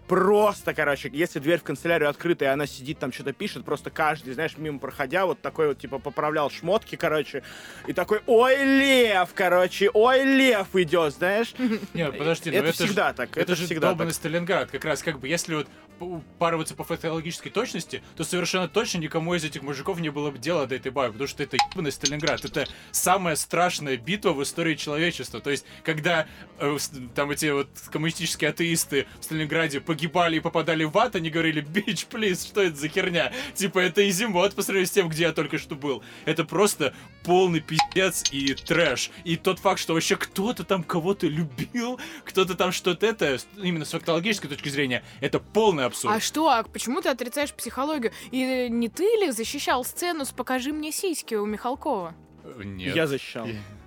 Просто, 0.07 0.75
короче, 0.75 1.11
если 1.13 1.39
дверь 1.39 1.61
в 1.61 1.63
канцелярию 1.63 2.11
открыта, 2.11 2.45
и 2.45 2.49
она 2.49 2.67
сидит 2.67 2.99
там 2.99 3.13
что-то 3.13 3.33
пишет, 3.33 3.65
просто 3.65 3.91
каждый, 3.91 4.35
знаешь, 4.35 4.57
мимо 4.59 4.79
проходя, 4.79 5.25
вот 5.25 5.41
такой 5.41 5.69
вот, 5.69 5.79
типа, 5.79 5.99
поправлял 5.99 6.51
шмотки, 6.51 6.97
короче, 6.97 7.43
и 7.87 7.93
такой, 7.93 8.21
ой, 8.27 8.57
лев, 8.65 9.31
короче, 9.35 9.91
ой, 9.95 10.25
лев 10.25 10.69
идет, 10.75 11.15
знаешь. 11.15 11.55
Нет, 11.95 12.19
подожди, 12.19 12.51
ну 12.51 12.59
это, 12.59 12.73
всегда 12.73 13.13
так, 13.13 13.31
это, 13.31 13.41
это, 13.41 13.57
же 13.57 13.65
всегда 13.65 13.95
так. 13.95 14.13
Сталинград. 14.13 14.71
Как 14.71 14.85
раз, 14.85 15.03
как 15.03 15.21
бы, 15.21 15.29
если 15.29 15.55
вот 15.55 15.69
п- 15.99 16.05
упарываться 16.05 16.75
по 16.75 16.85
фактологической 16.85 17.51
точности, 17.51 18.03
то 18.17 18.25
совершенно 18.25 18.69
точно 18.69 18.99
никому 18.99 19.35
из 19.35 19.45
этих 19.45 19.63
мужиков 19.63 20.01
не 20.01 20.11
было 20.11 20.31
бы 20.31 20.39
дела 20.39 20.67
до 20.67 20.75
этой 20.75 20.93
бабы, 20.93 21.13
потому 21.13 21.29
что 21.29 21.43
это 21.43 21.57
ебаный 21.73 21.93
Сталинград. 21.93 22.45
Это 22.45 22.67
самая 22.91 23.37
страшная 23.37 23.97
битва 23.97 24.33
в 24.33 24.43
истории 24.43 24.75
человечества. 24.75 25.41
То 25.41 25.51
есть, 25.51 25.65
когда 25.83 26.27
э, 26.59 26.77
там 27.15 27.31
эти 27.31 27.47
вот 27.47 27.69
коммунистические 27.91 28.51
атеисты 28.51 29.07
в 29.21 29.25
Сталинграде 29.25 29.81
погибали 29.95 30.37
и 30.37 30.41
попадали 30.41 30.83
в 30.83 30.99
ад, 30.99 31.15
они 31.15 31.31
говорили, 31.31 31.61
бич, 31.61 32.07
плиз, 32.07 32.45
что 32.45 32.63
это 32.63 32.75
за 32.75 32.89
херня? 32.89 33.33
Типа, 33.55 33.79
это 33.79 34.09
изимот 34.09 34.55
по 34.57 34.63
сравнению 34.63 34.89
с 34.89 34.91
тем, 34.91 35.09
где 35.09 35.23
я 35.23 35.33
только 35.33 35.57
что 35.57 35.77
был. 35.77 36.03
Это 36.25 36.45
просто 36.45 36.95
полный 37.23 37.61
пиздец 37.61 38.25
и 38.33 38.55
трэш. 38.55 39.13
И 39.23 39.37
тот 39.37 39.61
факт, 39.61 39.81
что 39.81 39.95
вообще 39.95 40.17
кто-то 40.17 40.65
там 40.65 40.83
кого-то 40.83 41.29
любил, 41.29 42.01
кто-то 42.25 42.57
там 42.57 42.73
что-то 42.73 43.07
это, 43.07 43.39
именно 43.57 43.85
с 43.85 43.91
фактологической 43.91 44.51
точки 44.51 44.69
зрения, 44.69 45.05
это 45.21 45.39
полный 45.39 45.85
абсурд. 45.85 46.17
А 46.17 46.21
что, 46.21 46.49
а 46.49 46.65
почему 46.65 47.01
ты 47.01 47.11
отрицаешь 47.11 47.53
психологию? 47.53 48.13
И 48.33 48.43
э, 48.43 48.69
не 48.69 48.89
ты 48.89 49.05
ли 49.05 49.31
защищал 49.31 49.85
сцену 49.85 50.25
с 50.25 50.33
«Покажи 50.33 50.73
мне 50.73 50.91
сиськи» 50.91 51.37
у 51.37 51.47
Михалкова? 51.47 52.15
Э, 52.43 52.63
Нет. 52.65 52.97
Я 52.97 53.07
защищал. 53.07 53.47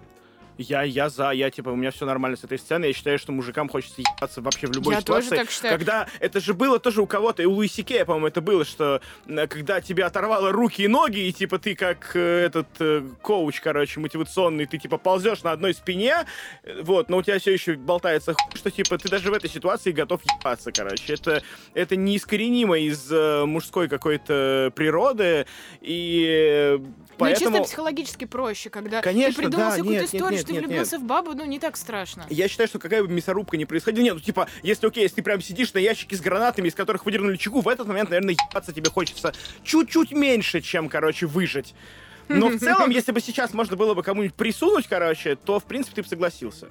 Я- 0.58 0.84
Я, 0.84 1.10
за, 1.10 1.32
я 1.32 1.50
типа, 1.52 1.70
у 1.70 1.76
меня 1.76 1.92
все 1.92 2.06
нормально 2.06 2.38
с 2.38 2.44
этой 2.44 2.58
сценой. 2.58 2.88
Я 2.90 2.94
считаю, 2.94 3.20
что 3.20 3.32
мужикам 3.32 3.70
хочется 3.70 4.02
ебаться 4.02 4.42
вообще 4.42 4.68
в 4.68 4.72
любой 4.74 4.96
Я 4.96 5.02
тоже 5.02 5.24
ситуации. 5.24 5.36
так 5.44 5.52
считаю. 5.52 5.78
Когда 5.78 6.08
это 6.20 6.40
же 6.40 6.54
было 6.54 6.80
тоже 6.80 7.02
у 7.02 7.08
кого-то, 7.08 7.44
и 7.44 7.46
у 7.46 7.52
Луиси 7.54 7.84
Кея, 7.84 8.06
по-моему, 8.06 8.28
это 8.28 8.42
было, 8.42 8.66
что 8.66 9.02
э, 9.28 9.48
когда 9.48 9.82
тебе 9.82 10.04
оторвало 10.06 10.52
руки 10.52 10.82
и 10.84 10.88
ноги, 10.88 11.20
и 11.28 11.32
типа 11.34 11.60
ты 11.60 11.76
как 11.76 12.12
э, 12.16 12.46
этот 12.46 12.68
э, 12.80 13.04
коуч, 13.22 13.60
короче, 13.62 14.00
мотивационный, 14.00 14.66
ты 14.66 14.78
типа 14.78 14.98
ползешь 14.98 15.44
на 15.44 15.52
одной 15.52 15.74
спине, 15.74 16.26
вот, 16.82 17.10
но 17.10 17.18
у 17.18 17.22
тебя 17.22 17.40
все 17.40 17.54
еще 17.54 17.76
болтается 17.76 18.34
хуй, 18.34 18.58
что 18.58 18.72
типа 18.72 18.98
ты 18.98 19.10
даже 19.10 19.30
в 19.30 19.34
этой 19.34 19.50
ситуации 19.50 19.92
готов 19.92 20.22
ебаться, 20.24 20.72
короче. 20.72 21.14
Это, 21.14 21.44
это 21.74 21.96
неискоренимо 21.96 22.80
из 22.80 23.12
э, 23.12 23.46
мужской 23.46 23.88
какой-то 23.88 24.72
природы, 24.76 25.46
и 25.82 26.78
Ну, 26.80 26.86
и 26.86 27.30
чисто 27.30 27.46
поэтому... 27.46 27.64
психологически 27.64 28.26
проще, 28.26 28.70
когда 28.70 29.02
Конечно, 29.02 29.34
ты 29.34 29.42
придумал 29.50 29.70
да, 29.72 29.76
какую-то 29.78 29.92
нет, 29.92 30.02
нет, 30.02 30.14
историю, 30.14 30.32
нет, 30.38 30.42
что 30.42 30.47
ты 30.48 30.54
нет, 30.54 30.66
влюбился 30.66 30.98
в 30.98 31.04
бабу, 31.04 31.34
ну, 31.34 31.46
не 31.46 31.60
так 31.60 31.78
страшно. 31.78 32.26
Я 32.30 32.48
считаю, 32.48 32.68
что 32.68 32.80
какая 32.80 33.04
бы 33.04 33.10
мясорубка 33.10 33.58
ни 33.58 33.66
происходила, 33.66 34.04
нет, 34.04 34.16
ну 34.16 34.20
типа, 34.20 34.48
если 34.64 34.88
окей, 34.88 35.04
если 35.04 35.18
ты 35.18 35.24
прям 35.24 35.42
сидишь 35.42 35.74
на 35.74 35.80
ящике 35.80 36.16
с 36.16 36.22
гранатами, 36.22 36.68
из 36.68 36.76
которых 36.76 37.06
выдернули 37.06 37.38
чеку, 37.38 37.62
в 37.62 37.68
этот 37.68 37.88
момент, 37.88 38.10
наверное, 38.10 38.36
ебаться 38.36 38.74
тебе 38.74 38.90
хочется 38.90 39.34
чуть-чуть 39.64 40.12
меньше, 40.12 40.62
чем, 40.62 40.90
короче, 40.90 41.28
выжить. 41.28 41.76
Но 42.28 42.50
в 42.50 42.58
целом, 42.60 42.90
если 42.90 43.12
бы 43.12 43.22
сейчас 43.22 43.54
можно 43.54 43.76
было 43.76 43.94
бы 43.94 44.04
кому-нибудь 44.04 44.36
присунуть, 44.36 44.88
короче, 44.88 45.36
то, 45.36 45.60
в 45.60 45.66
принципе, 45.66 45.96
ты 45.96 46.02
бы 46.04 46.08
согласился. 46.08 46.68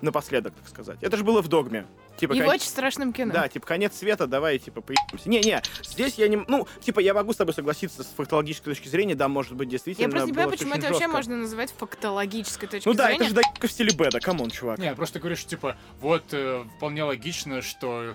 Напоследок, 0.00 0.54
так 0.54 0.68
сказать. 0.68 0.98
Это 1.02 1.16
же 1.16 1.24
было 1.24 1.42
в 1.42 1.48
догме. 1.48 1.86
Типа, 2.16 2.32
И 2.32 2.40
в 2.40 2.44
кон- 2.44 2.54
очень 2.54 2.66
страшном 2.68 3.12
кино. 3.12 3.32
Да, 3.32 3.48
типа, 3.48 3.66
конец 3.66 3.96
света, 3.96 4.26
давай, 4.26 4.58
типа, 4.58 4.80
поебемся. 4.80 5.28
Не-не, 5.28 5.62
здесь 5.84 6.14
я 6.14 6.28
не... 6.28 6.36
Ну, 6.48 6.66
типа, 6.80 6.98
я 7.00 7.14
могу 7.14 7.32
с 7.32 7.36
тобой 7.36 7.54
согласиться 7.54 8.02
с 8.02 8.06
фактологической 8.16 8.72
точки 8.74 8.88
зрения, 8.88 9.14
да, 9.14 9.28
может 9.28 9.54
быть, 9.54 9.68
действительно 9.68 10.06
Я 10.06 10.10
просто 10.10 10.26
не 10.28 10.32
понимаю, 10.32 10.50
почему 10.50 10.70
это 10.72 10.82
вообще 10.82 10.98
жестко. 11.00 11.12
можно 11.16 11.36
называть 11.36 11.72
фактологической 11.76 12.68
точки 12.68 12.88
Ну 12.88 12.94
да, 12.94 13.06
зрения. 13.06 13.16
это 13.20 13.28
же 13.28 13.34
доебка 13.34 13.66
в 13.68 13.70
стиле 13.72 13.92
Бэда, 13.96 14.20
come 14.20 14.37
on, 14.37 14.50
чувак. 14.50 14.78
Не, 14.78 14.94
просто 14.94 15.18
говорю, 15.20 15.36
что 15.36 15.48
типа, 15.48 15.76
вот 16.00 16.24
э, 16.32 16.64
вполне 16.76 17.04
логично, 17.04 17.62
что 17.62 18.14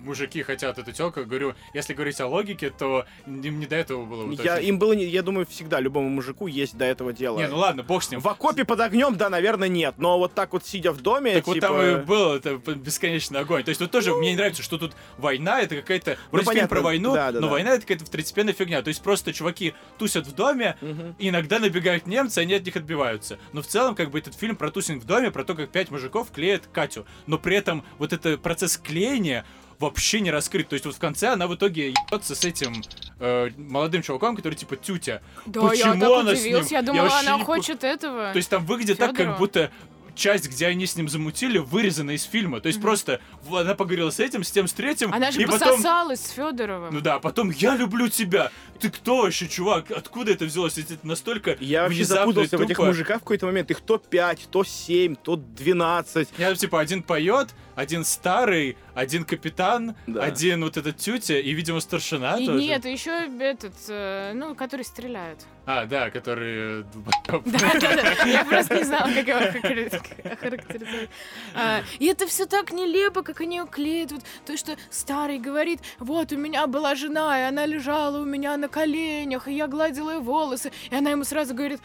мужики 0.00 0.42
хотят 0.42 0.78
эту 0.78 0.92
телку. 0.92 1.24
Говорю, 1.24 1.54
если 1.72 1.94
говорить 1.94 2.20
о 2.20 2.26
логике, 2.26 2.70
то 2.70 3.04
им 3.26 3.60
не 3.60 3.66
до 3.66 3.76
этого 3.76 4.04
было. 4.04 4.24
вот 4.24 4.44
Я, 4.44 4.56
очень. 4.56 4.68
им 4.68 4.78
было, 4.78 4.92
не- 4.92 5.06
я 5.06 5.22
думаю, 5.22 5.46
всегда 5.46 5.80
любому 5.80 6.08
мужику 6.08 6.46
есть 6.46 6.76
до 6.76 6.84
этого 6.84 7.12
дела. 7.12 7.38
Не, 7.38 7.48
ну 7.48 7.58
ладно, 7.58 7.82
бог 7.82 8.02
с 8.02 8.10
ним. 8.10 8.20
В 8.20 8.28
окопе 8.28 8.64
под 8.64 8.80
огнем, 8.80 9.16
да, 9.16 9.28
наверное, 9.28 9.68
нет. 9.68 9.94
Но 9.98 10.18
вот 10.18 10.34
так 10.34 10.52
вот 10.52 10.66
сидя 10.66 10.92
в 10.92 11.00
доме, 11.00 11.34
Так 11.34 11.46
вот 11.46 11.54
типа... 11.54 11.66
там 11.68 11.80
и 11.82 11.96
был 12.04 12.34
это 12.34 12.56
бесконечный 12.56 13.40
огонь. 13.40 13.64
То 13.64 13.70
есть 13.70 13.80
вот 13.80 13.90
тоже 13.90 14.14
мне 14.14 14.30
не 14.30 14.36
нравится, 14.36 14.62
что 14.62 14.78
тут 14.78 14.94
война, 15.18 15.60
это 15.60 15.76
какая-то... 15.76 16.16
Вроде 16.30 16.44
фильм 16.44 16.46
понятно, 16.46 16.68
про 16.68 16.80
войну, 16.82 17.14
да, 17.14 17.32
да, 17.32 17.40
но 17.40 17.46
да. 17.46 17.52
война 17.52 17.70
это 17.72 17.82
какая-то 17.82 18.04
второстепенная 18.04 18.54
фигня. 18.54 18.82
То 18.82 18.88
есть 18.88 19.02
просто 19.02 19.32
чуваки 19.32 19.74
тусят 19.98 20.26
в 20.26 20.34
доме, 20.34 20.76
и 21.18 21.28
иногда 21.28 21.58
набегают 21.58 22.06
немцы, 22.06 22.38
они 22.38 22.54
от 22.54 22.64
них 22.64 22.76
отбиваются. 22.76 23.38
Но 23.52 23.62
в 23.62 23.66
целом, 23.66 23.94
как 23.94 24.10
бы 24.10 24.18
этот 24.18 24.34
фильм 24.34 24.56
про 24.56 24.70
тусинг 24.70 25.02
в 25.02 25.06
доме, 25.06 25.30
про 25.30 25.44
то, 25.44 25.54
как 25.54 25.70
пять 25.70 25.90
мужиков 25.90 26.30
клеят 26.30 26.68
Катю. 26.72 27.06
Но 27.26 27.38
при 27.38 27.56
этом 27.56 27.84
вот 27.98 28.12
этот 28.12 28.40
процесс 28.42 28.76
клеения 28.76 29.44
вообще 29.84 30.20
не 30.20 30.30
раскрыт. 30.30 30.68
То 30.68 30.74
есть 30.74 30.84
вот 30.86 30.94
в 30.94 30.98
конце 30.98 31.28
она 31.28 31.46
в 31.46 31.54
итоге 31.54 31.90
ебется 31.90 32.34
с 32.34 32.44
этим 32.44 32.82
э, 33.20 33.50
молодым 33.56 34.02
чуваком, 34.02 34.36
который 34.36 34.54
типа 34.54 34.76
тютя. 34.76 35.22
Да, 35.46 35.60
Почему 35.62 35.94
я 35.94 36.00
так 36.00 36.10
она 36.20 36.34
с 36.34 36.40
удивилась, 36.40 36.70
ним? 36.70 36.72
я 36.72 36.78
Я 36.78 36.82
думала, 36.82 37.02
вообще 37.04 37.28
она 37.28 37.38
не 37.38 37.44
хочет 37.44 37.84
этого. 37.84 38.32
То 38.32 38.36
есть 38.36 38.50
там 38.50 38.64
выглядит 38.66 38.98
так, 38.98 39.14
как 39.14 39.38
будто 39.38 39.70
часть, 40.14 40.48
где 40.48 40.66
они 40.66 40.86
с 40.86 40.96
ним 40.96 41.08
замутили, 41.08 41.58
вырезана 41.58 42.12
из 42.12 42.24
фильма. 42.24 42.60
То 42.60 42.68
есть 42.68 42.80
просто 42.80 43.20
она 43.50 43.74
поговорила 43.74 44.10
с 44.10 44.20
этим, 44.20 44.44
с 44.44 44.50
тем, 44.50 44.66
с 44.66 44.72
третьим. 44.72 45.12
Она 45.12 45.30
же 45.30 45.42
и 45.42 45.46
потом... 45.46 45.70
пососалась 45.70 46.20
с 46.20 46.30
Федоровым. 46.30 46.94
Ну 46.94 47.00
да, 47.00 47.18
потом 47.18 47.50
я 47.50 47.76
люблю 47.76 48.08
тебя. 48.08 48.50
Ты 48.80 48.90
кто 48.90 49.22
вообще, 49.22 49.48
чувак? 49.48 49.90
Откуда 49.90 50.32
это 50.32 50.44
взялось? 50.44 50.78
Это 50.78 50.98
настолько 51.02 51.56
Я 51.60 51.84
вообще 51.84 52.04
запутался 52.04 52.58
в 52.58 52.60
этих 52.60 52.76
тупо. 52.76 52.88
мужиках 52.88 53.16
в 53.18 53.20
какой-то 53.20 53.46
момент. 53.46 53.70
Их 53.70 53.80
то 53.80 53.98
5, 53.98 54.48
то 54.50 54.64
7, 54.64 55.16
то 55.16 55.36
12. 55.36 56.28
Я 56.38 56.54
типа 56.54 56.80
один 56.80 57.02
поет, 57.02 57.54
один 57.74 58.04
старый, 58.04 58.76
один 58.94 59.24
капитан, 59.24 59.96
Да. 60.06 60.22
один 60.22 60.62
вот 60.64 60.76
этот 60.76 60.96
тетя 60.96 61.38
и, 61.38 61.52
видимо, 61.52 61.80
старшина 61.80 62.36
И 62.38 62.46
тоже. 62.46 62.58
нет, 62.60 62.84
еще 62.84 63.10
этот, 63.40 63.74
э, 63.88 64.32
ну, 64.34 64.54
который 64.54 64.84
стреляет. 64.84 65.44
А, 65.66 65.86
да, 65.86 66.10
который... 66.10 66.82
э, 66.82 66.84
Да-да-да, 67.44 68.24
я 68.26 68.44
просто 68.44 68.76
не 68.76 68.84
знала, 68.84 69.10
как 69.12 69.26
его 69.26 69.38
охарактеризовать. 69.38 71.10
А, 71.54 71.80
И 71.98 72.06
это 72.06 72.26
все 72.26 72.46
так 72.46 72.72
нелепо, 72.72 73.22
как 73.22 73.40
они 73.40 73.60
клеят. 73.70 74.12
Вот 74.12 74.22
то, 74.46 74.56
что 74.56 74.76
старый 74.90 75.38
говорит, 75.38 75.80
вот 75.98 76.32
у 76.32 76.36
меня 76.36 76.66
была 76.66 76.94
жена, 76.94 77.40
и 77.40 77.42
она 77.48 77.66
лежала 77.66 78.20
у 78.20 78.24
меня 78.24 78.56
на 78.56 78.68
коленях, 78.68 79.48
и 79.48 79.52
я 79.54 79.66
гладила 79.66 80.10
ее 80.12 80.18
волосы. 80.20 80.72
И 80.90 80.94
она 80.94 81.10
ему 81.10 81.24
сразу 81.24 81.54
говорит, 81.54 81.80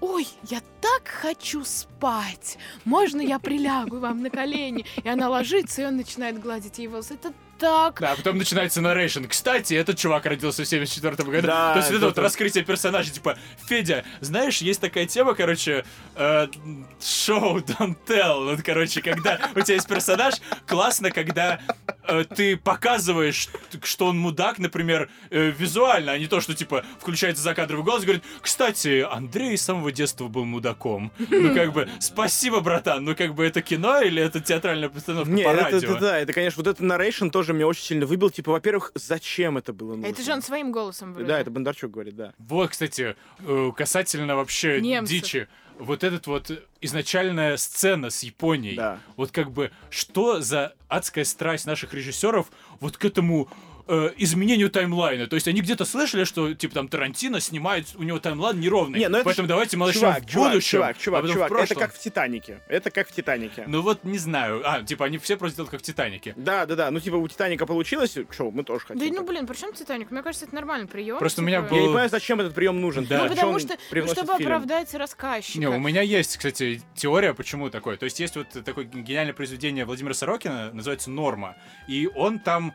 ой, 0.00 0.26
я 0.48 0.60
так 0.80 1.08
хочу 1.08 1.64
спать. 1.64 2.58
Можно 2.84 3.20
я 3.20 3.38
прилягу 3.38 3.98
вам 3.98 4.22
на 4.22 4.30
колени? 4.30 4.84
И 5.02 5.08
она 5.08 5.28
ложится, 5.28 5.82
и 5.82 5.84
он 5.84 5.96
начинает 5.96 6.40
гладить 6.40 6.78
волосы. 6.78 7.14
Это 7.14 7.32
так 7.58 8.00
Да, 8.00 8.12
а 8.12 8.16
потом 8.16 8.38
начинается 8.38 8.80
нарейшн. 8.80 9.24
Кстати, 9.24 9.74
этот 9.74 9.98
чувак 9.98 10.26
родился 10.26 10.62
в 10.64 10.68
74 10.68 11.16
году. 11.16 11.46
Да, 11.46 11.72
То 11.72 11.78
есть 11.80 11.90
это 11.90 12.06
вот 12.06 12.18
раскрытие 12.18 12.64
персонажа, 12.64 13.10
типа, 13.10 13.36
Федя, 13.66 14.04
знаешь, 14.20 14.58
есть 14.58 14.80
такая 14.80 15.06
тема, 15.06 15.34
короче, 15.34 15.84
э, 16.14 16.46
шоу 17.02 17.58
Don't 17.58 17.96
Tell. 18.06 18.44
Вот, 18.44 18.62
короче, 18.62 19.02
когда 19.02 19.38
у 19.54 19.60
тебя 19.60 19.74
есть 19.74 19.88
персонаж, 19.88 20.34
классно, 20.66 21.10
когда 21.10 21.60
э, 22.04 22.24
ты 22.24 22.56
показываешь, 22.56 23.48
что 23.82 24.06
он 24.06 24.18
мудак, 24.18 24.58
например, 24.58 25.10
э, 25.30 25.52
визуально, 25.56 26.12
а 26.12 26.18
не 26.18 26.26
то, 26.26 26.40
что, 26.40 26.54
типа, 26.54 26.84
включается 27.00 27.42
закадровый 27.42 27.84
голос 27.84 28.02
и 28.02 28.06
говорит, 28.06 28.24
кстати, 28.40 29.06
Андрей 29.10 29.56
с 29.56 29.62
самого 29.62 29.92
детства 29.92 30.28
был 30.28 30.44
мудаком. 30.44 31.12
Ну, 31.18 31.54
как 31.54 31.72
бы, 31.72 31.88
спасибо, 32.00 32.60
братан, 32.60 33.04
ну, 33.04 33.14
как 33.14 33.34
бы, 33.34 33.44
это 33.44 33.62
кино 33.62 34.00
или 34.00 34.22
это 34.22 34.40
театральная 34.40 34.88
постановка 34.88 35.30
Не, 35.30 35.44
по 35.44 35.48
это, 35.50 35.64
радио? 35.64 35.78
это 35.78 36.00
да, 36.00 36.18
это, 36.18 36.32
конечно, 36.32 36.62
вот 36.62 36.70
этот 36.70 36.80
нарейшн 36.80 37.28
тоже 37.28 37.47
меня 37.54 37.66
очень 37.66 37.82
сильно 37.82 38.06
выбил. 38.06 38.30
Типа, 38.30 38.52
во-первых, 38.52 38.92
зачем 38.94 39.58
это 39.58 39.72
было 39.72 39.94
нужно? 39.94 40.06
Это 40.06 40.22
же 40.22 40.32
он 40.32 40.42
своим 40.42 40.72
голосом 40.72 41.12
вроде. 41.12 41.28
Да, 41.28 41.40
это 41.40 41.50
Бондарчук 41.50 41.90
говорит, 41.90 42.16
да. 42.16 42.34
Вот, 42.38 42.70
кстати, 42.70 43.16
э, 43.40 43.70
касательно 43.76 44.36
вообще 44.36 44.80
Немцев. 44.80 45.10
дичи. 45.10 45.48
Вот 45.78 46.02
этот 46.02 46.26
вот 46.26 46.50
изначальная 46.80 47.56
сцена 47.56 48.10
с 48.10 48.22
Японией. 48.24 48.76
Да. 48.76 48.98
Вот 49.16 49.30
как 49.30 49.52
бы, 49.52 49.70
что 49.90 50.40
за 50.40 50.74
адская 50.88 51.24
страсть 51.24 51.66
наших 51.66 51.94
режиссеров 51.94 52.50
вот 52.80 52.96
к 52.96 53.04
этому 53.04 53.48
э, 53.88 54.12
изменению 54.18 54.70
таймлайна. 54.70 55.26
То 55.26 55.34
есть 55.34 55.48
они 55.48 55.60
где-то 55.60 55.84
слышали, 55.84 56.24
что 56.24 56.54
типа 56.54 56.74
там 56.74 56.88
Тарантино 56.88 57.40
снимает, 57.40 57.86
у 57.96 58.02
него 58.02 58.18
таймлайн 58.18 58.60
неровный. 58.60 58.98
Не, 58.98 59.08
ну 59.08 59.18
это 59.18 59.24
Поэтому 59.24 59.46
ж- 59.46 59.48
давайте 59.48 59.76
мы 59.76 59.86
начнем 59.86 60.02
Чувак, 60.02 60.22
в 60.22 60.26
чувак, 60.30 60.50
будущем, 60.52 60.70
чувак, 60.70 60.96
а 60.96 61.00
чувак, 61.00 61.24
в 61.24 61.32
чувак, 61.32 61.52
это 61.52 61.74
как 61.74 61.94
в 61.94 61.98
Титанике. 61.98 62.60
Это 62.68 62.90
как 62.90 63.08
в 63.08 63.12
Титанике. 63.12 63.64
Ну 63.66 63.82
вот 63.82 64.04
не 64.04 64.18
знаю. 64.18 64.62
А, 64.64 64.82
типа 64.82 65.06
они 65.06 65.18
все 65.18 65.36
просто 65.36 65.56
делают 65.56 65.70
как 65.70 65.80
в 65.80 65.82
Титанике. 65.82 66.34
Да, 66.36 66.66
да, 66.66 66.76
да. 66.76 66.90
Ну, 66.90 67.00
типа, 67.00 67.16
у 67.16 67.26
Титаника 67.28 67.66
получилось, 67.66 68.16
что, 68.30 68.50
мы 68.50 68.62
тоже 68.64 68.84
хотим. 68.86 69.14
Да 69.14 69.20
ну 69.20 69.26
блин, 69.26 69.46
при 69.46 69.56
чем 69.56 69.72
Титаник? 69.72 70.10
Мне 70.10 70.22
кажется, 70.22 70.46
это 70.46 70.54
нормальный 70.54 70.86
прием. 70.86 71.18
Просто 71.18 71.42
у 71.42 71.44
меня 71.44 71.58
Я 71.58 71.62
был- 71.62 71.76
не 71.76 71.86
понимаю, 71.86 72.08
зачем 72.08 72.40
этот 72.40 72.54
прием 72.54 72.80
нужен. 72.80 73.04
Да. 73.06 73.24
Ну, 73.24 73.28
потому 73.28 73.58
что, 73.58 73.76
ну, 73.90 74.06
чтобы 74.06 74.36
фильм? 74.36 74.48
оправдать 74.52 74.94
рассказчика. 74.94 75.58
Не, 75.58 75.68
у 75.68 75.78
меня 75.78 76.02
есть, 76.02 76.36
кстати, 76.36 76.82
теория, 76.94 77.34
почему 77.34 77.70
такое. 77.70 77.96
То 77.96 78.04
есть 78.04 78.20
есть 78.20 78.36
вот 78.36 78.48
такое 78.64 78.84
гениальное 78.84 79.34
произведение 79.34 79.84
Владимира 79.84 80.14
Сорокина, 80.14 80.72
называется 80.72 81.10
«Норма». 81.10 81.56
И 81.88 82.08
он 82.14 82.38
там 82.38 82.74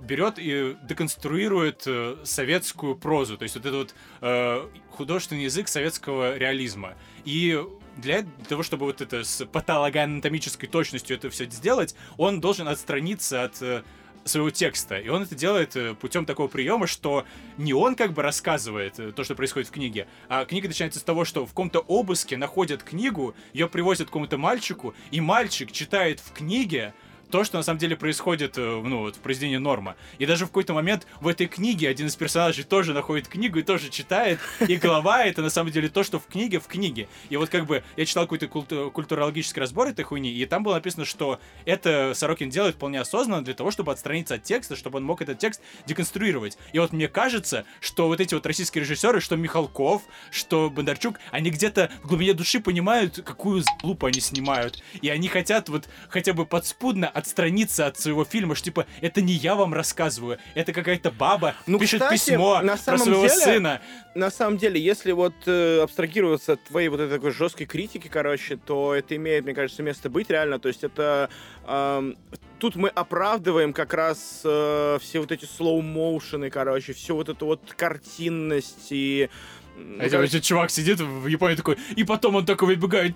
берет 0.00 0.34
и 0.38 0.76
деконструирует 0.82 1.84
э, 1.86 2.16
советскую 2.24 2.96
прозу, 2.96 3.36
то 3.36 3.44
есть 3.44 3.54
вот 3.54 3.66
этот 3.66 3.78
вот 3.78 3.94
э, 4.20 4.68
художественный 4.90 5.44
язык 5.44 5.68
советского 5.68 6.36
реализма. 6.36 6.94
И 7.24 7.62
для 7.96 8.24
того, 8.48 8.62
чтобы 8.62 8.86
вот 8.86 9.00
это 9.00 9.24
с 9.24 9.44
патологоанатомической 9.46 10.68
точностью 10.68 11.16
это 11.16 11.30
все 11.30 11.44
сделать, 11.46 11.94
он 12.16 12.40
должен 12.40 12.68
отстраниться 12.68 13.44
от 13.44 13.60
э, 13.62 13.82
своего 14.24 14.50
текста. 14.50 14.98
И 14.98 15.08
он 15.08 15.22
это 15.22 15.34
делает 15.34 15.76
путем 15.98 16.26
такого 16.26 16.46
приема, 16.46 16.86
что 16.86 17.24
не 17.56 17.74
он 17.74 17.96
как 17.96 18.12
бы 18.12 18.22
рассказывает 18.22 19.14
то, 19.14 19.24
что 19.24 19.34
происходит 19.34 19.68
в 19.68 19.72
книге, 19.72 20.06
а 20.28 20.44
книга 20.44 20.68
начинается 20.68 21.00
с 21.00 21.02
того, 21.02 21.24
что 21.24 21.44
в 21.44 21.48
каком-то 21.48 21.80
обыске 21.80 22.36
находят 22.36 22.84
книгу, 22.84 23.34
ее 23.52 23.68
привозят 23.68 24.06
к 24.06 24.10
какому-то 24.10 24.38
мальчику, 24.38 24.94
и 25.10 25.20
мальчик 25.20 25.72
читает 25.72 26.20
в 26.20 26.32
книге 26.32 26.94
то, 27.32 27.44
что 27.44 27.56
на 27.56 27.62
самом 27.64 27.78
деле 27.78 27.96
происходит, 27.96 28.58
э, 28.58 28.82
ну, 28.84 29.00
вот, 29.00 29.16
в 29.16 29.20
произведении 29.20 29.56
Норма. 29.56 29.96
И 30.18 30.26
даже 30.26 30.44
в 30.44 30.48
какой-то 30.48 30.74
момент 30.74 31.06
в 31.20 31.26
этой 31.26 31.46
книге 31.46 31.88
один 31.88 32.08
из 32.08 32.14
персонажей 32.14 32.62
тоже 32.62 32.92
находит 32.92 33.26
книгу 33.26 33.58
и 33.58 33.62
тоже 33.62 33.88
читает, 33.88 34.38
и 34.60 34.76
глава 34.76 35.24
это 35.24 35.40
на 35.40 35.48
самом 35.48 35.72
деле 35.72 35.88
то, 35.88 36.02
что 36.02 36.20
в 36.20 36.26
книге 36.26 36.60
в 36.60 36.66
книге. 36.66 37.08
И 37.30 37.36
вот 37.38 37.48
как 37.48 37.64
бы 37.64 37.82
я 37.96 38.04
читал 38.04 38.24
какой-то 38.24 38.48
культу- 38.48 38.90
культурологический 38.92 39.60
разбор 39.60 39.88
этой 39.88 40.04
хуйни, 40.04 40.30
и 40.30 40.44
там 40.44 40.62
было 40.62 40.74
написано, 40.74 41.06
что 41.06 41.40
это 41.64 42.12
Сорокин 42.14 42.50
делает 42.50 42.74
вполне 42.74 43.00
осознанно 43.00 43.42
для 43.42 43.54
того, 43.54 43.70
чтобы 43.70 43.92
отстраниться 43.92 44.34
от 44.34 44.42
текста, 44.42 44.76
чтобы 44.76 44.98
он 44.98 45.04
мог 45.04 45.22
этот 45.22 45.38
текст 45.38 45.62
деконструировать. 45.86 46.58
И 46.74 46.78
вот 46.78 46.92
мне 46.92 47.08
кажется, 47.08 47.64
что 47.80 48.08
вот 48.08 48.20
эти 48.20 48.34
вот 48.34 48.44
российские 48.44 48.84
режиссеры, 48.84 49.22
что 49.22 49.36
Михалков, 49.36 50.02
что 50.30 50.68
Бондарчук, 50.68 51.18
они 51.30 51.48
где-то 51.48 51.90
в 52.02 52.08
глубине 52.08 52.34
души 52.34 52.60
понимают, 52.60 53.22
какую 53.24 53.64
лупу 53.82 54.04
они 54.04 54.20
снимают. 54.20 54.82
И 55.00 55.08
они 55.08 55.28
хотят 55.28 55.70
вот 55.70 55.88
хотя 56.10 56.34
бы 56.34 56.44
подспудно 56.44 57.08
отстраниться 57.22 57.86
от 57.86 57.98
своего 57.98 58.24
фильма, 58.24 58.54
что 58.54 58.66
типа, 58.66 58.86
это 59.00 59.22
не 59.22 59.32
я 59.32 59.54
вам 59.54 59.72
рассказываю, 59.74 60.38
это 60.54 60.72
какая-то 60.72 61.10
баба 61.10 61.54
Ну, 61.66 61.78
пишет 61.78 62.02
кстати, 62.02 62.30
письмо 62.30 62.60
на 62.60 62.74
про 62.74 62.82
самом 62.82 62.98
своего 62.98 63.26
деле- 63.26 63.40
сына. 63.40 63.80
На 64.14 64.30
самом 64.30 64.58
деле, 64.58 64.78
если 64.80 65.12
вот 65.12 65.34
э, 65.46 65.80
абстрагироваться 65.82 66.52
от 66.52 66.64
твоей 66.64 66.88
вот 66.88 67.00
этой 67.00 67.14
такой 67.16 67.30
жесткой 67.30 67.66
критики, 67.66 68.08
короче, 68.08 68.56
то 68.56 68.94
это 68.94 69.16
имеет, 69.16 69.44
мне 69.44 69.54
кажется, 69.54 69.82
место 69.82 70.10
быть 70.10 70.28
реально. 70.28 70.58
То 70.58 70.68
есть 70.68 70.84
это... 70.84 71.30
эм, 71.66 72.18
тут 72.58 72.76
мы 72.76 72.90
оправдываем 72.90 73.72
как 73.72 73.94
раз 73.94 74.42
э, 74.44 74.98
все 75.00 75.20
вот 75.20 75.32
эти 75.32 75.46
слоу-моушены, 75.46 76.50
короче, 76.50 76.92
всю 76.92 77.14
вот 77.16 77.28
эту 77.30 77.46
вот 77.46 77.72
картинность 77.74 78.88
и... 78.90 79.30
м, 79.76 79.98
А 80.00 80.08
короче, 80.08 80.36
этот 80.36 80.42
чувак 80.44 80.70
сидит 80.70 81.00
в 81.00 81.26
Японии 81.26 81.56
такой, 81.56 81.76
и 81.96 82.04
потом 82.04 82.36
он 82.36 82.46
такой 82.46 82.68
выбегает, 82.68 83.14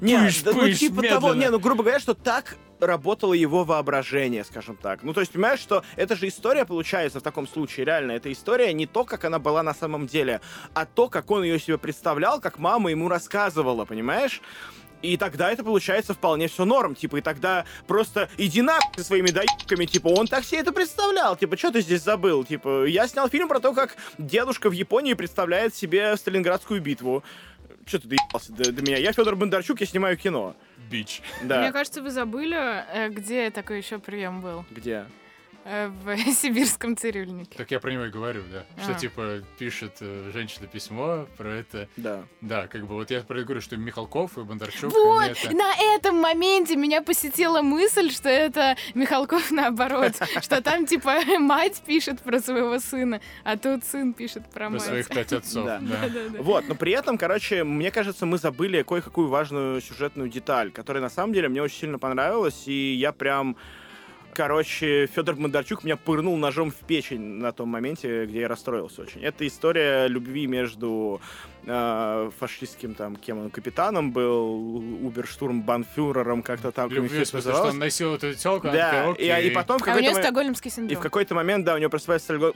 Не, 0.00 0.18
пыш, 0.18 0.42
да, 0.42 0.52
ну 0.52 0.60
пыш, 0.60 0.78
типа 0.78 1.02
того, 1.02 1.28
медленно. 1.28 1.40
не, 1.44 1.50
ну 1.50 1.58
грубо 1.58 1.82
говоря, 1.82 2.00
что 2.00 2.14
так 2.14 2.56
работало 2.80 3.32
его 3.32 3.64
воображение, 3.64 4.44
скажем 4.44 4.76
так. 4.76 5.02
Ну, 5.02 5.14
то 5.14 5.20
есть, 5.20 5.32
понимаешь, 5.32 5.60
что 5.60 5.82
это 5.96 6.14
же 6.14 6.28
история 6.28 6.66
получается 6.66 7.20
в 7.20 7.22
таком 7.22 7.48
случае, 7.48 7.86
реально. 7.86 8.12
Это 8.12 8.30
история 8.30 8.72
не 8.74 8.86
то, 8.86 9.04
как 9.04 9.24
она 9.24 9.38
была 9.38 9.62
на 9.62 9.72
самом 9.72 10.06
деле, 10.06 10.40
а 10.74 10.84
то, 10.84 11.08
как 11.08 11.30
он 11.30 11.42
ее 11.42 11.58
себе 11.58 11.78
представлял, 11.78 12.38
как 12.38 12.58
мама 12.58 12.90
ему 12.90 13.08
рассказывала, 13.08 13.86
понимаешь? 13.86 14.42
И 15.02 15.16
тогда 15.16 15.50
это 15.50 15.62
получается 15.62 16.14
вполне 16.14 16.48
все 16.48 16.64
норм, 16.64 16.94
типа, 16.94 17.16
и 17.16 17.20
тогда 17.20 17.64
просто 17.86 18.28
иди 18.38 18.62
на 18.62 18.78
со 18.96 19.04
своими 19.04 19.30
доебками, 19.30 19.84
типа, 19.84 20.08
он 20.08 20.26
так 20.26 20.44
себе 20.44 20.60
это 20.60 20.72
представлял, 20.72 21.36
типа, 21.36 21.56
что 21.56 21.70
ты 21.70 21.80
здесь 21.80 22.02
забыл, 22.02 22.44
типа, 22.44 22.86
я 22.86 23.06
снял 23.06 23.28
фильм 23.28 23.48
про 23.48 23.60
то, 23.60 23.72
как 23.72 23.96
дедушка 24.18 24.70
в 24.70 24.72
Японии 24.72 25.14
представляет 25.14 25.74
себе 25.74 26.16
Сталинградскую 26.16 26.80
битву. 26.80 27.22
Что 27.86 28.00
ты 28.00 28.08
доебался 28.08 28.52
до, 28.52 28.72
до 28.72 28.82
меня? 28.82 28.96
Я 28.96 29.12
Федор 29.12 29.36
Бондарчук, 29.36 29.80
я 29.80 29.86
снимаю 29.86 30.16
кино. 30.16 30.56
Бич. 30.90 31.22
Да. 31.42 31.60
Мне 31.60 31.72
кажется, 31.72 32.02
вы 32.02 32.10
забыли, 32.10 32.56
э, 32.56 33.08
где 33.08 33.50
такой 33.50 33.78
еще 33.78 33.98
прием 33.98 34.40
был. 34.40 34.64
Где? 34.70 35.06
Э, 35.68 35.88
В 35.88 36.16
сибирском 36.32 36.96
цирюльнике. 36.96 37.58
Так 37.58 37.70
я 37.72 37.80
про 37.80 37.90
него 37.90 38.04
и 38.04 38.10
говорю, 38.10 38.42
да. 38.52 38.64
Что 38.82 38.92
А. 38.92 38.94
типа 38.94 39.42
пишет 39.58 39.96
э, 40.00 40.30
женщина 40.32 40.68
письмо 40.68 41.26
про 41.36 41.48
это. 41.48 41.88
Да. 41.96 42.22
Да, 42.40 42.68
как 42.68 42.82
бы 42.86 42.94
вот 42.94 43.10
я 43.10 43.20
про 43.22 43.38
это 43.38 43.44
говорю, 43.46 43.60
что 43.60 43.76
Михалков 43.76 44.38
и 44.38 44.42
Бондарчук, 44.42 44.92
Вот, 44.92 45.24
это... 45.24 45.56
на 45.56 45.72
этом 45.96 46.16
моменте 46.20 46.76
меня 46.76 47.02
посетила 47.02 47.62
мысль, 47.62 48.10
что 48.12 48.28
это 48.28 48.76
Михалков 48.94 49.50
наоборот, 49.50 50.12
что 50.40 50.62
там 50.62 50.86
типа 50.86 51.20
мать 51.40 51.82
пишет 51.84 52.20
про 52.20 52.38
своего 52.38 52.78
сына, 52.78 53.20
а 53.42 53.56
тут 53.56 53.82
сын 53.84 54.12
пишет 54.14 54.44
про 54.44 54.66
Про 54.66 54.70
мать. 54.70 54.82
своих 54.82 55.08
пять 55.08 55.32
отцов. 55.32 55.68
Вот, 56.38 56.68
но 56.68 56.76
при 56.76 56.92
этом, 56.92 57.18
короче, 57.18 57.64
мне 57.64 57.90
кажется, 57.90 58.24
мы 58.24 58.38
забыли 58.38 58.82
кое-какую 58.82 59.26
важную 59.28 59.80
сюжетную 59.80 60.28
деталь, 60.28 60.70
которая 60.70 61.02
на 61.02 61.10
самом 61.10 61.32
деле 61.32 61.48
мне 61.48 61.60
очень 61.60 61.78
сильно 61.80 61.98
понравилась, 61.98 62.62
и 62.68 62.94
я 62.94 63.10
прям... 63.12 63.56
Короче, 64.36 65.06
Федор 65.06 65.34
Бондарчук 65.36 65.82
меня 65.82 65.96
пырнул 65.96 66.36
ножом 66.36 66.70
в 66.70 66.74
печень 66.74 67.22
на 67.22 67.52
том 67.52 67.70
моменте, 67.70 68.26
где 68.26 68.40
я 68.40 68.48
расстроился 68.48 69.00
очень. 69.00 69.22
Это 69.24 69.46
история 69.46 70.08
любви 70.08 70.46
между 70.46 71.22
э, 71.64 72.30
фашистским 72.38 72.94
там, 72.94 73.16
кем 73.16 73.38
он, 73.38 73.48
капитаном 73.48 74.12
был, 74.12 74.76
Уберштурмбанфюрером, 75.06 76.42
как-то 76.42 76.70
там. 76.70 76.90
Люблю, 76.90 77.24
в 77.24 77.26
смысле, 77.26 77.50
что 77.50 77.62
он 77.68 77.78
носил 77.78 78.14
эту 78.14 78.34
телку, 78.34 78.68
Да, 78.68 79.12
и, 79.12 79.46
и 79.46 79.50
потом 79.52 79.78
в 79.78 79.88
А 79.88 79.92
у 79.92 79.94
момент... 79.94 80.18
стокгольмский 80.18 80.68
И 80.68 80.74
синдром. 80.74 81.00
в 81.00 81.02
какой-то 81.02 81.34
момент, 81.34 81.64
да, 81.64 81.74
у 81.74 81.78
него 81.78 81.88
просыпается 81.88 82.54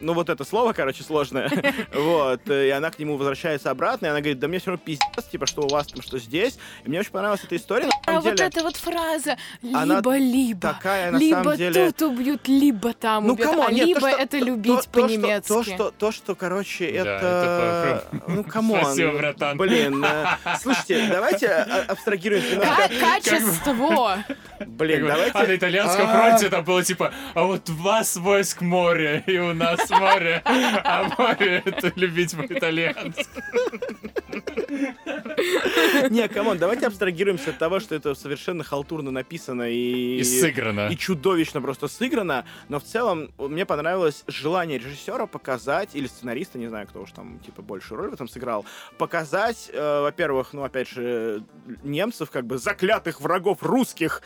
ну 0.00 0.12
вот 0.14 0.28
это 0.28 0.44
слово, 0.44 0.72
короче, 0.72 1.02
сложное, 1.02 1.50
вот, 1.94 2.48
и 2.50 2.70
она 2.70 2.90
к 2.90 2.98
нему 2.98 3.16
возвращается 3.16 3.70
обратно, 3.70 4.06
и 4.06 4.08
она 4.10 4.20
говорит, 4.20 4.38
да 4.38 4.48
мне 4.48 4.58
все 4.58 4.70
равно 4.70 4.82
пиздец, 4.84 5.24
типа, 5.30 5.46
что 5.46 5.62
у 5.62 5.68
вас 5.68 5.86
там, 5.86 6.02
что 6.02 6.18
здесь, 6.18 6.58
и 6.84 6.88
мне 6.88 7.00
очень 7.00 7.10
понравилась 7.10 7.42
эта 7.44 7.56
история, 7.56 7.88
А 8.06 8.20
вот 8.20 8.38
эта 8.40 8.62
вот 8.62 8.76
фраза 8.76 9.36
«либо-либо». 9.62 10.60
такая, 10.74 11.10
на 11.10 11.16
либо 11.18 11.36
самом 11.42 11.56
деле- 11.56 11.92
тут 11.92 12.02
убьют, 12.12 12.48
либо 12.48 12.92
там 12.92 13.26
Ну, 13.26 13.32
убьют. 13.34 13.48
come 13.50 13.59
on, 13.59 13.66
а 13.68 13.72
нет, 13.72 13.80
то, 13.82 13.86
либо 13.88 14.00
что- 14.00 14.08
это 14.22 14.38
то- 14.38 14.44
любить 14.44 14.88
по-немецки. 14.88 15.48
То, 15.48 15.62
что, 15.64 15.90
то, 15.90 16.12
что, 16.12 16.34
короче, 16.34 16.86
это... 16.86 18.04
Ну, 18.28 18.44
come 18.44 18.65
on. 18.65 18.80
Спасибо, 18.84 19.12
братан. 19.18 19.56
Блин, 19.56 20.04
э, 20.04 20.26
слушайте, 20.60 21.06
давайте 21.10 21.48
а- 21.48 21.84
абстрагируемся 21.88 22.50
немножко. 22.52 22.76
Ка- 22.88 23.20
Качество! 23.20 24.24
Блин, 24.66 25.06
давайте... 25.06 25.32
А 25.38 25.46
на 25.46 25.56
итальянском 25.56 26.06
А. 26.08 26.12
фронте 26.30 26.48
там 26.48 26.64
было 26.64 26.82
типа, 26.82 27.12
а 27.34 27.42
вот 27.44 27.68
у 27.70 27.74
вас 27.74 28.16
войск 28.16 28.60
море, 28.60 29.22
и 29.26 29.38
у 29.38 29.54
нас 29.54 29.85
море, 29.90 30.42
amore 30.44 31.62
это 31.64 31.92
любить 31.96 32.36
по-итальянски. 32.36 33.26
Не, 36.10 36.28
come 36.28 36.45
on, 36.45 36.58
давайте 36.58 36.86
абстрагируемся 36.86 37.50
от 37.50 37.58
того, 37.58 37.80
что 37.80 37.94
это 37.94 38.14
совершенно 38.14 38.64
халтурно 38.64 39.10
написано 39.10 39.70
и... 39.70 40.18
И 40.18 40.24
сыграно. 40.24 40.88
И 40.88 40.96
чудовищно 40.96 41.60
просто 41.60 41.88
сыграно, 41.88 42.44
но 42.68 42.80
в 42.80 42.84
целом 42.84 43.30
мне 43.38 43.66
понравилось 43.66 44.24
желание 44.26 44.78
режиссера 44.78 45.26
показать, 45.26 45.90
или 45.94 46.06
сценариста, 46.06 46.58
не 46.58 46.68
знаю, 46.68 46.86
кто 46.86 47.02
уж 47.02 47.12
там, 47.12 47.38
типа, 47.40 47.62
большую 47.62 47.98
роль 47.98 48.10
в 48.10 48.14
этом 48.14 48.28
сыграл, 48.28 48.64
показать, 48.98 49.70
э, 49.72 50.00
во-первых, 50.02 50.52
ну, 50.52 50.64
опять 50.64 50.88
же, 50.88 51.42
немцев, 51.82 52.30
как 52.30 52.46
бы 52.46 52.58
заклятых 52.58 53.20
врагов 53.20 53.62
русских, 53.62 54.22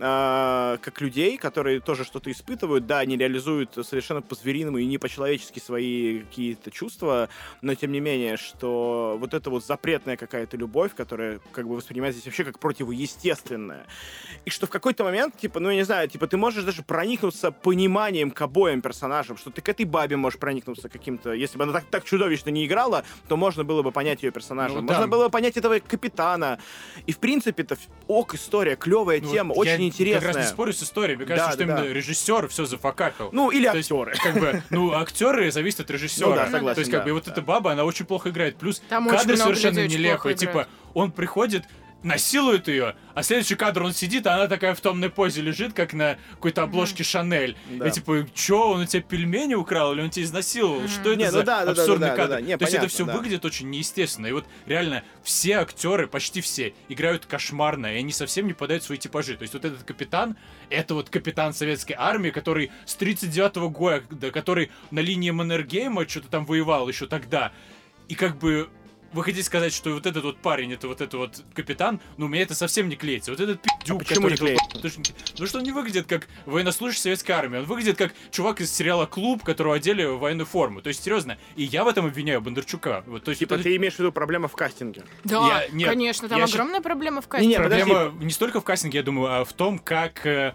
э, 0.00 0.78
как 0.80 1.00
людей, 1.00 1.36
которые 1.36 1.80
тоже 1.80 2.04
что-то 2.04 2.30
испытывают, 2.30 2.86
да, 2.86 2.98
они 3.00 3.16
реализуют 3.16 3.74
совершенно 3.86 4.22
по-звериному 4.22 4.78
и 4.78 4.86
не 4.86 4.98
по-человечески 4.98 5.58
свои 5.60 6.20
какие-то 6.20 6.70
чувства, 6.70 7.28
но 7.60 7.74
тем 7.74 7.92
не 7.92 8.00
менее, 8.00 8.36
что 8.36 9.16
вот 9.20 9.34
эта 9.34 9.50
вот 9.50 9.64
запретная 9.64 10.16
какая-то 10.16 10.56
любовь, 10.56 10.92
которая 10.96 11.40
как 11.52 11.68
бы 11.68 11.76
воспринимается 11.76 12.20
здесь 12.20 12.26
вообще 12.26 12.44
как 12.44 12.58
противоестественная, 12.58 13.86
и 14.44 14.50
что 14.50 14.66
в 14.66 14.70
какой-то 14.70 15.04
момент, 15.04 15.36
типа, 15.36 15.60
ну, 15.60 15.70
я 15.70 15.76
не 15.76 15.84
знаю, 15.84 16.08
типа, 16.08 16.26
ты 16.26 16.36
можешь 16.36 16.64
даже 16.64 16.82
проникнуться 16.82 17.50
пониманием 17.52 18.30
к 18.30 18.40
обоим 18.40 18.80
персонажам, 18.80 19.36
что 19.36 19.50
ты 19.50 19.60
к 19.60 19.68
этой 19.68 19.84
бабе 19.84 20.16
можешь 20.16 20.38
проникнуться 20.38 20.88
каким-то, 20.88 21.32
если 21.32 21.58
бы 21.58 21.64
она 21.64 21.72
так, 21.74 21.84
так 21.84 22.04
чудовищно 22.04 22.50
не 22.50 22.66
играла, 22.66 23.04
то 23.28 23.36
можно 23.36 23.64
было 23.64 23.82
бы 23.82 23.92
понять 23.92 24.22
ее 24.22 24.30
персонажа, 24.30 24.74
Ну, 24.76 24.82
можно 24.82 25.02
да. 25.02 25.06
было 25.08 25.24
бы 25.24 25.30
понять 25.30 25.56
этого 25.56 25.78
капитана, 25.78 26.58
и 27.06 27.12
в 27.12 27.18
принципе 27.18 27.62
это 27.62 27.76
ок 28.08 28.34
история, 28.34 28.76
клевая 28.76 29.20
Ну, 29.20 29.30
тема, 29.30 29.54
я 29.66 29.89
очень 29.90 30.14
как 30.14 30.22
раз 30.24 30.36
не 30.36 30.42
спорю 30.44 30.72
с 30.72 30.82
историей. 30.82 31.16
Мне 31.16 31.26
кажется, 31.26 31.46
Да, 31.46 31.52
что 31.52 31.58
да, 31.58 31.64
именно 31.64 31.88
да. 31.88 31.94
режиссер 31.94 32.48
все 32.48 32.64
зафакапил. 32.64 33.30
Ну, 33.32 33.50
или 33.50 33.68
То 33.68 33.76
есть, 33.76 33.90
актеры. 33.90 34.14
как 34.22 34.34
бы, 34.40 34.62
ну, 34.70 34.92
актеры 34.94 35.50
зависят 35.50 35.80
от 35.80 35.90
режиссера. 35.90 36.28
Ну 36.28 36.34
да, 36.36 36.50
согласен, 36.50 36.74
То 36.74 36.80
есть, 36.80 36.90
как 36.90 37.00
да, 37.00 37.04
бы, 37.04 37.10
и 37.10 37.12
вот 37.12 37.24
да. 37.24 37.32
эта 37.32 37.42
баба, 37.42 37.72
она 37.72 37.84
очень 37.84 38.06
плохо 38.06 38.30
играет. 38.30 38.56
Плюс 38.56 38.80
Там 38.88 39.08
кадры 39.08 39.36
совершенно 39.36 39.86
нелепые. 39.86 40.34
Типа, 40.34 40.66
он 40.94 41.12
приходит, 41.12 41.64
насилует 42.02 42.68
ее, 42.68 42.96
а 43.14 43.22
следующий 43.22 43.56
кадр 43.56 43.82
он 43.82 43.92
сидит, 43.92 44.26
а 44.26 44.34
она 44.34 44.46
такая 44.46 44.74
в 44.74 44.80
томной 44.80 45.10
позе 45.10 45.42
лежит, 45.42 45.72
как 45.74 45.92
на 45.92 46.18
какой-то 46.32 46.62
обложке 46.62 47.04
Шанель. 47.04 47.56
Да. 47.70 47.88
И 47.88 47.90
типа, 47.90 48.26
чё, 48.34 48.70
он 48.70 48.82
у 48.82 48.86
тебя 48.86 49.02
пельмени 49.02 49.54
украл 49.54 49.92
или 49.92 50.02
он 50.02 50.10
тебя 50.10 50.24
изнасиловал? 50.24 50.88
Что 50.88 51.10
это 51.12 51.16
Не, 51.16 51.26
ну 51.26 51.30
за 51.30 51.42
да, 51.42 51.60
абсурдный 51.62 52.08
да, 52.08 52.16
да, 52.16 52.16
кадр? 52.16 52.34
да, 52.34 52.40
не, 52.40 52.56
То 52.56 52.64
есть 52.64 52.74
это 52.74 52.88
все 52.88 53.04
да. 53.04 53.14
выглядит 53.14 53.44
очень 53.44 53.68
неестественно. 53.70 54.26
И 54.26 54.32
вот 54.32 54.46
реально 54.66 55.02
все 55.22 55.58
актеры, 55.58 56.06
почти 56.06 56.40
все, 56.40 56.74
играют 56.88 57.26
кошмарно, 57.26 57.94
и 57.94 57.98
они 57.98 58.12
совсем 58.12 58.46
не 58.46 58.54
подают 58.54 58.82
свои 58.82 58.98
типажи. 58.98 59.36
То 59.36 59.42
есть 59.42 59.54
вот 59.54 59.64
этот 59.64 59.82
капитан, 59.82 60.36
это 60.70 60.94
вот 60.94 61.10
капитан 61.10 61.52
советской 61.52 61.94
армии, 61.98 62.30
который 62.30 62.70
с 62.86 62.94
39 62.94 63.56
года, 63.72 64.30
который 64.30 64.70
на 64.90 65.00
линии 65.00 65.30
Маннергейма 65.30 66.08
что-то 66.08 66.28
там 66.28 66.46
воевал 66.46 66.88
еще 66.88 67.06
тогда. 67.06 67.52
И 68.08 68.14
как 68.14 68.38
бы 68.38 68.68
вы 69.12 69.24
хотите 69.24 69.42
сказать, 69.42 69.72
что 69.72 69.90
вот 69.92 70.06
этот 70.06 70.24
вот 70.24 70.38
парень, 70.38 70.72
это 70.72 70.86
вот 70.88 71.00
этот 71.00 71.14
вот 71.14 71.42
капитан, 71.54 72.00
ну, 72.16 72.28
мне 72.28 72.42
это 72.42 72.54
совсем 72.54 72.88
не 72.88 72.96
клеится. 72.96 73.30
Вот 73.32 73.40
этот 73.40 73.60
пиздюк, 73.62 74.02
А 74.02 74.04
почему 74.04 74.28
не 74.28 74.34
который... 74.36 74.56
клеится? 74.56 75.00
Потому 75.32 75.46
что, 75.48 75.58
он 75.58 75.64
не 75.64 75.72
выглядит 75.72 76.06
как 76.06 76.28
военнослужащий 76.46 77.02
советской 77.02 77.32
армии. 77.32 77.58
Он 77.58 77.64
выглядит 77.64 77.96
как 77.96 78.14
чувак 78.30 78.60
из 78.60 78.72
сериала 78.72 79.06
«Клуб», 79.06 79.42
которого 79.42 79.74
одели 79.74 80.04
в 80.04 80.18
военную 80.18 80.46
форму. 80.46 80.80
То 80.82 80.88
есть, 80.88 81.02
серьезно, 81.02 81.38
и 81.56 81.64
я 81.64 81.84
в 81.84 81.88
этом 81.88 82.06
обвиняю 82.06 82.40
Бондарчука. 82.40 83.02
Вот, 83.06 83.24
то 83.24 83.30
есть, 83.30 83.40
Типа 83.40 83.54
вот 83.54 83.60
это 83.60 83.68
ты 83.70 83.76
имеешь 83.76 83.94
в 83.94 83.98
виду 83.98 84.12
проблема 84.12 84.48
в 84.48 84.52
кастинге? 84.52 85.04
Да, 85.24 85.64
Я- 85.64 85.68
нет, 85.72 85.88
конечно, 85.88 86.28
там 86.28 86.38
я 86.38 86.44
огромная 86.44 86.80
проблема 86.80 87.20
в 87.20 87.24
Не, 87.40 87.46
не, 87.46 87.54
кастинге. 87.56 87.84
проблема 87.84 88.24
не 88.24 88.30
столько 88.30 88.60
в 88.60 88.64
кастинге, 88.64 88.98
я 88.98 89.04
думаю, 89.04 89.40
а 89.40 89.44
в 89.44 89.52
том, 89.52 89.78
как 89.78 90.24
э, 90.26 90.54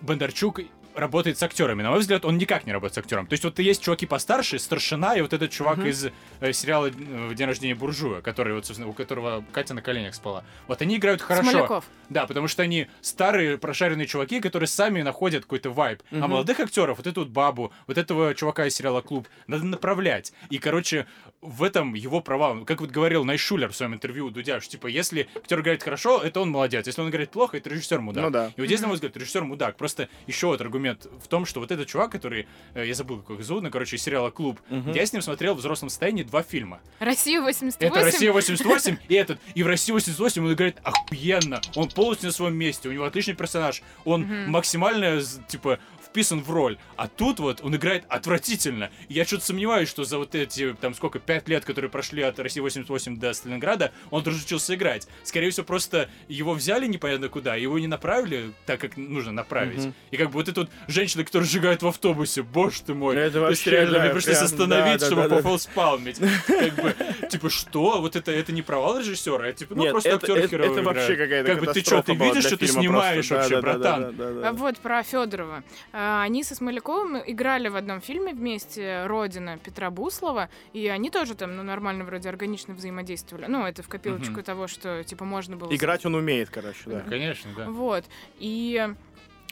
Бондарчук 0.00 0.60
работает 0.94 1.38
с 1.38 1.42
актерами. 1.42 1.82
На 1.82 1.90
мой 1.90 2.00
взгляд, 2.00 2.24
он 2.24 2.38
никак 2.38 2.66
не 2.66 2.72
работает 2.72 2.94
с 2.94 2.98
актером. 2.98 3.26
То 3.26 3.34
есть 3.34 3.44
вот 3.44 3.58
есть 3.58 3.82
чуваки 3.82 4.06
постарше, 4.06 4.58
старшина, 4.58 5.16
и 5.16 5.20
вот 5.20 5.32
этот 5.32 5.50
чувак 5.50 5.78
из 5.84 6.08
э, 6.40 6.52
сериала 6.52 6.90
э, 6.90 7.34
«День 7.34 7.46
рождения 7.46 7.74
буржуя», 7.74 8.20
который 8.20 8.54
вот, 8.54 8.66
собственно, 8.66 8.88
у 8.88 8.92
которого 8.92 9.44
Катя 9.52 9.74
на 9.74 9.82
коленях 9.82 10.14
спала. 10.14 10.44
Вот 10.66 10.82
они 10.82 10.96
играют 10.96 11.22
хорошо. 11.22 11.50
Смоляков. 11.50 11.84
Да, 12.08 12.26
потому 12.26 12.48
что 12.48 12.62
они 12.62 12.88
старые, 13.00 13.58
прошаренные 13.58 14.06
чуваки, 14.06 14.40
которые 14.40 14.66
сами 14.66 15.02
находят 15.02 15.44
какой-то 15.44 15.70
вайб. 15.70 16.02
А 16.10 16.26
молодых 16.26 16.60
актеров, 16.60 16.98
вот 16.98 17.06
эту 17.06 17.20
вот 17.20 17.30
бабу, 17.30 17.72
вот 17.86 17.98
этого 17.98 18.34
чувака 18.34 18.66
из 18.66 18.74
сериала 18.74 19.00
«Клуб», 19.00 19.28
надо 19.46 19.64
направлять. 19.64 20.32
И, 20.50 20.58
короче, 20.58 21.06
в 21.42 21.62
этом 21.62 21.94
его 21.94 22.20
провал. 22.20 22.64
Как 22.66 22.80
вот 22.82 22.90
говорил 22.90 23.24
Найшулер 23.24 23.70
в 23.72 23.76
своем 23.76 23.94
интервью 23.94 24.26
у 24.26 24.30
Дудя, 24.30 24.60
что, 24.60 24.72
типа, 24.72 24.88
если 24.88 25.26
актер 25.34 25.60
играет 25.60 25.82
хорошо, 25.82 26.20
это 26.22 26.40
он 26.40 26.50
молодец. 26.50 26.86
Если 26.86 27.00
он 27.00 27.08
играет 27.08 27.30
плохо, 27.30 27.56
это 27.56 27.70
режиссер 27.70 28.00
мудак. 28.00 28.24
Ну 28.24 28.30
да. 28.30 28.52
И 28.56 28.60
вот 28.60 28.66
здесь, 28.66 28.80
на 28.80 28.88
мой 28.88 28.96
взгляд, 28.96 29.16
режиссер 29.16 29.44
мудак. 29.44 29.76
Просто 29.76 30.08
еще 30.26 30.48
вот 30.48 30.60
аргумент 30.60 31.06
в 31.22 31.28
том, 31.28 31.46
что 31.46 31.60
вот 31.60 31.70
этот 31.72 31.88
чувак, 31.88 32.12
который, 32.12 32.46
э, 32.74 32.86
я 32.86 32.94
забыл, 32.94 33.20
как 33.22 33.30
его 33.30 33.42
зовут, 33.42 33.62
но, 33.62 33.70
короче, 33.70 33.96
из 33.96 34.02
сериала 34.02 34.30
«Клуб», 34.30 34.60
я 34.94 35.06
с 35.06 35.12
ним 35.12 35.22
смотрел 35.22 35.54
в 35.54 35.58
взрослом 35.58 35.88
состоянии 35.88 36.24
два 36.24 36.42
фильма. 36.42 36.80
Россия 36.98 37.40
88. 37.40 37.86
Это 37.96 38.04
Россия 38.04 38.32
88 38.32 38.96
и 39.08 39.14
этот. 39.14 39.38
И 39.54 39.62
в 39.62 39.66
России 39.66 39.92
88 39.92 40.44
он 40.44 40.52
играет 40.52 40.76
охуенно. 40.82 41.60
Он 41.74 41.88
полностью 41.88 42.26
на 42.28 42.32
своем 42.32 42.54
месте. 42.56 42.88
У 42.88 42.92
него 42.92 43.04
отличный 43.04 43.34
персонаж. 43.34 43.82
Он 44.04 44.26
максимально, 44.50 45.20
з- 45.20 45.40
типа, 45.48 45.78
вписан 46.10 46.42
в 46.42 46.50
роль. 46.50 46.76
А 46.96 47.08
тут 47.08 47.38
вот 47.38 47.60
он 47.62 47.74
играет 47.76 48.04
отвратительно. 48.08 48.90
И 49.08 49.14
я 49.14 49.24
что-то 49.24 49.46
сомневаюсь, 49.46 49.88
что 49.88 50.04
за 50.04 50.18
вот 50.18 50.34
эти, 50.34 50.74
там, 50.80 50.94
сколько, 50.94 51.18
пять 51.18 51.48
лет, 51.48 51.64
которые 51.64 51.90
прошли 51.90 52.22
от 52.22 52.38
России 52.38 52.60
88 52.60 53.18
до 53.18 53.32
Сталинграда, 53.32 53.92
он 54.10 54.24
разучился 54.24 54.74
играть. 54.74 55.06
Скорее 55.22 55.50
всего, 55.50 55.64
просто 55.64 56.10
его 56.28 56.54
взяли 56.54 56.86
непонятно 56.86 57.28
куда, 57.28 57.54
его 57.54 57.78
не 57.78 57.86
направили 57.86 58.52
так, 58.66 58.80
как 58.80 58.96
нужно 58.96 59.32
направить. 59.32 59.92
И 60.10 60.16
как 60.16 60.28
бы 60.28 60.34
вот 60.34 60.48
эта 60.48 60.62
вот 60.62 60.70
женщина, 60.88 61.24
которая 61.24 61.48
сжигает 61.48 61.82
в 61.82 61.86
автобусе, 61.86 62.42
боже 62.42 62.82
ты 62.82 62.94
мой. 62.94 63.16
Это 63.16 63.40
То 63.40 63.48
есть 63.50 63.64
вообще, 63.64 63.70
реально, 63.70 63.98
да, 63.98 64.04
мне 64.04 64.10
пришлось 64.10 64.36
прям, 64.36 64.44
остановить, 64.44 64.92
да, 64.92 64.98
да, 64.98 65.06
чтобы 65.06 65.22
да, 65.22 65.28
да. 65.28 65.36
пофолспалмить. 65.36 66.18
Как 66.46 66.74
бы, 66.74 66.94
типа, 67.30 67.50
что? 67.50 68.00
Вот 68.00 68.16
это, 68.16 68.32
это 68.32 68.52
не 68.52 68.62
провал 68.62 68.98
режиссера, 68.98 69.46
это 69.46 69.60
типа, 69.60 69.74
ну 69.74 69.82
Нет, 69.82 69.92
просто 69.92 70.10
это, 70.10 70.32
актер 70.32 70.60
это, 70.60 70.72
это 70.72 70.82
вообще 70.82 71.16
какая-то 71.16 71.52
Как 71.52 71.60
бы 71.60 71.72
ты 71.72 71.80
что, 71.80 72.02
ты 72.02 72.14
видишь, 72.14 72.44
что 72.44 72.56
ты 72.56 72.66
снимаешь 72.66 73.30
вообще, 73.30 73.60
братан? 73.60 74.14
А 74.18 74.52
Вот 74.52 74.78
про 74.78 75.02
Федорова. 75.02 75.62
А, 76.02 76.22
Они 76.22 76.42
со 76.44 76.54
Смоляковым 76.54 77.18
играли 77.26 77.68
в 77.68 77.76
одном 77.76 78.00
фильме 78.00 78.32
вместе 78.32 79.04
Родина 79.04 79.58
Петра 79.58 79.90
Буслова, 79.90 80.48
и 80.72 80.86
они 80.88 81.10
тоже 81.10 81.34
там, 81.34 81.54
ну, 81.56 81.62
нормально 81.62 82.04
вроде 82.04 82.30
органично 82.30 82.72
взаимодействовали. 82.72 83.44
Ну, 83.48 83.66
это 83.66 83.82
в 83.82 83.88
копилочку 83.88 84.32
Мгм. 84.32 84.42
того, 84.42 84.66
что 84.66 85.04
типа 85.04 85.26
можно 85.26 85.56
было. 85.58 85.74
Играть 85.74 86.06
он 86.06 86.14
умеет, 86.14 86.48
короче, 86.48 86.80
да. 86.86 87.00
Конечно, 87.00 87.50
да. 87.54 87.68
Вот. 87.68 88.06
И 88.38 88.94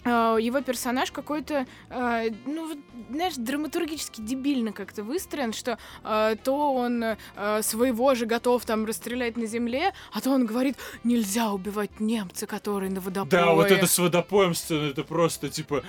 его 0.05 0.61
персонаж 0.61 1.11
какой-то, 1.11 1.66
э, 1.91 2.31
ну, 2.47 2.73
знаешь, 3.11 3.35
драматургически 3.37 4.20
дебильно 4.20 4.73
как-то 4.73 5.03
выстроен, 5.03 5.53
что 5.53 5.79
э, 6.05 6.37
то 6.43 6.75
он 6.75 7.03
э, 7.03 7.62
своего 7.62 8.15
же 8.15 8.27
готов 8.27 8.65
там 8.65 8.85
расстрелять 8.85 9.37
на 9.37 9.47
земле, 9.47 9.93
а 10.12 10.20
то 10.20 10.31
он 10.31 10.47
говорит, 10.47 10.77
нельзя 11.05 11.51
убивать 11.51 12.01
немца, 12.01 12.47
который 12.47 12.91
на 12.91 13.01
водопое. 13.01 13.31
Да, 13.31 13.53
вот 13.55 13.70
это 13.70 13.87
с 13.87 13.99
водопоем 13.99 14.55
сцена, 14.55 14.91
это 14.91 15.05
просто 15.05 15.49
типа, 15.49 15.83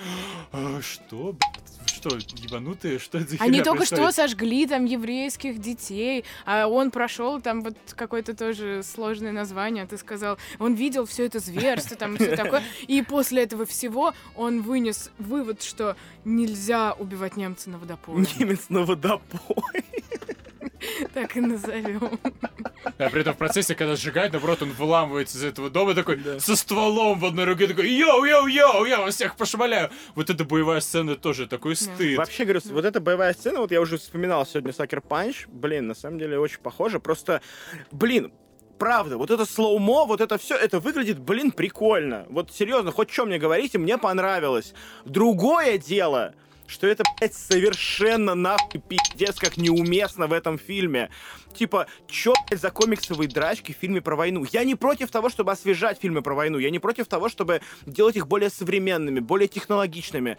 «А, 0.52 0.80
что, 0.82 1.32
блядь, 1.32 1.79
что, 2.00 2.16
ебанутые, 2.36 2.98
что 2.98 3.18
это 3.18 3.30
за 3.30 3.36
Они 3.40 3.62
только 3.62 3.84
что 3.84 3.96
происходит?» 3.96 4.30
сожгли 4.30 4.66
там 4.66 4.84
еврейских 4.84 5.58
детей, 5.58 6.24
а 6.46 6.66
он 6.66 6.90
прошел 6.90 7.40
там 7.40 7.62
вот 7.62 7.76
какое-то 7.94 8.34
тоже 8.34 8.82
сложное 8.82 9.32
название, 9.32 9.86
ты 9.86 9.98
сказал. 9.98 10.38
Он 10.58 10.74
видел 10.74 11.06
все 11.06 11.26
это 11.26 11.38
зверство, 11.38 11.96
там 11.96 12.16
все 12.16 12.36
такое. 12.36 12.62
И 12.86 13.02
после 13.02 13.42
этого 13.42 13.66
всего 13.66 14.14
он 14.34 14.62
вынес 14.62 15.10
вывод, 15.18 15.62
что 15.62 15.96
нельзя 16.24 16.94
убивать 16.94 17.36
немца 17.36 17.70
на 17.70 17.78
водопое. 17.78 18.26
Немец 18.38 18.66
на 18.68 18.84
водопой. 18.84 19.84
Так 21.14 21.36
и 21.36 21.40
назовем. 21.40 22.18
А 22.98 23.10
при 23.10 23.20
этом 23.20 23.34
в 23.34 23.38
процессе, 23.38 23.74
когда 23.74 23.96
сжигает, 23.96 24.32
наоборот, 24.32 24.62
он 24.62 24.70
выламывается 24.72 25.38
из 25.38 25.44
этого 25.44 25.70
дома 25.70 25.94
такой, 25.94 26.20
со 26.38 26.56
стволом 26.56 27.18
в 27.18 27.24
одной 27.24 27.44
руке, 27.44 27.66
такой, 27.66 27.88
yo-yo-yo, 27.88 28.86
я 28.86 29.00
вас 29.00 29.14
всех 29.14 29.36
пошмаляю. 29.36 29.90
Вот 30.14 30.30
эта 30.30 30.44
боевая 30.44 30.80
сцена 30.80 31.16
тоже 31.16 31.46
такой 31.46 31.76
стыд. 31.76 32.18
Вообще, 32.18 32.44
говорю, 32.44 32.60
вот 32.66 32.84
эта 32.84 33.00
боевая 33.00 33.32
сцена, 33.34 33.60
вот 33.60 33.72
я 33.72 33.80
уже 33.80 33.98
вспоминал 33.98 34.46
сегодня 34.46 34.72
Sucker 34.72 35.00
Punch, 35.00 35.46
блин, 35.48 35.86
на 35.86 35.94
самом 35.94 36.18
деле 36.18 36.38
очень 36.38 36.60
похоже, 36.60 37.00
просто, 37.00 37.40
блин, 37.90 38.32
правда, 38.78 39.18
вот 39.18 39.30
это 39.30 39.44
slow-mo, 39.44 40.04
вот 40.06 40.20
это 40.20 40.38
все, 40.38 40.56
это 40.56 40.80
выглядит, 40.80 41.18
блин, 41.18 41.52
прикольно. 41.52 42.26
Вот 42.30 42.52
серьезно, 42.52 42.92
хоть 42.92 43.10
что 43.10 43.26
мне 43.26 43.38
говорите, 43.38 43.78
мне 43.78 43.98
понравилось. 43.98 44.74
Другое 45.04 45.78
дело, 45.78 46.34
что 46.70 46.86
это, 46.86 47.02
блядь, 47.18 47.34
совершенно 47.34 48.34
нахуй 48.34 48.80
пиздец 48.80 49.36
как 49.36 49.56
неуместно 49.56 50.26
в 50.26 50.32
этом 50.32 50.58
фильме. 50.58 51.10
Типа, 51.54 51.86
чё, 52.06 52.32
блядь, 52.48 52.60
за 52.60 52.70
комиксовые 52.70 53.28
драчки 53.28 53.72
в 53.72 53.76
фильме 53.76 54.00
про 54.00 54.16
войну? 54.16 54.46
Я 54.52 54.64
не 54.64 54.76
против 54.76 55.10
того, 55.10 55.28
чтобы 55.28 55.52
освежать 55.52 56.00
фильмы 56.00 56.22
про 56.22 56.34
войну. 56.34 56.58
Я 56.58 56.70
не 56.70 56.78
против 56.78 57.08
того, 57.08 57.28
чтобы 57.28 57.60
делать 57.86 58.16
их 58.16 58.28
более 58.28 58.50
современными, 58.50 59.20
более 59.20 59.48
технологичными. 59.48 60.38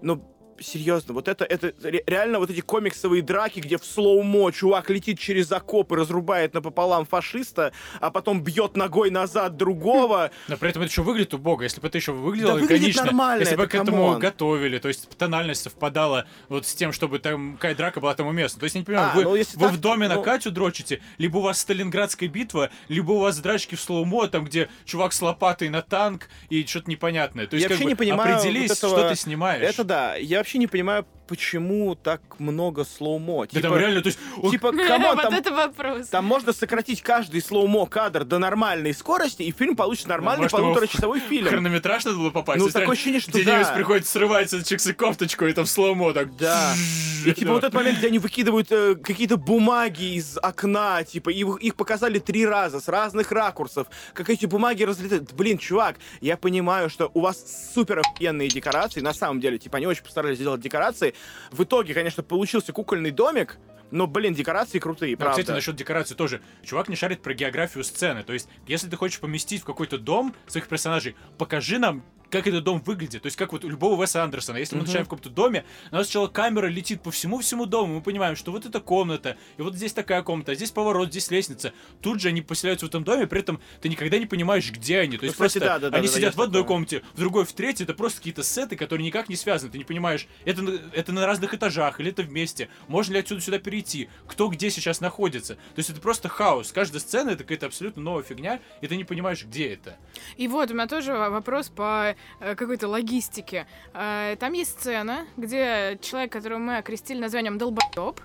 Но 0.00 0.22
серьезно, 0.62 1.14
вот 1.14 1.28
это, 1.28 1.44
это 1.44 1.72
реально 2.06 2.38
вот 2.38 2.50
эти 2.50 2.60
комиксовые 2.60 3.22
драки, 3.22 3.60
где 3.60 3.78
в 3.78 3.84
слоумо 3.84 4.50
чувак 4.52 4.90
летит 4.90 5.18
через 5.18 5.50
окоп 5.52 5.92
и 5.92 5.96
разрубает 5.96 6.54
напополам 6.54 7.06
фашиста, 7.06 7.72
а 8.00 8.10
потом 8.10 8.42
бьет 8.42 8.76
ногой 8.76 9.10
назад 9.10 9.56
другого. 9.56 10.30
Но 10.48 10.56
при 10.56 10.70
этом 10.70 10.82
это 10.82 10.90
еще 10.90 11.02
выглядит 11.02 11.34
убого. 11.34 11.62
Если 11.62 11.80
бы 11.80 11.88
это 11.88 11.98
еще 11.98 12.12
выглядело 12.12 12.60
да 12.60 12.66
конечно, 12.66 13.04
нормально, 13.04 13.40
если 13.40 13.56
бы 13.56 13.66
к 13.66 13.74
этому 13.74 13.90
come 13.90 14.06
on. 14.06 14.18
готовили, 14.18 14.78
то 14.78 14.88
есть 14.88 15.08
тональность 15.16 15.62
совпадала 15.62 16.26
вот 16.48 16.66
с 16.66 16.74
тем, 16.74 16.92
чтобы 16.92 17.18
там 17.18 17.54
какая 17.54 17.74
драка 17.74 18.00
была 18.00 18.14
там 18.14 18.26
уместна. 18.26 18.60
То 18.60 18.64
есть, 18.64 18.74
я 18.74 18.80
не 18.80 18.84
понимаю, 18.84 19.10
а, 19.12 19.14
вы, 19.14 19.22
ну, 19.24 19.30
вы 19.30 19.44
так, 19.44 19.72
в 19.72 19.80
доме 19.80 20.08
ну... 20.08 20.16
на 20.16 20.22
Катю 20.22 20.50
дрочите, 20.50 21.00
либо 21.18 21.38
у 21.38 21.40
вас 21.40 21.60
Сталинградская 21.60 22.28
битва, 22.28 22.70
либо 22.88 23.12
у 23.12 23.18
вас 23.18 23.38
драчки 23.38 23.74
в 23.74 23.80
slow-mo, 23.80 24.28
там, 24.28 24.44
где 24.44 24.68
чувак 24.84 25.12
с 25.12 25.22
лопатой 25.22 25.68
на 25.68 25.82
танк 25.82 26.28
и 26.48 26.64
что-то 26.64 26.90
непонятное. 26.90 27.46
То 27.46 27.56
есть, 27.56 27.64
я 27.64 27.68
как 27.68 27.78
вообще 27.78 27.84
бы, 27.84 27.90
не 27.90 27.94
понимаю 28.10 28.36
определись, 28.36 28.70
вот 28.70 28.78
этого... 28.78 28.98
что 28.98 29.08
ты 29.08 29.16
снимаешь. 29.16 29.62
Это 29.62 29.84
да. 29.84 30.16
Я 30.16 30.38
вообще 30.38 30.51
не 30.58 30.66
понимаю, 30.66 31.06
почему 31.26 31.94
так 31.94 32.20
много 32.38 32.84
slow-mo. 32.84 33.42
Да 33.42 33.46
типа, 33.46 33.62
там 33.62 33.78
реально, 33.78 34.02
то 34.02 34.08
есть... 34.08 34.18
Типа, 34.50 34.72
come 34.86 35.03
on, 35.03 35.16
вот 35.16 35.22
там, 35.22 35.34
это 35.34 35.52
вопрос. 35.52 36.08
Там 36.08 36.24
можно 36.24 36.52
сократить 36.52 37.02
каждый 37.02 37.40
slow-mo 37.40 37.86
кадр 37.86 38.24
до 38.24 38.38
нормальной 38.38 38.92
скорости, 38.92 39.42
и 39.42 39.50
фильм 39.50 39.76
получится 39.76 40.08
нормальный 40.08 40.42
Может, 40.42 40.58
полуторачасовой 40.58 41.20
фильм. 41.28 41.48
Хронометраж 41.48 42.04
надо 42.04 42.18
было 42.18 42.30
попасть. 42.30 42.60
Ну, 42.60 42.68
такое 42.68 42.92
ощущение, 42.92 43.20
что 43.20 43.30
Где 43.30 43.44
да. 43.44 43.72
Приходит, 43.74 44.06
срывается 44.06 44.62
чиксы 44.62 44.92
кофточку, 44.92 45.46
и 45.46 45.52
там 45.52 45.66
слоумо 45.66 46.12
так... 46.12 46.36
Да. 46.36 46.74
И 47.24 47.32
типа 47.32 47.52
вот 47.52 47.64
этот 47.64 47.74
момент, 47.74 47.98
где 47.98 48.08
они 48.08 48.18
выкидывают 48.18 48.72
э, 48.72 48.96
какие-то 48.96 49.36
бумаги 49.36 50.16
из 50.16 50.38
окна, 50.42 51.04
типа, 51.04 51.30
и 51.30 51.44
их 51.60 51.76
показали 51.76 52.18
три 52.18 52.44
раза 52.44 52.80
с 52.80 52.88
разных 52.88 53.30
ракурсов, 53.30 53.86
как 54.12 54.28
эти 54.28 54.46
бумаги 54.46 54.82
разлетают. 54.82 55.32
Блин, 55.32 55.58
чувак, 55.58 55.96
я 56.20 56.36
понимаю, 56.36 56.90
что 56.90 57.10
у 57.14 57.20
вас 57.20 57.70
супер 57.74 58.00
охуенные 58.00 58.48
декорации, 58.48 59.00
на 59.00 59.14
самом 59.14 59.40
деле, 59.40 59.58
типа, 59.58 59.76
они 59.76 59.86
очень 59.86 60.02
постарались 60.02 60.31
сделать 60.34 60.60
декорации. 60.60 61.14
В 61.50 61.64
итоге, 61.64 61.94
конечно, 61.94 62.22
получился 62.22 62.72
кукольный 62.72 63.10
домик, 63.10 63.58
но, 63.90 64.06
блин, 64.06 64.34
декорации 64.34 64.78
крутые, 64.78 65.16
да, 65.16 65.24
правда. 65.24 65.42
Кстати, 65.42 65.54
насчет 65.54 65.76
декорации 65.76 66.14
тоже. 66.14 66.40
Чувак 66.64 66.88
не 66.88 66.96
шарит 66.96 67.22
про 67.22 67.34
географию 67.34 67.84
сцены. 67.84 68.22
То 68.22 68.32
есть, 68.32 68.48
если 68.66 68.88
ты 68.88 68.96
хочешь 68.96 69.20
поместить 69.20 69.62
в 69.62 69.64
какой-то 69.64 69.98
дом 69.98 70.34
своих 70.46 70.66
персонажей, 70.66 71.14
покажи 71.38 71.78
нам 71.78 72.02
как 72.32 72.46
этот 72.46 72.64
дом 72.64 72.80
выглядит. 72.80 73.22
То 73.22 73.26
есть, 73.26 73.36
как 73.36 73.52
вот 73.52 73.62
у 73.64 73.68
любого 73.68 74.00
Веса 74.00 74.24
Андерсона. 74.24 74.56
Если 74.56 74.74
мы 74.74 74.82
начинаем 74.82 75.04
в 75.04 75.08
каком-то 75.08 75.28
доме, 75.28 75.64
у 75.90 75.94
нас 75.94 76.06
сначала 76.06 76.28
камера 76.28 76.66
летит 76.66 77.02
по 77.02 77.10
всему-всему 77.10 77.66
дому, 77.66 77.96
мы 77.96 78.00
понимаем, 78.00 78.36
что 78.36 78.50
вот 78.50 78.64
эта 78.64 78.80
комната, 78.80 79.36
и 79.58 79.62
вот 79.62 79.74
здесь 79.74 79.92
такая 79.92 80.22
комната, 80.22 80.52
а 80.52 80.54
здесь 80.54 80.70
поворот, 80.70 81.10
здесь 81.10 81.30
лестница. 81.30 81.74
Тут 82.00 82.20
же 82.20 82.28
они 82.28 82.40
поселяются 82.40 82.86
в 82.86 82.88
этом 82.88 83.04
доме, 83.04 83.26
при 83.26 83.40
этом 83.40 83.60
ты 83.82 83.90
никогда 83.90 84.18
не 84.18 84.24
понимаешь, 84.24 84.70
где 84.72 85.00
они. 85.00 85.18
То 85.18 85.26
есть, 85.26 85.38
ну, 85.38 85.46
кстати, 85.46 85.62
просто 85.62 85.80
да, 85.80 85.90
да, 85.90 85.96
они 85.96 86.08
да, 86.08 86.14
сидят 86.14 86.34
да, 86.34 86.40
в 86.40 86.42
одной 86.42 86.62
такое. 86.62 86.74
комнате, 86.74 87.02
в 87.12 87.18
другой, 87.18 87.44
в 87.44 87.52
третьей, 87.52 87.84
это 87.84 87.92
просто 87.92 88.18
какие-то 88.18 88.42
сеты, 88.42 88.76
которые 88.76 89.06
никак 89.06 89.28
не 89.28 89.36
связаны. 89.36 89.70
Ты 89.70 89.76
не 89.76 89.84
понимаешь, 89.84 90.26
это, 90.46 90.62
это 90.94 91.12
на 91.12 91.26
разных 91.26 91.52
этажах, 91.52 92.00
или 92.00 92.10
это 92.12 92.22
вместе. 92.22 92.70
Можно 92.88 93.14
ли 93.14 93.18
отсюда 93.18 93.42
сюда 93.42 93.58
перейти? 93.58 94.08
Кто 94.26 94.48
где 94.48 94.70
сейчас 94.70 95.02
находится? 95.02 95.56
То 95.56 95.78
есть, 95.78 95.90
это 95.90 96.00
просто 96.00 96.30
хаос. 96.30 96.72
Каждая 96.72 97.00
сцена 97.00 97.30
это 97.30 97.44
какая-то 97.44 97.66
абсолютно 97.66 98.00
новая 98.00 98.22
фигня, 98.22 98.60
и 98.80 98.86
ты 98.86 98.96
не 98.96 99.04
понимаешь, 99.04 99.44
где 99.44 99.74
это. 99.74 99.98
И 100.38 100.48
вот, 100.48 100.70
у 100.70 100.74
меня 100.74 100.86
тоже 100.86 101.12
вопрос 101.12 101.68
по 101.68 102.16
какой-то 102.38 102.88
логистики. 102.88 103.66
Э, 103.94 104.36
там 104.38 104.52
есть 104.52 104.78
сцена, 104.78 105.26
где 105.36 105.98
человек, 106.02 106.32
которого 106.32 106.58
мы 106.58 106.78
окрестили 106.78 107.20
названием 107.20 107.58
долбоеб, 107.58 108.20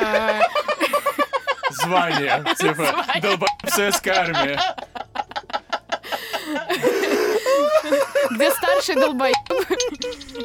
э, 0.00 0.40
Звание, 1.70 2.44
типа, 2.58 3.04
долбоеб 3.20 3.50
советская 3.66 4.14
армия. 4.14 4.60
где 8.30 8.50
старший 8.50 8.94
долбоеб 8.96 9.36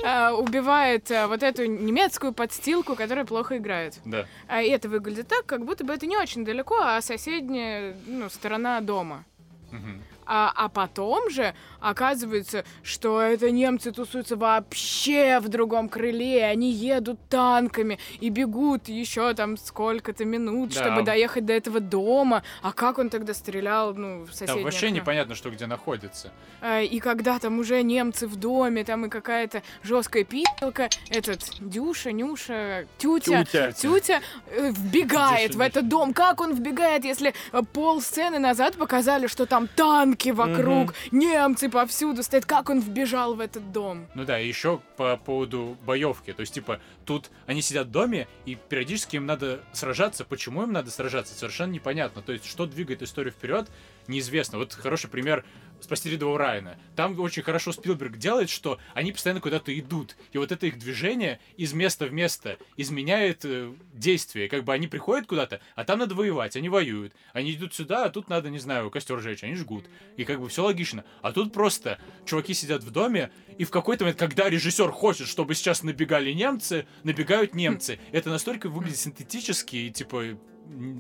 э, 0.04 0.30
убивает 0.32 1.10
вот 1.10 1.44
эту 1.44 1.66
немецкую 1.66 2.34
подстилку, 2.34 2.96
которая 2.96 3.26
плохо 3.26 3.58
играет. 3.58 4.00
Да. 4.06 4.26
И 4.62 4.68
это 4.70 4.90
выглядит 4.90 5.28
так, 5.28 5.46
как 5.46 5.66
будто 5.66 5.84
бы 5.84 5.94
это 5.94 6.06
не 6.06 6.18
очень 6.18 6.46
далеко, 6.46 6.80
а 6.80 7.02
соседняя 7.02 7.96
ну, 8.06 8.30
сторона 8.30 8.82
дома. 8.82 9.26
Угу. 9.72 10.17
А, 10.28 10.52
а 10.54 10.68
потом 10.68 11.30
же 11.30 11.56
оказывается, 11.80 12.66
что 12.84 13.22
это 13.22 13.50
немцы 13.50 13.92
тусуются 13.92 14.36
вообще 14.36 15.40
в 15.40 15.48
другом 15.48 15.88
крыле, 15.88 16.46
они 16.46 16.72
едут 16.72 17.18
танками 17.30 17.98
и 18.20 18.30
бегут 18.30 18.90
еще 18.90 19.34
там 19.34 19.56
сколько-то 19.58 20.26
минут, 20.26 20.74
да. 20.74 20.82
чтобы 20.82 21.04
доехать 21.04 21.46
до 21.46 21.54
этого 21.54 21.80
дома. 21.80 22.44
А 22.62 22.74
как 22.74 22.98
он 22.98 23.10
тогда 23.10 23.34
стрелял, 23.34 23.94
ну, 23.94 24.24
в 24.24 24.32
соседнее 24.32 24.58
Да, 24.58 24.64
вообще 24.64 24.88
окно? 24.88 24.98
непонятно, 24.98 25.36
что 25.36 25.50
где 25.50 25.66
находится. 25.66 26.32
А, 26.62 26.82
и 26.82 27.00
когда 27.00 27.40
там 27.40 27.60
уже 27.60 27.82
немцы 27.82 28.28
в 28.28 28.36
доме, 28.36 28.84
там 28.84 29.06
и 29.06 29.10
какая-то 29.10 29.64
жесткая 29.82 30.26
пилка, 30.26 30.90
этот 31.10 31.40
Дюша, 31.62 32.12
Нюша, 32.12 32.86
Тютя, 32.98 33.46
Тютя, 33.46 33.72
Тютя 33.72 34.22
э, 34.48 34.72
вбегает 34.72 35.52
Дюша, 35.52 35.60
в 35.60 35.62
этот 35.62 35.88
дом. 35.88 36.14
Как 36.14 36.42
он 36.42 36.54
вбегает, 36.54 37.06
если 37.06 37.34
э, 37.54 37.62
пол 37.72 38.02
сцены 38.02 38.40
назад 38.40 38.76
показали, 38.76 39.28
что 39.28 39.46
там 39.46 39.70
танки 40.18 40.32
вокруг, 40.32 40.90
угу. 40.90 40.96
немцы 41.12 41.70
повсюду 41.70 42.24
стоят. 42.24 42.46
Как 42.46 42.70
он 42.70 42.80
вбежал 42.80 43.36
в 43.36 43.40
этот 43.40 43.72
дом? 43.72 44.08
Ну 44.16 44.26
да, 44.26 44.38
еще 44.38 44.82
по 44.98 45.18
поводу 45.18 45.78
боевки. 45.86 46.34
То 46.34 46.42
есть, 46.42 46.54
типа, 46.54 46.80
тут 47.06 47.30
они 47.46 47.62
сидят 47.62 47.88
в 47.88 47.92
доме, 47.92 48.28
и 48.46 48.56
периодически 48.56 49.18
им 49.18 49.26
надо 49.26 49.62
сражаться. 49.74 50.26
Почему 50.26 50.64
им 50.64 50.72
надо 50.72 50.92
сражаться, 50.92 51.34
совершенно 51.34 51.72
непонятно. 51.72 52.22
То 52.22 52.34
есть, 52.34 52.46
что 52.46 52.66
двигает 52.66 53.02
историю 53.02 53.34
вперед, 53.34 53.70
неизвестно. 54.08 54.58
Вот 54.58 54.74
хороший 54.74 55.10
пример 55.10 55.46
«Спасти 55.80 56.10
рядового 56.10 56.40
Райана». 56.40 56.78
Там 56.96 57.20
очень 57.20 57.44
хорошо 57.44 57.72
Спилберг 57.72 58.18
делает, 58.18 58.50
что 58.50 58.80
они 58.94 59.12
постоянно 59.12 59.42
куда-то 59.42 59.78
идут. 59.78 60.16
И 60.32 60.38
вот 60.38 60.52
это 60.52 60.66
их 60.66 60.80
движение 60.80 61.40
из 61.56 61.74
места 61.74 62.06
в 62.06 62.14
место 62.14 62.58
изменяет 62.78 63.46
э, 63.46 63.72
действие. 63.94 64.50
Как 64.50 64.64
бы 64.64 64.74
они 64.74 64.88
приходят 64.88 65.28
куда-то, 65.28 65.62
а 65.76 65.84
там 65.84 66.00
надо 66.00 66.16
воевать, 66.16 66.56
они 66.56 66.70
воюют. 66.70 67.14
Они 67.34 67.54
идут 67.54 67.74
сюда, 67.74 68.06
а 68.06 68.10
тут 68.10 68.30
надо, 68.30 68.50
не 68.50 68.60
знаю, 68.60 68.90
костер 68.90 69.20
жечь, 69.20 69.44
они 69.44 69.56
жгут. 69.56 69.86
И 70.16 70.24
как 70.24 70.40
бы 70.40 70.50
все 70.50 70.64
логично. 70.64 71.06
А 71.22 71.32
тут 71.32 71.54
просто 71.54 72.00
чуваки 72.26 72.54
сидят 72.54 72.84
в 72.84 72.92
доме, 72.92 73.32
и 73.58 73.64
в 73.64 73.72
какой-то 73.72 74.04
момент, 74.04 74.20
когда 74.20 74.50
режиссер 74.50 74.92
хочет, 74.92 75.28
чтобы 75.28 75.56
сейчас 75.56 75.84
набегали 75.84 76.32
немцы, 76.32 76.88
набегают 77.04 77.56
немцы. 77.56 78.00
Это 78.12 78.30
настолько 78.30 78.70
выглядит 78.70 78.98
синтетически 78.98 79.76
и 79.76 79.92
типа 79.92 80.38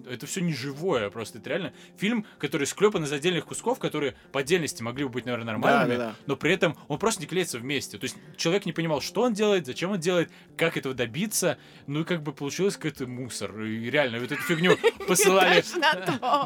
это 0.10 0.26
все 0.26 0.41
не 0.41 0.53
живое, 0.53 1.10
просто 1.10 1.39
это 1.39 1.49
реально 1.49 1.73
фильм, 1.98 2.26
который 2.39 2.68
склепан 2.68 3.03
из 3.03 3.11
отдельных 3.11 3.45
кусков, 3.45 3.80
которые 3.80 4.15
по 4.31 4.39
отдельности 4.39 4.81
могли 4.81 5.03
бы 5.06 5.10
быть, 5.10 5.26
наверное, 5.26 5.45
нормальными, 5.45 5.98
да, 5.98 5.98
да, 5.98 6.10
да. 6.10 6.15
но 6.26 6.35
при 6.35 6.53
этом 6.53 6.77
он 6.88 6.99
просто 6.99 7.22
не 7.22 7.27
клеится 7.27 7.60
вместе. 7.60 7.98
То 7.98 8.06
есть 8.06 8.18
человек 8.35 8.65
не 8.65 8.73
понимал, 8.73 9.02
что 9.02 9.22
он 9.23 9.34
делает, 9.34 9.65
зачем 9.65 9.91
он 9.91 9.99
делает, 9.99 10.31
как 10.57 10.77
этого 10.77 10.94
добиться, 10.94 11.57
ну 11.85 12.02
и 12.02 12.03
как 12.03 12.23
бы 12.23 12.34
получилось 12.34 12.76
какой-то 12.76 13.07
мусор. 13.07 13.60
И 13.61 13.89
реально, 13.89 14.19
вот 14.19 14.31
эту 14.31 14.41
фигню 14.41 14.77
посылали... 15.07 15.64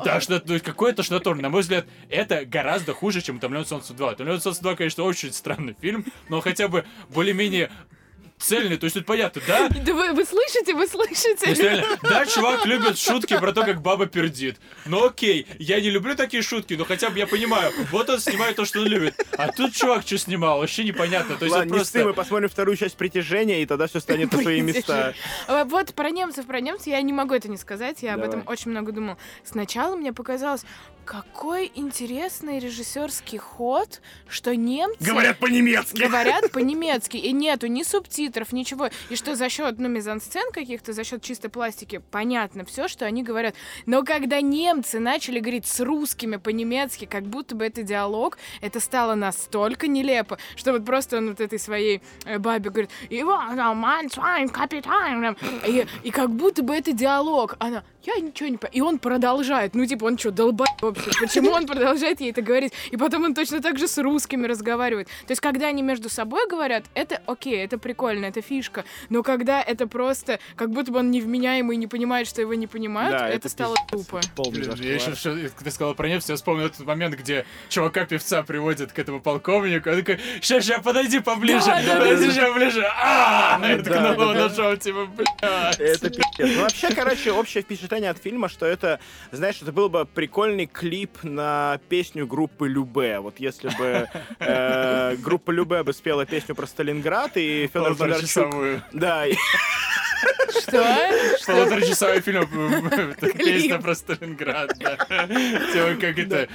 Да, 0.05 0.19
что 0.21 0.39
то 0.39 0.53
есть 0.53 0.65
какой-то 0.65 0.97
тошнотор. 0.97 1.37
На 1.37 1.49
мой 1.49 1.61
взгляд, 1.61 1.85
это 2.09 2.45
гораздо 2.45 2.93
хуже, 2.93 3.21
чем 3.21 3.37
«Утомленное 3.37 3.65
солнце 3.65 3.93
2». 3.93 4.13
«Утомленное 4.13 4.39
солнце 4.39 4.61
2», 4.63 4.75
конечно, 4.75 5.03
очень 5.03 5.31
странный 5.31 5.75
фильм, 5.79 6.05
но 6.29 6.41
хотя 6.41 6.67
бы 6.67 6.85
более-менее 7.09 7.71
цельный, 8.41 8.77
то 8.77 8.85
есть 8.85 8.95
тут 8.95 9.05
понятно, 9.05 9.41
да? 9.47 9.69
Да 9.81 9.93
вы, 9.93 10.13
вы 10.13 10.25
слышите, 10.25 10.73
вы 10.73 10.87
слышите? 10.87 11.49
Есть, 11.49 11.61
реально, 11.61 11.97
да, 12.03 12.25
чувак 12.25 12.65
любит 12.65 12.97
шутки 12.97 13.37
про 13.37 13.51
то, 13.51 13.63
как 13.63 13.81
баба 13.81 14.05
пердит. 14.05 14.57
Ну 14.85 15.05
окей, 15.05 15.47
я 15.59 15.79
не 15.81 15.89
люблю 15.89 16.15
такие 16.15 16.43
шутки, 16.43 16.73
но 16.73 16.85
хотя 16.85 17.09
бы 17.09 17.19
я 17.19 17.27
понимаю, 17.27 17.71
вот 17.91 18.09
он 18.09 18.19
снимает 18.19 18.55
то, 18.55 18.65
что 18.65 18.79
он 18.79 18.87
любит. 18.87 19.15
А 19.37 19.51
тут 19.51 19.73
чувак 19.73 20.05
что 20.05 20.17
снимал, 20.17 20.59
вообще 20.59 20.83
непонятно. 20.83 21.35
То 21.35 21.45
есть 21.45 21.55
Ладно, 21.55 21.75
просто... 21.75 21.99
не 21.99 22.05
мы 22.05 22.13
посмотрим 22.13 22.49
вторую 22.49 22.77
часть 22.77 22.97
притяжения, 22.97 23.61
и 23.61 23.65
тогда 23.65 23.87
все 23.87 23.99
станет 23.99 24.31
на 24.31 24.41
свои 24.41 24.61
места. 24.61 25.13
А, 25.47 25.65
вот 25.65 25.93
про 25.93 26.09
немцев, 26.09 26.45
про 26.45 26.59
немцев 26.59 26.87
я 26.87 27.01
не 27.01 27.13
могу 27.13 27.33
это 27.33 27.49
не 27.49 27.57
сказать, 27.57 28.01
я 28.01 28.15
об 28.15 28.21
этом 28.21 28.43
очень 28.47 28.71
много 28.71 28.91
думал. 28.91 29.17
Сначала 29.43 29.95
мне 29.95 30.13
показалось, 30.13 30.63
какой 31.05 31.71
интересный 31.75 32.59
режиссерский 32.59 33.37
ход, 33.37 34.01
что 34.29 34.55
немцы... 34.55 35.03
Говорят 35.03 35.39
по-немецки! 35.39 35.97
Говорят 35.97 36.51
по-немецки, 36.51 37.17
и 37.17 37.31
нету 37.31 37.67
ни 37.67 37.83
субтитров, 37.83 38.30
ничего. 38.51 38.89
И 39.09 39.15
что 39.15 39.35
за 39.35 39.49
счет, 39.49 39.79
ну, 39.79 39.87
мизансцен 39.87 40.51
каких-то, 40.51 40.93
за 40.93 41.03
счет 41.03 41.21
чистой 41.21 41.49
пластики, 41.49 42.01
понятно 42.11 42.65
все, 42.65 42.87
что 42.87 43.05
они 43.05 43.23
говорят. 43.23 43.55
Но 43.85 44.03
когда 44.03 44.41
немцы 44.41 44.99
начали 44.99 45.39
говорить 45.39 45.65
с 45.65 45.79
русскими 45.79 46.37
по-немецки, 46.37 47.05
как 47.05 47.23
будто 47.23 47.55
бы 47.55 47.65
это 47.65 47.83
диалог, 47.83 48.37
это 48.61 48.79
стало 48.79 49.15
настолько 49.15 49.87
нелепо, 49.87 50.37
что 50.55 50.73
вот 50.73 50.85
просто 50.85 51.17
он 51.17 51.29
вот 51.29 51.41
этой 51.41 51.59
своей 51.59 52.01
э, 52.25 52.37
бабе 52.39 52.69
говорит, 52.69 52.89
майн, 53.75 54.49
капитан, 54.49 55.35
и, 55.67 55.85
и 56.03 56.11
как 56.11 56.29
будто 56.29 56.63
бы 56.63 56.75
это 56.75 56.93
диалог. 56.93 57.55
Она, 57.59 57.83
я 58.03 58.15
ничего 58.15 58.49
не 58.49 58.57
понимаю. 58.57 58.73
И 58.73 58.81
он 58.81 58.99
продолжает. 58.99 59.75
Ну, 59.75 59.85
типа, 59.85 60.05
он 60.05 60.17
что, 60.17 60.31
долбай 60.31 60.67
вообще? 60.81 61.11
Почему 61.19 61.51
он 61.51 61.67
продолжает 61.67 62.21
ей 62.21 62.31
это 62.31 62.41
говорить? 62.41 62.73
И 62.89 62.97
потом 62.97 63.25
он 63.25 63.33
точно 63.33 63.61
так 63.61 63.77
же 63.77 63.87
с 63.87 63.97
русскими 63.97 64.47
разговаривает. 64.47 65.07
То 65.27 65.31
есть, 65.31 65.41
когда 65.41 65.67
они 65.67 65.81
между 65.81 66.09
собой 66.09 66.47
говорят, 66.47 66.85
это 66.93 67.21
окей, 67.25 67.63
это 67.63 67.77
прикольно. 67.77 68.20
Прикольно, 68.21 68.25
это 68.25 68.41
фишка. 68.41 68.85
Но 69.09 69.23
когда 69.23 69.61
это 69.61 69.87
просто, 69.87 70.39
как 70.55 70.71
будто 70.71 70.91
бы 70.91 70.99
он 70.99 71.11
невменяемый 71.11 71.75
и 71.75 71.79
не 71.79 71.87
понимает, 71.87 72.27
что 72.27 72.41
его 72.41 72.53
не 72.53 72.67
понимают, 72.67 73.17
Да, 73.17 73.27
это, 73.27 73.37
это 73.37 73.49
стало 73.49 73.75
тупо. 73.89 74.21
Полный 74.35 74.51
Блин, 74.51 74.65
зашквар. 74.65 74.87
я 74.87 74.95
еще, 74.95 75.15
что, 75.15 75.49
ты 75.63 75.71
сказала 75.71 75.93
про 75.93 76.07
нефть, 76.07 76.29
я 76.29 76.35
вспомнил 76.35 76.65
этот 76.65 76.85
момент, 76.85 77.15
где 77.15 77.45
чувака-певца 77.69 78.43
приводят 78.43 78.91
к 78.91 78.99
этому 78.99 79.21
полковнику, 79.21 79.89
он 79.89 79.97
такой, 80.03 80.19
ща, 80.41 80.61
ща, 80.61 80.79
подойди 80.81 81.19
поближе, 81.19 81.65
Да, 81.65 81.81
да, 81.83 81.97
подойди 81.97 82.27
да. 82.27 82.33
ща 82.33 82.53
ближе, 82.53 82.85
а 82.95 83.59
да, 83.59 83.77
ткнул 83.77 84.33
да. 84.33 84.47
ножом, 84.47 84.77
типа, 84.77 85.05
блядь. 85.05 85.79
Это 85.79 86.09
пиздец. 86.09 86.55
Ну, 86.55 86.61
вообще, 86.61 86.93
короче, 86.93 87.31
общее 87.31 87.63
впечатление 87.63 88.09
от 88.09 88.17
фильма, 88.17 88.49
что 88.49 88.65
это, 88.65 88.99
знаешь, 89.31 89.61
это 89.61 89.71
был 89.71 89.89
бы 89.89 90.05
прикольный 90.05 90.65
клип 90.65 91.23
на 91.23 91.79
песню 91.89 92.27
группы 92.27 92.67
Любе. 92.67 93.19
Вот 93.19 93.39
если 93.39 93.69
бы 93.77 94.07
э, 94.39 95.15
группа 95.17 95.51
Любе 95.51 95.83
бы 95.83 95.93
спела 95.93 96.25
песню 96.25 96.55
про 96.55 96.67
Сталинград, 96.67 97.31
и 97.35 97.69
Федор. 97.73 97.95
Полуторачасовую. 98.11 98.83
Да, 98.93 99.25
и- 99.27 99.35
Что? 100.49 100.83
Что? 101.41 101.53
Полуторачасовой 101.53 102.21
фильм, 102.21 102.47
песня 103.37 103.79
про 103.79 103.95
Сталинград, 103.95 104.73
да. 104.79 104.95
Как 104.97 106.17
это, 106.19 106.47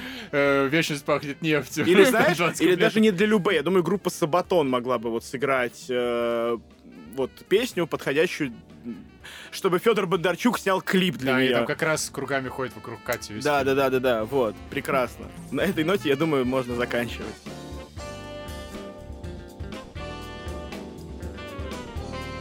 вечность 0.69 1.03
пахнет 1.03 1.41
нефтью. 1.41 1.85
или 1.85 2.03
знаешь, 2.05 2.37
20 2.37 2.61
или 2.61 2.75
даже 2.75 2.99
не 2.99 3.11
для 3.11 3.25
Любе. 3.27 3.55
Я 3.55 3.63
думаю, 3.63 3.83
группа 3.83 4.09
Сабатон 4.09 4.69
могла 4.69 4.97
бы 4.99 5.09
вот 5.09 5.23
сыграть 5.25 5.85
э, 5.89 6.57
вот 7.15 7.31
песню, 7.49 7.87
подходящую, 7.87 8.53
чтобы 9.51 9.79
Федор 9.79 10.05
Бондарчук 10.07 10.59
снял 10.59 10.81
клип 10.81 11.17
для 11.17 11.33
Да, 11.33 11.41
и 11.41 11.45
нее. 11.47 11.55
там 11.57 11.65
как 11.65 11.81
раз 11.81 12.09
кругами 12.09 12.47
ходит 12.47 12.75
вокруг 12.75 13.03
Кати 13.03 13.33
Да, 13.41 13.63
фильм. 13.63 13.65
да, 13.65 13.73
да, 13.75 13.89
да, 13.89 13.99
да, 13.99 14.23
вот, 14.25 14.55
прекрасно. 14.69 15.25
На 15.51 15.61
этой 15.61 15.83
ноте, 15.83 16.09
я 16.09 16.15
думаю, 16.15 16.45
можно 16.45 16.75
заканчивать. 16.75 17.25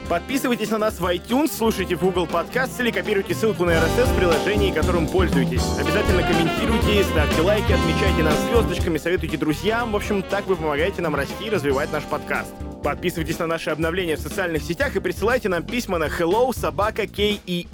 Подписывайтесь 0.08 0.70
на 0.70 0.78
нас 0.78 1.00
в 1.00 1.04
iTunes, 1.04 1.50
слушайте 1.56 1.96
в 1.96 2.00
Google 2.00 2.26
Podcast 2.26 2.78
или 2.78 2.92
копируйте 2.92 3.34
ссылку 3.34 3.64
на 3.64 3.72
RSS 3.72 4.12
в 4.12 4.16
приложении, 4.16 4.70
которым 4.70 5.08
пользуетесь. 5.08 5.64
Обязательно 5.80 6.22
комментируйте, 6.22 7.02
ставьте 7.02 7.40
лайки, 7.40 7.72
отмечайте 7.72 8.22
нас 8.22 8.38
звездочками, 8.48 8.98
советуйте 8.98 9.36
друзьям. 9.36 9.90
В 9.90 9.96
общем, 9.96 10.22
так 10.22 10.46
вы 10.46 10.54
помогаете 10.54 11.02
нам 11.02 11.16
расти 11.16 11.46
и 11.46 11.50
развивать 11.50 11.90
наш 11.90 12.04
подкаст. 12.04 12.54
Подписывайтесь 12.82 13.38
на 13.38 13.46
наши 13.46 13.70
обновления 13.70 14.16
в 14.16 14.20
социальных 14.20 14.62
сетях 14.62 14.94
и 14.96 15.00
присылайте 15.00 15.48
нам 15.48 15.62
письма 15.62 15.98
на 15.98 16.04
hello 16.04 16.56
собака 16.56 17.02
E 17.02 17.66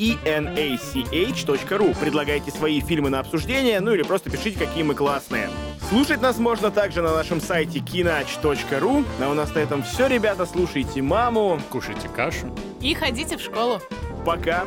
ру. 1.70 1.94
Предлагайте 2.00 2.50
свои 2.50 2.80
фильмы 2.80 3.10
на 3.10 3.20
обсуждение, 3.20 3.80
ну 3.80 3.92
или 3.92 4.02
просто 4.02 4.30
пишите, 4.30 4.58
какие 4.58 4.82
мы 4.82 4.94
классные. 4.94 5.48
Слушать 5.88 6.22
нас 6.22 6.38
можно 6.38 6.70
также 6.70 7.02
на 7.02 7.14
нашем 7.14 7.40
сайте 7.40 7.80
kinaч.ru. 7.80 9.04
А 9.20 9.30
у 9.30 9.34
нас 9.34 9.54
на 9.54 9.58
этом 9.58 9.82
все, 9.82 10.06
ребята. 10.06 10.46
Слушайте 10.46 11.02
маму. 11.02 11.60
Кушайте 11.70 12.08
кашу. 12.08 12.54
И 12.80 12.94
ходите 12.94 13.36
в 13.36 13.40
школу. 13.40 13.80
Пока. 14.24 14.64